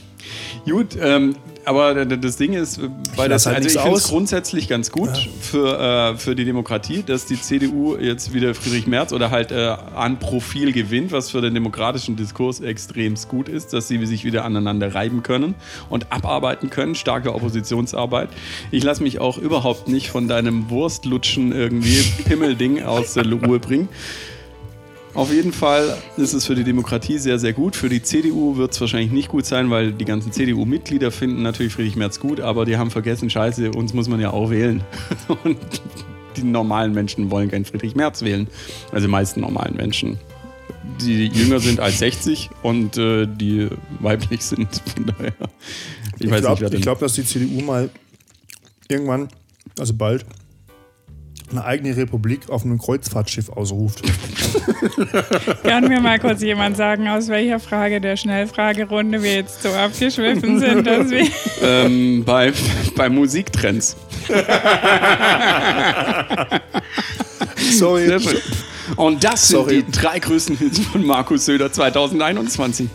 Gut, 0.65 0.97
ähm, 1.01 1.35
aber 1.71 2.05
das 2.05 2.37
Ding 2.37 2.53
ist, 2.53 2.79
äh, 2.79 2.89
bei 3.17 3.29
lass 3.29 3.45
das, 3.45 3.47
halt 3.47 3.65
also 3.65 3.69
ich 3.69 3.81
finde 3.81 3.97
es 3.97 4.09
grundsätzlich 4.09 4.69
ganz 4.69 4.91
gut 4.91 5.11
für, 5.41 5.79
äh, 5.79 6.17
für 6.17 6.35
die 6.35 6.45
Demokratie, 6.45 7.05
dass 7.05 7.27
die 7.27 7.41
CDU 7.41 7.97
jetzt 7.97 8.35
wieder 8.35 8.57
Friedrich 8.57 8.89
Merz 8.89 9.13
oder 9.13 9.31
halt 9.31 9.53
äh, 9.53 9.77
an 9.95 10.19
Profil 10.19 10.73
gewinnt, 10.73 11.13
was 11.13 11.31
für 11.31 11.41
den 11.41 11.55
demokratischen 11.55 12.17
Diskurs 12.17 12.59
extrem 12.59 13.15
gut 13.29 13.49
ist, 13.49 13.73
dass 13.73 13.87
sie 13.87 14.05
sich 14.05 14.25
wieder 14.25 14.45
aneinander 14.45 14.97
reiben 14.97 15.23
können 15.23 15.55
und 15.89 16.11
abarbeiten 16.13 16.71
können, 16.71 16.97
starke 16.97 17.35
Oppositionsarbeit. 17.35 18.31
Ich 18.73 18.83
lasse 18.83 19.05
mich 19.05 19.21
auch 19.21 19.39
überhaupt 19.39 19.87
nicht 19.87 20.11
von 20.11 20.27
deinem 20.27 20.71
Wurstlutschen 20.71 21.53
irgendwie 21.53 22.03
Pimmelding 22.25 22.83
aus 22.83 23.15
der 23.15 23.31
Ruhe 23.31 23.61
bringen. 23.61 23.89
Auf 25.13 25.33
jeden 25.33 25.53
Fall 25.53 25.97
ist 26.17 26.35
es 26.35 26.47
für 26.47 26.55
die 26.55 26.63
Demokratie 26.63 27.19
sehr, 27.19 27.39
sehr 27.39 27.53
gut. 27.53 27.75
Für 27.75 27.89
die 27.89 28.03
CDU 28.03 28.57
wird 28.57 28.73
es 28.73 28.81
wahrscheinlich 28.81 29.11
nicht 29.11 29.29
gut 29.29 29.45
sein, 29.45 29.69
weil 29.69 29.93
die 29.93 30.05
ganzen 30.05 30.31
CDU-Mitglieder 30.31 31.11
finden 31.11 31.43
natürlich 31.43 31.73
Friedrich 31.73 31.97
Merz 31.97 32.21
gut, 32.21 32.41
aber 32.41 32.65
die 32.65 32.77
haben 32.77 32.91
vergessen, 32.91 33.29
scheiße, 33.29 33.73
uns 33.73 33.93
muss 33.93 34.09
man 34.09 34.21
ja 34.21 34.31
auch 34.31 34.51
wählen. 34.51 34.85
Und 35.45 35.59
die 36.37 36.45
normalen 36.45 36.93
Menschen 36.93 37.31
wollen 37.31 37.51
keinen 37.51 37.65
Friedrich 37.65 37.97
Merz 37.97 38.23
wählen. 38.23 38.47
Also 38.93 39.07
die 39.07 39.11
meisten 39.11 39.41
normalen 39.41 39.77
Menschen. 39.77 40.19
Die 41.01 41.27
jünger 41.27 41.59
sind 41.59 41.81
als 41.81 41.99
60 41.99 42.51
und 42.63 42.97
äh, 42.97 43.27
die 43.27 43.69
weiblich 44.01 44.43
sind. 44.43 44.69
Von 44.95 45.07
daher. 45.07 45.33
Ich, 46.19 46.31
Ich 46.31 46.41
glaube, 46.41 46.71
glaub, 46.81 46.99
dass 47.01 47.15
die 47.15 47.25
CDU 47.25 47.61
mal 47.63 47.91
irgendwann, 48.89 49.29
also 49.79 49.95
bald, 49.95 50.25
eine 51.53 51.65
eigene 51.65 51.97
Republik 51.97 52.49
auf 52.49 52.65
einem 52.65 52.79
Kreuzfahrtschiff 52.79 53.49
ausruft. 53.51 54.03
Kann 55.63 55.89
mir 55.89 56.01
mal 56.01 56.19
kurz 56.19 56.43
jemand 56.43 56.77
sagen, 56.77 57.09
aus 57.09 57.29
welcher 57.29 57.61
Frage 57.61 58.01
der 58.01 58.17
Schnellfragerunde 58.17 59.23
wir 59.23 59.35
jetzt 59.35 59.63
so 59.63 59.69
abgeschwiffen 59.71 60.59
sind, 60.61 60.87
dass 60.87 61.11
wir. 61.11 61.27
ähm, 61.63 62.25
bei, 62.25 62.53
bei 62.97 63.09
Musiktrends. 63.09 63.97
Sorry. 67.73 68.07
Sehr 68.07 68.21
schön. 68.21 68.41
Und 68.97 69.23
das 69.23 69.49
sind 69.49 69.59
Sorry. 69.59 69.83
die 69.83 69.93
drei 69.93 70.19
größten 70.19 70.57
Hits 70.57 70.81
von 70.81 71.05
Markus 71.05 71.45
Söder 71.47 71.73
2021. 71.73 72.89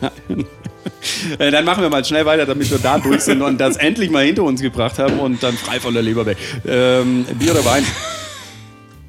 Äh, 1.40 1.52
Dann 1.52 1.66
machen 1.66 1.82
wir 1.84 1.90
mal 1.90 2.04
schnell 2.04 2.26
weiter, 2.26 2.46
damit 2.46 2.70
wir 2.70 2.80
da 2.80 2.98
durch 2.98 3.22
sind 3.22 3.42
und 3.42 3.60
das 3.60 3.78
endlich 3.78 4.10
mal 4.10 4.26
hinter 4.26 4.44
uns 4.44 4.62
gebracht 4.62 5.00
haben 5.00 5.20
und 5.20 5.42
dann 5.44 5.56
frei 5.56 5.80
von 5.80 5.94
der 5.94 6.04
Leber 6.04 6.26
weg. 6.26 6.38
Ähm, 6.68 7.26
Bier 7.40 7.52
oder 7.52 7.66
Wein? 7.66 7.84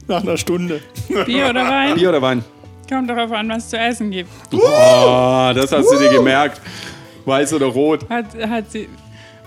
Nach 0.09 0.22
einer 0.22 0.36
Stunde. 0.36 0.80
Bier 1.26 1.48
oder 1.50 1.64
Wein? 1.64 1.94
Bier 1.94 2.09
oder 2.11 2.22
Wein? 2.22 2.44
Kommt 2.88 3.11
darauf 3.11 3.32
an, 3.32 3.48
was 3.48 3.64
es 3.64 3.70
zu 3.70 3.78
essen 3.78 4.11
gibt. 4.11 4.30
Oh, 4.52 5.50
das 5.54 5.72
hast 5.72 5.90
du 5.90 5.98
dir 5.98 6.11
gemerkt. 6.11 6.61
Weiß 7.24 7.52
oder 7.52 7.66
rot? 7.66 8.09
Hat, 8.09 8.26
hat 8.48 8.70
sie. 8.70 8.88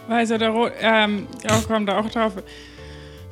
Weiß 0.09 0.31
oder 0.33 0.49
rot? 0.49 0.73
Ähm, 0.81 1.27
auch 1.49 1.65
kommt 1.67 1.89
auch 1.89 2.09
drauf. 2.09 2.33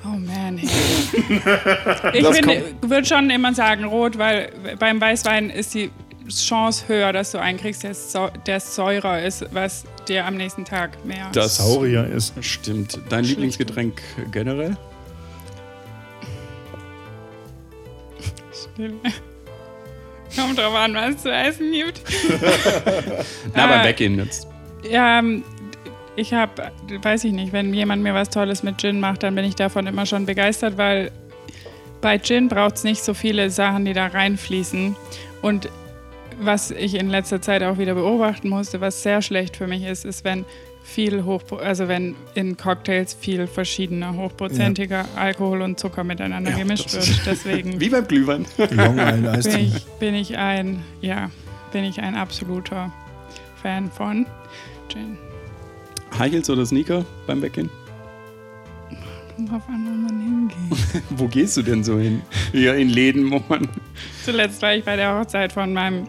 Oh 0.06 0.10
man. 0.16 0.58
Ich 0.60 2.24
würde 2.82 3.06
schon 3.06 3.30
immer 3.30 3.54
sagen 3.54 3.84
rot, 3.86 4.18
weil 4.18 4.52
beim 4.80 5.02
Weißwein 5.02 5.50
ist 5.50 5.74
die 5.74 5.92
Chance 6.30 6.86
höher, 6.88 7.12
dass 7.12 7.32
du 7.32 7.40
einen 7.42 7.58
kriegst, 7.58 7.84
der, 7.84 7.94
sau- 7.94 8.30
der 8.46 8.60
säurer 8.60 9.22
ist, 9.24 9.46
was 9.54 9.84
dir 10.08 10.26
am 10.26 10.36
nächsten 10.38 10.64
Tag 10.66 11.04
mehr. 11.06 11.28
Das 11.34 11.58
Saurier 11.58 12.06
ist. 12.06 12.34
stimmt. 12.42 13.00
Dein 13.10 13.24
Lieblingsgetränk 13.26 14.02
generell? 14.32 14.78
Kommt 20.36 20.58
drauf 20.58 20.76
an, 20.76 20.94
was 20.94 21.16
es 21.16 21.22
zu 21.24 21.32
essen 21.32 21.72
gibt. 21.72 22.02
Na, 23.56 23.68
beim 23.68 23.82
Äh, 23.82 23.86
Weggehen 23.86 24.18
jetzt. 24.18 24.48
Ja, 24.90 25.20
ähm, 25.20 25.44
ich 26.16 26.34
habe, 26.34 26.72
weiß 27.02 27.24
ich 27.24 27.32
nicht, 27.32 27.54
wenn 27.54 27.74
jemand 27.74 28.04
mir 28.04 28.14
was 28.14 28.30
Tolles 28.30 28.64
mit 28.64 28.80
Gin 28.80 29.00
macht, 29.00 29.24
dann 29.24 29.36
bin 29.36 29.46
ich 29.46 29.56
davon 29.56 29.88
immer 29.88 30.06
schon 30.06 30.26
begeistert, 30.26 30.78
weil 30.78 31.12
bei 32.02 32.18
Gin 32.20 32.48
braucht 32.50 32.76
es 32.76 32.84
nicht 32.84 33.04
so 33.04 33.14
viele 33.14 33.50
Sachen, 33.50 33.86
die 33.86 33.94
da 33.94 34.08
reinfließen. 34.08 34.96
Und 35.42 35.70
was 36.40 36.72
ich 36.72 36.96
in 36.96 37.10
letzter 37.10 37.42
Zeit 37.42 37.64
auch 37.64 37.78
wieder 37.78 37.96
beobachten 37.96 38.50
musste, 38.50 38.82
was 38.82 39.02
sehr 39.02 39.22
schlecht 39.22 39.58
für 39.58 39.68
mich 39.68 39.84
ist, 39.84 40.06
ist, 40.06 40.24
wenn 40.24 40.46
viel 40.88 41.26
hoch, 41.26 41.42
also 41.62 41.90
wenn 41.90 42.16
in 42.34 42.56
Cocktails 42.56 43.14
viel 43.14 43.46
verschiedener 43.46 44.16
hochprozentiger 44.16 45.06
Alkohol 45.18 45.62
und 45.62 45.78
Zucker 45.78 46.06
miteinander 46.06 46.52
Ja, 46.52 46.58
gemischt 46.58 46.94
wird. 46.94 47.22
Deswegen 47.26 47.78
Wie 47.80 47.90
beim 47.90 48.08
Glühwein. 48.08 48.46
Long 48.72 48.98
Island 48.98 49.38
Iced 49.38 49.52
bin 49.52 49.66
ich, 49.66 49.86
bin 50.00 50.16
ich 50.16 50.38
ein, 50.38 50.84
ja, 51.02 51.30
bin 51.74 51.84
ich 51.84 52.00
ein 52.00 52.16
absoluter 52.16 52.92
Fan 53.62 53.92
von 53.92 54.26
Gin. 54.88 55.18
High 56.18 56.32
Heels 56.32 56.50
oder 56.50 56.66
Sneaker 56.66 57.06
beim 57.28 57.42
Weggehen? 57.42 57.70
Kommt 59.36 59.52
drauf 59.52 59.64
an, 59.68 59.86
wo 59.86 60.14
man 60.14 60.22
hingeht. 60.22 61.04
Wo 61.12 61.28
gehst 61.28 61.58
du 61.58 61.62
denn 61.62 61.84
so 61.84 62.00
hin? 62.00 62.22
Ja, 62.54 62.74
in 62.74 62.90
Läden, 62.90 63.30
wo 63.30 63.44
man. 63.50 63.68
Zuletzt 64.24 64.62
war 64.62 64.74
ich 64.74 64.84
bei 64.86 64.96
der 64.96 65.20
Hochzeit 65.20 65.52
von 65.52 65.74
meinem 65.74 66.08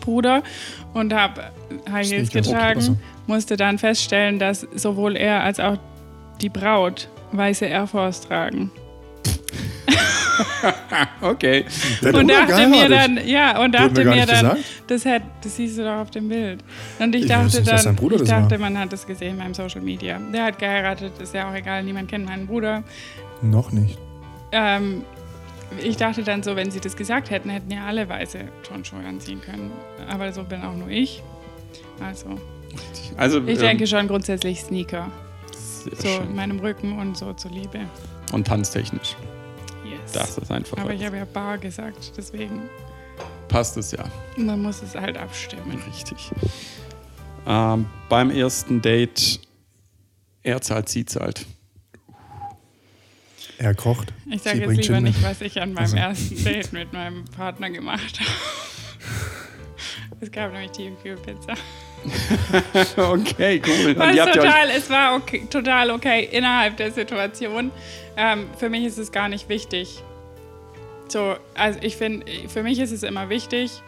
Bruder 0.00 0.42
und 0.92 1.14
habe 1.14 1.50
High 1.90 2.10
Heels 2.10 2.30
getragen, 2.30 2.78
Also. 2.80 2.96
musste 3.26 3.56
dann 3.56 3.78
feststellen, 3.78 4.38
dass 4.38 4.66
sowohl 4.74 5.16
er 5.16 5.42
als 5.42 5.60
auch 5.60 5.76
die 6.40 6.48
Braut 6.48 7.08
weiße 7.32 7.66
Air 7.66 7.86
Force 7.86 8.22
tragen. 8.22 8.70
Okay. 11.20 11.64
Der 12.02 12.14
und 12.14 12.28
dachte 12.28 12.66
mir 12.68 12.88
dann, 12.88 13.26
ja, 13.26 13.60
und 13.62 13.72
dachte 13.74 14.04
mir 14.04 14.14
mir 14.14 14.26
dann, 14.26 14.40
gesagt. 14.50 14.58
das, 14.86 15.04
hat, 15.06 15.22
das 15.42 15.56
siehst 15.56 15.78
du 15.78 15.82
doch 15.84 15.96
auf 15.98 16.10
dem 16.10 16.28
Bild. 16.28 16.60
Und 16.98 17.14
ich, 17.14 17.22
Ich 17.22 17.28
dachte 17.28 17.44
nicht, 17.60 17.68
dann, 17.70 17.96
ich 18.12 18.28
dachte, 18.28 18.50
war. 18.52 18.58
man 18.58 18.78
hat 18.78 18.92
das 18.92 19.06
gesehen 19.06 19.38
beim 19.38 19.54
Social 19.54 19.80
Media. 19.80 20.18
Der 20.32 20.44
hat 20.44 20.58
geheiratet, 20.58 21.12
ist 21.20 21.34
ja 21.34 21.50
auch 21.50 21.54
egal, 21.54 21.82
niemand 21.84 22.08
kennt 22.08 22.26
meinen 22.26 22.46
Bruder. 22.46 22.82
Noch 23.42 23.72
nicht. 23.72 23.98
Ähm, 24.52 25.02
ich 25.82 25.96
dachte 25.96 26.22
dann 26.22 26.42
so, 26.42 26.56
wenn 26.56 26.70
sie 26.70 26.80
das 26.80 26.96
gesagt 26.96 27.30
hätten, 27.30 27.50
hätten 27.50 27.70
ja 27.70 27.84
alle 27.86 28.08
weiße 28.08 28.38
Turnschuhe 28.62 29.04
anziehen 29.06 29.40
können. 29.40 29.70
Aber 30.08 30.32
so 30.32 30.44
bin 30.44 30.62
auch 30.62 30.74
nur 30.74 30.88
ich. 30.88 31.22
Also, 32.00 32.38
Also, 33.16 33.38
ich 33.40 33.56
ähm, 33.56 33.58
denke 33.58 33.86
schon 33.86 34.08
grundsätzlich 34.08 34.60
Sneaker. 34.60 35.10
So 35.84 36.06
schön. 36.06 36.22
in 36.28 36.36
meinem 36.36 36.58
Rücken 36.60 36.98
und 36.98 37.16
so 37.16 37.32
zur 37.32 37.50
Liebe. 37.50 37.80
Und 38.32 38.46
tanztechnisch. 38.46 39.16
Yes. 39.84 40.12
Das 40.12 40.36
ist 40.38 40.50
einfach. 40.50 40.78
Aber 40.78 40.92
ich 40.92 41.04
habe 41.04 41.16
ja 41.16 41.24
Bar 41.24 41.58
gesagt, 41.58 42.12
deswegen 42.16 42.68
Passt 43.48 43.76
es 43.78 43.92
ja. 43.92 44.04
man 44.36 44.60
muss 44.60 44.82
es 44.82 44.94
halt 44.94 45.16
abstimmen. 45.16 45.82
Richtig. 45.88 46.30
Ähm, 47.46 47.86
beim 48.10 48.30
ersten 48.30 48.82
Date, 48.82 49.40
er 50.42 50.60
zahlt, 50.60 50.88
sie 50.90 51.06
zahlt. 51.06 51.46
Er 53.56 53.74
kocht. 53.74 54.12
Ich 54.30 54.42
sage 54.42 54.58
jetzt 54.60 54.76
lieber 54.86 55.00
nicht, 55.00 55.22
was 55.22 55.40
ich 55.40 55.60
an 55.60 55.72
meinem 55.72 55.84
Also. 55.84 55.96
ersten 55.96 56.44
Date 56.44 56.72
mit 56.72 56.92
meinem 56.92 57.24
Partner 57.24 57.70
gemacht 57.70 58.20
habe. 58.20 58.30
Es 60.20 60.32
gab 60.32 60.52
nämlich 60.52 60.72
Tiefkühlpizza. 60.72 61.54
okay, 62.96 63.60
cool. 63.66 63.96
War 63.96 64.08
Und 64.08 64.14
ja 64.14 64.24
euch, 64.26 64.32
total, 64.32 64.70
es 64.76 64.90
war 64.90 65.16
okay, 65.16 65.46
total 65.50 65.90
okay 65.90 66.28
innerhalb 66.30 66.76
der 66.76 66.90
Situation. 66.92 67.70
Ähm, 68.16 68.46
für 68.56 68.68
mich 68.68 68.84
ist 68.84 68.98
es 68.98 69.12
gar 69.12 69.28
nicht 69.28 69.48
wichtig. 69.48 70.02
So, 71.08 71.36
also 71.54 71.78
ich 71.82 71.96
finde, 71.96 72.26
für 72.48 72.62
mich 72.62 72.78
ist 72.78 72.92
es 72.92 73.02
immer 73.02 73.28
wichtig, 73.28 73.82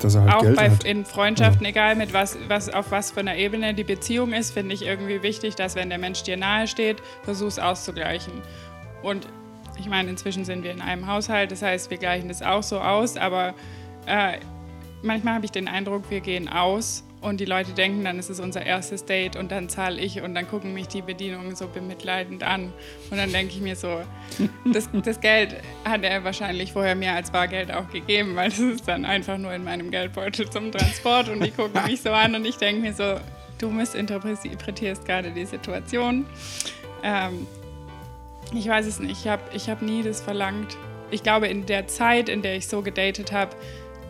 Dass 0.00 0.14
er 0.14 0.22
halt 0.22 0.34
auch 0.34 0.42
Geld 0.42 0.56
bei, 0.56 0.70
hat. 0.70 0.84
in 0.84 1.04
Freundschaften, 1.04 1.64
egal 1.64 1.94
mit 1.94 2.12
was, 2.12 2.36
was, 2.48 2.68
auf 2.68 2.90
was 2.90 3.12
für 3.12 3.20
einer 3.20 3.36
Ebene 3.36 3.74
die 3.74 3.84
Beziehung 3.84 4.32
ist, 4.32 4.52
finde 4.52 4.74
ich 4.74 4.82
irgendwie 4.82 5.22
wichtig, 5.22 5.54
dass 5.54 5.76
wenn 5.76 5.88
der 5.88 5.98
Mensch 5.98 6.22
dir 6.22 6.36
nahe 6.36 6.66
steht, 6.66 7.02
versuch's 7.22 7.58
auszugleichen. 7.58 8.32
Und 9.02 9.28
ich 9.78 9.88
meine, 9.88 10.10
inzwischen 10.10 10.44
sind 10.44 10.64
wir 10.64 10.72
in 10.72 10.80
einem 10.80 11.06
Haushalt, 11.06 11.52
das 11.52 11.62
heißt, 11.62 11.90
wir 11.90 11.98
gleichen 11.98 12.28
das 12.28 12.42
auch 12.42 12.62
so 12.62 12.80
aus, 12.80 13.16
aber 13.16 13.54
äh, 14.06 14.38
manchmal 15.02 15.34
habe 15.34 15.44
ich 15.44 15.52
den 15.52 15.68
Eindruck, 15.68 16.10
wir 16.10 16.20
gehen 16.20 16.48
aus 16.48 17.04
und 17.24 17.40
die 17.40 17.46
Leute 17.46 17.72
denken, 17.72 18.04
dann 18.04 18.18
ist 18.18 18.28
es 18.28 18.38
unser 18.38 18.64
erstes 18.66 19.06
Date 19.06 19.36
und 19.36 19.50
dann 19.50 19.70
zahle 19.70 19.98
ich 19.98 20.20
und 20.20 20.34
dann 20.34 20.46
gucken 20.46 20.74
mich 20.74 20.88
die 20.88 21.00
Bedienungen 21.00 21.56
so 21.56 21.66
bemitleidend 21.66 22.42
an. 22.42 22.70
Und 23.10 23.16
dann 23.16 23.32
denke 23.32 23.54
ich 23.54 23.62
mir 23.62 23.76
so, 23.76 24.02
das, 24.70 24.90
das 24.92 25.20
Geld 25.20 25.56
hat 25.86 26.04
er 26.04 26.22
wahrscheinlich 26.22 26.74
vorher 26.74 26.94
mir 26.94 27.14
als 27.14 27.30
Bargeld 27.30 27.72
auch 27.72 27.88
gegeben, 27.88 28.36
weil 28.36 28.50
das 28.50 28.58
ist 28.58 28.86
dann 28.86 29.06
einfach 29.06 29.38
nur 29.38 29.54
in 29.54 29.64
meinem 29.64 29.90
Geldbeutel 29.90 30.50
zum 30.50 30.70
Transport 30.70 31.30
und 31.30 31.42
die 31.42 31.50
gucken 31.50 31.82
mich 31.86 32.02
so 32.02 32.10
an 32.10 32.34
und 32.34 32.44
ich 32.44 32.56
denke 32.56 32.82
mir 32.82 32.92
so, 32.92 33.16
du 33.58 33.70
missinterpretierst 33.70 35.06
gerade 35.06 35.30
die 35.30 35.46
Situation. 35.46 36.26
Ähm, 37.02 37.46
ich 38.52 38.68
weiß 38.68 38.84
es 38.84 39.00
nicht, 39.00 39.22
ich 39.22 39.28
habe 39.28 39.42
ich 39.54 39.70
hab 39.70 39.80
nie 39.80 40.02
das 40.02 40.20
verlangt. 40.20 40.76
Ich 41.10 41.22
glaube, 41.22 41.48
in 41.48 41.64
der 41.64 41.86
Zeit, 41.86 42.28
in 42.28 42.42
der 42.42 42.56
ich 42.56 42.68
so 42.68 42.82
gedatet 42.82 43.32
habe, 43.32 43.56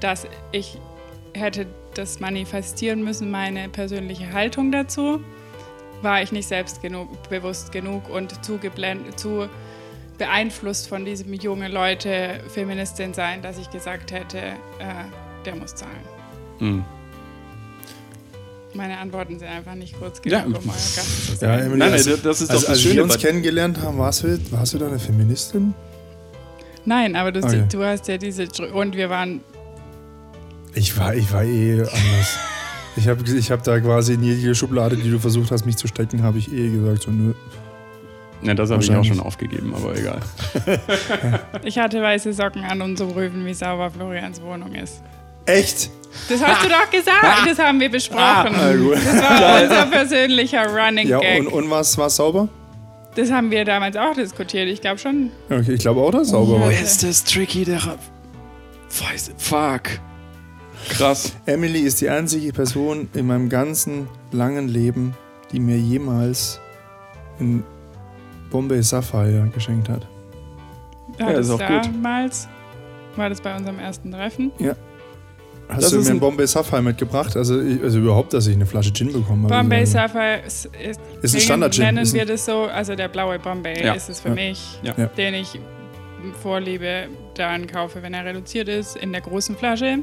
dass 0.00 0.26
ich 0.50 0.78
hätte 1.32 1.66
das 1.94 2.20
manifestieren 2.20 3.02
müssen, 3.04 3.30
meine 3.30 3.68
persönliche 3.68 4.32
Haltung 4.32 4.70
dazu, 4.72 5.20
war 6.02 6.22
ich 6.22 6.32
nicht 6.32 6.48
selbst 6.48 6.82
genug, 6.82 7.08
bewusst 7.30 7.72
genug 7.72 8.08
und 8.10 8.44
zu, 8.44 8.58
geblendet, 8.58 9.18
zu 9.18 9.48
beeinflusst 10.18 10.88
von 10.88 11.04
diesem 11.04 11.32
junge 11.34 11.68
Leute 11.68 12.40
Feministin 12.48 13.14
sein, 13.14 13.42
dass 13.42 13.58
ich 13.58 13.70
gesagt 13.70 14.12
hätte, 14.12 14.38
äh, 14.38 14.52
der 15.44 15.56
muss 15.56 15.74
zahlen. 15.74 15.92
Hm. 16.58 16.84
Meine 18.74 18.98
Antworten 18.98 19.38
sind 19.38 19.48
einfach 19.48 19.74
nicht 19.74 19.98
kurz 19.98 20.20
Ja. 20.24 20.40
genug, 20.42 20.62
um 20.62 20.68
euer 20.68 20.74
Gast 20.74 21.38
zu 21.38 21.44
Ja. 21.44 21.54
Emily, 21.58 21.68
Nein, 21.70 21.78
nein, 21.78 21.92
also, 21.92 22.16
das 22.16 22.40
ist 22.40 22.48
doch 22.50 22.54
also, 22.54 22.66
das 22.66 22.70
als 22.70 22.82
Schöne 22.82 22.94
wir 22.96 23.02
uns 23.04 23.18
kennengelernt 23.18 23.80
haben, 23.80 23.98
warst 23.98 24.24
du, 24.24 24.38
warst 24.50 24.74
du 24.74 24.78
da 24.78 24.88
eine 24.88 24.98
Feministin? 24.98 25.74
Nein, 26.84 27.16
aber 27.16 27.32
du, 27.32 27.40
Okay. 27.42 27.64
du 27.70 27.82
hast 27.84 28.08
ja 28.08 28.18
diese... 28.18 28.46
Und 28.72 28.94
wir 28.96 29.08
waren... 29.10 29.40
Ich 30.74 30.96
war, 30.98 31.14
ich 31.14 31.32
war 31.32 31.44
eh 31.44 31.80
anders. 31.80 32.38
Ich 32.96 33.08
habe 33.08 33.22
ich 33.28 33.50
hab 33.50 33.62
da 33.64 33.80
quasi 33.80 34.14
in 34.14 34.22
jede 34.22 34.54
Schublade, 34.54 34.96
die 34.96 35.10
du 35.10 35.18
versucht 35.18 35.50
hast, 35.50 35.66
mich 35.66 35.76
zu 35.76 35.86
stecken, 35.88 36.22
habe 36.22 36.38
ich 36.38 36.52
eh 36.52 36.68
gesagt, 36.70 37.02
so 37.02 37.10
nö. 37.10 37.34
Ja, 38.42 38.54
das 38.54 38.70
habe 38.70 38.82
ich 38.82 38.94
auch 38.94 39.04
schon 39.04 39.20
aufgegeben, 39.20 39.74
aber 39.74 39.96
egal. 39.96 40.20
Ich 41.64 41.78
hatte 41.78 42.02
weiße 42.02 42.32
Socken 42.32 42.62
an, 42.64 42.80
um 42.82 42.96
zu 42.96 43.06
prüfen, 43.06 43.44
wie 43.46 43.54
sauber 43.54 43.90
Florians 43.90 44.40
Wohnung 44.42 44.74
ist. 44.74 45.02
Echt? 45.46 45.90
Das 46.28 46.42
hast 46.42 46.64
du 46.64 46.68
doch 46.68 46.90
gesagt. 46.90 47.46
Das 47.46 47.58
haben 47.58 47.80
wir 47.80 47.90
besprochen. 47.90 48.54
Ah. 48.54 48.72
Das 48.72 49.22
war 49.22 49.62
unser 49.62 49.86
persönlicher 49.86 50.66
Running 50.68 51.08
Ja, 51.08 51.20
Gag. 51.20 51.40
und, 51.40 51.48
und 51.48 51.70
was 51.70 51.96
war 51.98 52.10
sauber? 52.10 52.48
Das 53.16 53.30
haben 53.30 53.50
wir 53.50 53.64
damals 53.64 53.96
auch 53.96 54.14
diskutiert. 54.14 54.68
Ich 54.68 54.80
glaube 54.80 54.98
schon. 54.98 55.30
Okay, 55.50 55.72
ich 55.72 55.80
glaube 55.80 56.00
auch, 56.00 56.10
dass 56.10 56.22
es 56.22 56.28
sauber 56.30 56.54
Ja. 56.56 56.60
war. 56.62 56.70
ist 56.72 57.02
das 57.02 57.24
tricky, 57.24 57.64
der 57.64 57.84
Ra- 57.84 57.96
Weiß, 59.10 59.32
fuck. 59.38 59.82
Krass. 60.88 61.34
Emily 61.46 61.80
ist 61.80 62.00
die 62.00 62.08
einzige 62.08 62.52
Person 62.52 63.08
in 63.14 63.26
meinem 63.26 63.48
ganzen 63.48 64.08
langen 64.32 64.68
Leben, 64.68 65.14
die 65.52 65.60
mir 65.60 65.78
jemals 65.78 66.60
ein 67.40 67.64
Bombay 68.50 68.82
Sapphire 68.82 69.48
geschenkt 69.52 69.88
hat. 69.88 70.06
War 71.18 71.30
Ja, 71.30 71.36
das 71.36 71.46
ist 71.46 71.52
auch 71.52 71.58
gut. 71.58 71.84
damals? 71.86 72.48
War 73.16 73.28
das 73.28 73.40
bei 73.40 73.56
unserem 73.56 73.78
ersten 73.78 74.10
Treffen? 74.12 74.52
Hast 75.68 75.82
Das 75.84 75.90
du 75.92 76.00
mir 76.00 76.10
ein- 76.10 76.20
Bombay 76.20 76.46
Sapphire 76.46 76.82
mitgebracht? 76.82 77.36
Also, 77.36 77.60
ich, 77.60 77.82
also 77.82 77.98
überhaupt, 77.98 78.32
dass 78.34 78.46
ich 78.46 78.54
eine 78.54 78.66
Flasche 78.66 78.92
Gin 78.92 79.12
bekommen 79.12 79.44
habe. 79.44 79.54
Bombay 79.62 79.80
Also, 79.80 79.92
Sapphire 79.94 80.40
ist, 80.46 80.66
ist, 80.66 81.00
Ist 81.22 81.34
ein 81.34 81.40
Standard-Gin. 81.40 81.84
Nennen 81.84 81.98
Ist 81.98 82.12
ein- 82.12 82.18
wir 82.18 82.26
das 82.26 82.44
so. 82.44 82.64
Also 82.64 82.94
der 82.94 83.08
blaue 83.08 83.38
Bombay 83.38 83.82
Ja. 83.84 83.94
ist 83.94 84.10
es 84.10 84.20
für 84.20 84.28
Ja. 84.28 84.34
mich, 84.34 84.78
Ja. 84.82 84.92
Ja. 84.96 85.06
den 85.06 85.34
ich 85.34 85.58
vorliebe, 86.32 87.08
dann 87.34 87.66
kaufe, 87.66 88.02
wenn 88.02 88.14
er 88.14 88.24
reduziert 88.24 88.68
ist, 88.68 88.96
in 88.96 89.12
der 89.12 89.20
großen 89.20 89.56
Flasche. 89.56 89.98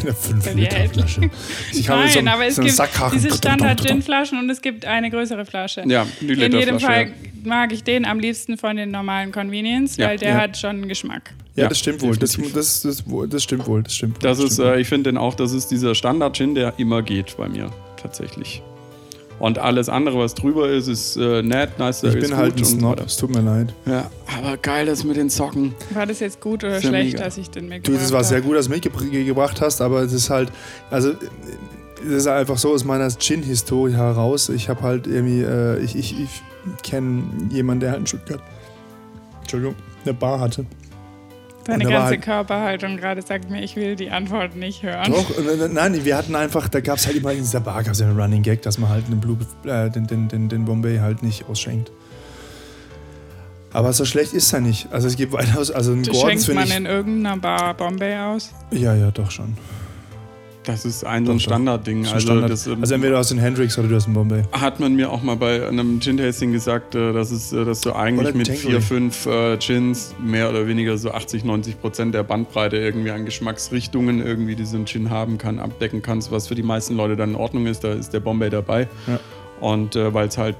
Eine 0.00 0.12
5 0.12 0.46
Weil 0.46 0.54
die 0.56 0.60
Liter 0.62 0.76
hält. 0.76 0.92
Flasche. 0.92 1.30
Ich 1.72 1.88
habe 1.88 2.00
Nein, 2.00 2.10
so 2.10 2.18
einen, 2.18 2.28
aber 2.28 2.46
es 2.46 2.56
so 2.56 2.62
gibt 2.62 2.80
diese 3.14 3.32
Standard-Gin-Flaschen 3.36 4.38
und 4.38 4.50
es 4.50 4.60
gibt 4.60 4.84
eine 4.84 5.08
größere 5.10 5.44
Flasche. 5.46 5.84
Ja, 5.86 6.04
die 6.20 6.32
In 6.32 6.52
jedem 6.52 6.80
Fall 6.80 7.06
ja. 7.06 7.12
mag 7.44 7.72
ich 7.72 7.84
den 7.84 8.04
am 8.04 8.18
liebsten 8.18 8.58
von 8.58 8.76
den 8.76 8.90
normalen 8.90 9.30
Convenience, 9.30 9.96
Ja. 9.98 10.08
weil 10.08 10.18
der 10.18 10.30
Ja. 10.30 10.40
hat 10.40 10.56
schon 10.56 10.70
einen 10.70 10.88
Geschmack. 10.88 11.32
Ja, 11.54 11.64
Ja, 11.64 11.68
das 11.68 11.78
stimmt 11.78 12.02
wohl. 12.02 12.16
Das, 12.16 12.32
das, 12.36 12.82
das, 12.82 13.04
das 13.30 13.42
stimmt 13.44 13.66
wohl. 13.66 13.82
Das 13.84 13.94
stimmt. 13.94 14.16
Das 14.24 14.38
das 14.38 14.46
ist, 14.46 14.54
stimmt 14.54 14.68
wohl. 14.68 14.74
äh, 14.78 14.80
ich 14.80 14.88
finde 14.88 15.10
den 15.10 15.18
auch, 15.18 15.34
das 15.34 15.52
ist 15.52 15.68
dieser 15.70 15.94
Standard-Gin, 15.94 16.56
der 16.56 16.74
immer 16.78 17.02
geht 17.02 17.36
bei 17.36 17.48
mir, 17.48 17.70
tatsächlich. 18.00 18.62
Und 19.42 19.58
alles 19.58 19.88
andere, 19.88 20.20
was 20.20 20.34
drüber 20.34 20.68
ist, 20.68 20.86
ist 20.86 21.16
äh, 21.16 21.42
nett, 21.42 21.76
nice, 21.76 22.04
ich 22.04 22.14
bin 22.16 22.36
halt 22.36 22.56
ein 22.56 22.64
Snob. 22.64 23.00
Es 23.04 23.16
tut 23.16 23.34
mir 23.34 23.40
leid. 23.40 23.74
Ja, 23.86 24.08
aber 24.38 24.56
geil, 24.56 24.86
das 24.86 25.02
mit 25.02 25.16
den 25.16 25.30
Socken. 25.30 25.74
War 25.90 26.06
das 26.06 26.20
jetzt 26.20 26.40
gut 26.40 26.62
oder 26.62 26.80
schlecht, 26.80 27.14
mega. 27.14 27.24
dass 27.24 27.38
ich 27.38 27.50
den 27.50 27.64
Du, 27.64 27.70
mitgebracht 27.70 28.04
das 28.04 28.12
war 28.12 28.22
sehr 28.22 28.36
habe? 28.38 28.46
gut, 28.46 28.56
dass 28.56 28.66
du 28.68 28.70
mitgebracht 28.70 29.60
hast, 29.60 29.80
aber 29.80 30.02
es 30.02 30.12
ist 30.12 30.30
halt, 30.30 30.52
also 30.92 31.10
es 32.04 32.08
ist 32.08 32.26
einfach 32.28 32.56
so 32.56 32.70
aus 32.70 32.84
meiner 32.84 33.08
Gin-Historie 33.10 33.94
heraus. 33.94 34.48
Ich 34.48 34.68
habe 34.68 34.82
halt 34.82 35.08
irgendwie, 35.08 35.42
äh, 35.42 35.80
ich, 35.82 35.96
ich, 35.96 36.14
ich 36.20 36.42
kenne 36.84 37.24
jemanden, 37.50 37.80
der 37.80 37.90
halt 37.90 38.00
in 38.02 38.06
Stuttgart, 38.06 38.40
Entschuldigung, 39.40 39.74
eine 40.04 40.14
Bar 40.14 40.38
hatte. 40.38 40.66
Deine 41.64 41.84
ganze 41.84 42.06
halt- 42.06 42.22
Körperhaltung 42.22 42.96
gerade 42.96 43.22
sagt 43.22 43.50
mir, 43.50 43.62
ich 43.62 43.76
will 43.76 43.96
die 43.96 44.10
Antwort 44.10 44.56
nicht 44.56 44.82
hören. 44.82 45.12
Doch, 45.12 45.36
und, 45.36 45.46
äh, 45.48 45.68
nein, 45.68 46.04
wir 46.04 46.16
hatten 46.16 46.34
einfach, 46.34 46.68
da 46.68 46.80
gab 46.80 46.98
es 46.98 47.06
halt 47.06 47.16
immer 47.16 47.32
in 47.32 47.38
dieser 47.38 47.60
Bar 47.60 47.82
gab 47.82 47.92
es 47.94 48.00
einen 48.02 48.18
Running 48.20 48.42
Gag, 48.42 48.62
dass 48.62 48.78
man 48.78 48.90
halt 48.90 49.08
den, 49.08 49.20
Blue, 49.20 49.36
äh, 49.64 49.90
den, 49.90 50.06
den, 50.06 50.28
den, 50.28 50.48
den 50.48 50.64
Bombay 50.64 50.98
halt 50.98 51.22
nicht 51.22 51.48
ausschenkt. 51.48 51.90
Aber 53.72 53.92
so 53.92 54.04
schlecht 54.04 54.34
ist 54.34 54.52
er 54.52 54.60
nicht. 54.60 54.92
Also 54.92 55.08
es 55.08 55.16
gibt 55.16 55.32
weitaus, 55.32 55.70
also 55.70 55.92
ein 55.92 56.02
Das 56.02 56.12
Gordons 56.12 56.30
schenkt 56.30 56.44
finde 56.44 56.60
man 56.60 56.68
ich. 56.68 56.76
in 56.76 56.86
irgendeiner 56.86 57.36
Bar 57.38 57.74
Bombay 57.74 58.18
aus. 58.18 58.50
Ja, 58.70 58.94
ja, 58.94 59.10
doch 59.10 59.30
schon. 59.30 59.56
Das 60.64 60.84
ist 60.84 61.04
ein 61.04 61.26
so 61.26 61.32
ein. 61.32 61.40
Standardding. 61.40 62.06
Also, 62.06 62.20
Standard. 62.20 62.50
das 62.50 62.66
ähm, 62.66 62.78
also 62.80 62.94
entweder 62.94 63.18
aus 63.18 63.28
den 63.28 63.38
Hendrix 63.38 63.76
oder 63.78 63.88
du 63.88 63.96
hast 63.96 64.06
den 64.06 64.14
Bombay. 64.14 64.42
hat 64.52 64.78
man 64.78 64.94
mir 64.94 65.10
auch 65.10 65.22
mal 65.22 65.36
bei 65.36 65.66
einem 65.66 66.00
Gin-Tasting 66.00 66.52
gesagt, 66.52 66.94
äh, 66.94 67.12
dass, 67.12 67.30
es, 67.30 67.52
äh, 67.52 67.64
dass 67.64 67.80
du 67.80 67.92
eigentlich 67.92 68.34
mit 68.34 68.48
vier, 68.48 68.80
fünf 68.80 69.26
äh, 69.26 69.56
Gins 69.56 70.14
mehr 70.22 70.48
oder 70.48 70.66
weniger 70.66 70.96
so 70.98 71.10
80, 71.10 71.44
90 71.44 71.80
Prozent 71.80 72.14
der 72.14 72.22
Bandbreite 72.22 72.76
irgendwie 72.76 73.10
an 73.10 73.24
Geschmacksrichtungen 73.24 74.24
irgendwie, 74.24 74.54
die 74.54 74.64
so 74.64 74.76
ein 74.76 74.86
Gin 74.86 75.10
haben 75.10 75.38
kann, 75.38 75.58
abdecken 75.58 76.00
kannst, 76.02 76.30
was 76.30 76.46
für 76.46 76.54
die 76.54 76.62
meisten 76.62 76.96
Leute 76.96 77.16
dann 77.16 77.30
in 77.30 77.36
Ordnung 77.36 77.66
ist. 77.66 77.82
Da 77.82 77.92
ist 77.92 78.12
der 78.12 78.20
Bombay 78.20 78.50
dabei. 78.50 78.88
Ja. 79.06 79.18
Und 79.60 79.94
äh, 79.94 80.12
weil 80.12 80.26
es 80.26 80.38
halt, 80.38 80.56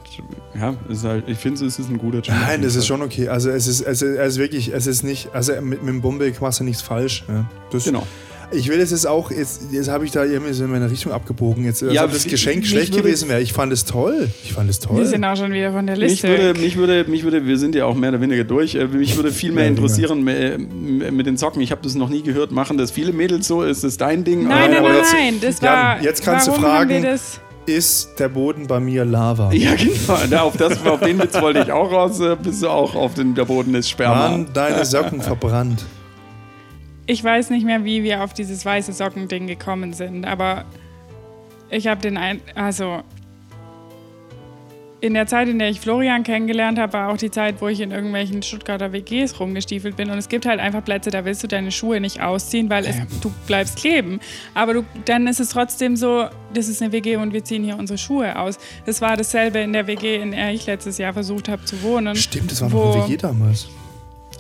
ja, 0.55 0.77
ist 0.89 1.05
halt, 1.05 1.29
ich 1.29 1.37
finde, 1.37 1.65
es 1.65 1.79
ist 1.79 1.91
ein 1.91 1.99
guter 1.99 2.23
Gin. 2.23 2.35
Nein, 2.41 2.63
das 2.63 2.77
ist 2.77 2.87
schon 2.87 3.03
okay. 3.03 3.29
Also 3.29 3.51
es 3.51 3.67
ist, 3.67 3.81
es 3.81 4.01
ist, 4.01 4.17
es 4.17 4.33
ist 4.35 4.39
wirklich, 4.39 4.73
es 4.73 4.87
ist 4.87 5.03
nicht, 5.03 5.35
also 5.35 5.53
mit, 5.61 5.83
mit 5.83 5.89
dem 5.89 6.03
Bombay 6.03 6.33
machst 6.41 6.61
du 6.61 6.65
nichts 6.65 6.83
falsch. 6.83 7.25
Ja. 7.29 7.45
Das, 7.71 7.85
Genau. 7.85 8.07
Ich 8.55 8.69
will 8.69 8.81
es 8.81 8.91
jetzt 8.91 9.07
auch, 9.07 9.31
jetzt, 9.31 9.63
jetzt 9.71 9.89
habe 9.89 10.05
ich 10.05 10.11
da 10.11 10.25
irgendwie 10.25 10.53
so 10.53 10.65
in 10.65 10.71
meine 10.71 10.91
Richtung 10.91 11.13
abgebogen. 11.13 11.65
Jetzt, 11.65 11.83
als 11.83 11.93
Ja, 11.95 12.05
ob 12.05 12.13
das 12.13 12.25
Geschenk 12.25 12.61
mich 12.61 12.69
schlecht 12.71 12.93
würde- 12.93 13.03
gewesen 13.05 13.29
wäre. 13.29 13.41
Ich 13.41 13.53
fand 13.53 13.73
es 13.73 13.85
toll. 13.85 14.29
Ich 14.45 14.53
fand 14.53 14.69
es 14.69 14.79
toll. 14.79 14.99
Wir 14.99 15.07
sind 15.07 15.25
auch 15.25 15.37
schon 15.37 15.53
wieder 15.53 15.73
von 15.73 15.87
der 15.87 15.97
Mich 15.97 16.11
Liste. 16.11 16.29
würde, 16.29 16.55
weg. 16.55 16.61
mich, 16.61 16.77
würde, 16.77 17.05
mich 17.09 17.25
würde, 17.25 17.47
wir 17.47 17.59
sind 17.59 17.75
ja 17.75 17.87
auch 17.87 17.95
mehr 17.95 18.11
oder 18.11 18.21
weniger 18.21 18.45
durch, 18.45 18.75
äh, 18.75 18.87
mich 18.87 19.17
würde 19.17 19.33
viel 19.33 19.53
mehr 19.53 19.65
Ja, 19.65 19.71
interessieren 19.71 20.23
mit 20.23 21.27
den 21.27 21.37
Socken. 21.37 21.63
Ich 21.63 21.71
habe 21.71 21.81
das 21.83 21.95
noch 21.95 22.09
nie 22.09 22.23
gehört. 22.23 22.53
Machen 22.53 22.77
das 22.79 22.91
viele 22.91 23.13
Mädels 23.13 23.47
so? 23.49 23.63
Ist 23.63 23.85
das 23.85 23.97
dein 23.97 24.25
Ding? 24.25 24.47
Nein, 24.49 24.71
Äh, 24.71 24.75
nein, 24.75 24.83
nein, 24.83 24.95
jetzt- 24.97 25.13
nein. 25.13 25.35
Das 25.41 25.61
Jan, 25.61 25.73
war. 25.75 26.03
jetzt 26.03 26.25
kannst 26.25 26.47
du 26.47 26.51
warum 26.53 26.65
fragen- 26.65 26.95
Haben 26.95 27.03
wir 27.05 27.11
das, 27.13 27.41
ist 27.65 28.09
der 28.19 28.29
Boden 28.29 28.67
bei 28.67 28.81
mir 28.81 29.05
Lava? 29.05 29.53
Ja, 29.53 29.71
genau. 29.77 30.47
Auf, 30.47 30.57
das, 30.57 30.85
auf 30.85 31.01
den 31.01 31.19
Witz 31.21 31.41
wollte 31.41 31.61
ich 31.61 31.73
auch 31.73 31.91
raus. 31.93 32.19
äh, 32.21 32.37
Bist 32.43 32.63
du 32.63 32.69
auch 32.69 32.95
auf 32.95 33.15
den, 33.15 33.35
der 33.35 33.45
Boden 33.45 33.75
ist 33.75 33.89
Sperma. 33.89 34.21
Waren 34.31 34.47
deine 34.53 34.85
Socken 34.85 35.21
verbrannt? 35.23 35.85
Ich 37.07 37.23
weiß 37.23 37.51
nicht 37.51 37.65
mehr, 37.65 37.85
wie 37.85 38.03
wir 38.03 38.23
auf 38.23 38.33
dieses 38.33 38.65
weiße 38.65 38.93
Socken-Ding 38.93 39.47
gekommen 39.47 39.93
sind, 39.93 40.25
aber 40.25 40.65
ich 41.71 41.87
habe 41.87 42.01
den 42.01 42.17
ein. 42.17 42.41
Also. 42.55 43.03
In 45.01 45.15
der 45.15 45.27
Zeit, 45.27 45.49
in 45.49 45.59
der 45.59 45.69
ich 45.69 45.81
Florian 45.81 46.23
kennengelernt 46.23 46.79
habe, 46.79 46.93
war 46.93 47.13
auch 47.13 47.17
die 47.17 47.33
Zeit, 47.33 47.61
wo 47.61 47.67
ich 47.67 47.81
in 47.81 47.91
irgendwelchen 47.91 48.41
Stuttgarter 48.41 48.93
WGs 48.93 49.41
rumgestiefelt 49.41 49.97
bin. 49.97 50.11
Und 50.11 50.19
es 50.19 50.29
gibt 50.29 50.47
halt 50.47 50.61
einfach 50.61 50.85
Plätze, 50.85 51.11
da 51.11 51.25
willst 51.25 51.43
du 51.43 51.49
deine 51.49 51.73
Schuhe 51.73 52.01
nicht 52.01 52.23
ausziehen, 52.23 52.71
weil 52.71 52.87
es, 52.87 52.99
du 53.21 53.33
bleibst 53.49 53.79
kleben. 53.79 54.21
Aber 54.55 54.75
du, 54.75 54.85
dann 55.05 55.27
ist 55.27 55.41
es 55.41 55.49
trotzdem 55.49 55.97
so, 55.97 56.27
das 56.55 56.69
ist 56.69 56.83
eine 56.83 56.93
WG 56.93 57.17
und 57.17 57.33
wir 57.33 57.43
ziehen 57.43 57.65
hier 57.65 57.79
unsere 57.79 57.99
Schuhe 57.99 58.39
aus. 58.39 58.61
Das 58.87 59.01
war 59.01 59.17
dasselbe 59.17 59.59
in 59.59 59.73
der 59.73 59.89
WG, 59.89 60.23
in 60.23 60.31
der 60.31 60.53
ich 60.53 60.67
letztes 60.67 60.99
Jahr 60.99 61.13
versucht 61.13 61.49
habe 61.49 61.65
zu 61.65 61.83
wohnen. 61.83 62.15
Stimmt, 62.15 62.53
das 62.53 62.61
war 62.61 62.69
noch 62.69 62.95
ein 62.95 63.09
WG 63.09 63.17
damals. 63.17 63.67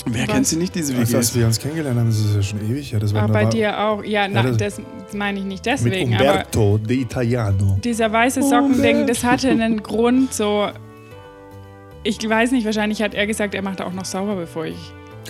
Wer 0.07 0.27
kennt 0.27 0.47
sie 0.47 0.57
nicht, 0.57 0.75
diese 0.75 0.97
Also, 0.97 1.17
als 1.17 1.29
WGs? 1.29 1.35
wir 1.41 1.47
uns 1.47 1.59
kennengelernt 1.61 1.99
haben, 1.99 2.07
das 2.09 2.19
ist 2.19 2.35
ja 2.35 2.43
schon 2.43 2.61
ewig. 2.69 2.91
Ja, 2.91 2.99
das 2.99 3.15
war, 3.15 3.23
Aber 3.23 3.33
da 3.35 3.45
bei 3.45 3.51
dir 3.51 3.79
auch. 3.81 4.03
Ja, 4.05 4.27
na, 4.29 4.43
das- 4.43 4.57
das 4.57 4.81
meine 5.15 5.39
ich 5.39 5.45
nicht 5.45 5.65
mit 5.65 5.75
deswegen. 5.75 6.15
Aber 6.15 6.25
Umberto 6.31 6.79
de 6.79 6.97
Italiano. 7.01 7.79
dieser 7.85 8.11
weiße 8.13 8.43
Sockending, 8.43 9.07
das 9.07 9.23
hatte 9.25 9.51
einen 9.51 9.83
Grund, 9.83 10.33
so. 10.35 10.69
Ich 12.05 12.19
weiß 12.29 12.51
nicht, 12.51 12.65
wahrscheinlich 12.65 13.01
hat 13.01 13.15
er 13.15 13.27
gesagt, 13.29 13.55
er 13.55 13.63
macht 13.63 13.81
auch 13.81 13.93
noch 13.93 14.05
sauber, 14.05 14.35
bevor 14.35 14.65
ich 14.67 14.77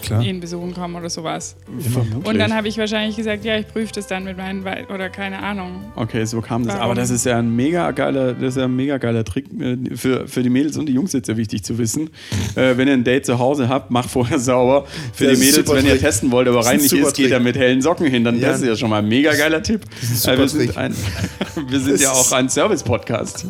Klar. 0.01 0.22
ihn 0.22 0.40
besuchen 0.40 0.74
komme 0.74 0.99
oder 0.99 1.11
sowas. 1.11 1.55
Vermutlich. 1.78 2.24
Und 2.26 2.38
dann 2.38 2.55
habe 2.55 2.66
ich 2.68 2.78
wahrscheinlich 2.78 3.16
gesagt, 3.16 3.45
ja, 3.45 3.59
ich 3.59 3.68
prüfe 3.68 3.93
das 3.95 4.07
dann 4.07 4.24
mit 4.24 4.36
meinen, 4.36 4.64
Wei- 4.64 4.86
oder 4.93 5.09
keine 5.11 5.38
Ahnung. 5.43 5.84
Okay, 5.97 6.24
so 6.24 6.40
kam 6.40 6.64
das. 6.64 6.74
Warum? 6.74 6.84
Aber 6.86 6.95
das 6.95 7.11
ist 7.11 7.24
ja 7.26 7.38
ein 7.38 7.55
mega 7.55 7.90
geiler, 7.93 8.32
das 8.34 8.51
ist 8.51 8.57
ja 8.57 8.64
ein 8.64 8.74
mega 8.76 8.99
geiler 8.99 9.24
Trick 9.24 9.47
äh, 9.61 9.76
für, 9.95 10.26
für 10.26 10.43
die 10.43 10.51
Mädels 10.51 10.76
und 10.76 10.86
die 10.86 10.93
Jungs 10.95 11.12
jetzt 11.12 11.28
ja 11.28 11.36
wichtig 11.36 11.62
zu 11.64 11.78
wissen. 11.78 12.11
Äh, 12.57 12.76
wenn 12.76 12.88
ihr 12.88 12.95
ein 12.95 13.05
Date 13.05 13.26
zu 13.26 13.38
Hause 13.38 13.68
habt, 13.68 13.90
macht 13.90 14.11
vorher 14.11 14.38
sauber. 14.40 14.86
Für 15.12 15.26
Das 15.26 15.38
die 15.38 15.45
Mädels, 15.47 15.68
wenn 15.70 15.84
ihr 15.84 15.93
Trick. 15.93 16.01
testen 16.01 16.30
wollt, 16.32 16.49
aber 16.49 16.59
Das 16.59 16.66
ist 16.66 16.70
ein 16.70 16.76
reinlich 16.76 16.90
super 16.90 17.09
ist, 17.09 17.16
geht 17.16 17.30
er 17.30 17.40
mit 17.40 17.57
hellen 17.57 17.82
Socken 17.82 18.07
hin. 18.07 18.24
Dann 18.24 18.38
Ja. 18.38 18.49
das 18.49 18.61
ist 18.61 18.66
ja 18.68 18.76
schon 18.76 18.90
mal 18.90 18.99
ein 18.99 19.09
mega 19.09 19.34
geiler 19.34 19.62
Tipp. 19.62 19.82
Äh, 20.26 20.38
wir 20.38 20.49
sind, 20.49 20.76
ein, 20.76 20.95
wir 21.68 21.80
sind 21.80 22.01
ja 22.01 22.11
auch 22.12 22.32
ein 22.32 22.49
Service-Podcast. 22.49 23.47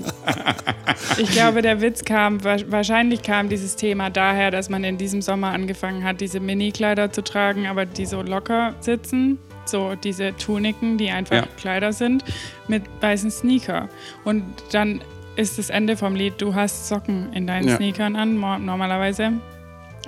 Ich 1.18 1.30
glaube, 1.30 1.62
der 1.62 1.80
Witz 1.80 2.05
kam, 2.05 2.43
wa- 2.45 2.57
wahrscheinlich 2.68 3.22
kam 3.22 3.49
dieses 3.49 3.76
Thema 3.76 4.11
daher, 4.11 4.51
dass 4.51 4.68
man 4.68 4.84
in 4.84 4.99
diesem 4.99 5.22
Sommer 5.22 5.49
angefangen 5.53 6.05
hat, 6.05 6.20
diese 6.20 6.32
Mini-Kleider 6.41 7.12
zu 7.12 7.22
tragen, 7.22 7.66
aber 7.66 7.87
die 7.87 8.07
so 8.07 8.22
locker 8.22 8.74
sitzen. 8.80 9.39
So 9.64 9.95
diese 9.95 10.37
Tuniken, 10.37 10.99
die 10.99 11.11
einfach 11.11 11.37
Ja. 11.37 11.47
Kleider 11.57 11.93
sind, 11.93 12.24
mit 12.66 12.83
weißen 13.01 13.30
Sneaker. 13.30 13.89
Und 14.24 14.43
dann 14.72 15.01
ist 15.37 15.59
das 15.59 15.70
Ende 15.70 15.97
vom 15.97 16.14
Lied, 16.16 16.35
du 16.39 16.55
hast 16.55 16.89
Socken 16.89 17.33
in 17.33 17.47
deinen 17.47 17.68
Ja. 17.68 17.76
Sneakern 17.76 18.16
an, 18.16 18.35
normalerweise. 18.41 19.33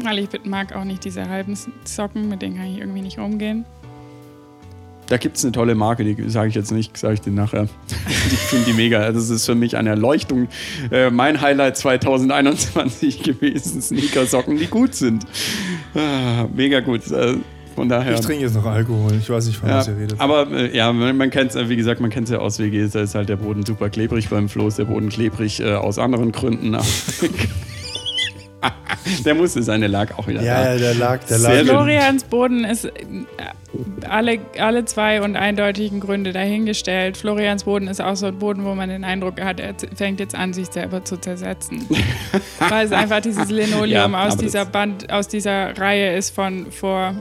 Weil 0.02 0.18
ich 0.18 0.28
mag 0.44 0.74
auch 0.74 0.82
nicht 0.82 1.04
diese 1.04 1.28
halben 1.28 1.56
Socken, 1.84 2.28
mit 2.28 2.42
denen 2.42 2.56
kann 2.56 2.66
ich 2.66 2.78
irgendwie 2.78 3.00
nicht 3.02 3.18
umgehen. 3.18 3.64
Da 5.08 5.18
gibt 5.18 5.36
es 5.36 5.44
eine 5.44 5.52
tolle 5.52 5.74
Marke, 5.74 6.02
die 6.04 6.30
sage 6.30 6.48
ich 6.48 6.54
jetzt 6.54 6.72
nicht, 6.72 6.96
sage 6.96 7.14
ich 7.14 7.20
dir 7.20 7.30
nachher. 7.32 7.68
Ich 8.26 8.38
finde 8.38 8.66
die 8.66 8.72
mega. 8.72 9.00
Also 9.00 9.20
Das 9.20 9.30
ist 9.30 9.44
für 9.46 9.54
mich 9.54 9.76
eine 9.76 9.90
Erleuchtung. 9.90 10.48
Äh, 10.90 11.10
mein 11.10 11.40
Highlight 11.40 11.76
2021 11.76 13.22
gewesen, 13.22 13.82
Sneakersocken, 13.82 14.56
die 14.56 14.66
gut 14.66 14.94
sind. 14.94 15.24
Ah, 15.94 16.46
mega 16.54 16.80
gut. 16.80 17.10
Äh, 17.10 17.34
von 17.74 17.88
daher. 17.88 18.14
Ich 18.14 18.20
trinke 18.20 18.44
jetzt 18.44 18.54
noch 18.54 18.64
Alkohol. 18.66 19.12
Ich 19.20 19.28
weiß 19.28 19.46
nicht, 19.46 19.58
von 19.58 19.68
Ja, 19.68 19.78
was 19.78 19.88
ihr 19.88 19.96
redet. 19.98 20.20
aber 20.20 20.50
äh, 20.52 20.74
ja, 20.76 20.92
man, 20.92 21.30
kennt 21.30 21.54
es, 21.54 21.68
wie 21.68 21.76
gesagt, 21.76 22.00
man 22.00 22.08
kennt 22.10 22.28
es 22.28 22.32
ja 22.32 22.38
aus 22.38 22.58
WGs, 22.58 22.92
da 22.92 23.00
ist 23.02 23.14
halt 23.14 23.28
der 23.28 23.36
Boden 23.36 23.66
super 23.66 23.90
klebrig 23.90 24.28
beim 24.28 24.48
Flo, 24.48 24.68
ist 24.68 24.78
der 24.78 24.84
Boden 24.84 25.08
klebrig 25.08 25.60
äh, 25.60 25.74
aus 25.74 25.98
anderen 25.98 26.30
Gründen. 26.32 26.76
der 29.24 29.34
musste 29.34 29.62
sein, 29.62 29.80
der 29.80 29.90
lag 29.90 30.16
auch 30.18 30.26
wieder 30.26 30.42
ja, 30.42 30.62
da. 30.62 30.72
ja, 30.72 30.78
der 30.78 30.94
lag, 30.94 31.24
der 31.24 31.38
lag. 31.38 31.64
Florians 31.64 32.24
Boden 32.24 32.64
ist 32.64 32.84
äh, 32.84 32.90
alle, 34.08 34.38
alle 34.58 34.84
zwei 34.84 35.22
und 35.22 35.36
eindeutigen 35.36 36.00
Gründe 36.00 36.32
dahingestellt. 36.32 37.16
Florians 37.16 37.64
Boden 37.64 37.88
ist 37.88 38.00
auch 38.00 38.16
so 38.16 38.26
ein 38.26 38.38
Boden, 38.38 38.64
wo 38.64 38.74
man 38.74 38.88
den 38.88 39.04
Eindruck 39.04 39.40
hat, 39.40 39.60
er 39.60 39.74
fängt 39.94 40.20
jetzt 40.20 40.34
an, 40.34 40.52
sich 40.52 40.68
selber 40.68 41.04
zu 41.04 41.16
zersetzen. 41.16 41.86
Weil 42.58 42.86
es 42.86 42.92
einfach 42.92 43.20
dieses 43.20 43.50
Linoleum 43.50 44.12
Ja, 44.12 44.26
aus 44.26 44.36
dieser 44.36 44.64
Band, 44.64 45.10
aus 45.10 45.28
dieser 45.28 45.76
Reihe 45.78 46.16
ist 46.16 46.34
von 46.34 46.70
vor 46.70 47.14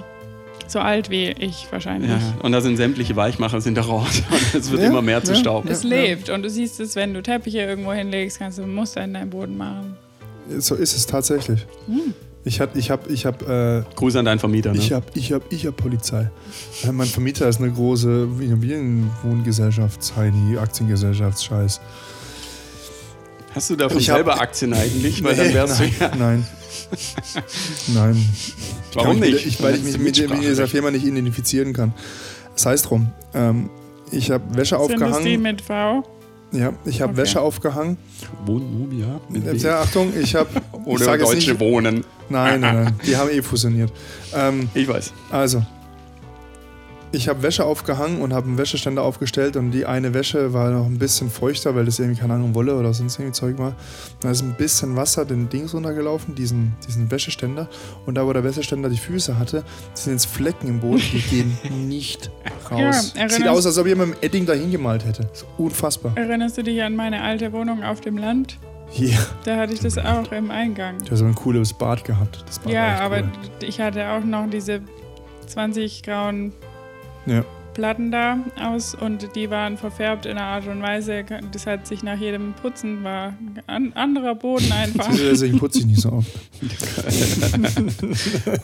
so 0.68 0.80
alt 0.80 1.10
wie 1.10 1.30
ich 1.30 1.68
wahrscheinlich. 1.72 2.10
Ja, 2.10 2.20
und 2.42 2.52
da 2.52 2.62
sind 2.62 2.78
sämtliche 2.78 3.16
Weichmacher 3.16 3.62
sind 3.62 3.78
da 3.78 3.82
raus. 3.82 4.24
Und 4.32 4.56
es 4.56 4.72
wird 4.72 4.82
Ja, 4.82 4.90
immer 4.90 5.02
mehr 5.02 5.24
zu 5.24 5.34
ja, 5.34 5.40
Staub. 5.40 5.70
Es 5.70 5.84
lebt 5.84 6.30
und 6.30 6.42
du 6.44 6.50
siehst 6.50 6.80
es, 6.80 6.96
wenn 6.96 7.14
du 7.14 7.22
Teppiche 7.22 7.60
irgendwo 7.60 7.94
hinlegst, 7.94 8.40
kannst 8.40 8.58
du 8.58 8.64
ein 8.64 8.74
Muster 8.74 9.04
in 9.04 9.14
deinem 9.14 9.30
Boden 9.30 9.58
machen. 9.58 9.98
So 10.60 10.76
ist 10.76 10.96
es 10.96 11.06
tatsächlich. 11.06 11.66
Hm. 11.88 12.14
Ich 12.46 12.60
hab, 12.60 12.76
ich 12.76 12.92
hab, 12.92 13.10
ich 13.10 13.26
hab, 13.26 13.48
äh, 13.48 13.84
Gruß 13.96 14.18
an 14.18 14.26
deinen 14.26 14.40
Vermieter. 14.40 14.74
Ne? 14.74 14.78
ich 14.78 14.92
hab, 14.92 15.16
ich 15.16 15.32
hab, 15.32 15.44
ich 15.54 15.66
hab 15.66 15.78
Polizei. 15.78 16.30
Äh, 16.84 16.92
mein 16.92 17.08
Vermieter 17.08 17.48
ist 17.48 17.60
eine 17.62 17.72
große 17.72 18.28
Immobilienwohngesellschaft, 18.40 20.14
Heini, 20.18 20.58
Aktiengesellschaft, 20.58 21.42
Scheiß. 21.44 21.80
Hast 23.56 23.70
du 23.70 23.76
davon 23.76 23.98
Ich 23.98 24.10
hab- 24.10 24.18
selber 24.18 24.42
Aktien 24.42 24.74
eigentlich? 24.74 25.24
Weil 25.24 25.36
dann 25.36 25.48
Nee, 25.48 25.54
wärst 25.54 25.80
nein, 25.80 25.94
du 25.98 26.04
ja. 26.04 26.16
nein. 26.18 26.46
nein. 27.94 28.30
Warum 28.94 29.20
nicht? 29.20 29.34
mit- 29.34 29.46
Ich, 29.46 29.62
weil 29.64 29.76
ich 29.76 29.84
mich 29.84 29.98
mit, 29.98 30.30
mit 30.30 30.42
dieser 30.44 30.68
Firma 30.68 30.92
nicht 30.92 31.06
identifizieren 31.06 31.72
kann. 31.74 31.94
Sei 32.56 32.74
es 32.74 32.82
drum. 32.82 33.12
Ähm, 33.34 33.70
ich 34.12 34.32
habe 34.32 34.44
Wäsche 34.58 34.78
Sind 34.80 35.00
das 35.00 35.00
die 35.00 35.06
aufgehangen. 35.06 35.42
mit 35.42 35.62
V? 35.62 36.04
Ja, 36.54 36.72
ich 36.86 37.02
habe 37.02 37.14
Okay. 37.14 37.22
Wäsche 37.24 37.42
aufgehangen. 37.42 37.98
Wohnmobil, 38.46 39.06
mit 39.30 39.46
W. 39.46 39.58
Ja, 39.58 39.82
Achtung, 39.82 40.14
ich 40.18 40.36
habe. 40.36 40.50
ich 40.72 40.86
Oder 40.88 41.12
jetzt 41.18 41.24
Deutsche 41.24 41.52
nicht, 41.52 41.60
Wohnen. 41.60 42.04
Nein, 42.30 42.62
nein, 42.62 42.84
nein. 42.84 43.00
Die 43.06 43.18
haben 43.18 43.30
eh 43.30 43.42
fusioniert. 43.42 43.92
Ähm, 44.36 44.68
Ich 44.74 44.88
weiß. 44.88 45.14
also, 45.30 45.64
ich 47.14 47.30
habe 47.30 47.44
Wäsche 47.44 47.64
aufgehangen 47.64 48.22
und 48.22 48.34
habe 48.34 48.48
einen 48.48 48.58
Wäscheständer 48.58 49.04
aufgestellt 49.04 49.56
und 49.56 49.70
die 49.70 49.86
eine 49.86 50.16
Wäsche 50.16 50.52
war 50.52 50.72
noch 50.72 50.88
ein 50.88 50.98
bisschen 50.98 51.30
feuchter, 51.30 51.76
weil 51.76 51.86
das 51.86 52.00
irgendwie 52.00 52.20
keine 52.20 52.34
Ahnung 52.34 52.56
Wolle 52.56 52.76
oder 52.76 52.92
sonst 52.92 53.20
irgendwie 53.20 53.34
Zeug 53.34 53.60
war. 53.60 53.76
Da 54.20 54.32
ist 54.32 54.42
ein 54.42 54.56
bisschen 54.56 54.96
Wasser 54.96 55.24
den 55.24 55.48
Dings 55.48 55.76
runtergelaufen, 55.76 56.34
diesen, 56.34 56.74
diesen 56.88 57.12
Wäscheständer. 57.12 57.70
Und 58.08 58.16
da, 58.16 58.26
wo 58.26 58.34
der 58.34 58.44
Wäscheständer 58.44 58.90
die 58.90 58.98
Füße 58.98 59.38
hatte, 59.38 59.64
sind 59.94 60.14
jetzt 60.14 60.26
Flecken 60.26 60.68
im 60.68 60.80
Boden, 60.80 61.04
die 61.14 61.22
gehen 61.22 61.58
nicht 61.88 62.32
raus. 62.72 63.14
Ja, 63.16 63.30
Sieht 63.30 63.48
aus, 63.48 63.68
als 63.68 63.78
ob 63.78 63.86
jemand 63.86 64.10
mit 64.10 64.24
dem 64.24 64.26
Edding 64.26 64.46
dahin 64.48 64.72
gemalt 64.72 65.06
hätte. 65.06 65.30
Ist 65.32 65.46
unfassbar. 65.60 66.14
Erinnerst 66.16 66.58
du 66.58 66.64
dich 66.64 66.82
an 66.82 66.96
meine 66.96 67.22
alte 67.22 67.54
Wohnung 67.54 67.84
auf 67.84 68.02
dem 68.02 68.18
Land? 68.18 68.58
Hier. 68.90 69.18
Da 69.44 69.58
hatte 69.58 69.74
ich 69.74 69.80
das 69.80 70.00
auch 70.00 70.32
im 70.32 70.50
Eingang. 70.50 70.98
Du 70.98 71.12
hast 71.12 71.20
so 71.20 71.26
ein 71.26 71.36
cooles 71.36 71.74
Bad 71.74 72.04
gehabt. 72.04 72.44
Bad 72.64 72.74
Ja, 72.74 73.00
aber 73.00 73.20
cool. 73.20 73.30
ich 73.62 73.80
hatte 73.80 74.08
auch 74.10 74.24
noch 74.24 74.50
diese 74.50 74.82
20 75.48 76.02
grauen 76.04 76.54
Ja. 77.26 77.63
Platten 77.74 78.12
da 78.12 78.38
aus 78.62 78.94
und 78.96 79.36
die 79.36 79.50
waren 79.50 79.78
verfärbt 79.78 80.26
in 80.26 80.34
einer 80.34 80.48
Art 80.48 80.68
und 80.68 80.82
Weise. 80.82 81.24
Das 81.52 81.66
hat 81.66 81.88
sich 81.88 82.04
nach 82.04 82.18
jedem 82.18 82.54
Putzen 82.54 83.04
war 83.04 83.34
ein 83.68 83.96
anderer 83.96 84.36
Boden 84.36 84.72
einfach. 84.72 85.10
Deswegen 85.18 85.58
putze 85.60 85.80
ich 85.80 85.86
nicht 85.86 86.02
so 86.02 86.12
oft. 86.12 86.28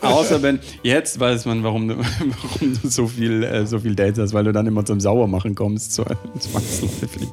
Außer 0.02 0.42
wenn, 0.42 0.60
jetzt 0.82 1.18
weiß 1.18 1.46
man, 1.46 1.62
warum 1.62 1.88
du, 1.88 1.96
warum 2.42 2.78
du 2.82 2.88
so, 2.88 3.06
viel, 3.06 3.42
äh, 3.42 3.66
so 3.66 3.78
viel 3.78 3.94
Dates 3.94 4.18
hast, 4.18 4.34
weil 4.34 4.44
du 4.44 4.52
dann 4.52 4.66
immer 4.66 4.84
zum 4.84 5.00
Sauermachen 5.00 5.54
kommst. 5.54 5.94
Zu, 5.94 6.04
zwangsläufig. 6.38 7.28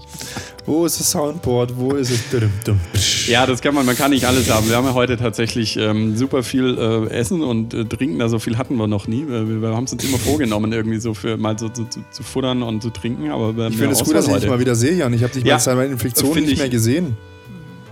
Wo 0.65 0.85
ist 0.85 0.99
das 0.99 1.11
Soundboard? 1.11 1.77
Wo 1.77 1.91
ist 1.91 2.11
es? 2.11 3.27
Ja, 3.27 3.45
das 3.45 3.61
kann 3.61 3.73
man, 3.75 3.85
man 3.85 3.95
kann 3.95 4.11
nicht 4.11 4.25
alles 4.25 4.49
haben. 4.49 4.67
Wir 4.67 4.75
haben 4.75 4.85
ja 4.85 4.93
heute 4.93 5.17
tatsächlich 5.17 5.77
ähm, 5.77 6.17
super 6.17 6.43
viel 6.43 6.77
äh, 6.77 7.09
Essen 7.09 7.41
und 7.41 7.73
äh, 7.73 7.85
Trinken, 7.85 8.21
also 8.21 8.37
so 8.37 8.39
viel 8.39 8.57
hatten 8.57 8.75
wir 8.75 8.85
noch 8.85 9.07
nie. 9.07 9.27
Wir, 9.27 9.61
wir 9.61 9.69
haben 9.69 9.85
es 9.85 9.93
uns 9.93 10.03
immer 10.03 10.19
vorgenommen, 10.19 10.71
irgendwie 10.71 10.99
so 10.99 11.15
für 11.15 11.37
mal 11.37 11.57
so, 11.57 11.66
so, 11.73 11.83
zu, 11.85 11.99
zu 12.11 12.23
futtern 12.23 12.63
und 12.63 12.81
zu 12.81 12.89
trinken, 12.89 13.29
aber 13.31 13.67
Ich 13.67 13.77
finde 13.77 13.93
es 13.93 14.03
gut, 14.03 14.15
dass 14.15 14.27
ich 14.27 14.35
dich 14.35 14.49
mal 14.49 14.59
wieder 14.59 14.75
sehe, 14.75 14.93
Jan. 14.95 15.13
Ich 15.13 15.23
habe 15.23 15.33
dich 15.33 15.43
Ja, 15.43 15.59
seit 15.59 15.75
meiner 15.75 15.91
Infektion 15.91 16.35
nicht 16.39 16.51
ich- 16.53 16.57
mehr 16.59 16.69
gesehen. 16.69 17.17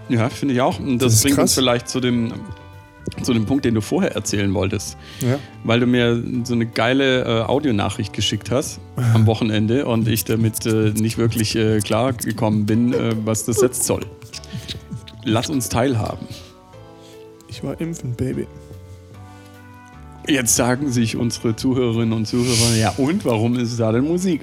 Ja, 0.09 0.30
finde 0.30 0.53
ich 0.53 0.61
auch. 0.61 0.80
Und 0.80 0.99
das, 0.99 1.13
Das 1.13 1.23
bringt 1.23 1.38
uns 1.39 1.51
krass. 1.51 1.53
vielleicht 1.55 1.89
zu 1.89 1.99
dem, 1.99 2.32
zu 3.23 3.34
dem 3.34 3.45
Punkt, 3.45 3.65
den 3.65 3.73
du 3.73 3.82
vorher 3.82 4.11
erzählen 4.15 4.53
wolltest. 4.53 4.97
Ja. 5.21 5.39
Weil 5.63 5.80
du 5.80 5.88
mir 5.88 6.21
so 6.43 6.53
eine 6.53 6.65
geile 6.67 7.23
äh, 7.23 7.41
Audionachricht 7.43 8.13
geschickt 8.13 8.51
hast 8.51 8.80
am 9.13 9.26
Wochenende 9.26 9.86
und 9.88 10.07
ich 10.07 10.23
damit 10.26 10.65
äh, 10.67 10.91
nicht 10.95 11.17
wirklich 11.17 11.55
äh, 11.55 11.80
klar 11.80 12.13
gekommen 12.13 12.65
bin, 12.67 12.93
äh, 12.93 13.15
was 13.26 13.45
das 13.45 13.61
jetzt 13.61 13.84
soll. 13.86 14.01
Lass 15.23 15.49
uns 15.49 15.69
teilhaben. 15.69 16.28
Ich 17.47 17.63
war 17.63 17.80
impfen, 17.82 18.13
Baby. 18.15 18.45
Jetzt 20.28 20.55
sagen 20.55 20.91
sich 20.91 21.17
unsere 21.17 21.55
Zuhörerinnen 21.55 22.13
und 22.13 22.26
Zuhörer, 22.28 22.76
ja 22.76 22.93
und, 22.97 23.26
warum 23.26 23.55
ist 23.57 23.80
da 23.80 23.91
denn 23.91 24.05
Musik? 24.05 24.41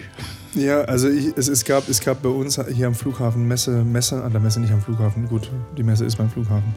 Ja, 0.55 0.83
also 0.83 1.09
ich, 1.09 1.33
es, 1.37 1.49
es, 1.49 1.65
gab, 1.65 1.89
es 1.89 2.01
gab 2.01 2.23
bei 2.23 2.29
uns 2.29 2.61
hier 2.73 2.87
am 2.87 2.95
Flughafen 2.95 3.49
Messe, 3.49 3.85
Messe, 3.85 4.23
an 4.23 4.33
der 4.33 4.41
Messe 4.41 4.61
nicht 4.61 4.73
am 4.73 4.81
Flughafen, 4.83 5.29
gut, 5.29 5.51
die 5.77 5.83
Messe 5.83 6.05
ist 6.05 6.17
beim 6.17 6.31
Flughafen. 6.31 6.75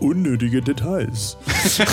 Unnötige 0.00 0.62
Details. 0.62 1.36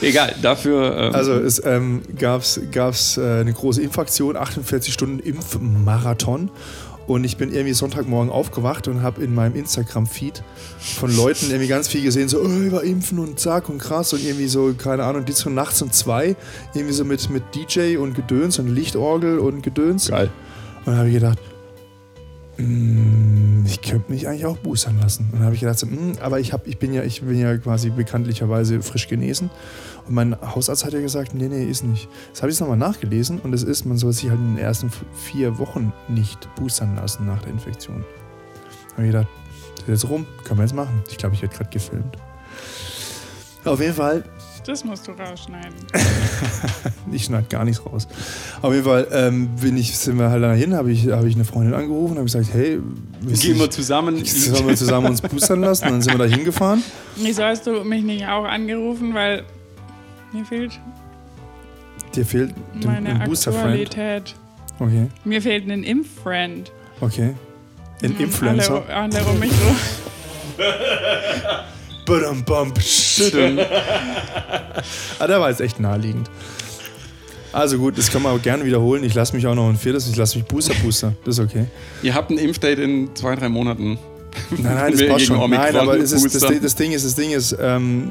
Egal, 0.00 0.34
dafür. 0.42 0.96
ähm, 0.96 1.14
Also 1.14 1.32
es 1.34 1.64
ähm, 1.64 2.02
gab 2.18 2.42
es 2.42 3.16
äh, 3.16 3.40
eine 3.40 3.52
große 3.52 3.80
Impfaktion, 3.82 4.36
48 4.36 4.92
Stunden 4.92 5.20
Impfmarathon. 5.20 6.50
Und 7.08 7.24
ich 7.24 7.38
bin 7.38 7.50
irgendwie 7.50 7.72
Sonntagmorgen 7.72 8.30
aufgewacht 8.30 8.86
und 8.86 9.02
habe 9.02 9.24
in 9.24 9.34
meinem 9.34 9.56
Instagram-Feed 9.56 10.42
von 10.78 11.16
Leuten 11.16 11.46
irgendwie 11.46 11.66
ganz 11.66 11.88
viel 11.88 12.02
gesehen, 12.02 12.28
so, 12.28 12.38
oh, 12.42 12.70
war 12.70 12.84
impfen 12.84 13.18
und 13.18 13.40
zack 13.40 13.70
und 13.70 13.78
krass 13.78 14.12
und 14.12 14.22
irgendwie 14.22 14.46
so, 14.46 14.74
keine 14.74 15.04
Ahnung, 15.04 15.24
die 15.24 15.32
so 15.32 15.48
nachts 15.48 15.80
um 15.80 15.90
zwei, 15.90 16.36
irgendwie 16.74 16.92
so 16.92 17.06
mit, 17.06 17.30
mit 17.30 17.42
DJ 17.54 17.96
und 17.96 18.14
Gedöns 18.14 18.58
und 18.58 18.68
Lichtorgel 18.68 19.38
und 19.38 19.62
Gedöns. 19.62 20.08
geil. 20.08 20.30
Und 20.80 20.88
dann 20.88 20.96
habe 20.98 21.08
ich 21.08 21.14
gedacht, 21.14 21.38
mm, 22.58 23.64
ich 23.64 23.80
könnte 23.80 24.12
mich 24.12 24.28
eigentlich 24.28 24.44
auch 24.44 24.58
boostern 24.58 25.00
lassen. 25.00 25.30
Und 25.32 25.38
dann 25.38 25.44
habe 25.44 25.54
ich 25.54 25.60
gedacht, 25.62 25.78
so, 25.78 25.86
mm, 25.86 26.18
aber 26.20 26.40
ich, 26.40 26.52
hab, 26.52 26.66
ich, 26.66 26.78
bin 26.78 26.92
ja, 26.92 27.04
ich 27.04 27.22
bin 27.22 27.38
ja 27.40 27.56
quasi 27.56 27.88
bekanntlicherweise 27.88 28.82
frisch 28.82 29.08
genesen. 29.08 29.48
Und 30.08 30.14
mein 30.14 30.36
Hausarzt 30.40 30.84
hat 30.84 30.92
ja 30.94 31.00
gesagt, 31.00 31.34
nee, 31.34 31.48
nee, 31.48 31.64
ist 31.64 31.84
nicht. 31.84 32.08
Das 32.32 32.42
habe 32.42 32.50
ich 32.50 32.54
jetzt 32.56 32.60
nochmal 32.60 32.78
nachgelesen 32.78 33.38
und 33.40 33.52
es 33.52 33.62
ist, 33.62 33.84
man 33.84 33.98
soll 33.98 34.12
sich 34.12 34.28
halt 34.30 34.38
in 34.40 34.56
den 34.56 34.64
ersten 34.64 34.90
vier 35.30 35.58
Wochen 35.58 35.92
nicht 36.08 36.48
boostern 36.56 36.96
lassen 36.96 37.26
nach 37.26 37.42
der 37.42 37.52
Infektion. 37.52 38.04
Da 38.90 38.92
habe 38.96 39.06
ich 39.06 39.12
gedacht, 39.12 39.28
das 39.76 39.82
ist 39.96 40.02
jetzt 40.02 40.10
rum, 40.10 40.26
können 40.44 40.58
wir 40.58 40.64
jetzt 40.64 40.74
machen. 40.74 41.02
Ich 41.10 41.18
glaube, 41.18 41.34
ich 41.34 41.42
werde 41.42 41.54
gerade 41.54 41.70
gefilmt. 41.70 42.16
Auf 43.64 43.80
jeden 43.80 43.92
Fall, 43.94 44.24
Das 44.64 44.82
musst 44.84 45.06
du 45.06 45.12
rausschneiden. 45.12 45.74
ich 47.12 47.24
schneide 47.24 47.46
gar 47.50 47.64
nichts 47.64 47.84
raus. 47.84 48.08
Auf 48.62 48.72
jeden 48.72 48.84
Fall 48.84 49.06
ähm, 49.12 49.48
bin 49.56 49.76
ich, 49.76 49.96
sind 49.98 50.18
wir 50.18 50.30
halt 50.30 50.42
dahin, 50.42 50.74
habe 50.74 50.90
ich, 50.90 51.06
hab 51.08 51.24
ich 51.24 51.34
eine 51.34 51.44
Freundin 51.44 51.74
angerufen, 51.74 52.14
habe 52.14 52.24
gesagt, 52.24 52.46
hey, 52.52 52.80
willst 53.20 53.42
Gehen 53.42 53.54
du- 53.54 53.60
wir 53.64 53.70
zusammen. 53.70 54.24
sollen 54.24 54.68
wir 54.68 54.76
zusammen 54.76 55.08
uns 55.08 55.20
boostern 55.20 55.60
lassen? 55.60 55.84
Dann 55.84 56.00
sind 56.00 56.14
wir 56.18 56.26
da 56.26 56.34
hingefahren. 56.34 56.82
Wieso 57.16 57.42
hast 57.44 57.66
du 57.66 57.84
mich 57.84 58.02
nicht 58.04 58.26
auch 58.26 58.44
angerufen, 58.44 59.12
weil 59.14 59.44
mir 60.32 60.44
fehlt 60.44 60.78
Dir 62.14 62.24
fehlt 62.24 62.54
ein- 62.74 62.80
meine 62.86 63.20
ein 63.20 63.28
Booster-Friend. 63.28 63.64
Aktualität. 63.88 64.34
Okay, 64.80 65.08
Mir 65.24 65.42
fehlt 65.42 65.68
ein 65.70 65.82
Impf-Friend. 65.84 66.70
okay. 67.00 67.34
Ein 68.02 68.12
Mhm, 68.12 68.20
Influencer. 68.20 68.82
Alle, 68.88 69.16
alle 69.16 69.24
um 69.24 69.38
mich 69.40 69.50
rum. 69.50 69.76
Badum, 72.06 72.72
psch. 72.74 73.32
ah, 75.18 75.26
der 75.26 75.40
war 75.40 75.50
jetzt 75.50 75.60
echt 75.60 75.78
naheliegend. 75.80 76.30
Also 77.52 77.76
gut, 77.78 77.98
das 77.98 78.10
kann 78.10 78.22
man 78.22 78.36
auch 78.38 78.42
gerne 78.42 78.64
wiederholen. 78.64 79.02
Ich 79.04 79.14
lasse 79.14 79.34
mich 79.34 79.46
auch 79.46 79.54
noch 79.54 79.68
ein 79.68 79.76
viertes, 79.76 80.08
ich 80.08 80.16
lasse 80.16 80.38
mich 80.38 80.46
Booster 80.46 80.74
Booster. 80.82 81.12
Das 81.24 81.38
ist 81.38 81.44
okay. 81.44 81.66
Ihr 82.02 82.14
habt 82.14 82.30
ein 82.30 82.38
Impfdate 82.38 82.80
in 82.80 83.14
zwei, 83.14 83.34
drei 83.36 83.48
Monaten. 83.48 83.98
Nein, 84.50 84.62
nein, 84.74 84.92
das 84.96 85.06
passt 85.08 85.26
schon. 85.26 85.36
Nein, 85.36 85.44
Omikron 85.44 85.76
aber 85.76 85.98
es 85.98 86.12
ist, 86.12 86.34
das, 86.34 86.60
das 86.60 86.74
Ding 86.76 86.92
ist, 86.92 87.04
das 87.04 87.14
Ding 87.14 87.30
ist, 87.32 87.56
ähm, 87.60 88.08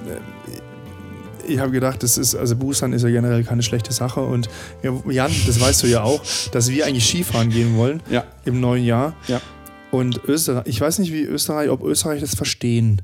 ich 1.47 1.59
habe 1.59 1.71
gedacht, 1.71 2.03
das 2.03 2.17
ist, 2.17 2.35
also 2.35 2.55
Boostern 2.55 2.93
ist 2.93 3.03
ja 3.03 3.09
generell 3.09 3.43
keine 3.43 3.63
schlechte 3.63 3.93
Sache. 3.93 4.21
Und 4.21 4.49
ja, 4.83 4.93
Jan, 5.09 5.31
das 5.45 5.59
weißt 5.59 5.83
du 5.83 5.87
ja 5.87 6.03
auch, 6.03 6.21
dass 6.51 6.69
wir 6.69 6.85
eigentlich 6.85 7.05
Skifahren 7.07 7.49
gehen 7.49 7.75
wollen 7.77 8.01
Ja. 8.09 8.23
im 8.45 8.59
neuen 8.59 8.83
Jahr. 8.85 9.15
Ja. 9.27 9.41
Und 9.91 10.21
Österreich, 10.25 10.63
ich 10.67 10.81
weiß 10.81 10.99
nicht, 10.99 11.13
wie 11.13 11.23
Österreich, 11.23 11.69
ob 11.69 11.83
Österreich 11.83 12.19
das 12.21 12.35
verstehen, 12.35 13.01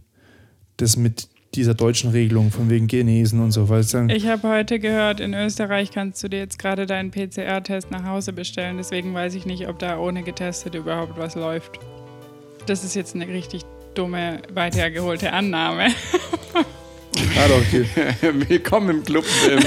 das 0.78 0.98
mit 0.98 1.28
dieser 1.56 1.76
deutschen 1.76 2.10
Regelung 2.10 2.52
von 2.52 2.70
wegen 2.70 2.88
Genesen 2.88 3.40
und 3.40 3.52
so, 3.52 3.70
weil 3.70 3.84
dann, 3.86 4.10
Ich 4.10 4.28
habe 4.28 4.48
heute 4.50 4.80
gehört, 4.80 5.20
in 5.20 5.34
Österreich 5.36 5.92
kannst 5.92 6.22
du 6.24 6.28
dir 6.28 6.40
jetzt 6.40 6.58
gerade 6.58 6.86
deinen 6.88 7.12
PCR-Test 7.12 7.92
nach 7.92 8.06
Hause 8.06 8.34
bestellen. 8.34 8.78
Deswegen 8.78 9.14
weiß 9.14 9.36
ich 9.36 9.46
nicht, 9.46 9.68
ob 9.68 9.78
da 9.80 10.00
ohne 10.00 10.24
getestet 10.24 10.74
überhaupt 10.76 11.18
was 11.18 11.36
läuft. 11.36 11.80
Das 12.66 12.84
ist 12.84 12.96
jetzt 12.96 13.14
eine 13.14 13.28
richtig 13.28 13.62
dumme, 13.94 14.42
weit 14.54 14.76
hergeholte 14.76 15.32
Annahme. 15.32 15.88
okay. 17.32 17.86
Willkommen 18.50 18.90
im 18.90 19.04
Club. 19.04 19.26
Ähm, 19.50 19.60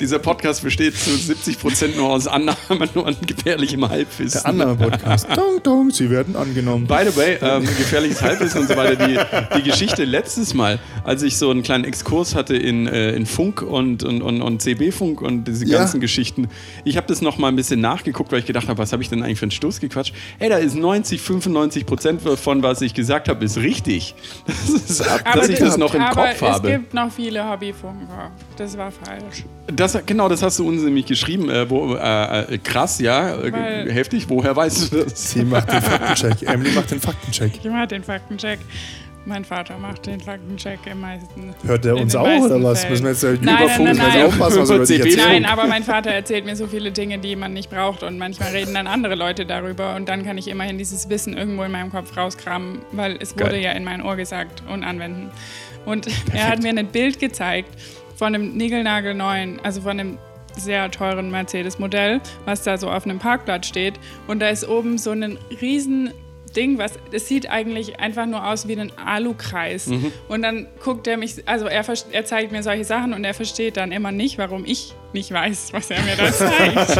dieser 0.00 0.18
Podcast 0.18 0.62
besteht 0.62 0.96
zu 0.96 1.10
70% 1.10 1.96
nur 1.96 2.10
aus 2.10 2.26
Annahmen 2.26 2.88
und 2.94 3.26
gefährlichem 3.26 3.88
Halbwissen. 3.88 4.40
Der 4.42 4.46
andere 4.46 4.76
Podcast. 4.76 5.26
dong, 5.36 5.62
dong, 5.62 5.90
sie 5.90 6.10
werden 6.10 6.36
angenommen. 6.36 6.86
By 6.86 7.04
the 7.08 7.16
way, 7.16 7.38
ähm, 7.40 7.64
gefährliches 7.64 8.22
Halbwissen 8.22 8.62
und 8.62 8.68
so 8.68 8.76
weiter. 8.76 9.06
Die, 9.06 9.18
die 9.58 9.62
Geschichte 9.62 10.04
letztes 10.04 10.54
Mal, 10.54 10.78
als 11.04 11.22
ich 11.22 11.36
so 11.36 11.50
einen 11.50 11.62
kleinen 11.62 11.84
Exkurs 11.84 12.34
hatte 12.34 12.56
in, 12.56 12.86
äh, 12.86 13.12
in 13.12 13.26
Funk 13.26 13.62
und, 13.62 14.02
und, 14.04 14.22
und, 14.22 14.42
und 14.42 14.62
CB-Funk 14.62 15.20
und 15.20 15.44
diese 15.44 15.66
Ja. 15.66 15.78
ganzen 15.78 16.00
Geschichten, 16.00 16.48
ich 16.84 16.96
habe 16.96 17.06
das 17.06 17.20
noch 17.20 17.38
mal 17.38 17.48
ein 17.48 17.56
bisschen 17.56 17.80
nachgeguckt, 17.80 18.32
weil 18.32 18.40
ich 18.40 18.46
gedacht 18.46 18.68
habe, 18.68 18.78
was 18.78 18.92
habe 18.92 19.02
ich 19.02 19.08
denn 19.08 19.22
eigentlich 19.22 19.38
für 19.38 19.44
einen 19.44 19.50
Stoß 19.50 19.80
gequatscht? 19.80 20.14
Ey, 20.38 20.48
da 20.48 20.56
ist 20.56 20.74
90, 20.74 21.20
95 21.20 21.86
Prozent 21.86 22.22
von 22.22 22.62
was 22.62 22.80
ich 22.80 22.94
gesagt 22.94 23.28
habe, 23.28 23.44
ist 23.44 23.58
richtig. 23.58 24.14
Das 24.46 24.90
ist 24.90 25.00
ab, 25.02 25.20
dass 25.34 25.48
ich 25.48 25.58
das 25.58 25.76
noch 25.76 25.94
im 25.94 26.04
Kopf 26.04 26.40
habe. 26.40 26.68
es 26.68 26.74
gibt 26.74 26.94
noch 26.94 27.01
viele 27.10 27.48
Hobbyfunker. 27.48 28.30
Das 28.56 28.76
war 28.76 28.90
falsch. 28.90 29.44
Das, 29.66 29.98
genau, 30.06 30.28
das 30.28 30.42
hast 30.42 30.58
du 30.58 30.68
uns 30.68 30.82
nämlich 30.82 31.06
geschrieben. 31.06 31.48
Äh, 31.50 31.68
wo, 31.68 31.94
äh, 31.94 32.54
äh, 32.54 32.58
krass, 32.58 32.98
ja, 33.00 33.34
äh, 33.36 33.52
Weil- 33.52 33.92
heftig. 33.92 34.28
Woher 34.28 34.54
weißt 34.54 34.92
du 34.92 35.04
das? 35.04 35.32
Sie 35.32 35.44
macht 35.44 35.70
den 35.72 35.82
Faktencheck. 35.82 36.42
Emily 36.48 36.70
macht 36.72 36.90
den 36.90 37.00
Faktencheck. 37.00 37.52
Ich 37.62 37.70
mache 37.70 37.86
den 37.88 38.02
Faktencheck. 38.04 38.58
Mein 39.24 39.44
Vater 39.44 39.78
macht 39.78 40.06
den 40.06 40.20
Faktencheck 40.20 40.80
im 40.86 41.00
meisten. 41.00 41.54
Hört 41.64 41.84
der 41.84 41.94
in 41.94 42.02
uns 42.02 42.16
auch 42.16 42.26
oder 42.26 42.60
was? 42.62 42.80
Fällen. 42.80 42.92
Müssen 42.92 43.04
wir 43.04 43.10
jetzt 43.12 43.22
äh, 43.22 43.38
Nein, 43.40 43.64
Überfunk 43.64 43.88
nein, 43.88 43.96
nein. 43.96 44.18
jetzt 44.18 44.26
aufpassen, 44.26 44.60
was 44.60 44.68
wir 44.68 44.76
über 44.76 44.86
dich 44.86 45.00
erzählen? 45.00 45.42
Nein, 45.42 45.44
aber 45.44 45.66
mein 45.66 45.84
Vater 45.84 46.10
erzählt 46.10 46.44
mir 46.44 46.56
so 46.56 46.66
viele 46.66 46.90
Dinge, 46.90 47.18
die 47.18 47.36
man 47.36 47.52
nicht 47.52 47.70
braucht 47.70 48.02
und 48.02 48.18
manchmal 48.18 48.50
reden 48.50 48.74
dann 48.74 48.88
andere 48.88 49.14
Leute 49.14 49.46
darüber 49.46 49.94
und 49.94 50.08
dann 50.08 50.24
kann 50.24 50.38
ich 50.38 50.48
immerhin 50.48 50.76
dieses 50.76 51.08
Wissen 51.08 51.36
irgendwo 51.36 51.62
in 51.62 51.70
meinem 51.70 51.90
Kopf 51.92 52.16
rauskramen, 52.16 52.80
weil 52.90 53.16
es 53.20 53.34
wurde 53.34 53.52
Geil. 53.52 53.62
ja 53.62 53.72
in 53.72 53.84
mein 53.84 54.02
Ohr 54.02 54.16
gesagt 54.16 54.64
und 54.68 54.82
anwenden. 54.82 55.30
Und 55.86 56.08
er 56.32 56.48
hat 56.48 56.62
mir 56.62 56.70
ein 56.70 56.86
Bild 56.86 57.20
gezeigt 57.20 57.70
von 58.16 58.34
einem 58.34 58.56
niegelnagelneuen, 58.56 59.60
also 59.62 59.82
von 59.82 60.00
einem 60.00 60.18
sehr 60.56 60.90
teuren 60.90 61.30
Mercedes-Modell, 61.30 62.20
was 62.44 62.62
da 62.62 62.76
so 62.76 62.90
auf 62.90 63.04
einem 63.04 63.18
Parkplatz 63.18 63.66
steht 63.66 63.94
und 64.26 64.40
da 64.40 64.48
ist 64.48 64.68
oben 64.68 64.98
so 64.98 65.10
ein 65.10 65.38
riesen 65.60 66.12
Ding, 66.52 66.78
was 66.78 66.92
es 67.10 67.28
sieht 67.28 67.50
eigentlich 67.50 68.00
einfach 68.00 68.26
nur 68.26 68.46
aus 68.46 68.68
wie 68.68 68.78
ein 68.78 68.92
Alukreis. 68.98 69.88
Und 70.28 70.42
dann 70.42 70.66
guckt 70.82 71.06
er 71.06 71.16
mich, 71.16 71.36
also 71.46 71.66
er, 71.66 71.84
er 72.12 72.24
zeigt 72.24 72.52
mir 72.52 72.62
solche 72.62 72.84
Sachen 72.84 73.12
und 73.12 73.24
er 73.24 73.34
versteht 73.34 73.76
dann 73.76 73.92
immer 73.92 74.12
nicht, 74.12 74.38
warum 74.38 74.64
ich 74.64 74.94
nicht 75.12 75.32
weiß, 75.32 75.72
was 75.72 75.90
er 75.90 76.02
mir 76.02 76.16
da 76.16 76.32
zeigt. 76.32 76.98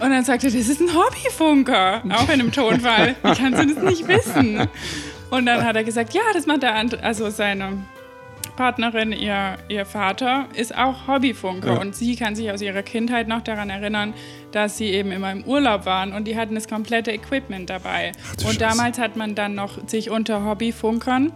und 0.00 0.10
dann 0.10 0.24
sagt 0.24 0.44
er, 0.44 0.50
das 0.50 0.68
ist 0.68 0.80
ein 0.80 0.94
Hobbyfunker, 0.94 2.02
auch 2.10 2.24
in 2.24 2.40
einem 2.40 2.52
Tonfall. 2.52 3.14
Wie 3.22 3.34
kannst 3.34 3.62
du 3.62 3.74
das 3.74 3.82
nicht 3.82 4.08
wissen? 4.08 4.68
Und 5.30 5.46
dann 5.46 5.64
hat 5.64 5.76
er 5.76 5.84
gesagt, 5.84 6.14
ja, 6.14 6.22
das 6.32 6.46
macht 6.46 6.62
der 6.62 6.74
andere, 6.74 7.02
also 7.02 7.28
seine 7.30 7.84
Partnerin, 8.58 9.12
ihr, 9.12 9.56
ihr 9.68 9.86
Vater, 9.86 10.46
ist 10.54 10.76
auch 10.76 11.06
Hobbyfunker 11.06 11.74
Ja. 11.74 11.80
und 11.80 11.94
sie 11.94 12.16
kann 12.16 12.34
sich 12.34 12.50
aus 12.50 12.60
ihrer 12.60 12.82
Kindheit 12.82 13.28
noch 13.28 13.40
daran 13.42 13.70
erinnern, 13.70 14.14
dass 14.50 14.76
sie 14.76 14.86
eben 14.86 15.12
immer 15.12 15.30
im 15.30 15.44
Urlaub 15.44 15.86
waren 15.86 16.12
und 16.12 16.26
die 16.26 16.36
hatten 16.36 16.56
das 16.56 16.66
komplette 16.66 17.12
Equipment 17.12 17.70
dabei. 17.70 18.10
und 18.32 18.42
Scheiße. 18.42 18.58
damals 18.58 18.98
hat 18.98 19.14
man 19.16 19.36
dann 19.36 19.54
noch 19.54 19.78
sich 19.86 20.10
unter 20.10 20.44
Hobbyfunkern 20.44 21.32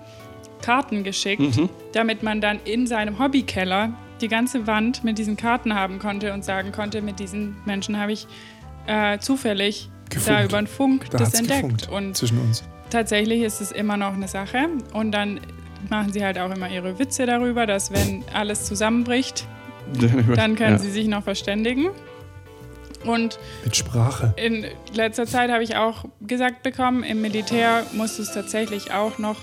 Karten 0.63 1.05
geschickt, 1.05 1.57
Mhm. 1.57 1.69
damit 1.93 2.25
man 2.25 2.41
dann 2.41 2.59
in 2.65 2.89
seinem 2.89 3.21
Hobbykeller 3.21 3.93
die 4.21 4.27
ganze 4.29 4.67
Wand 4.67 5.05
mit 5.05 5.17
diesen 5.19 5.37
Karten 5.37 5.75
haben 5.77 6.01
konnte 6.01 6.33
und 6.33 6.45
sagen 6.45 6.73
konnte, 6.73 7.03
mit 7.03 7.21
diesen 7.21 7.57
Menschen 7.65 7.99
habe 8.01 8.13
ich 8.13 8.27
äh, 8.89 9.19
zufällig 9.21 9.91
da 10.11 10.17
Gefunkt. 10.17 10.45
über 10.45 10.59
den 10.63 10.67
Funk 10.67 11.11
Da 11.11 11.19
das 11.19 11.35
entdeckt. 11.35 11.61
gefunkt 11.63 11.89
Und 11.89 12.17
zwischen 12.17 12.39
uns. 12.41 12.65
tatsächlich 12.91 13.43
ist 13.43 13.61
es 13.61 13.71
immer 13.71 13.97
noch 13.97 14.13
eine 14.15 14.27
Sache. 14.27 14.69
Und 14.93 15.13
dann 15.13 15.39
machen 15.91 16.13
sie 16.13 16.25
halt 16.25 16.39
auch 16.39 16.51
immer 16.55 16.69
ihre 16.69 16.99
Witze 16.99 17.27
darüber, 17.27 17.67
dass 17.67 17.93
wenn 17.93 18.25
alles 18.33 18.65
zusammenbricht, 18.67 19.47
dann 20.37 20.57
können 20.57 20.73
ja. 20.73 20.79
sie 20.79 20.91
sich 20.91 21.07
noch 21.09 21.25
verständigen. 21.25 21.91
Und 23.05 23.39
Mit 23.65 23.77
Sprache. 23.77 24.33
in 24.37 24.65
letzter 24.95 25.27
Zeit 25.27 25.51
habe 25.51 25.65
ich 25.65 25.75
auch 25.77 26.05
gesagt 26.21 26.63
bekommen, 26.63 27.03
im 27.03 27.21
Militär 27.21 27.85
musst 27.93 28.19
du 28.19 28.23
es 28.23 28.33
tatsächlich 28.33 28.93
auch 28.93 29.19
noch, 29.19 29.37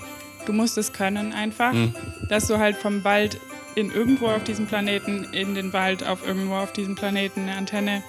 du 0.45 0.53
musst 0.53 0.77
es 0.77 0.93
können 0.93 1.33
einfach, 1.33 1.73
Mhm. 1.73 1.93
dass 2.29 2.47
du 2.47 2.57
halt 2.57 2.77
vom 2.77 3.03
Wald 3.03 3.37
in 3.75 3.91
irgendwo 3.91 4.27
auf 4.27 4.43
diesem 4.45 4.65
Planeten, 4.65 5.27
in 5.33 5.55
den 5.55 5.73
Wald 5.73 6.07
auf 6.07 6.25
irgendwo 6.25 6.55
auf 6.55 6.71
diesem 6.71 6.95
Planeten 6.95 7.41
eine 7.43 7.57
Antenne 7.57 8.01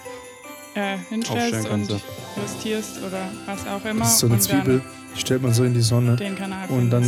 äh, 0.74 0.97
hinstellst 1.09 1.69
und 1.69 1.90
justierst 2.40 2.98
oder 3.05 3.28
was 3.47 3.66
auch 3.66 3.85
immer. 3.85 4.01
Das 4.05 4.12
ist 4.15 4.19
so 4.20 4.27
eine 4.27 4.35
und 4.36 4.40
Zwiebel, 4.43 4.82
die 5.15 5.20
stellt 5.20 5.43
man 5.43 5.53
so 5.53 5.65
in 5.65 5.74
die 5.74 5.81
Sonne 5.81 6.16
den 6.16 6.37
Kanal 6.37 6.69
und 6.69 6.91
dann 6.91 7.05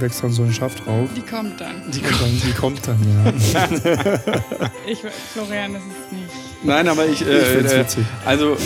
wächst 0.00 0.22
dann 0.22 0.32
so 0.32 0.42
ein 0.42 0.52
Schaft 0.52 0.84
drauf. 0.84 1.08
Die 1.16 1.22
kommt 1.22 1.60
dann. 1.60 1.82
Und 1.82 1.94
dann, 1.94 2.40
die 2.44 2.52
kommt 2.52 2.86
dann, 2.86 2.98
ja. 3.02 3.68
Ich, 4.86 4.98
Florian, 5.32 5.74
das 5.74 5.82
ist 5.82 6.12
nicht. 6.12 6.49
Nein, 6.62 6.88
aber 6.88 7.06
ich, 7.06 7.22
Ich 7.22 7.26
äh, 7.26 7.40
find's 7.40 7.72
äh, 7.72 7.80
witzig. 7.80 8.04
also 8.26 8.56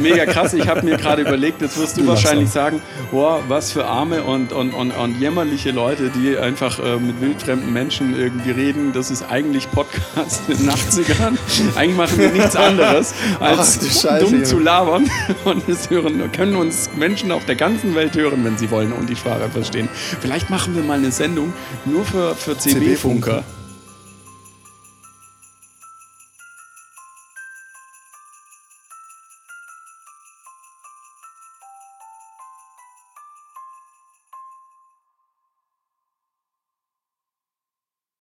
mega 0.00 0.26
krass. 0.26 0.52
Ich 0.52 0.68
habe 0.68 0.82
mir 0.84 0.96
gerade 0.98 1.22
überlegt, 1.22 1.62
jetzt 1.62 1.78
wirst 1.78 1.96
du, 1.96 2.02
Du 2.02 2.08
wahrscheinlich 2.08 2.50
sagen, 2.50 2.82
boah, 3.10 3.40
was 3.48 3.72
für 3.72 3.86
arme 3.86 4.22
und, 4.22 4.52
und, 4.52 4.74
und, 4.74 4.90
und 4.90 5.18
jämmerliche 5.18 5.70
Leute, 5.70 6.10
die 6.10 6.36
einfach 6.36 6.78
äh, 6.78 6.96
mit 6.96 7.20
wildfremden 7.22 7.72
Menschen 7.72 8.18
irgendwie 8.18 8.50
reden. 8.50 8.92
Das 8.92 9.10
ist 9.10 9.24
eigentlich 9.30 9.70
Podcast 9.70 10.42
in 10.48 10.58
den 10.58 10.70
80ern. 10.70 11.38
eigentlich 11.74 11.96
machen 11.96 12.18
wir 12.18 12.30
nichts 12.30 12.54
anderes, 12.68 13.14
als 13.40 13.78
Ach, 13.80 13.82
Scheiße, 13.82 14.18
dumm 14.24 14.32
Junge. 14.34 14.42
zu 14.44 14.58
labern. 14.58 15.10
Und 15.44 15.66
es 15.68 15.88
hören, 15.88 16.30
können 16.32 16.54
uns 16.56 16.90
Menschen 16.96 17.32
auf 17.32 17.46
der 17.46 17.56
ganzen 17.56 17.94
Welt 17.94 18.14
hören, 18.14 18.44
wenn 18.44 18.58
sie 18.58 18.70
wollen 18.70 18.92
und 18.92 19.08
die 19.08 19.16
Sprache 19.16 19.48
verstehen. 19.48 19.88
Vielleicht 20.20 20.50
machen 20.50 20.76
wir 20.76 20.82
mal 20.82 20.98
eine 20.98 21.10
Sendung 21.12 21.52
nur 21.86 22.04
für, 22.04 22.34
für 22.34 22.58
CB-Funker. 22.58 23.42
CB-Funker. 23.42 23.44